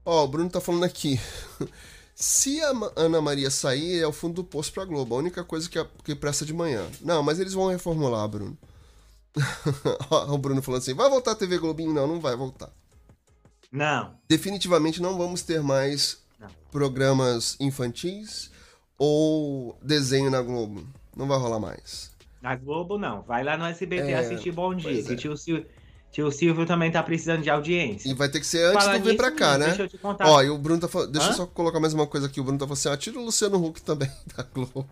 Ó, 0.05 0.23
o 0.23 0.27
Bruno 0.27 0.49
tá 0.49 0.61
falando 0.61 0.83
aqui. 0.83 1.19
Se 2.15 2.61
a 2.61 2.71
Ana 2.95 3.21
Maria 3.21 3.49
sair, 3.49 3.99
é 3.99 4.07
o 4.07 4.13
fundo 4.13 4.35
do 4.35 4.43
poço 4.43 4.71
pra 4.71 4.85
Globo. 4.85 5.15
A 5.15 5.17
única 5.17 5.43
coisa 5.43 5.69
que, 5.69 5.83
que 6.03 6.15
presta 6.15 6.45
de 6.45 6.53
manhã. 6.53 6.87
Não, 7.01 7.23
mas 7.23 7.39
eles 7.39 7.53
vão 7.53 7.67
reformular, 7.67 8.27
Bruno. 8.27 8.57
o 10.29 10.37
Bruno 10.37 10.61
falando 10.61 10.81
assim: 10.81 10.93
vai 10.93 11.09
voltar 11.09 11.31
a 11.31 11.35
TV 11.35 11.57
Globinho? 11.57 11.93
Não, 11.93 12.05
não 12.05 12.19
vai 12.19 12.35
voltar. 12.35 12.71
Não. 13.73 14.13
Definitivamente 14.29 15.01
não 15.01 15.17
vamos 15.17 15.41
ter 15.41 15.63
mais 15.63 16.23
não. 16.39 16.47
programas 16.71 17.57
infantis 17.59 18.51
ou 18.99 19.75
desenho 19.81 20.29
na 20.29 20.43
Globo. 20.43 20.87
Não 21.17 21.27
vai 21.27 21.39
rolar 21.39 21.59
mais. 21.59 22.11
Na 22.39 22.55
Globo, 22.55 22.99
não. 22.99 23.23
Vai 23.23 23.43
lá 23.43 23.57
no 23.57 23.65
SBT 23.65 24.11
é, 24.11 24.15
assistir 24.19 24.51
Bom 24.51 24.75
Dia. 24.75 25.03
Que 25.03 25.13
é. 25.13 25.15
tio, 25.15 25.35
Silvio, 25.35 25.65
tio 26.11 26.31
Silvio 26.31 26.67
também 26.67 26.91
tá 26.91 27.01
precisando 27.01 27.41
de 27.41 27.49
audiência. 27.49 28.07
E 28.07 28.13
vai 28.13 28.29
ter 28.29 28.39
que 28.39 28.45
ser 28.45 28.63
antes 28.65 28.85
Fala 28.85 28.99
do 28.99 29.05
Vir 29.05 29.17
Pra 29.17 29.31
Cá, 29.31 29.57
né? 29.57 29.67
Deixa 29.67 29.83
eu 29.83 29.87
te 29.87 29.97
contar. 29.97 30.27
Ó, 30.27 30.43
e 30.43 30.51
o 30.51 30.57
Bruno 30.57 30.79
tá 30.79 30.87
falando. 30.87 31.11
Deixa 31.11 31.29
Hã? 31.29 31.31
eu 31.31 31.35
só 31.37 31.45
colocar 31.47 31.79
mais 31.79 31.95
uma 31.95 32.05
coisa 32.05 32.27
aqui. 32.27 32.39
O 32.39 32.43
Bruno 32.43 32.59
tá 32.59 32.65
falando 32.67 32.77
assim: 32.77 32.89
ah, 32.89 32.97
tira 32.97 33.17
o 33.17 33.25
Luciano 33.25 33.63
Huck 33.65 33.81
também 33.81 34.11
da 34.37 34.43
Globo. 34.43 34.85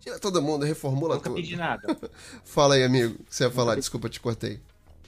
Tira 0.00 0.18
todo 0.18 0.40
mundo, 0.40 0.64
reformula 0.64 1.16
Nunca 1.16 1.28
tudo. 1.28 1.36
Nunca 1.36 1.42
pedi 1.42 1.56
nada. 1.56 1.98
Fala 2.44 2.76
aí, 2.76 2.82
amigo. 2.82 3.16
O 3.20 3.24
que 3.24 3.36
você 3.36 3.44
ia 3.44 3.50
falar? 3.50 3.74
Desculpa, 3.74 4.08
te 4.08 4.18
cortei. 4.18 4.58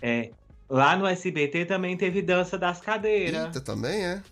É. 0.02 0.30
Lá 0.72 0.96
no 0.96 1.06
SBT 1.06 1.66
também 1.66 1.98
teve 1.98 2.22
dança 2.22 2.56
das 2.56 2.80
cadeiras. 2.80 3.44
Eita, 3.44 3.60
também 3.60 4.06
é? 4.06 4.22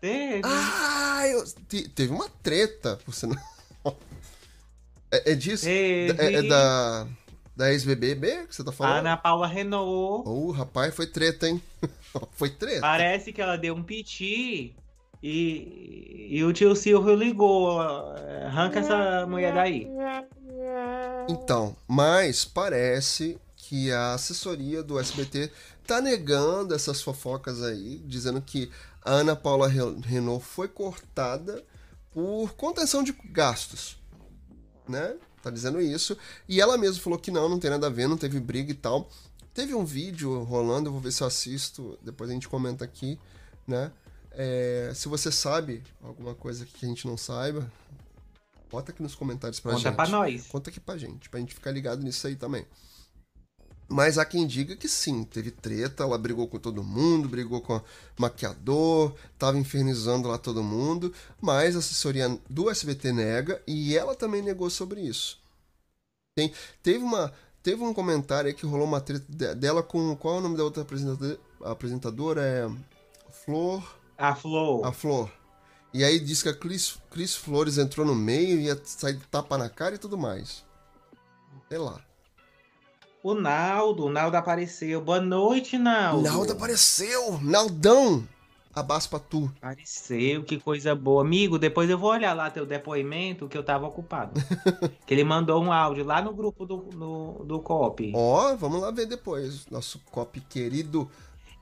Teve. 0.00 0.42
Ah, 0.44 1.26
eu, 1.26 1.44
te, 1.68 1.88
teve 1.88 2.12
uma 2.12 2.28
treta, 2.40 3.00
por 3.04 3.12
sinal. 3.12 3.36
É, 5.10 5.32
é 5.32 5.34
disso? 5.34 5.64
Teve. 5.64 6.20
É, 6.20 6.34
é, 6.34 6.42
da, 6.42 7.06
da 7.56 7.72
ex-BBB 7.72 8.46
que 8.46 8.54
você 8.54 8.62
tá 8.62 8.70
falando? 8.70 8.98
Ana 8.98 9.16
Paula 9.16 9.46
Renault. 9.46 10.28
Oh, 10.28 10.50
rapaz, 10.50 10.94
foi 10.94 11.06
treta, 11.06 11.48
hein? 11.48 11.62
foi 12.32 12.50
treta. 12.50 12.82
Parece 12.82 13.32
que 13.32 13.40
ela 13.40 13.56
deu 13.56 13.74
um 13.74 13.82
piti 13.82 14.76
e, 15.22 16.28
e 16.30 16.44
o 16.44 16.52
tio 16.52 16.76
Silvio 16.76 17.14
ligou. 17.14 17.80
Arranca 17.80 18.80
essa 18.80 19.26
mulher 19.26 19.54
daí. 19.54 19.88
Então, 21.26 21.74
mas 21.88 22.44
parece 22.44 23.38
que 23.68 23.92
a 23.92 24.14
assessoria 24.14 24.82
do 24.82 24.98
SBT 24.98 25.52
tá 25.86 26.00
negando 26.00 26.74
essas 26.74 27.02
fofocas 27.02 27.62
aí, 27.62 27.98
dizendo 27.98 28.40
que 28.40 28.70
a 29.02 29.12
Ana 29.12 29.36
Paula 29.36 29.68
Renault 29.68 30.42
foi 30.42 30.68
cortada 30.68 31.62
por 32.10 32.54
contenção 32.54 33.02
de 33.02 33.12
gastos, 33.12 33.98
né? 34.88 35.16
Tá 35.42 35.50
dizendo 35.50 35.82
isso. 35.82 36.16
E 36.48 36.62
ela 36.62 36.78
mesma 36.78 37.02
falou 37.02 37.18
que 37.18 37.30
não, 37.30 37.46
não 37.46 37.58
tem 37.58 37.70
nada 37.70 37.88
a 37.88 37.90
ver, 37.90 38.08
não 38.08 38.16
teve 38.16 38.40
briga 38.40 38.72
e 38.72 38.74
tal. 38.74 39.10
Teve 39.52 39.74
um 39.74 39.84
vídeo 39.84 40.42
rolando, 40.44 40.88
eu 40.88 40.92
vou 40.92 41.00
ver 41.02 41.12
se 41.12 41.22
eu 41.22 41.26
assisto, 41.26 41.98
depois 42.02 42.30
a 42.30 42.32
gente 42.32 42.48
comenta 42.48 42.86
aqui, 42.86 43.18
né? 43.66 43.92
É, 44.30 44.92
se 44.94 45.08
você 45.08 45.30
sabe 45.30 45.82
alguma 46.02 46.34
coisa 46.34 46.64
que 46.64 46.86
a 46.86 46.88
gente 46.88 47.06
não 47.06 47.18
saiba, 47.18 47.70
bota 48.70 48.92
aqui 48.92 49.02
nos 49.02 49.14
comentários 49.14 49.60
pra 49.60 49.72
Conta 49.72 49.82
gente. 49.82 49.94
Conta 49.94 50.08
pra 50.08 50.18
nós. 50.18 50.46
Conta 50.46 50.70
aqui 50.70 50.80
pra 50.80 50.96
gente, 50.96 51.28
pra 51.28 51.38
gente 51.38 51.52
ficar 51.52 51.70
ligado 51.70 52.02
nisso 52.02 52.26
aí 52.26 52.34
também. 52.34 52.64
Mas 53.88 54.18
há 54.18 54.24
quem 54.24 54.46
diga 54.46 54.76
que 54.76 54.86
sim, 54.86 55.24
teve 55.24 55.50
treta, 55.50 56.02
ela 56.02 56.18
brigou 56.18 56.46
com 56.46 56.58
todo 56.58 56.84
mundo, 56.84 57.26
brigou 57.26 57.62
com 57.62 57.76
o 57.76 57.82
maquiador, 58.18 59.14
tava 59.38 59.56
infernizando 59.56 60.28
lá 60.28 60.36
todo 60.36 60.62
mundo, 60.62 61.10
mas 61.40 61.74
a 61.74 61.78
assessoria 61.78 62.38
do 62.50 62.68
SBT 62.68 63.12
nega 63.12 63.62
e 63.66 63.96
ela 63.96 64.14
também 64.14 64.42
negou 64.42 64.68
sobre 64.68 65.00
isso. 65.00 65.40
Tem, 66.36 66.52
teve, 66.82 67.02
uma, 67.02 67.32
teve 67.62 67.82
um 67.82 67.94
comentário 67.94 68.48
aí 68.48 68.54
que 68.54 68.66
rolou 68.66 68.86
uma 68.86 69.00
treta 69.00 69.54
dela 69.54 69.82
com. 69.82 70.14
Qual 70.14 70.36
é 70.36 70.38
o 70.38 70.42
nome 70.42 70.56
da 70.56 70.64
outra 70.64 70.82
apresentadora? 70.82 71.40
A 71.62 71.70
apresentadora 71.70 72.42
é. 72.42 72.70
Flor. 73.32 73.96
A 74.18 74.34
Flor. 74.34 74.86
A 74.86 74.92
Flor. 74.92 75.32
E 75.94 76.04
aí 76.04 76.20
diz 76.20 76.42
que 76.42 76.48
a 76.50 76.54
Cris, 76.54 76.98
Cris 77.10 77.34
Flores 77.34 77.78
entrou 77.78 78.06
no 78.06 78.14
meio, 78.14 78.60
ia 78.60 78.78
sair 78.84 79.18
tapa 79.30 79.56
na 79.56 79.70
cara 79.70 79.94
e 79.94 79.98
tudo 79.98 80.18
mais. 80.18 80.62
Sei 81.68 81.78
lá. 81.78 82.07
O 83.22 83.34
Naldo, 83.34 84.06
o 84.06 84.10
Naldo 84.10 84.36
apareceu. 84.36 85.00
Boa 85.00 85.20
noite, 85.20 85.76
Naldo. 85.76 86.22
Naldo 86.22 86.52
apareceu! 86.52 87.40
Naldão! 87.42 88.24
Abraço 88.72 89.10
pra 89.10 89.18
tu. 89.18 89.52
Apareceu, 89.56 90.44
que 90.44 90.56
coisa 90.56 90.94
boa. 90.94 91.22
Amigo, 91.22 91.58
depois 91.58 91.90
eu 91.90 91.98
vou 91.98 92.10
olhar 92.10 92.32
lá 92.32 92.48
teu 92.48 92.64
depoimento, 92.64 93.48
que 93.48 93.58
eu 93.58 93.64
tava 93.64 93.88
ocupado. 93.88 94.40
que 95.04 95.12
ele 95.12 95.24
mandou 95.24 95.60
um 95.60 95.72
áudio 95.72 96.04
lá 96.04 96.22
no 96.22 96.32
grupo 96.32 96.64
do, 96.64 96.76
do, 96.76 97.44
do 97.44 97.58
COP. 97.58 98.12
Ó, 98.14 98.54
vamos 98.54 98.80
lá 98.80 98.92
ver 98.92 99.06
depois. 99.06 99.66
Nosso 99.66 99.98
COP 100.12 100.40
querido. 100.42 101.10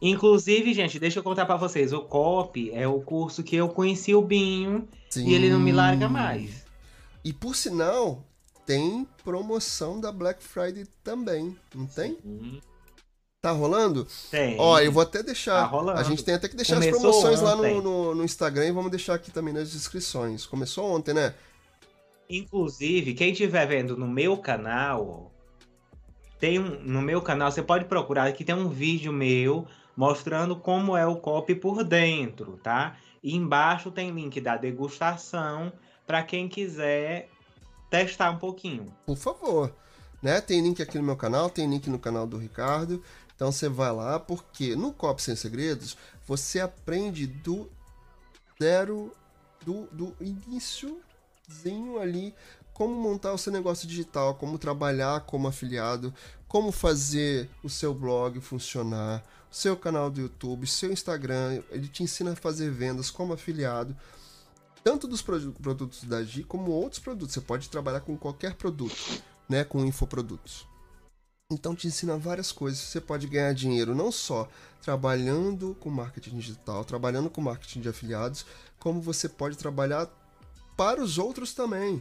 Inclusive, 0.02 0.74
gente, 0.74 0.98
deixa 0.98 1.20
eu 1.20 1.22
contar 1.22 1.46
pra 1.46 1.56
vocês. 1.56 1.90
O 1.94 2.02
COP 2.02 2.70
é 2.74 2.86
o 2.86 3.00
curso 3.00 3.42
que 3.42 3.56
eu 3.56 3.70
conheci 3.70 4.14
o 4.14 4.20
Binho 4.20 4.86
Sim. 5.08 5.26
e 5.26 5.32
ele 5.32 5.48
não 5.48 5.58
me 5.58 5.72
larga 5.72 6.06
mais. 6.06 6.66
E 7.24 7.32
por 7.32 7.56
sinal, 7.56 8.22
tem 8.66 9.06
promoção 9.24 10.00
da 10.00 10.10
Black 10.10 10.42
Friday 10.42 10.84
também, 11.04 11.56
não 11.72 11.86
tem? 11.86 12.18
Tá 13.40 13.52
rolando? 13.52 14.06
Tem. 14.28 14.56
Ó, 14.58 14.80
eu 14.80 14.90
vou 14.90 15.02
até 15.02 15.22
deixar. 15.22 15.60
Tá 15.60 15.66
rolando. 15.66 16.00
a 16.00 16.02
gente 16.02 16.24
tem 16.24 16.34
até 16.34 16.48
que 16.48 16.56
deixar 16.56 16.78
as 16.78 16.84
Começou 16.84 17.00
promoções 17.00 17.40
lá 17.40 17.54
no, 17.54 17.62
ontem. 17.62 17.80
no, 17.80 18.14
no 18.16 18.24
Instagram 18.24 18.66
e 18.66 18.72
vamos 18.72 18.90
deixar 18.90 19.14
aqui 19.14 19.30
também 19.30 19.54
nas 19.54 19.70
descrições. 19.70 20.44
Começou 20.44 20.84
ontem, 20.90 21.14
né? 21.14 21.32
Inclusive, 22.28 23.14
quem 23.14 23.30
estiver 23.30 23.64
vendo 23.66 23.96
no 23.96 24.08
meu 24.08 24.36
canal, 24.36 25.30
tem 26.40 26.58
um, 26.58 26.82
no 26.82 27.00
meu 27.00 27.22
canal, 27.22 27.52
você 27.52 27.62
pode 27.62 27.84
procurar 27.84 28.32
que 28.32 28.44
tem 28.44 28.54
um 28.54 28.68
vídeo 28.68 29.12
meu 29.12 29.64
mostrando 29.96 30.56
como 30.56 30.96
é 30.96 31.06
o 31.06 31.16
copy 31.16 31.54
por 31.54 31.84
dentro, 31.84 32.58
tá? 32.62 32.96
E 33.22 33.36
embaixo 33.36 33.92
tem 33.92 34.10
link 34.10 34.40
da 34.40 34.56
degustação 34.56 35.72
para 36.04 36.22
quem 36.22 36.48
quiser 36.48 37.28
testar 37.90 38.30
um 38.30 38.38
pouquinho. 38.38 38.92
Por 39.04 39.16
favor. 39.16 39.74
Né? 40.22 40.40
Tem 40.40 40.60
link 40.60 40.82
aqui 40.82 40.98
no 40.98 41.04
meu 41.04 41.16
canal, 41.16 41.50
tem 41.50 41.68
link 41.68 41.88
no 41.88 41.98
canal 41.98 42.26
do 42.26 42.36
Ricardo. 42.36 43.02
Então 43.34 43.52
você 43.52 43.68
vai 43.68 43.92
lá, 43.92 44.18
porque 44.18 44.74
no 44.74 44.92
Cop 44.92 45.20
Sem 45.22 45.36
Segredos 45.36 45.96
você 46.26 46.58
aprende 46.58 47.26
do 47.26 47.70
zero, 48.60 49.14
do, 49.64 49.86
do 49.92 50.16
iníciozinho 50.20 51.98
ali, 52.00 52.34
como 52.72 52.94
montar 52.94 53.32
o 53.32 53.38
seu 53.38 53.52
negócio 53.52 53.86
digital, 53.86 54.34
como 54.34 54.58
trabalhar 54.58 55.20
como 55.20 55.48
afiliado, 55.48 56.12
como 56.48 56.72
fazer 56.72 57.48
o 57.62 57.68
seu 57.68 57.94
blog 57.94 58.40
funcionar, 58.40 59.22
o 59.50 59.54
seu 59.54 59.76
canal 59.76 60.10
do 60.10 60.20
YouTube, 60.22 60.66
seu 60.66 60.90
Instagram. 60.92 61.62
Ele 61.70 61.88
te 61.88 62.02
ensina 62.02 62.32
a 62.32 62.36
fazer 62.36 62.70
vendas 62.70 63.10
como 63.10 63.32
afiliado. 63.32 63.96
Tanto 64.86 65.08
dos 65.08 65.20
produ- 65.20 65.52
produtos 65.54 66.04
da 66.04 66.22
Gi 66.22 66.44
como 66.44 66.70
outros 66.70 67.00
produtos. 67.00 67.34
Você 67.34 67.40
pode 67.40 67.68
trabalhar 67.68 68.02
com 68.02 68.16
qualquer 68.16 68.54
produto, 68.54 68.94
né? 69.48 69.64
Com 69.64 69.84
infoprodutos. 69.84 70.64
Então 71.50 71.74
te 71.74 71.88
ensina 71.88 72.16
várias 72.16 72.52
coisas. 72.52 72.78
Você 72.78 73.00
pode 73.00 73.26
ganhar 73.26 73.52
dinheiro 73.52 73.96
não 73.96 74.12
só 74.12 74.48
trabalhando 74.80 75.76
com 75.80 75.90
marketing 75.90 76.38
digital, 76.38 76.84
trabalhando 76.84 77.28
com 77.28 77.40
marketing 77.40 77.80
de 77.80 77.88
afiliados, 77.88 78.46
como 78.78 79.00
você 79.00 79.28
pode 79.28 79.58
trabalhar 79.58 80.08
para 80.76 81.02
os 81.02 81.18
outros 81.18 81.52
também. 81.52 82.00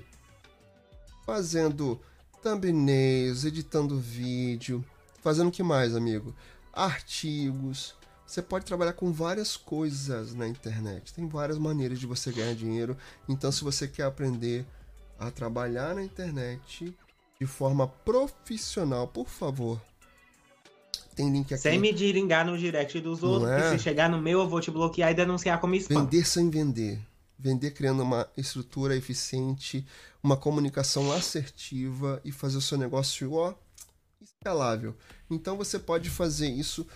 Fazendo 1.26 2.00
thumbnails, 2.44 3.46
editando 3.46 4.00
vídeo, 4.00 4.86
fazendo 5.24 5.48
o 5.48 5.52
que 5.52 5.64
mais, 5.64 5.96
amigo? 5.96 6.36
Artigos. 6.72 7.96
Você 8.26 8.42
pode 8.42 8.66
trabalhar 8.66 8.94
com 8.94 9.12
várias 9.12 9.56
coisas 9.56 10.34
na 10.34 10.48
internet. 10.48 11.14
Tem 11.14 11.28
várias 11.28 11.58
maneiras 11.58 12.00
de 12.00 12.08
você 12.08 12.32
ganhar 12.32 12.56
dinheiro. 12.56 12.98
Então, 13.30 13.52
se 13.52 13.64
você 13.64 13.88
quer 13.88 14.04
aprender 14.04 14.66
a 15.20 15.30
trabalhar 15.30 15.96
na 15.96 16.04
internet 16.04 16.94
de 17.40 17.46
forma 17.46 17.88
profissional, 17.88 19.08
por 19.08 19.28
favor, 19.28 19.80
tem 21.16 21.32
link 21.32 21.54
aqui. 21.54 21.64
Sem 21.64 21.80
me 21.80 21.94
diringar 21.94 22.46
no 22.46 22.58
direct 22.58 23.00
dos 23.00 23.24
outros, 23.24 23.50
é? 23.50 23.72
se 23.72 23.84
chegar 23.84 24.10
no 24.10 24.22
meu 24.22 24.40
eu 24.40 24.50
vou 24.50 24.60
te 24.60 24.70
bloquear 24.70 25.12
e 25.12 25.14
denunciar 25.14 25.60
como 25.60 25.76
spam. 25.76 26.02
Vender 26.02 26.26
sem 26.26 26.50
vender. 26.50 27.00
Vender 27.38 27.72
criando 27.72 28.02
uma 28.02 28.28
estrutura 28.36 28.96
eficiente, 28.96 29.86
uma 30.24 30.36
comunicação 30.38 31.12
assertiva 31.12 32.22
e 32.24 32.32
fazer 32.32 32.58
o 32.58 32.62
seu 32.62 32.78
negócio 32.78 33.34
ó, 33.34 33.54
escalável. 34.22 34.96
Então 35.30 35.58
você 35.58 35.78
pode 35.78 36.10
fazer 36.10 36.50
isso 36.50 36.88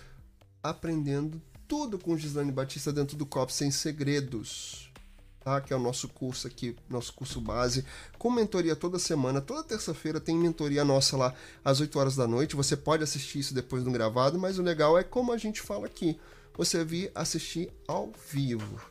aprendendo 0.63 1.41
tudo 1.67 1.99
com 1.99 2.17
Gislaine 2.17 2.51
Batista 2.51 2.91
dentro 2.91 3.15
do 3.15 3.25
COP 3.25 3.53
Sem 3.53 3.69
Segredos. 3.69 4.91
Tá? 5.39 5.61
Que 5.61 5.71
é 5.71 5.75
o 5.75 5.79
nosso 5.79 6.09
curso 6.09 6.47
aqui, 6.47 6.75
nosso 6.89 7.13
curso 7.13 7.39
base, 7.39 7.85
com 8.17 8.29
mentoria 8.29 8.75
toda 8.75 8.99
semana. 8.99 9.39
Toda 9.39 9.63
terça-feira 9.63 10.19
tem 10.19 10.35
mentoria 10.35 10.83
nossa 10.83 11.15
lá 11.15 11.33
às 11.63 11.79
8 11.79 11.97
horas 11.97 12.15
da 12.15 12.27
noite. 12.27 12.55
Você 12.55 12.75
pode 12.75 13.03
assistir 13.03 13.39
isso 13.39 13.53
depois 13.53 13.83
do 13.83 13.91
gravado, 13.91 14.37
mas 14.37 14.59
o 14.59 14.63
legal 14.63 14.97
é 14.97 15.03
como 15.03 15.31
a 15.31 15.37
gente 15.37 15.61
fala 15.61 15.85
aqui. 15.85 16.19
Você 16.57 16.83
vir 16.83 17.11
assistir 17.15 17.71
ao 17.87 18.11
vivo. 18.31 18.81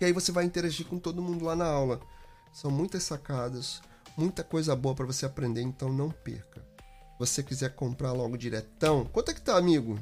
E 0.00 0.04
aí 0.04 0.12
você 0.12 0.32
vai 0.32 0.44
interagir 0.44 0.86
com 0.86 0.98
todo 0.98 1.22
mundo 1.22 1.44
lá 1.44 1.54
na 1.54 1.66
aula. 1.66 2.00
São 2.52 2.70
muitas 2.70 3.02
sacadas, 3.04 3.80
muita 4.16 4.42
coisa 4.42 4.74
boa 4.74 4.94
para 4.94 5.06
você 5.06 5.24
aprender, 5.24 5.62
então 5.62 5.92
não 5.92 6.10
perca. 6.10 6.60
Se 6.60 7.18
você 7.18 7.42
quiser 7.42 7.74
comprar 7.74 8.12
logo 8.12 8.36
diretão, 8.36 9.04
quanto 9.04 9.30
é 9.30 9.34
que 9.34 9.40
tá, 9.40 9.56
amigo? 9.56 9.98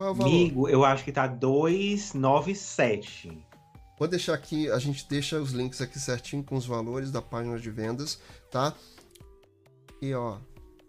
Qual 0.00 0.16
é? 0.16 0.22
Amigo, 0.22 0.66
eu 0.66 0.82
acho 0.82 1.04
que 1.04 1.12
tá 1.12 1.26
297. 1.26 3.46
Vou 3.98 4.08
deixar 4.08 4.32
aqui, 4.32 4.70
a 4.70 4.78
gente 4.78 5.06
deixa 5.06 5.38
os 5.38 5.50
links 5.50 5.82
aqui 5.82 6.00
certinho 6.00 6.42
com 6.42 6.56
os 6.56 6.64
valores 6.64 7.10
da 7.10 7.20
página 7.20 7.58
de 7.58 7.70
vendas, 7.70 8.18
tá? 8.50 8.74
E 10.00 10.14
ó, 10.14 10.38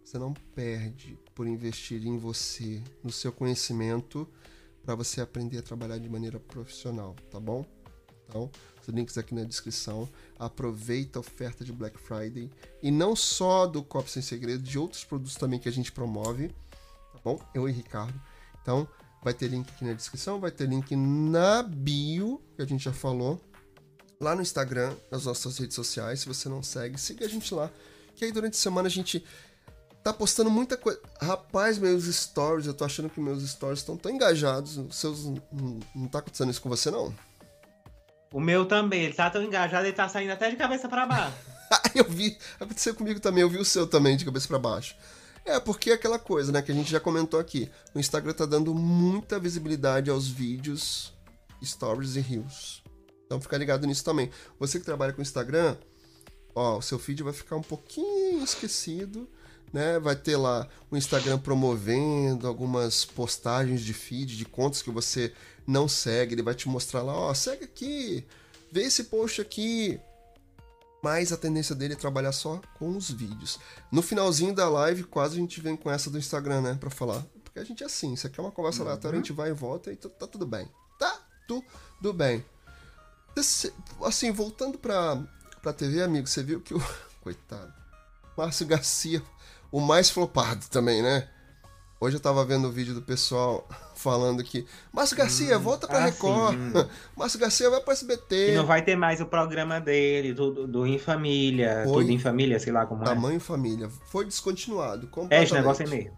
você 0.01 0.17
não 0.17 0.33
perde 0.55 1.19
por 1.35 1.45
investir 1.45 2.07
em 2.07 2.17
você, 2.17 2.81
no 3.03 3.11
seu 3.11 3.33
conhecimento, 3.33 4.25
para 4.81 4.95
você 4.95 5.19
aprender 5.19 5.57
a 5.57 5.61
trabalhar 5.61 5.97
de 5.97 6.07
maneira 6.07 6.39
profissional, 6.39 7.13
tá 7.29 7.37
bom? 7.37 7.65
Então, 8.29 8.49
os 8.81 8.87
links 8.87 9.17
aqui 9.17 9.35
na 9.35 9.43
descrição. 9.43 10.07
Aproveita 10.39 11.19
a 11.19 11.21
oferta 11.21 11.65
de 11.65 11.73
Black 11.73 11.99
Friday 11.99 12.49
e 12.81 12.89
não 12.89 13.13
só 13.13 13.67
do 13.67 13.83
Copo 13.83 14.09
Sem 14.09 14.21
Segredo, 14.21 14.63
de 14.63 14.79
outros 14.79 15.03
produtos 15.03 15.35
também 15.35 15.59
que 15.59 15.67
a 15.67 15.73
gente 15.73 15.91
promove, 15.91 16.47
tá 16.47 17.19
bom? 17.21 17.37
Eu 17.53 17.67
e 17.67 17.73
Ricardo. 17.73 18.17
Então, 18.61 18.87
vai 19.23 19.33
ter 19.33 19.47
link 19.47 19.69
aqui 19.69 19.85
na 19.85 19.93
descrição, 19.93 20.39
vai 20.39 20.51
ter 20.51 20.67
link 20.67 20.95
na 20.95 21.63
bio, 21.63 22.41
que 22.55 22.61
a 22.61 22.65
gente 22.65 22.83
já 22.83 22.93
falou, 22.93 23.39
lá 24.19 24.35
no 24.35 24.41
Instagram, 24.41 24.93
nas 25.11 25.25
nossas 25.25 25.57
redes 25.57 25.75
sociais. 25.75 26.21
Se 26.21 26.27
você 26.27 26.49
não 26.49 26.63
segue, 26.63 26.99
siga 26.99 27.25
a 27.25 27.29
gente 27.29 27.53
lá. 27.53 27.69
Que 28.15 28.25
aí 28.25 28.31
durante 28.31 28.53
a 28.53 28.59
semana 28.59 28.87
a 28.87 28.91
gente 28.91 29.23
tá 30.03 30.11
postando 30.11 30.49
muita 30.49 30.77
coisa. 30.77 30.99
Rapaz, 31.21 31.77
meus 31.77 32.05
stories, 32.05 32.67
eu 32.67 32.73
tô 32.73 32.85
achando 32.85 33.09
que 33.09 33.19
meus 33.19 33.47
stories 33.49 33.79
estão 33.79 33.97
tão 33.97 34.11
engajados. 34.11 34.77
Os 34.77 34.95
seus 34.95 35.25
não, 35.25 35.79
não 35.95 36.07
tá 36.07 36.19
acontecendo 36.19 36.51
isso 36.51 36.61
com 36.61 36.69
você, 36.69 36.89
não? 36.91 37.13
O 38.31 38.39
meu 38.39 38.65
também, 38.65 39.03
ele 39.03 39.13
tá 39.13 39.29
tão 39.29 39.43
engajado, 39.43 39.85
ele 39.85 39.95
tá 39.95 40.07
saindo 40.07 40.31
até 40.31 40.49
de 40.49 40.55
cabeça 40.55 40.87
para 40.87 41.05
baixo. 41.05 41.35
eu 41.93 42.05
vi, 42.05 42.37
aconteceu 42.59 42.95
comigo 42.95 43.19
também, 43.19 43.41
eu 43.41 43.49
vi 43.49 43.57
o 43.57 43.65
seu 43.65 43.85
também, 43.85 44.15
de 44.15 44.23
cabeça 44.23 44.47
para 44.47 44.59
baixo. 44.59 44.95
É, 45.45 45.59
porque 45.59 45.89
é 45.89 45.93
aquela 45.93 46.19
coisa, 46.19 46.51
né, 46.51 46.61
que 46.61 46.71
a 46.71 46.75
gente 46.75 46.91
já 46.91 46.99
comentou 46.99 47.39
aqui. 47.39 47.69
O 47.95 47.99
Instagram 47.99 48.33
tá 48.33 48.45
dando 48.45 48.73
muita 48.73 49.39
visibilidade 49.39 50.09
aos 50.09 50.27
vídeos, 50.27 51.13
stories 51.63 52.15
e 52.15 52.19
reels. 52.19 52.83
Então 53.25 53.39
fica 53.41 53.57
ligado 53.57 53.87
nisso 53.87 54.03
também. 54.03 54.29
Você 54.59 54.79
que 54.79 54.85
trabalha 54.85 55.13
com 55.13 55.21
Instagram, 55.21 55.77
ó, 56.53 56.77
o 56.77 56.81
seu 56.81 56.99
feed 56.99 57.23
vai 57.23 57.33
ficar 57.33 57.55
um 57.55 57.61
pouquinho 57.61 58.43
esquecido, 58.43 59.27
né? 59.71 59.99
Vai 59.99 60.15
ter 60.15 60.35
lá 60.35 60.67
o 60.89 60.97
Instagram 60.97 61.39
promovendo 61.39 62.47
algumas 62.47 63.05
postagens 63.05 63.81
de 63.81 63.93
feed, 63.93 64.37
de 64.37 64.45
contas 64.45 64.81
que 64.81 64.91
você 64.91 65.33
não 65.65 65.87
segue. 65.87 66.35
Ele 66.35 66.43
vai 66.43 66.53
te 66.53 66.67
mostrar 66.67 67.01
lá, 67.01 67.13
ó, 67.13 67.33
segue 67.33 67.63
aqui, 67.63 68.25
vê 68.71 68.83
esse 68.83 69.05
post 69.05 69.41
aqui. 69.41 69.99
Mas 71.03 71.31
a 71.33 71.37
tendência 71.37 71.73
dele 71.75 71.93
é 71.93 71.97
trabalhar 71.97 72.31
só 72.31 72.61
com 72.77 72.95
os 72.95 73.09
vídeos. 73.09 73.59
No 73.91 74.01
finalzinho 74.01 74.53
da 74.53 74.69
live, 74.69 75.03
quase 75.03 75.35
a 75.35 75.39
gente 75.39 75.59
vem 75.59 75.75
com 75.75 75.89
essa 75.89 76.09
do 76.09 76.17
Instagram, 76.19 76.61
né? 76.61 76.77
Pra 76.79 76.89
falar. 76.91 77.25
Porque 77.43 77.59
a 77.59 77.63
gente 77.63 77.81
é 77.83 77.85
assim, 77.87 78.13
isso 78.13 78.27
aqui 78.27 78.39
é 78.39 78.43
uma 78.43 78.51
conversa 78.51 78.83
aleatória, 78.83 79.17
a 79.17 79.21
gente 79.21 79.33
vai 79.33 79.49
e 79.49 79.53
volta 79.53 79.91
e 79.91 79.95
tá 79.95 80.27
tudo 80.27 80.45
bem. 80.45 80.69
Tá 80.99 81.19
tudo 81.47 82.13
bem. 82.13 82.45
Esse- 83.35 83.73
Assim, 84.03 84.31
voltando 84.31 84.77
pra, 84.77 85.21
pra 85.61 85.73
TV, 85.73 86.01
amigo, 86.03 86.27
você 86.27 86.43
viu 86.43 86.61
que 86.61 86.73
o. 86.73 86.81
Coitado. 87.21 87.73
Márcio 88.37 88.65
Garcia, 88.65 89.21
o 89.71 89.79
mais 89.79 90.09
flopado 90.09 90.65
também, 90.69 91.01
né? 91.01 91.29
Hoje 91.99 92.15
eu 92.17 92.19
tava 92.21 92.43
vendo 92.45 92.67
o 92.67 92.71
vídeo 92.71 92.93
do 92.95 93.01
pessoal 93.01 93.67
falando 94.01 94.43
que. 94.43 94.65
Márcio 94.91 95.15
Garcia, 95.15 95.57
volta 95.59 95.87
pra 95.87 95.99
ah, 95.99 96.05
Record. 96.05 96.55
sim. 96.57 96.89
Márcio 97.15 97.39
Garcia 97.39 97.69
vai 97.69 97.79
pra 97.81 97.93
E 97.93 97.97
SBT. 97.97 98.55
não 98.55 98.65
vai 98.65 98.81
ter 98.81 98.95
mais 98.95 99.21
o 99.21 99.25
programa 99.25 99.79
dele, 99.79 100.33
do, 100.33 100.67
do 100.67 100.85
Em 100.85 100.97
Família, 100.97 101.83
Foi. 101.85 102.03
tudo 102.03 102.11
em 102.11 102.19
família, 102.19 102.59
sei 102.59 102.73
lá 102.73 102.85
como 102.85 103.03
é. 103.03 103.05
Tamanho 103.05 103.39
família. 103.39 103.89
Foi 104.07 104.25
descontinuado. 104.25 105.03
É, 105.03 105.03
esse 105.03 105.11
completamente. 105.11 105.53
negócio 105.53 105.83
é 105.83 105.87
mesmo. 105.87 106.17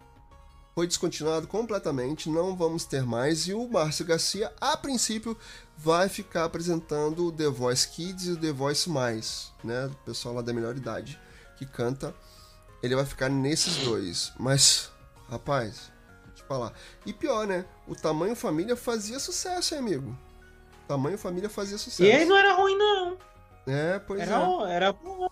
foi 0.74 0.86
descontinuado 0.86 1.46
completamente, 1.46 2.28
não 2.28 2.56
vamos 2.56 2.84
ter 2.84 3.04
mais. 3.04 3.46
E 3.46 3.52
o 3.54 3.68
Márcio 3.68 4.04
Garcia, 4.04 4.50
a 4.60 4.76
princípio, 4.76 5.36
vai 5.76 6.08
ficar 6.08 6.44
apresentando 6.44 7.26
o 7.26 7.32
The 7.32 7.48
Voice 7.48 7.86
Kids 7.88 8.26
e 8.26 8.30
o 8.32 8.36
The 8.36 8.52
Voice 8.52 8.88
Mais, 8.88 9.52
né? 9.62 9.86
O 9.86 10.04
pessoal 10.04 10.34
lá 10.34 10.42
da 10.42 10.52
melhor 10.52 10.76
idade 10.76 11.18
que 11.58 11.66
canta. 11.66 12.14
Ele 12.82 12.94
vai 12.96 13.04
ficar 13.04 13.28
nesses 13.28 13.78
dois. 13.78 14.32
Mas, 14.38 14.90
rapaz, 15.28 15.90
falar. 16.48 16.72
E 17.04 17.12
pior, 17.12 17.46
né? 17.46 17.64
O 17.86 17.94
Tamanho 17.94 18.36
Família 18.36 18.76
fazia 18.76 19.18
sucesso, 19.18 19.74
hein, 19.74 19.80
amigo? 19.80 20.16
O 20.84 20.88
Tamanho 20.88 21.18
Família 21.18 21.48
fazia 21.48 21.78
sucesso. 21.78 22.02
E 22.02 22.06
ele 22.06 22.24
não 22.24 22.36
era 22.36 22.54
ruim, 22.54 22.76
não. 22.76 23.16
É, 23.66 23.98
pois 23.98 24.20
Era, 24.20 24.36
é. 24.36 24.72
era 24.74 24.92
bom. 24.92 25.28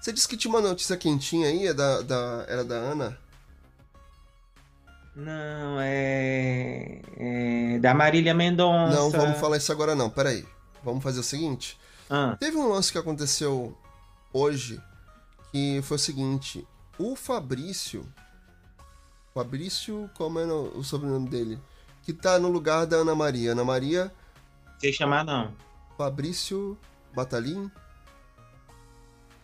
Você 0.00 0.12
disse 0.12 0.28
que 0.28 0.36
tinha 0.36 0.52
uma 0.52 0.60
notícia 0.60 0.96
quentinha 0.96 1.48
aí, 1.48 1.66
é 1.66 1.74
da, 1.74 2.00
da, 2.02 2.44
era 2.48 2.64
da 2.64 2.76
Ana. 2.76 3.18
Não, 5.14 5.80
é. 5.80 7.00
é 7.16 7.78
da 7.80 7.92
Marília 7.92 8.32
Mendonça. 8.32 8.94
Não, 8.94 9.10
vamos 9.10 9.38
falar 9.38 9.56
isso 9.56 9.72
agora 9.72 9.94
não, 9.96 10.08
peraí. 10.08 10.46
Vamos 10.84 11.02
fazer 11.02 11.18
o 11.18 11.24
seguinte. 11.24 11.76
Ah, 12.08 12.36
Teve 12.38 12.56
um 12.56 12.68
lance 12.68 12.92
que 12.92 12.98
aconteceu 12.98 13.76
hoje 14.32 14.80
que 15.50 15.80
foi 15.82 15.96
o 15.96 16.00
seguinte: 16.00 16.66
o 16.98 17.16
Fabrício. 17.16 18.06
Fabrício, 19.38 20.10
como 20.14 20.38
é 20.38 20.44
o 20.44 20.82
sobrenome 20.82 21.28
dele? 21.28 21.60
Que 22.02 22.12
tá 22.12 22.38
no 22.38 22.48
lugar 22.48 22.86
da 22.86 22.96
Ana 22.96 23.14
Maria. 23.14 23.52
Ana 23.52 23.64
Maria 23.64 24.12
sem 24.78 24.92
chamar, 24.92 25.24
não. 25.24 25.52
Fabrício 25.96 26.78
Batalin. 27.14 27.70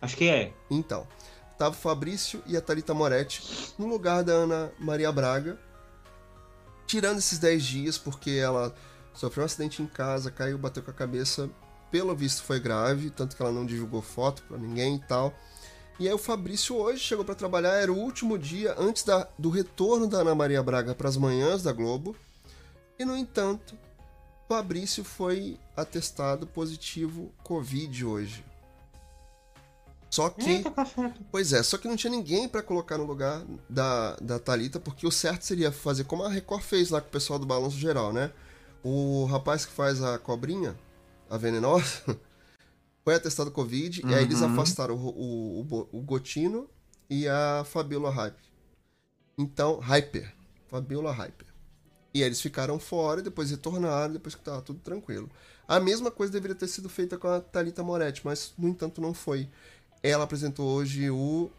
Acho 0.00 0.16
que 0.16 0.28
é. 0.28 0.52
Então, 0.70 1.06
tava 1.58 1.74
o 1.74 1.78
Fabrício 1.78 2.42
e 2.46 2.56
a 2.56 2.60
Thalita 2.60 2.94
Moretti 2.94 3.74
no 3.78 3.86
lugar 3.86 4.22
da 4.22 4.32
Ana 4.32 4.72
Maria 4.78 5.10
Braga, 5.10 5.58
tirando 6.86 7.18
esses 7.18 7.38
10 7.38 7.64
dias, 7.64 7.98
porque 7.98 8.30
ela 8.30 8.74
sofreu 9.12 9.42
um 9.42 9.46
acidente 9.46 9.82
em 9.82 9.86
casa, 9.86 10.30
caiu, 10.30 10.58
bateu 10.58 10.82
com 10.82 10.90
a 10.90 10.94
cabeça, 10.94 11.48
pelo 11.90 12.14
visto 12.14 12.42
foi 12.42 12.60
grave, 12.60 13.10
tanto 13.10 13.36
que 13.36 13.42
ela 13.42 13.52
não 13.52 13.64
divulgou 13.64 14.02
foto 14.02 14.42
pra 14.42 14.58
ninguém 14.58 14.96
e 14.96 15.06
tal. 15.06 15.32
E 15.98 16.08
aí 16.08 16.14
o 16.14 16.18
Fabrício 16.18 16.76
hoje 16.76 16.98
chegou 16.98 17.24
pra 17.24 17.34
trabalhar, 17.34 17.74
era 17.74 17.92
o 17.92 17.96
último 17.98 18.36
dia 18.38 18.74
antes 18.78 19.04
da- 19.04 19.28
do 19.38 19.48
retorno 19.48 20.06
da 20.08 20.18
Ana 20.18 20.34
Maria 20.34 20.62
Braga 20.62 20.94
para 20.94 21.08
as 21.08 21.16
manhãs 21.16 21.62
da 21.62 21.72
Globo. 21.72 22.16
E 22.98 23.04
no 23.04 23.16
entanto, 23.16 23.76
Fabrício 24.48 25.04
foi 25.04 25.58
atestado 25.76 26.46
positivo 26.46 27.30
Covid 27.44 28.04
hoje. 28.04 28.44
Só 30.10 30.30
que 30.30 30.48
Eita, 30.48 30.70
café. 30.70 31.12
Pois 31.30 31.52
é, 31.52 31.62
só 31.62 31.76
que 31.76 31.88
não 31.88 31.96
tinha 31.96 32.10
ninguém 32.10 32.48
pra 32.48 32.62
colocar 32.62 32.96
no 32.98 33.04
lugar 33.04 33.42
da, 33.68 34.14
da 34.16 34.38
Thalita, 34.38 34.78
porque 34.78 35.06
o 35.06 35.10
certo 35.10 35.42
seria 35.44 35.72
fazer 35.72 36.04
como 36.04 36.22
a 36.22 36.28
Record 36.28 36.62
fez 36.62 36.90
lá 36.90 37.00
com 37.00 37.08
o 37.08 37.10
pessoal 37.10 37.38
do 37.38 37.46
Balanço 37.46 37.76
Geral, 37.76 38.12
né? 38.12 38.30
O 38.82 39.24
rapaz 39.24 39.64
que 39.66 39.72
faz 39.72 40.00
a 40.02 40.16
cobrinha, 40.18 40.76
a 41.28 41.36
venenosa, 41.36 42.02
foi 43.04 43.14
atestado 43.14 43.50
Covid, 43.50 44.02
e 44.06 44.14
aí 44.14 44.24
eles 44.24 44.40
Uhum. 44.40 44.52
afastaram 44.52 44.94
o, 44.96 45.08
o, 45.08 45.60
o, 45.60 45.88
o 45.98 46.00
Gotino 46.00 46.68
e 47.10 47.28
a 47.28 47.62
Fabiola 47.66 48.10
Hyper. 48.10 48.44
Então, 49.36 49.78
Hyper. 49.78 50.32
Fabiola 50.68 51.12
Hyper. 51.12 51.46
E 52.14 52.20
aí 52.22 52.28
eles 52.28 52.40
ficaram 52.40 52.78
fora 52.78 53.20
e 53.20 53.22
depois 53.24 53.50
retornaram, 53.50 54.12
depois 54.14 54.34
que 54.34 54.42
tava 54.42 54.62
tudo 54.62 54.78
tranquilo. 54.80 55.28
A 55.66 55.80
mesma 55.80 56.10
coisa 56.10 56.32
deveria 56.32 56.54
ter 56.54 56.68
sido 56.68 56.88
feita 56.88 57.18
com 57.18 57.26
a 57.28 57.40
Thalita 57.40 57.82
Moretti, 57.82 58.22
mas 58.24 58.52
no 58.56 58.68
entanto 58.68 59.00
não 59.00 59.12
foi. 59.12 59.48
Ela 60.02 60.24
apresentou 60.24 60.66
hoje 60.68 61.10
o 61.10 61.50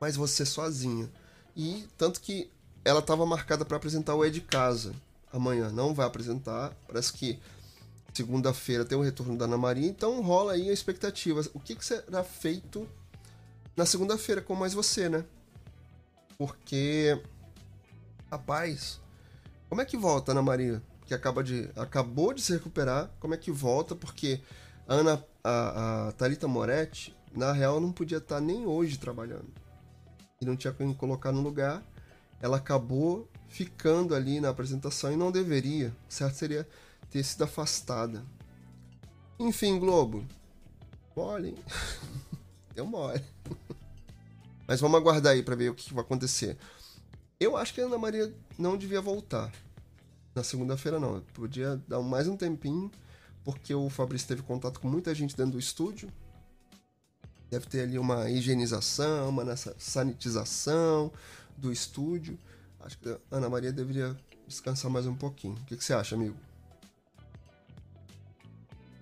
Mas 0.00 0.16
Você 0.16 0.44
Sozinha. 0.46 1.10
E 1.56 1.86
tanto 1.96 2.20
que 2.20 2.50
ela 2.84 3.00
estava 3.00 3.24
marcada 3.26 3.64
para 3.64 3.76
apresentar 3.76 4.14
o 4.14 4.24
É 4.24 4.30
de 4.30 4.40
Casa 4.40 4.94
amanhã. 5.32 5.70
Não 5.70 5.92
vai 5.94 6.06
apresentar. 6.06 6.72
Parece 6.86 7.12
que 7.12 7.38
segunda-feira 8.14 8.84
tem 8.84 8.96
o 8.96 9.02
retorno 9.02 9.36
da 9.36 9.44
Ana 9.44 9.58
Maria. 9.58 9.88
Então 9.88 10.22
rola 10.22 10.52
aí 10.52 10.70
a 10.70 10.72
expectativa. 10.72 11.42
O 11.52 11.60
que, 11.60 11.74
que 11.74 11.84
será 11.84 12.22
feito 12.22 12.88
na 13.76 13.84
segunda-feira 13.84 14.40
com 14.40 14.54
Mais 14.54 14.72
Você, 14.72 15.08
né? 15.08 15.24
Porque. 16.38 17.20
Rapaz, 18.30 19.00
como 19.68 19.80
é 19.80 19.84
que 19.84 19.96
volta 19.96 20.32
Ana 20.32 20.42
Maria? 20.42 20.82
Que 21.06 21.14
acaba 21.14 21.42
de, 21.42 21.68
acabou 21.76 22.32
de 22.32 22.40
se 22.40 22.52
recuperar. 22.52 23.10
Como 23.20 23.34
é 23.34 23.36
que 23.36 23.50
volta? 23.50 23.94
Porque 23.94 24.40
a 24.88 24.94
Ana, 24.94 25.24
a, 25.42 26.08
a 26.08 26.12
Thalita 26.12 26.48
Moretti, 26.48 27.14
na 27.34 27.52
real, 27.52 27.80
não 27.80 27.92
podia 27.92 28.18
estar 28.18 28.40
nem 28.40 28.66
hoje 28.66 28.98
trabalhando. 28.98 29.52
E 30.40 30.44
não 30.44 30.56
tinha 30.56 30.72
quem 30.72 30.92
colocar 30.94 31.32
no 31.32 31.40
lugar. 31.40 31.82
Ela 32.40 32.56
acabou 32.56 33.28
ficando 33.48 34.14
ali 34.14 34.40
na 34.40 34.48
apresentação 34.48 35.12
e 35.12 35.16
não 35.16 35.30
deveria. 35.30 35.94
Certo 36.08 36.34
seria 36.34 36.66
ter 37.10 37.22
sido 37.24 37.44
afastada. 37.44 38.24
Enfim, 39.38 39.78
Globo. 39.78 40.24
Mole? 41.16 41.56
Deu 42.74 42.86
mole. 42.86 43.22
Mas 44.66 44.80
vamos 44.80 44.98
aguardar 44.98 45.32
aí 45.32 45.42
pra 45.42 45.54
ver 45.54 45.70
o 45.70 45.74
que 45.74 45.92
vai 45.94 46.02
acontecer. 46.02 46.56
Eu 47.38 47.56
acho 47.56 47.74
que 47.74 47.80
a 47.80 47.84
Ana 47.84 47.98
Maria 47.98 48.34
não 48.58 48.76
devia 48.76 49.00
voltar 49.00 49.52
na 50.34 50.42
segunda-feira, 50.42 50.98
não. 50.98 51.20
Podia 51.32 51.80
dar 51.86 52.00
mais 52.00 52.26
um 52.26 52.36
tempinho, 52.36 52.90
porque 53.44 53.74
o 53.74 53.88
Fabrício 53.88 54.26
teve 54.26 54.42
contato 54.42 54.80
com 54.80 54.88
muita 54.88 55.14
gente 55.14 55.36
dentro 55.36 55.52
do 55.52 55.58
estúdio. 55.58 56.10
Deve 57.50 57.66
ter 57.66 57.82
ali 57.82 57.98
uma 57.98 58.28
higienização, 58.28 59.28
uma 59.28 59.54
sanitização 59.78 61.12
do 61.56 61.70
estúdio. 61.70 62.38
Acho 62.80 62.98
que 62.98 63.08
a 63.08 63.18
Ana 63.30 63.48
Maria 63.48 63.72
deveria 63.72 64.16
descansar 64.46 64.90
mais 64.90 65.06
um 65.06 65.14
pouquinho. 65.14 65.54
O 65.54 65.64
que 65.64 65.76
você 65.76 65.94
acha, 65.94 66.14
amigo? 66.16 66.36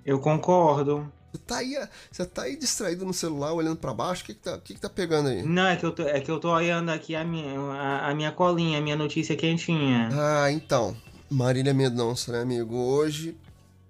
Eu 0.05 0.19
concordo. 0.19 1.11
Você 1.33 1.39
tá 1.39 1.57
aí, 1.59 1.89
você 2.11 2.27
tá 2.27 2.43
aí 2.43 2.57
distraído 2.57 3.07
no 3.07 3.15
celular, 3.15 3.53
olhando 3.55 3.77
pra 3.77 3.95
baixo? 3.95 4.23
O 4.23 4.27
que, 4.27 4.35
que, 4.35 4.41
tá, 4.41 4.59
que, 4.59 4.75
que 4.75 4.81
tá 4.81 4.91
pegando 4.91 5.31
aí? 5.31 5.43
Não, 5.43 5.67
é 5.67 5.77
que 5.77 5.87
eu 5.87 5.93
tô, 5.93 6.03
é 6.03 6.21
que 6.21 6.31
eu 6.31 6.39
tô 6.39 6.53
olhando 6.53 6.91
aqui 6.91 7.17
a 7.17 7.25
minha, 7.25 7.59
a, 7.59 8.11
a 8.11 8.15
minha 8.15 8.31
colinha, 8.31 8.79
a 8.79 8.83
minha 8.83 8.97
notícia 8.97 9.35
quentinha. 9.35 10.11
Ah, 10.13 10.53
então. 10.53 10.95
Marília 11.31 11.73
Mendonça, 11.73 12.33
né, 12.33 12.43
amigo? 12.43 12.77
Hoje, 12.77 13.35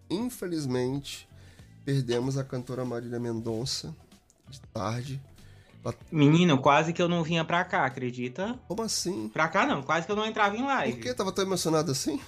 infelizmente, 0.08 1.28
perdemos 1.84 2.38
a 2.38 2.44
cantora 2.44 2.84
Marília 2.84 3.18
Mendonça 3.18 3.92
de 4.48 4.60
tarde. 4.72 5.20
Menino, 6.12 6.58
quase 6.58 6.92
que 6.92 7.02
eu 7.02 7.08
não 7.08 7.24
vinha 7.24 7.44
pra 7.44 7.64
cá, 7.64 7.84
acredita? 7.84 8.56
Como 8.68 8.82
assim? 8.82 9.28
Pra 9.28 9.48
cá 9.48 9.66
não, 9.66 9.82
quase 9.82 10.06
que 10.06 10.12
eu 10.12 10.16
não 10.16 10.24
entrava 10.24 10.56
em 10.56 10.62
live. 10.62 10.92
Por 10.92 11.02
que 11.02 11.14
tava 11.14 11.32
tão 11.32 11.44
emocionado 11.44 11.90
assim? 11.90 12.20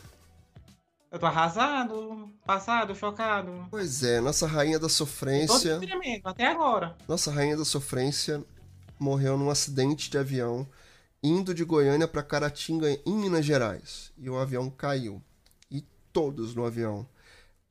Eu 1.15 1.21
tô 1.21 1.27
arrasado, 1.27 2.29
passado, 2.45 2.93
chocado. 2.93 3.69
Pois 3.71 4.03
é, 4.03 4.21
nossa 4.21 4.49
rainha 4.49 4.81
da 4.81 4.89
sofrência, 4.89 5.79
tremendo, 5.79 6.27
até 6.27 6.49
agora. 6.49 6.97
nossa 7.07 7.31
rainha 7.31 7.57
da 7.57 7.65
sofrência 7.65 8.45
morreu 8.99 9.39
num 9.39 9.49
acidente 9.49 10.11
de 10.11 10.19
avião 10.19 10.67
indo 11.23 11.55
de 11.55 11.65
Goiânia 11.65 12.09
para 12.09 12.21
Caratinga, 12.21 12.91
em 13.07 13.15
Minas 13.15 13.47
Gerais. 13.47 14.13
E 14.19 14.29
o 14.29 14.37
avião 14.37 14.69
caiu. 14.69 15.23
E 15.71 15.83
todos 16.13 16.53
no 16.53 16.67
avião. 16.67 17.09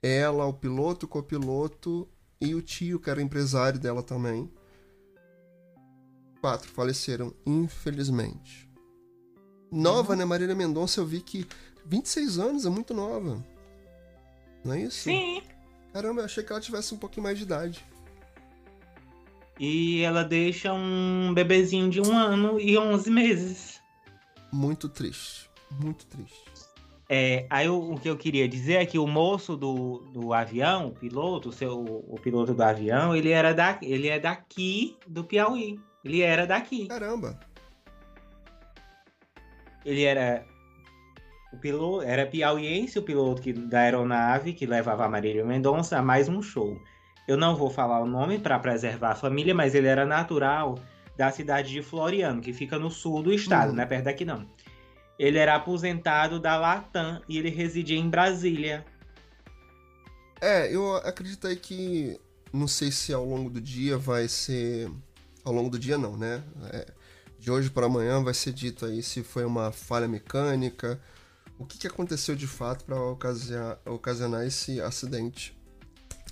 Ela, 0.02 0.46
o 0.46 0.54
piloto, 0.54 1.06
o 1.06 1.10
copiloto 1.10 2.08
e 2.40 2.56
o 2.56 2.62
tio, 2.62 2.98
que 2.98 3.10
era 3.10 3.22
empresário 3.22 3.78
dela 3.78 4.02
também. 4.02 4.50
Quatro 6.40 6.72
faleceram, 6.72 7.34
infelizmente. 7.46 8.72
Nova, 9.70 10.16
né? 10.16 10.24
Marília 10.24 10.56
Mendonça, 10.56 11.02
eu 11.02 11.06
vi 11.06 11.20
que 11.20 11.46
26 11.86 12.40
anos 12.40 12.66
é 12.66 12.70
muito 12.70 12.94
nova. 12.94 13.44
Não 14.64 14.74
é 14.74 14.82
isso? 14.82 15.04
Sim. 15.04 15.42
Caramba, 15.92 16.22
eu 16.22 16.26
achei 16.26 16.44
que 16.44 16.52
ela 16.52 16.62
tivesse 16.62 16.94
um 16.94 16.98
pouquinho 16.98 17.24
mais 17.24 17.38
de 17.38 17.44
idade. 17.44 17.84
E 19.60 20.02
ela 20.02 20.24
deixa 20.24 20.74
um 20.74 21.32
bebezinho 21.34 21.90
de 21.90 22.02
um 22.02 22.18
ano 22.18 22.60
e 22.60 22.78
11 22.78 23.12
meses. 23.12 23.82
Muito 24.52 24.90
triste. 24.90 25.50
Muito 25.80 26.06
triste. 26.08 26.44
É, 27.10 27.46
aí 27.50 27.70
o, 27.70 27.92
o 27.94 28.00
que 28.00 28.10
eu 28.10 28.18
queria 28.18 28.48
dizer 28.48 28.76
é 28.76 28.86
que 28.86 28.98
o 28.98 29.06
moço 29.06 29.56
do, 29.56 30.00
do 30.12 30.34
avião, 30.34 30.88
o 30.88 30.92
piloto, 30.92 31.50
o, 31.50 31.52
seu, 31.52 31.80
o 31.80 32.18
piloto 32.20 32.54
do 32.54 32.64
avião, 32.64 33.16
ele 33.16 33.30
era 33.30 33.54
da, 33.54 33.78
ele 33.82 34.08
é 34.08 34.20
daqui 34.20 34.98
do 35.06 35.24
Piauí. 35.24 35.80
Ele 36.04 36.22
era 36.22 36.48
daqui. 36.48 36.88
Caramba. 36.88 37.40
Ele 39.86 40.04
era 40.04 40.46
o 41.54 41.58
piloto, 41.58 42.02
era 42.02 42.26
piauiense, 42.26 42.98
o 42.98 43.04
piloto 43.04 43.42
que, 43.42 43.54
da 43.54 43.80
aeronave 43.82 44.54
que 44.54 44.66
levava 44.66 45.06
a 45.06 45.10
Marília 45.10 45.46
Mendonça 45.46 45.98
a 45.98 46.02
mais 46.02 46.28
um 46.28 46.42
show. 46.42 46.78
Eu 47.28 47.38
não 47.38 47.56
vou 47.56 47.70
falar 47.70 48.02
o 48.02 48.06
nome 48.06 48.40
para 48.40 48.60
preservar 48.60 49.12
a 49.12 49.16
família, 49.16 49.54
mas 49.54 49.74
ele 49.76 49.88
era 49.88 50.06
natural 50.06 50.78
da 51.16 51.32
cidade 51.32 51.70
de 51.72 51.82
Floriano, 51.82 52.42
que 52.42 52.52
fica 52.52 52.78
no 52.80 52.90
sul 52.90 53.22
do 53.22 53.32
estado, 53.34 53.70
Uhum. 53.70 53.76
não 53.76 53.84
é 53.84 53.86
perto 53.86 54.06
daqui 54.06 54.26
não. 54.26 54.46
Ele 55.18 55.38
era 55.38 55.56
aposentado 55.56 56.40
da 56.40 56.58
Latam 56.58 57.22
e 57.30 57.38
ele 57.38 57.50
residia 57.50 57.98
em 57.98 58.10
Brasília. 58.10 58.84
É, 60.42 60.74
eu 60.74 60.96
acredito 60.98 61.48
aí 61.48 61.56
que. 61.56 62.20
Não 62.52 62.68
sei 62.68 62.92
se 62.92 63.14
ao 63.14 63.24
longo 63.26 63.50
do 63.50 63.62
dia 63.62 63.98
vai 63.98 64.28
ser. 64.28 64.90
Ao 65.46 65.54
longo 65.54 65.70
do 65.70 65.80
dia 65.80 65.98
não, 65.98 66.18
né? 66.18 66.44
É, 66.72 66.88
de 67.40 67.52
hoje 67.52 67.70
para 67.70 67.86
amanhã 67.86 68.24
vai 68.24 68.34
ser 68.34 68.54
dito 68.54 68.86
aí 68.86 69.04
se 69.04 69.24
foi 69.24 69.46
uma 69.46 69.72
falha 69.72 70.08
mecânica, 70.08 71.00
o 71.58 71.66
que, 71.66 71.78
que 71.78 71.88
aconteceu 71.88 72.36
de 72.36 72.48
fato 72.48 72.86
para 72.86 73.00
ocasionar, 73.00 73.80
ocasionar 73.86 74.46
esse 74.46 74.82
acidente 74.82 75.58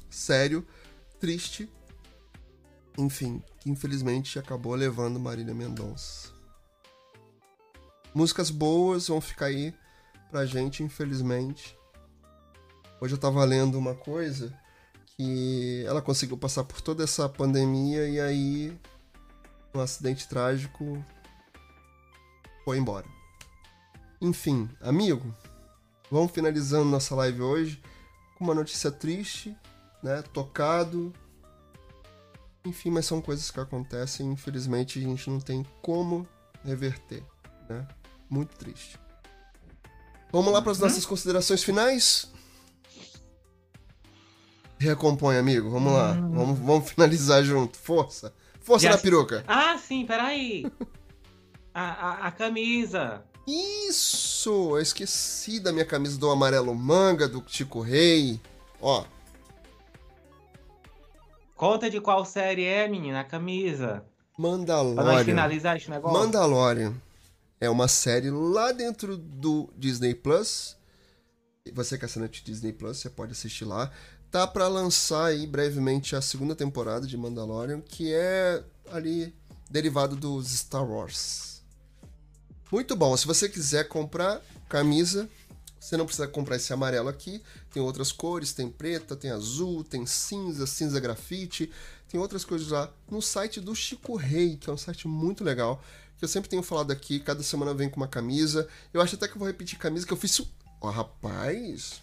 sério, 0.09 0.65
triste, 1.19 1.69
enfim, 2.97 3.41
que 3.59 3.69
infelizmente 3.69 4.37
acabou 4.37 4.75
levando 4.75 5.19
Marília 5.19 5.53
Mendonça. 5.53 6.29
Músicas 8.13 8.49
boas 8.49 9.07
vão 9.07 9.21
ficar 9.21 9.45
aí 9.45 9.73
pra 10.29 10.45
gente, 10.45 10.83
infelizmente. 10.83 11.77
Hoje 12.99 13.13
eu 13.13 13.17
tava 13.17 13.43
lendo 13.45 13.77
uma 13.77 13.95
coisa 13.95 14.53
que 15.15 15.83
ela 15.87 16.01
conseguiu 16.01 16.37
passar 16.37 16.63
por 16.63 16.81
toda 16.81 17.03
essa 17.03 17.29
pandemia 17.29 18.07
e 18.09 18.19
aí 18.19 18.77
um 19.73 19.79
acidente 19.79 20.27
trágico 20.27 21.03
foi 22.65 22.77
embora. 22.77 23.20
Enfim, 24.21 24.69
amigo, 24.79 25.35
vamos 26.11 26.31
finalizando 26.31 26.85
nossa 26.85 27.15
live 27.15 27.41
hoje 27.41 27.81
com 28.37 28.43
uma 28.43 28.53
notícia 28.53 28.91
triste, 28.91 29.57
né? 30.03 30.21
Tocado. 30.31 31.11
Enfim, 32.63 32.91
mas 32.91 33.07
são 33.07 33.19
coisas 33.19 33.49
que 33.49 33.59
acontecem, 33.59 34.31
infelizmente 34.31 34.99
a 34.99 35.01
gente 35.01 35.27
não 35.27 35.39
tem 35.39 35.65
como 35.81 36.27
reverter, 36.63 37.23
né? 37.67 37.87
Muito 38.29 38.55
triste. 38.55 38.99
Vamos 40.31 40.53
lá 40.53 40.61
para 40.61 40.71
as 40.71 40.79
uhum. 40.79 40.87
nossas 40.87 41.05
considerações 41.05 41.63
finais? 41.63 42.31
Recompõe, 44.77 45.37
amigo. 45.37 45.69
Vamos 45.69 45.93
lá. 45.93 46.11
Hum. 46.11 46.31
Vamos, 46.31 46.59
vamos 46.59 46.89
finalizar 46.89 47.43
junto. 47.43 47.77
Força. 47.77 48.33
Força 48.61 48.85
Já... 48.85 48.91
na 48.91 48.97
peruca. 48.97 49.43
Ah, 49.47 49.77
sim, 49.77 50.05
peraí. 50.05 50.71
a, 51.73 51.83
a, 51.83 52.27
a 52.27 52.31
camisa. 52.31 53.23
Isso! 53.47 54.77
Eu 54.77 54.81
esqueci 54.81 55.59
da 55.59 55.71
minha 55.71 55.85
camisa 55.85 56.17
do 56.17 56.29
amarelo 56.29 56.73
manga, 56.75 57.27
do 57.27 57.43
Chico 57.47 57.81
Rei. 57.81 58.39
Ó. 58.79 59.05
Conta 61.55 61.89
de 61.89 62.01
qual 62.01 62.25
série 62.25 62.65
é, 62.65 62.87
menina, 62.87 63.21
a 63.21 63.23
camisa. 63.23 64.03
Mandalorian. 64.37 64.95
Pra 64.95 65.03
nós 65.03 65.25
finalizar 65.25 65.77
esse 65.77 65.89
negócio. 65.89 66.17
Mandalorian. 66.17 66.93
É 67.59 67.69
uma 67.69 67.87
série 67.87 68.31
lá 68.31 68.71
dentro 68.71 69.15
do 69.15 69.69
Disney 69.77 70.15
Plus. 70.15 70.75
Você 71.73 71.97
que 71.97 72.05
é 72.05 72.07
assinante 72.07 72.43
Disney 72.43 72.73
Plus, 72.73 72.97
você 72.97 73.09
pode 73.09 73.33
assistir 73.33 73.65
lá. 73.65 73.91
Tá 74.31 74.47
para 74.47 74.67
lançar 74.67 75.25
aí 75.25 75.45
brevemente 75.45 76.15
a 76.15 76.21
segunda 76.21 76.55
temporada 76.55 77.05
de 77.05 77.15
Mandalorian, 77.17 77.81
que 77.81 78.11
é 78.11 78.63
ali 78.91 79.35
derivado 79.69 80.15
dos 80.15 80.49
Star 80.49 80.89
Wars. 80.89 81.50
Muito 82.71 82.95
bom. 82.95 83.15
Se 83.17 83.27
você 83.27 83.49
quiser 83.49 83.87
comprar 83.87 84.41
camisa, 84.69 85.29
você 85.79 85.97
não 85.97 86.05
precisa 86.05 86.27
comprar 86.27 86.55
esse 86.55 86.71
amarelo 86.71 87.09
aqui. 87.09 87.41
Tem 87.73 87.81
outras 87.81 88.11
cores, 88.11 88.53
tem 88.53 88.69
preta, 88.69 89.15
tem 89.15 89.31
azul, 89.31 89.83
tem 89.83 90.05
cinza, 90.05 90.65
cinza 90.65 90.99
grafite, 90.99 91.71
tem 92.07 92.19
outras 92.19 92.45
coisas 92.45 92.69
lá 92.69 92.91
no 93.09 93.21
site 93.21 93.59
do 93.59 93.75
Chico 93.75 94.15
Rei, 94.15 94.57
que 94.57 94.69
é 94.69 94.73
um 94.73 94.77
site 94.77 95.07
muito 95.07 95.43
legal 95.43 95.81
que 96.21 96.25
eu 96.25 96.29
sempre 96.29 96.51
tenho 96.51 96.61
falado 96.61 96.91
aqui, 96.91 97.19
cada 97.19 97.41
semana 97.41 97.73
vem 97.73 97.89
com 97.89 97.99
uma 97.99 98.07
camisa. 98.07 98.67
Eu 98.93 99.01
acho 99.01 99.15
até 99.15 99.27
que 99.27 99.33
eu 99.33 99.39
vou 99.39 99.47
repetir 99.47 99.79
camisa 99.79 100.05
que 100.05 100.13
eu 100.13 100.17
fiz. 100.17 100.39
Ó, 100.39 100.45
oh, 100.81 100.91
rapaz! 100.91 101.99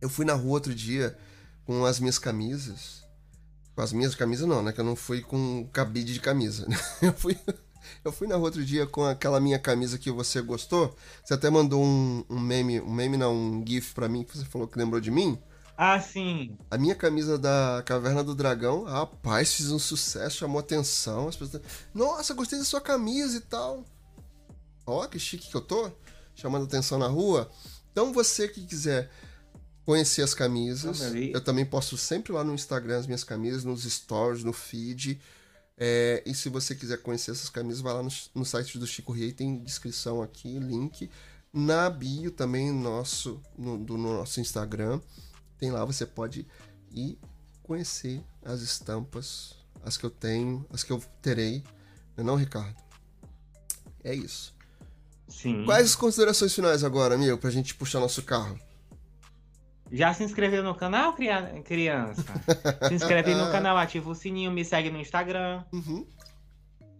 Eu 0.00 0.08
fui 0.08 0.24
na 0.24 0.32
rua 0.32 0.52
outro 0.52 0.74
dia 0.74 1.18
com 1.66 1.84
as 1.84 2.00
minhas 2.00 2.18
camisas. 2.18 3.04
Com 3.74 3.82
as 3.82 3.92
minhas 3.92 4.14
camisas 4.14 4.48
não, 4.48 4.62
né? 4.62 4.72
Que 4.72 4.80
eu 4.80 4.84
não 4.86 4.96
fui 4.96 5.20
com 5.20 5.68
cabide 5.70 6.14
de 6.14 6.20
camisa. 6.20 6.66
Né? 6.66 6.78
Eu 7.02 7.12
fui, 7.12 7.38
eu 8.04 8.12
fui 8.12 8.26
na 8.26 8.36
rua 8.36 8.46
outro 8.46 8.64
dia 8.64 8.86
com 8.86 9.04
aquela 9.04 9.40
minha 9.40 9.58
camisa 9.58 9.98
que 9.98 10.10
você 10.10 10.40
gostou. 10.40 10.96
Você 11.24 11.34
até 11.34 11.50
mandou 11.50 11.82
um, 11.82 12.24
um 12.28 12.38
meme, 12.38 12.80
um 12.80 12.92
meme 12.92 13.16
não, 13.16 13.34
um 13.34 13.64
gif 13.66 13.94
pra 13.94 14.08
mim 14.08 14.24
que 14.24 14.36
você 14.36 14.44
falou 14.44 14.66
que 14.68 14.78
lembrou 14.78 15.00
de 15.00 15.10
mim. 15.10 15.38
Ah, 15.82 15.98
sim. 15.98 16.58
A 16.70 16.76
minha 16.76 16.94
camisa 16.94 17.38
da 17.38 17.82
Caverna 17.86 18.22
do 18.22 18.34
Dragão, 18.34 18.84
rapaz, 18.84 19.54
fiz 19.54 19.70
um 19.70 19.78
sucesso, 19.78 20.36
chamou 20.36 20.58
atenção. 20.58 21.26
As 21.26 21.36
pessoas, 21.36 21.62
nossa, 21.94 22.34
gostei 22.34 22.58
da 22.58 22.66
sua 22.66 22.82
camisa 22.82 23.38
e 23.38 23.40
tal. 23.40 23.84
Ó, 24.86 25.06
que 25.06 25.18
chique 25.18 25.48
que 25.48 25.56
eu 25.56 25.60
tô, 25.62 25.90
chamando 26.34 26.64
atenção 26.64 26.98
na 26.98 27.06
rua. 27.06 27.50
Então, 27.90 28.12
você 28.12 28.46
que 28.46 28.66
quiser 28.66 29.10
conhecer 29.86 30.22
as 30.22 30.34
camisas, 30.34 31.00
eu 31.14 31.40
também 31.40 31.64
posto 31.64 31.96
sempre 31.96 32.32
lá 32.32 32.44
no 32.44 32.54
Instagram 32.54 32.98
as 32.98 33.06
minhas 33.06 33.24
camisas, 33.24 33.64
nos 33.64 33.82
stories, 33.84 34.44
no 34.44 34.52
feed. 34.52 35.18
É, 35.82 36.22
e 36.26 36.34
se 36.34 36.50
você 36.50 36.74
quiser 36.74 36.98
conhecer 36.98 37.30
essas 37.30 37.48
camisas, 37.48 37.80
vai 37.80 37.94
lá 37.94 38.02
no, 38.02 38.10
no 38.34 38.44
site 38.44 38.78
do 38.78 38.86
Chico 38.86 39.12
Rei, 39.12 39.32
tem 39.32 39.58
descrição 39.64 40.20
aqui, 40.20 40.58
link. 40.58 41.10
Na 41.50 41.88
bio 41.88 42.30
também 42.30 42.70
nosso, 42.70 43.40
no, 43.56 43.78
do 43.78 43.96
no 43.96 44.18
nosso 44.18 44.40
Instagram. 44.40 45.00
Tem 45.58 45.70
lá, 45.70 45.82
você 45.82 46.04
pode 46.04 46.46
ir 46.92 47.18
conhecer 47.62 48.22
as 48.44 48.60
estampas, 48.60 49.54
as 49.82 49.96
que 49.96 50.04
eu 50.04 50.10
tenho, 50.10 50.66
as 50.70 50.82
que 50.84 50.92
eu 50.92 51.02
terei. 51.22 51.64
Não, 52.14 52.24
é 52.24 52.26
não 52.26 52.36
Ricardo? 52.36 52.76
É 54.04 54.14
isso. 54.14 54.54
Sim. 55.28 55.64
Quais 55.64 55.86
as 55.86 55.94
considerações 55.94 56.54
finais 56.54 56.84
agora, 56.84 57.14
amigo, 57.14 57.38
pra 57.38 57.50
gente 57.50 57.74
puxar 57.74 58.00
nosso 58.00 58.22
carro? 58.22 58.60
Já 59.92 60.14
se 60.14 60.22
inscreveu 60.22 60.62
no 60.62 60.74
canal, 60.74 61.14
criança? 61.14 62.24
se 62.86 62.94
inscreve 62.94 63.34
no 63.34 63.50
canal, 63.52 63.76
ativa 63.76 64.08
o 64.10 64.14
sininho, 64.14 64.52
me 64.52 64.64
segue 64.64 64.90
no 64.90 65.00
Instagram. 65.00 65.64
Uhum. 65.72 66.06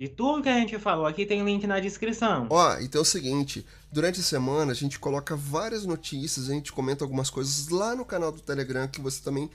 De 0.01 0.09
tudo 0.09 0.43
que 0.43 0.49
a 0.49 0.55
gente 0.55 0.79
falou 0.79 1.07
aqui 1.07 1.27
tem 1.27 1.45
link 1.45 1.67
na 1.67 1.79
descrição. 1.79 2.47
Ó, 2.49 2.79
então 2.81 3.01
é 3.01 3.03
o 3.03 3.05
seguinte, 3.05 3.67
durante 3.93 4.19
a 4.19 4.23
semana 4.23 4.73
a 4.73 4.75
gente 4.75 4.99
coloca 4.99 5.37
várias 5.37 5.85
notícias, 5.85 6.49
a 6.49 6.55
gente 6.55 6.73
comenta 6.73 7.05
algumas 7.05 7.29
coisas 7.29 7.69
lá 7.69 7.95
no 7.95 8.05
canal 8.05 8.33
do 8.33 8.41
Telegram 8.41 8.89
que 8.89 9.01
você 9.01 9.23
também 9.23 9.51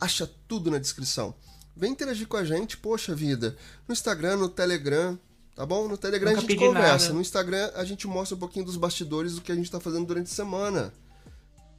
acha 0.00 0.30
tudo 0.46 0.70
na 0.70 0.78
descrição. 0.78 1.34
Vem 1.76 1.92
interagir 1.92 2.28
com 2.28 2.36
a 2.36 2.44
gente, 2.44 2.76
poxa 2.76 3.12
vida, 3.12 3.56
no 3.88 3.92
Instagram, 3.92 4.36
no 4.36 4.48
Telegram, 4.48 5.18
tá 5.54 5.66
bom? 5.66 5.88
No 5.88 5.98
Telegram 5.98 6.30
Nunca 6.30 6.46
a 6.46 6.48
gente 6.48 6.58
conversa, 6.58 7.06
nada. 7.06 7.14
no 7.14 7.20
Instagram 7.20 7.70
a 7.74 7.84
gente 7.84 8.06
mostra 8.06 8.36
um 8.36 8.38
pouquinho 8.38 8.64
dos 8.64 8.76
bastidores 8.76 9.34
do 9.34 9.40
que 9.40 9.50
a 9.50 9.54
gente 9.56 9.70
tá 9.70 9.80
fazendo 9.80 10.06
durante 10.06 10.26
a 10.26 10.34
semana. 10.34 10.92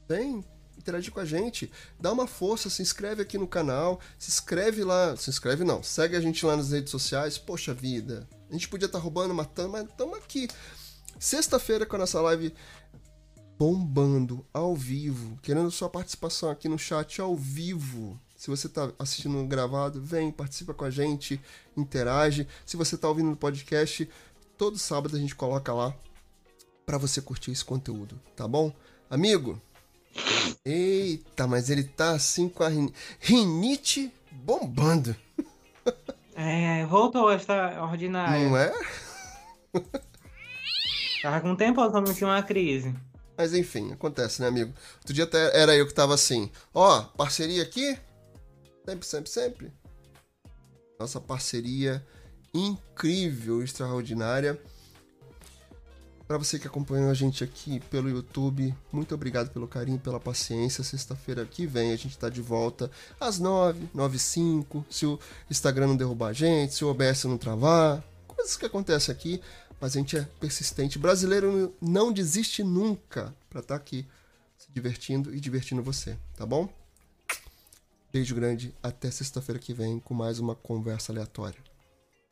Vem, 0.10 0.44
interagir 0.80 1.12
com 1.12 1.20
a 1.20 1.26
gente, 1.26 1.72
dá 2.00 2.12
uma 2.12 2.26
força, 2.26 2.70
se 2.70 2.82
inscreve 2.82 3.22
aqui 3.22 3.38
no 3.38 3.48
canal, 3.48 4.00
se 4.18 4.30
inscreve 4.30 4.84
lá, 4.84 5.16
se 5.16 5.30
inscreve 5.30 5.64
não, 5.64 5.84
segue 5.84 6.16
a 6.16 6.22
gente 6.22 6.46
lá 6.46 6.56
nas 6.56 6.72
redes 6.72 6.90
sociais, 6.90 7.38
poxa 7.38 7.74
vida, 7.74 8.28
a 8.50 8.54
gente 8.54 8.68
podia 8.68 8.88
estar 8.88 8.98
tá 8.98 9.04
roubando, 9.04 9.34
matando, 9.34 9.70
mas 9.70 9.86
estamos 9.86 10.18
aqui. 10.18 10.48
Sexta-feira 11.20 11.86
com 11.86 11.96
a 11.98 12.00
nossa 12.00 12.20
live 12.22 12.54
bombando 13.58 14.46
ao 14.54 14.74
vivo, 14.74 15.38
querendo 15.42 15.70
sua 15.70 15.90
participação 15.90 16.50
aqui 16.50 16.70
no 16.70 16.80
chat 16.80 17.20
ao 17.20 17.36
vivo. 17.36 18.20
Se 18.38 18.50
você 18.50 18.68
está 18.68 18.90
assistindo 18.98 19.46
gravado, 19.46 20.02
vem, 20.02 20.32
participa 20.32 20.74
com 20.74 20.86
a 20.86 20.90
gente, 20.90 21.40
interage. 21.76 22.48
Se 22.66 22.78
você 22.78 22.96
está 22.96 23.10
ouvindo 23.10 23.30
no 23.30 23.36
podcast, 23.36 24.10
todo 24.58 24.80
sábado 24.80 25.16
a 25.16 25.20
gente 25.20 25.36
coloca 25.36 25.74
lá 25.74 25.94
para 26.86 26.98
você 26.98 27.22
curtir 27.22 27.52
esse 27.52 27.66
conteúdo, 27.66 28.20
tá 28.36 28.48
bom? 28.48 28.74
Amigo, 29.10 29.62
Eita, 30.66 31.48
mas 31.48 31.70
ele 31.70 31.84
tá 31.84 32.12
assim 32.12 32.50
com 32.50 32.64
a 32.64 32.70
rinite 33.20 34.12
bombando. 34.32 35.16
É, 36.36 36.86
voltou 36.86 37.32
esta 37.32 37.84
ordinária. 37.84 38.48
Não 38.48 38.58
é? 38.58 38.72
Tava 41.22 41.42
com 41.42 41.52
um 41.52 41.56
tempo 41.56 41.82
não 41.90 42.14
tinha 42.14 42.30
uma 42.30 42.42
crise. 42.42 42.96
Mas 43.38 43.54
enfim, 43.54 43.92
acontece, 43.92 44.42
né, 44.42 44.48
amigo? 44.48 44.74
Outro 44.98 45.14
dia 45.14 45.24
até 45.24 45.58
era 45.58 45.76
eu 45.76 45.88
que 45.88 45.94
tava 45.94 46.14
assim, 46.14 46.52
ó, 46.74 47.02
parceria 47.02 47.64
aqui? 47.64 47.98
Sempre, 48.86 49.06
sempre, 49.06 49.30
sempre. 49.30 49.74
Nossa 51.00 51.22
parceria 51.22 52.06
incrível, 52.54 53.64
extraordinária. 53.64 54.62
Para 56.30 56.38
você 56.38 56.60
que 56.60 56.68
acompanhou 56.68 57.10
a 57.10 57.14
gente 57.16 57.44
aqui 57.44 57.80
pelo 57.90 58.08
YouTube, 58.08 58.72
muito 58.92 59.16
obrigado 59.16 59.50
pelo 59.50 59.68
carinho, 59.68 59.98
pela 59.98 60.20
paciência. 60.20 60.84
Sexta-feira 60.84 61.44
que 61.44 61.66
vem 61.66 61.92
a 61.92 61.96
gente 61.96 62.12
está 62.12 62.30
de 62.30 62.40
volta 62.40 62.92
às 63.20 63.40
9, 63.40 63.90
9 63.96 64.16
e 64.16 64.20
5. 64.20 64.86
Se 64.92 65.08
o 65.08 65.20
Instagram 65.50 65.88
não 65.88 65.98
derrubar 65.98 66.28
a 66.28 66.34
gente, 66.34 66.76
se 66.76 66.86
o 66.86 66.88
OBS 66.88 67.24
não 67.24 67.36
travar, 67.36 68.04
coisas 68.28 68.56
que 68.56 68.64
acontecem 68.64 69.12
aqui, 69.12 69.42
mas 69.82 69.96
a 69.96 70.00
gente 70.00 70.18
é 70.18 70.22
persistente. 70.40 71.00
Brasileiro 71.00 71.76
não 71.82 72.14
desiste 72.14 72.64
nunca 72.64 73.34
para 73.50 73.62
estar 73.62 73.74
tá 73.74 73.82
aqui 73.82 74.06
se 74.56 74.68
divertindo 74.72 75.34
e 75.34 75.40
divertindo 75.40 75.82
você, 75.82 76.16
tá 76.38 76.46
bom? 76.46 76.70
Beijo 78.14 78.36
grande, 78.36 78.72
até 78.84 79.10
sexta-feira 79.10 79.58
que 79.58 79.74
vem 79.74 80.00
com 80.00 80.14
mais 80.14 80.38
uma 80.38 80.54
conversa 80.54 81.12
aleatória. 81.12 81.69